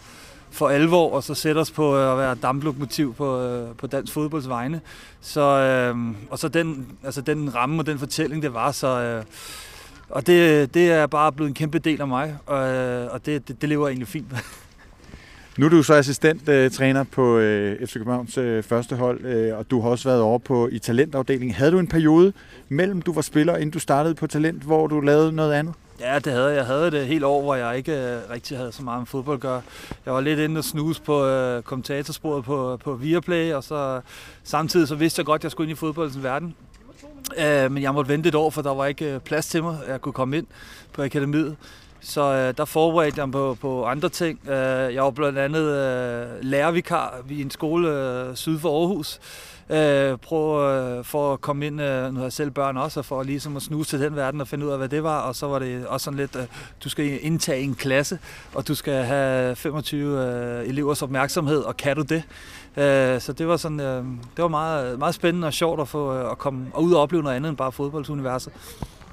for 0.51 0.68
alvor, 0.68 1.11
og 1.11 1.22
så 1.22 1.34
sætte 1.34 1.59
os 1.59 1.70
på 1.70 1.96
øh, 1.96 2.12
at 2.12 2.18
være 2.18 2.34
damplokomotiv 2.34 3.14
på, 3.14 3.42
øh, 3.42 3.68
på 3.76 3.86
dansk 3.86 4.12
fodbolds 4.12 4.49
vegne. 4.49 4.80
Så, 5.20 5.40
øh, 5.40 5.96
og 6.30 6.38
så 6.38 6.49
den, 6.49 6.86
altså 7.05 7.20
den 7.20 7.55
ramme 7.55 7.82
og 7.82 7.86
den 7.86 7.99
fortælling, 7.99 8.42
det 8.42 8.55
var, 8.55 8.72
så... 8.72 9.01
Øh, 9.03 9.24
og 10.11 10.26
det, 10.26 10.74
det 10.74 10.90
er 10.90 11.07
bare 11.07 11.32
blevet 11.32 11.49
en 11.49 11.55
kæmpe 11.55 11.78
del 11.78 12.01
af 12.01 12.09
mig, 12.09 12.36
og, 12.46 12.68
øh, 12.68 13.12
og 13.12 13.26
det, 13.26 13.49
det, 13.49 13.61
det 13.61 13.68
lever 13.68 13.86
jeg 13.86 13.92
egentlig 13.92 14.09
fint 14.09 14.32
med. 14.32 14.38
Nu 15.59 15.66
er 15.66 15.70
du 15.70 15.82
så 15.82 15.94
assistenttræner 15.94 17.05
på 17.05 17.38
øh, 17.38 17.86
FC 17.86 17.92
Københavns 17.92 18.38
øh, 18.38 18.62
første 18.62 18.96
hold, 18.96 19.24
øh, 19.24 19.59
og 19.59 19.70
du 19.70 19.80
har 19.80 19.88
også 19.88 20.09
været 20.09 20.22
over 20.22 20.38
på 20.38 20.68
i 20.72 20.78
talentafdelingen. 20.78 21.55
Havde 21.55 21.72
du 21.72 21.78
en 21.78 21.86
periode 21.86 22.32
mellem 22.68 23.03
du 23.03 23.12
var 23.12 23.22
spiller, 23.22 23.57
inden 23.57 23.70
du 23.70 23.78
startede 23.78 24.14
på 24.14 24.26
talent, 24.26 24.62
hvor 24.62 24.86
du 24.86 25.01
lavede 25.01 25.32
noget 25.32 25.53
andet? 25.53 25.74
Ja, 26.01 26.18
det 26.18 26.32
havde 26.32 26.46
jeg. 26.46 26.57
Jeg 26.57 26.66
havde 26.66 26.90
det 26.90 27.07
helt 27.07 27.24
over, 27.24 27.42
hvor 27.42 27.55
jeg 27.55 27.76
ikke 27.76 27.92
øh, 27.92 28.30
rigtig 28.30 28.57
havde 28.57 28.72
så 28.72 28.82
meget 28.82 29.01
med 29.01 29.07
fodbold 29.07 29.34
at 29.36 29.40
gøre. 29.40 29.62
Jeg 30.07 30.14
var 30.14 30.20
lidt 30.20 30.38
inde 30.38 30.59
og 30.59 30.64
snuse 30.64 31.03
på 31.03 31.24
øh, 31.24 31.62
kommentatorsporet 31.62 32.44
på, 32.44 32.78
på 32.84 32.94
Viaplay, 32.94 33.53
og 33.53 33.64
så 33.64 34.01
samtidig 34.44 34.88
så 34.88 34.94
vidste 34.94 35.20
jeg 35.20 35.26
godt, 35.26 35.40
at 35.40 35.44
jeg 35.44 35.51
skulle 35.51 35.70
ind 35.70 35.78
i 35.78 35.80
fodboldens 35.80 36.22
verden. 36.22 36.55
Øh, 37.38 37.72
men 37.72 37.82
jeg 37.82 37.94
måtte 37.94 38.09
vente 38.09 38.28
et 38.28 38.34
år, 38.34 38.51
for 38.51 38.62
der 38.62 38.74
var 38.74 38.86
ikke 38.86 39.14
øh, 39.14 39.20
plads 39.20 39.49
til 39.49 39.62
mig. 39.62 39.78
Jeg 39.88 40.01
kunne 40.01 40.12
komme 40.12 40.36
ind 40.36 40.46
på 40.92 41.03
akademiet. 41.03 41.57
Så 42.01 42.22
øh, 42.34 42.55
der 42.57 42.64
forberedte 42.64 43.20
jeg 43.20 43.30
på, 43.30 43.57
på 43.61 43.84
andre 43.84 44.09
ting. 44.09 44.49
Øh, 44.49 44.94
jeg 44.94 45.03
var 45.03 45.11
blandt 45.11 45.38
andet 45.38 45.62
øh, 45.62 46.44
lærervikar 46.44 47.14
i 47.30 47.42
en 47.42 47.51
skole 47.51 47.88
øh, 47.88 48.36
syd 48.36 48.59
for 48.59 48.80
Aarhus. 48.80 49.20
Øh, 49.71 50.19
prøv 50.19 50.71
øh, 50.71 51.05
for 51.05 51.33
at 51.33 51.41
komme 51.41 51.66
ind, 51.66 51.81
øh, 51.81 52.12
nu 52.12 52.16
har 52.16 52.25
jeg 52.25 52.33
selv 52.33 52.51
børn 52.51 52.77
også, 52.77 53.03
for 53.03 53.23
ligesom 53.23 53.57
at 53.57 53.62
snuse 53.62 53.91
til 53.91 54.01
den 54.01 54.16
verden 54.16 54.41
og 54.41 54.49
finde 54.49 54.66
ud 54.66 54.71
af, 54.71 54.79
hvad 54.79 54.89
det 54.89 55.03
var. 55.03 55.21
Og 55.21 55.35
så 55.35 55.47
var 55.47 55.59
det 55.59 55.87
også 55.87 56.05
sådan 56.05 56.19
lidt, 56.19 56.37
øh, 56.37 56.43
du 56.85 56.89
skal 56.89 57.19
indtage 57.23 57.61
en 57.61 57.75
klasse, 57.75 58.19
og 58.55 58.69
du 58.69 58.75
skal 58.75 59.05
have 59.05 59.57
25 59.57 60.27
øh, 60.27 60.69
elevers 60.69 61.03
opmærksomhed, 61.03 61.59
og 61.59 61.77
kan 61.77 61.97
du 61.97 62.03
det? 62.03 62.23
Øh, 62.77 63.21
så 63.21 63.35
det 63.39 63.49
var 63.49 63.57
sådan, 63.57 63.81
øh, 63.81 64.05
det 64.37 64.43
var 64.43 64.49
meget, 64.49 64.99
meget 64.99 65.14
spændende 65.14 65.47
og 65.47 65.53
sjovt 65.53 65.81
at 65.81 65.89
få 65.89 66.14
øh, 66.14 66.31
at 66.31 66.39
komme 66.39 66.66
og 66.73 66.83
ud 66.83 66.93
og 66.93 67.03
opleve 67.03 67.23
noget 67.23 67.37
andet 67.37 67.49
end 67.49 67.57
bare 67.57 67.73
fodboldsuniverset. 67.73 68.53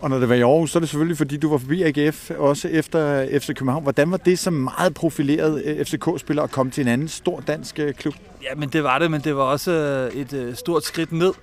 Og 0.02 0.10
når 0.10 0.20
det 0.20 0.30
var 0.30 0.36
i 0.36 0.42
Aarhus, 0.42 0.72
så 0.72 0.78
er 0.78 0.80
det 0.80 0.90
selvfølgelig, 0.90 1.18
fordi 1.18 1.38
du 1.38 1.50
var 1.50 1.58
forbi 1.58 1.84
AGF, 1.84 2.32
også 2.38 2.68
efter 2.68 3.22
øh, 3.22 3.40
FC 3.40 3.48
København. 3.48 3.84
Hvordan 3.84 4.12
var 4.12 4.18
det 4.18 4.40
som 4.40 4.54
meget 4.54 4.94
profileret 4.94 5.64
øh, 5.66 5.86
FCK-spiller 5.86 6.44
at 6.44 6.52
komme 6.52 6.72
til 6.72 6.82
en 6.82 6.88
anden 6.88 7.08
stor 7.08 7.40
dansk 7.40 7.80
øh, 7.80 7.94
klub? 7.94 8.14
Ja, 8.50 8.56
men 8.56 8.70
det 8.70 8.84
var 8.84 9.00
det, 9.00 9.12
men 9.12 9.22
det 9.22 9.36
var 9.36 9.44
også 9.44 9.72
øh, 9.72 10.22
et 10.22 10.34
øh, 10.34 10.56
stort 10.56 10.84
skridt 10.84 11.12
ned, 11.12 11.34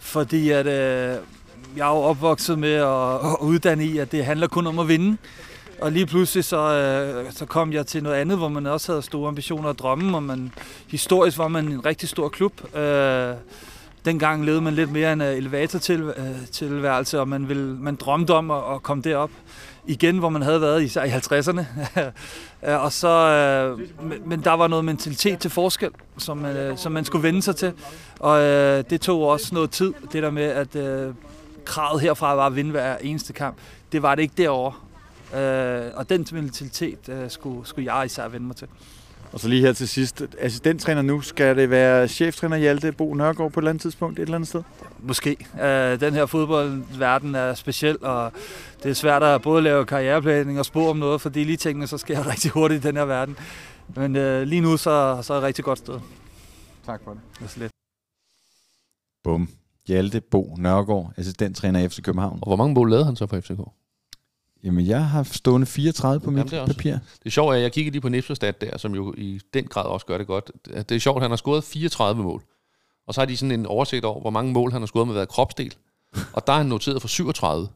fordi 0.00 0.50
at, 0.50 0.66
øh, 0.66 1.16
jeg 1.76 1.88
er 1.88 1.90
jo 1.90 2.02
opvokset 2.02 2.58
med 2.58 2.72
at, 2.72 3.14
at 3.14 3.36
uddanne 3.40 3.84
i, 3.84 3.98
at 3.98 4.12
det 4.12 4.24
handler 4.24 4.46
kun 4.46 4.66
om 4.66 4.78
at 4.78 4.88
vinde. 4.88 5.16
Og 5.80 5.92
lige 5.92 6.06
pludselig 6.06 6.44
så, 6.44 6.56
øh, 6.56 7.32
så 7.32 7.46
kom 7.46 7.72
jeg 7.72 7.86
til 7.86 8.02
noget 8.02 8.16
andet, 8.16 8.38
hvor 8.38 8.48
man 8.48 8.66
også 8.66 8.92
havde 8.92 9.02
store 9.02 9.28
ambitioner 9.28 9.68
og 9.68 9.78
drømme, 9.78 10.16
og 10.16 10.22
man, 10.22 10.52
historisk 10.88 11.38
var 11.38 11.48
man 11.48 11.68
en 11.68 11.86
rigtig 11.86 12.08
stor 12.08 12.28
klub. 12.28 12.76
Øh, 12.76 13.34
dengang 14.04 14.44
levede 14.44 14.60
man 14.60 14.74
lidt 14.74 14.92
mere 14.92 15.12
en 15.12 15.20
elevatortilværelse, 15.20 17.20
og 17.20 17.28
man, 17.28 17.48
ville, 17.48 17.76
man 17.76 17.96
drømte 17.96 18.30
om 18.30 18.50
at, 18.50 18.62
at 18.74 18.82
komme 18.82 19.02
derop 19.02 19.30
igen, 19.90 20.18
hvor 20.18 20.28
man 20.28 20.42
havde 20.42 20.60
været 20.60 20.82
især 20.82 21.04
i 21.04 21.10
50'erne. 21.10 21.64
og 22.84 22.92
så, 22.92 23.08
øh, 23.08 23.80
men 24.26 24.44
der 24.44 24.52
var 24.52 24.68
noget 24.68 24.84
mentalitet 24.84 25.38
til 25.38 25.50
forskel, 25.50 25.90
som, 26.18 26.44
øh, 26.44 26.78
som 26.78 26.92
man 26.92 27.04
skulle 27.04 27.22
vende 27.22 27.42
sig 27.42 27.56
til. 27.56 27.72
Og 28.18 28.40
øh, 28.40 28.84
det 28.90 29.00
tog 29.00 29.28
også 29.28 29.54
noget 29.54 29.70
tid, 29.70 29.92
det 30.12 30.22
der 30.22 30.30
med, 30.30 30.42
at 30.42 30.76
øh, 30.76 31.14
kravet 31.64 32.00
herfra 32.00 32.34
var 32.34 32.46
at 32.46 32.56
vinde 32.56 32.70
hver 32.70 32.96
eneste 32.96 33.32
kamp. 33.32 33.56
Det 33.92 34.02
var 34.02 34.14
det 34.14 34.22
ikke 34.22 34.34
derovre. 34.36 34.72
Øh, 35.40 35.90
og 35.94 36.08
den 36.08 36.26
mentalitet 36.32 37.26
skulle, 37.28 37.66
skulle 37.66 37.94
jeg 37.94 38.06
især 38.06 38.28
vende 38.28 38.46
mig 38.46 38.56
til. 38.56 38.68
Og 39.32 39.40
så 39.40 39.48
lige 39.48 39.60
her 39.60 39.72
til 39.72 39.88
sidst, 39.88 40.22
assistenttræner 40.38 41.02
nu, 41.02 41.20
skal 41.20 41.56
det 41.56 41.70
være 41.70 42.08
cheftræner 42.08 42.56
Hjalte 42.56 42.92
Bo 42.92 43.14
Nørgaard 43.14 43.52
på 43.52 43.60
et 43.60 43.62
eller 43.62 43.70
andet 43.70 43.82
tidspunkt 43.82 44.18
et 44.18 44.22
eller 44.22 44.34
andet 44.34 44.48
sted? 44.48 44.62
Måske. 44.98 45.36
Uh, 45.54 46.00
den 46.00 46.14
her 46.14 46.26
fodboldverden 46.26 47.34
er 47.34 47.54
speciel, 47.54 48.04
og 48.04 48.32
det 48.82 48.90
er 48.90 48.94
svært 48.94 49.22
at 49.22 49.42
både 49.42 49.62
lave 49.62 49.86
karriereplanning 49.86 50.58
og 50.58 50.64
spå 50.64 50.90
om 50.90 50.96
noget, 50.96 51.20
fordi 51.20 51.44
lige 51.44 51.56
tingene 51.56 51.86
så 51.86 51.98
sker 51.98 52.26
rigtig 52.32 52.50
hurtigt 52.50 52.84
i 52.84 52.88
den 52.88 52.96
her 52.96 53.04
verden. 53.04 53.36
Men 53.96 54.16
uh, 54.16 54.42
lige 54.42 54.60
nu 54.60 54.76
så, 54.76 55.18
så 55.22 55.34
er 55.34 55.36
det 55.36 55.42
et 55.42 55.46
rigtig 55.46 55.64
godt 55.64 55.78
sted. 55.78 56.00
Tak 56.86 57.00
for 57.04 57.10
det. 57.10 57.20
Det 57.38 57.44
er 57.44 57.48
slet. 57.48 57.70
Bum. 59.24 59.48
Hjalte 59.86 60.20
Bo 60.20 60.56
Nørgaard, 60.58 61.12
assistenttræner 61.16 61.80
i 61.80 61.88
FC 61.88 62.02
København. 62.02 62.38
Og 62.42 62.48
hvor 62.48 62.56
mange 62.56 62.74
mål 62.74 62.90
lavede 62.90 63.04
han 63.04 63.16
så 63.16 63.26
for 63.26 63.40
FCK? 63.40 63.60
Jamen, 64.64 64.86
jeg 64.86 65.08
har 65.08 65.22
stående 65.22 65.66
34 65.66 66.20
på 66.20 66.24
Jamen, 66.30 66.42
mit 66.42 66.50
det 66.50 66.60
også, 66.60 66.74
papir. 66.74 66.92
Det 66.92 67.26
er 67.26 67.30
sjovt, 67.30 67.54
at 67.54 67.62
jeg 67.62 67.72
kigger 67.72 67.92
lige 67.92 68.00
på 68.00 68.08
Nipselstat 68.08 68.60
der, 68.60 68.78
som 68.78 68.94
jo 68.94 69.14
i 69.16 69.40
den 69.54 69.66
grad 69.66 69.84
også 69.84 70.06
gør 70.06 70.18
det 70.18 70.26
godt. 70.26 70.50
Det 70.64 70.92
er 70.92 70.98
sjovt, 70.98 71.16
at 71.16 71.22
han 71.22 71.30
har 71.30 71.36
scoret 71.36 71.64
34 71.64 72.22
mål. 72.22 72.42
Og 73.06 73.14
så 73.14 73.20
har 73.20 73.26
de 73.26 73.36
sådan 73.36 73.52
en 73.52 73.66
oversigt 73.66 74.04
over, 74.04 74.20
hvor 74.20 74.30
mange 74.30 74.52
mål 74.52 74.72
han 74.72 74.82
har 74.82 74.86
scoret 74.86 75.06
med 75.06 75.14
været 75.14 75.28
kropsdel. 75.28 75.74
Og 76.32 76.46
der 76.46 76.52
er 76.52 76.56
han 76.56 76.66
noteret 76.66 77.00
for 77.00 77.08
37. 77.08 77.68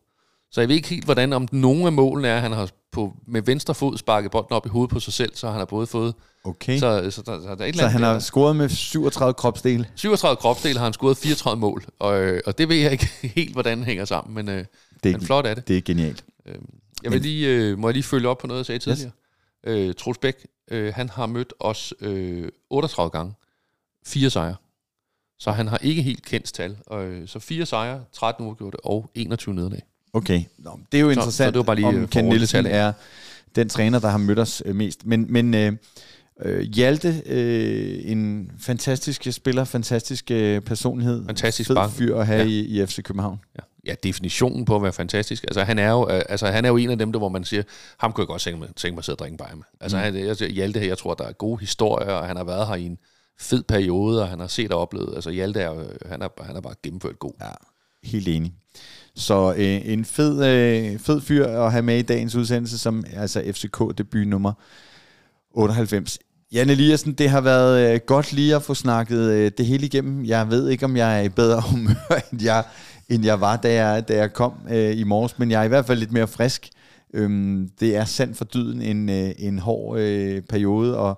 Så 0.51 0.61
jeg 0.61 0.69
ved 0.69 0.77
ikke 0.77 0.89
helt, 0.89 1.05
hvordan 1.05 1.33
om 1.33 1.49
nogle 1.53 1.87
af 1.87 1.93
målene 1.93 2.29
er, 2.29 2.37
at 2.37 2.43
han 2.43 2.53
har 2.53 2.71
på, 2.93 3.13
med 3.27 3.43
venstre 3.43 3.75
fod 3.75 3.99
sparket 3.99 4.31
bolden 4.31 4.53
op 4.53 4.67
i 4.67 4.69
hovedet 4.69 4.91
på 4.91 5.01
sig 5.01 5.13
selv, 5.13 5.33
så 5.35 5.49
han 5.49 5.59
har 5.59 5.65
både 5.65 5.87
fået... 5.87 6.15
Okay. 6.45 6.79
Så, 6.79 7.11
så, 7.11 7.23
der, 7.23 7.41
så, 7.41 7.55
der 7.55 7.65
er 7.65 7.69
et 7.69 7.77
så 7.77 7.87
han 7.87 8.03
der, 8.03 8.13
har 8.13 8.19
scoret 8.19 8.57
med 8.57 8.69
37 8.69 9.35
kropsdele? 9.35 9.87
37 9.95 10.37
kropsdele 10.37 10.79
har 10.79 10.85
han 10.85 10.93
scoret 10.93 11.17
34 11.17 11.61
mål, 11.61 11.85
og, 11.99 12.41
og 12.47 12.59
det 12.59 12.69
ved 12.69 12.77
jeg 12.77 12.93
ikke 12.93 13.11
helt, 13.37 13.53
hvordan 13.53 13.79
det 13.79 13.87
hænger 13.87 14.05
sammen, 14.05 14.35
men, 14.35 14.49
øh, 14.49 14.65
det 15.05 15.15
er, 15.15 15.19
men 15.19 15.27
flot 15.27 15.47
er 15.47 15.55
det. 15.55 15.69
Det 15.69 15.77
er 15.77 15.81
genialt. 15.81 16.25
Øhm, 16.47 16.67
jeg 17.03 17.13
vil 17.13 17.23
lige, 17.23 17.49
øh, 17.49 17.79
må 17.79 17.89
jeg 17.89 17.93
lige 17.93 18.03
følge 18.03 18.29
op 18.29 18.39
på 18.39 18.47
noget, 18.47 18.59
jeg 18.59 18.67
sagde 18.67 18.79
tidligere? 18.79 19.13
Yes. 19.69 19.89
Øh, 19.89 19.95
Troels 19.95 20.19
Bæk, 20.19 20.47
øh, 20.71 20.95
han 20.95 21.09
har 21.09 21.27
mødt 21.27 21.53
os 21.61 21.95
øh, 22.01 22.49
38 22.71 23.11
gange. 23.11 23.35
Fire 24.07 24.31
sejre. 24.31 24.57
Så 25.39 25.53
han 25.53 25.69
har 25.69 25.79
ikke 25.79 26.03
helt 26.03 26.23
kendt 26.23 26.53
tal. 26.53 26.77
Øh, 26.93 27.29
så 27.29 27.39
fire 27.39 27.67
sejre, 27.67 28.05
13 28.13 28.47
uafgjorte 28.47 28.87
og 28.87 29.11
21 29.15 29.55
nederlag. 29.55 29.83
Okay, 30.13 30.45
Nå, 30.59 30.81
det 30.93 30.99
er 30.99 31.03
jo 31.03 31.11
interessant, 31.11 31.35
så, 31.35 31.45
så 31.45 31.51
det 31.51 31.57
var 31.57 31.63
bare 31.63 31.77
lige 31.77 31.87
om 31.87 32.09
Ken 32.09 32.25
Nielsen 32.25 32.67
er 32.67 32.93
den 33.57 33.69
træner, 33.69 33.99
der 33.99 34.09
har 34.09 34.19
mødt 34.19 34.39
os 34.39 34.63
øh, 34.67 34.77
mest. 34.77 35.07
Men, 35.07 35.27
men 35.29 35.55
øh, 35.55 35.73
øh, 36.43 36.61
Hjalte, 36.61 37.23
øh, 37.27 38.11
en 38.11 38.51
fantastisk 38.59 39.27
spiller, 39.31 39.65
fantastisk 39.65 40.31
øh, 40.31 40.61
personlighed. 40.61 41.27
Fantastisk 41.27 41.69
fed 41.69 41.91
fyr 41.91 42.17
at 42.17 42.27
have 42.27 42.43
ja. 42.43 42.49
i, 42.49 42.83
i 42.83 42.87
FC 42.87 43.03
København. 43.03 43.41
Ja 43.59 43.61
ja, 43.87 43.95
definitionen 44.03 44.65
på 44.65 44.77
at 44.77 44.83
være 44.83 44.93
fantastisk. 44.93 45.45
Altså, 45.45 45.63
han 45.65 45.79
er 45.79 45.91
jo, 45.91 46.09
øh, 46.11 46.23
altså, 46.29 46.47
han 46.47 46.65
er 46.65 46.69
jo 46.69 46.77
en 46.77 46.91
af 46.91 46.99
dem, 46.99 47.13
der, 47.13 47.19
hvor 47.19 47.29
man 47.29 47.45
siger, 47.45 47.63
ham 47.99 48.13
kunne 48.13 48.23
jeg 48.23 48.29
godt 48.29 48.43
tænke 48.43 48.59
mig, 48.59 48.69
tænke 48.77 48.95
mig 48.95 49.01
at 49.01 49.05
sidde 49.05 49.15
og 49.15 49.19
drikke 49.19 49.37
bare 49.37 49.57
med. 49.57 49.65
Altså, 49.81 49.97
mm. 49.97 50.03
han, 50.03 50.17
jeg, 50.17 50.37
Hjalte 50.37 50.81
her, 50.81 50.87
jeg 50.87 50.99
tror, 50.99 51.15
der 51.15 51.25
er 51.25 51.33
gode 51.33 51.61
historier, 51.61 52.13
og 52.13 52.27
han 52.27 52.37
har 52.37 52.45
været 52.45 52.67
her 52.67 52.75
i 52.75 52.85
en 52.87 52.99
fed 53.41 53.63
periode, 53.63 54.23
og 54.23 54.29
han 54.29 54.41
har 54.41 54.47
set 54.47 54.73
og 54.73 54.81
oplevet. 54.81 55.15
Altså, 55.15 55.31
Hjalte 55.31 55.61
er, 55.61 55.85
han 56.09 56.23
er, 56.23 56.45
han 56.45 56.57
er 56.57 56.61
bare 56.61 56.75
gennemført 56.83 57.19
god. 57.19 57.33
Ja, 57.41 57.51
helt 58.05 58.29
enig. 58.29 58.53
Så 59.17 59.55
øh, 59.57 59.93
en 59.93 60.05
fed, 60.05 60.45
øh, 60.45 60.99
fed 60.99 61.21
fyr 61.21 61.47
at 61.47 61.73
have 61.73 61.83
med 61.83 61.99
i 61.99 62.03
dagens 62.03 62.35
udsendelse, 62.35 62.79
som 62.79 63.05
altså 63.13 63.43
FCK-debut 63.53 64.27
nummer 64.27 64.53
98. 65.51 66.19
Jan 66.53 66.71
Eliassen, 66.71 67.13
det 67.13 67.31
har 67.31 67.41
været 67.41 67.95
øh, 67.95 68.01
godt 68.07 68.33
lige 68.33 68.57
at 68.57 68.63
få 68.63 68.75
snakket 68.75 69.31
øh, 69.31 69.51
det 69.59 69.67
hele 69.67 69.87
igennem. 69.87 70.25
Jeg 70.25 70.51
ved 70.51 70.69
ikke, 70.69 70.85
om 70.85 70.97
jeg 70.97 71.19
er 71.19 71.23
i 71.23 71.29
bedre 71.29 71.61
humør, 71.71 72.21
end 72.33 72.43
jeg 72.43 72.65
end 73.09 73.25
jeg 73.25 73.41
var, 73.41 73.57
da 73.57 73.75
jeg, 73.85 74.09
da 74.09 74.17
jeg 74.17 74.33
kom 74.33 74.53
øh, 74.71 74.99
i 74.99 75.05
morges, 75.05 75.39
men 75.39 75.51
jeg 75.51 75.61
er 75.61 75.65
i 75.65 75.69
hvert 75.69 75.87
fald 75.87 75.99
lidt 75.99 76.13
mere 76.13 76.27
frisk. 76.27 76.69
Øhm, 77.15 77.71
det 77.81 77.97
er 77.97 78.05
sandt 78.05 78.37
for 78.37 78.45
dyden 78.45 78.83
en, 78.83 79.09
øh, 79.09 79.31
en 79.39 79.59
hård 79.59 79.99
øh, 79.99 80.43
periode 80.43 80.99
at, 80.99 81.17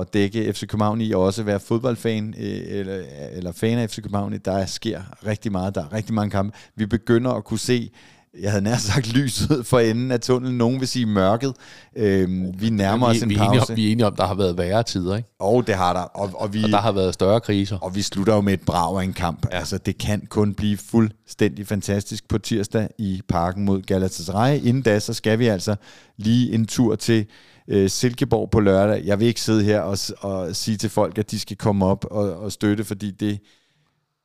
at 0.00 0.14
dække 0.14 0.52
FC 0.52 0.66
København 0.66 1.00
i, 1.00 1.12
og 1.12 1.22
også 1.22 1.42
være 1.42 1.60
fodboldfan 1.60 2.34
øh, 2.38 2.60
eller, 2.66 3.02
eller 3.32 3.52
fan 3.52 3.78
af 3.78 3.90
FC 3.90 3.96
København. 3.96 4.38
Der 4.44 4.66
sker 4.66 5.00
rigtig 5.26 5.52
meget, 5.52 5.74
der 5.74 5.84
er 5.84 5.92
rigtig 5.92 6.14
mange 6.14 6.30
kampe. 6.30 6.56
Vi 6.76 6.86
begynder 6.86 7.30
at 7.30 7.44
kunne 7.44 7.58
se 7.58 7.90
jeg 8.38 8.50
havde 8.50 8.64
nær 8.64 8.76
sagt 8.76 9.12
lyset 9.12 9.66
for 9.66 9.78
enden 9.78 10.10
af 10.10 10.20
tunnelen. 10.20 10.58
Nogen 10.58 10.80
vil 10.80 10.88
sige 10.88 11.06
mørket. 11.06 11.54
Øhm, 11.96 12.60
vi 12.60 12.70
nærmer 12.70 13.10
vi, 13.10 13.16
os 13.16 13.22
en 13.22 13.28
vi 13.28 13.36
pause. 13.36 13.70
Om, 13.72 13.76
vi 13.76 13.88
er 13.88 13.92
enige 13.92 14.06
om, 14.06 14.16
der 14.16 14.26
har 14.26 14.34
været 14.34 14.58
værre 14.58 14.82
tider, 14.82 15.16
ikke? 15.16 15.28
Og 15.38 15.66
det 15.66 15.74
har 15.74 15.92
der. 15.92 16.00
Og, 16.00 16.30
og, 16.34 16.54
vi, 16.54 16.64
og 16.64 16.70
der 16.70 16.78
har 16.78 16.92
været 16.92 17.14
større 17.14 17.40
kriser. 17.40 17.78
Og 17.78 17.94
vi 17.94 18.02
slutter 18.02 18.34
jo 18.34 18.40
med 18.40 18.52
et 18.52 18.60
brag 18.60 19.00
af 19.00 19.04
en 19.04 19.12
kamp. 19.12 19.46
Ja. 19.52 19.58
Altså, 19.58 19.78
det 19.78 19.98
kan 19.98 20.26
kun 20.30 20.54
blive 20.54 20.76
fuldstændig 20.76 21.66
fantastisk 21.66 22.28
på 22.28 22.38
tirsdag 22.38 22.88
i 22.98 23.22
parken 23.28 23.64
mod 23.64 23.82
Galatasaray. 23.82 24.60
Inden 24.62 24.82
da, 24.82 24.98
så 24.98 25.12
skal 25.12 25.38
vi 25.38 25.46
altså 25.46 25.76
lige 26.16 26.52
en 26.52 26.66
tur 26.66 26.94
til 26.94 27.26
øh, 27.68 27.90
Silkeborg 27.90 28.50
på 28.50 28.60
lørdag. 28.60 29.02
Jeg 29.04 29.20
vil 29.20 29.28
ikke 29.28 29.40
sidde 29.40 29.64
her 29.64 29.80
og, 29.80 29.98
og 30.20 30.56
sige 30.56 30.76
til 30.76 30.90
folk, 30.90 31.18
at 31.18 31.30
de 31.30 31.38
skal 31.38 31.56
komme 31.56 31.86
op 31.86 32.04
og, 32.10 32.38
og 32.38 32.52
støtte, 32.52 32.84
fordi 32.84 33.10
det... 33.10 33.38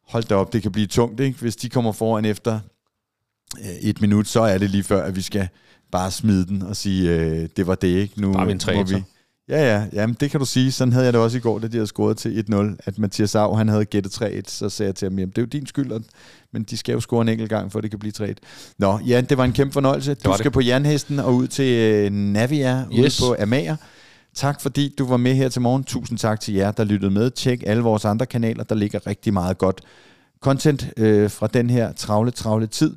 Hold 0.08 0.24
da 0.24 0.36
op, 0.36 0.54
det 0.54 0.62
kan 0.62 0.72
blive 0.72 0.88
tungt, 0.88 1.20
ikke? 1.20 1.40
hvis 1.40 1.56
de 1.56 1.70
kommer 1.70 1.92
foran 1.92 2.26
efter 2.26 2.60
et 3.82 4.02
minut, 4.02 4.28
så 4.28 4.42
er 4.42 4.58
det 4.58 4.70
lige 4.70 4.84
før, 4.84 5.04
at 5.04 5.16
vi 5.16 5.22
skal 5.22 5.48
bare 5.92 6.12
smide 6.12 6.46
den 6.46 6.62
og 6.62 6.76
sige, 6.76 7.12
øh, 7.12 7.50
det 7.58 7.68
var 7.68 7.76
det 7.76 7.88
ikke. 7.88 8.22
Nu 8.22 8.34
bare 8.34 8.46
må 8.76 8.84
vi, 8.84 9.04
Ja, 9.50 9.76
ja, 9.76 9.86
jamen, 9.94 10.18
det 10.20 10.32
kan 10.32 10.40
du 10.40 10.46
sige. 10.46 10.72
Sådan 10.72 10.94
havde 10.94 11.06
jeg 11.06 11.14
det 11.14 11.22
også 11.22 11.38
i 11.38 11.42
går, 11.42 11.60
da 11.60 11.68
de 11.68 11.74
havde 11.74 11.88
scoret 11.88 12.18
til 12.18 12.46
1-0, 12.52 12.76
at 12.86 13.00
Mathias 13.00 13.36
Au, 13.36 13.56
han 13.56 13.68
havde 13.68 13.86
gættet 13.86 14.22
3-1, 14.22 14.42
så 14.48 14.70
sagde 14.70 14.88
jeg 14.88 14.96
til 14.96 15.06
ham, 15.06 15.20
jamen, 15.20 15.30
det 15.30 15.38
er 15.38 15.42
jo 15.42 15.46
din 15.46 15.68
skyld, 15.68 15.92
men 16.54 16.64
de 16.64 16.78
skal 16.78 16.94
jo 16.94 17.00
score 17.00 17.22
en 17.22 17.30
enkelt 17.30 17.50
gang, 17.50 17.72
for 17.72 17.82
det 17.82 17.90
kan 17.90 18.00
blive 18.00 18.14
3-1. 18.20 18.34
Nå, 18.78 19.00
ja, 19.08 19.22
det 19.22 19.38
var 19.38 19.44
en 19.46 19.54
kæmpe 19.54 19.74
fornøjelse. 19.74 20.14
Du 20.14 20.34
skal 20.34 20.44
det. 20.44 20.54
på 20.54 20.62
Jernhesten 20.62 21.20
og 21.20 21.36
ud 21.36 21.48
til 21.48 21.74
øh, 21.74 22.12
Navia, 22.12 22.86
yes. 22.94 23.22
ude 23.22 23.30
på 23.30 23.42
Amager. 23.44 23.76
Tak 24.36 24.62
fordi 24.62 24.96
du 24.98 25.08
var 25.08 25.18
med 25.18 25.34
her 25.34 25.50
til 25.50 25.62
morgen. 25.62 25.84
Tusind 25.84 26.18
tak 26.18 26.40
til 26.40 26.54
jer, 26.54 26.72
der 26.72 26.84
lyttede 26.84 27.12
med. 27.12 27.32
Tjek 27.32 27.64
alle 27.66 27.84
vores 27.84 28.06
andre 28.06 28.26
kanaler, 28.26 28.64
der 28.64 28.76
ligger 28.76 29.08
rigtig 29.08 29.34
meget 29.34 29.58
godt 29.58 29.82
content 30.42 30.90
øh, 30.98 31.30
fra 31.30 31.48
den 31.48 31.70
her 31.70 31.94
travle, 31.94 32.32
travle 32.32 32.68
tid. 32.68 32.96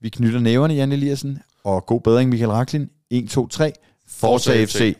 Vi 0.00 0.08
knytter 0.08 0.40
næverne, 0.40 0.74
Jan 0.74 0.92
Eliassen, 0.92 1.38
og 1.64 1.86
god 1.86 2.00
bedring, 2.00 2.30
Michael 2.30 2.50
Raklin. 2.50 2.88
1, 3.10 3.28
2, 3.30 3.46
3. 3.46 3.72
Forza 4.08 4.64
FC. 4.64 4.72
FC. 4.72 4.96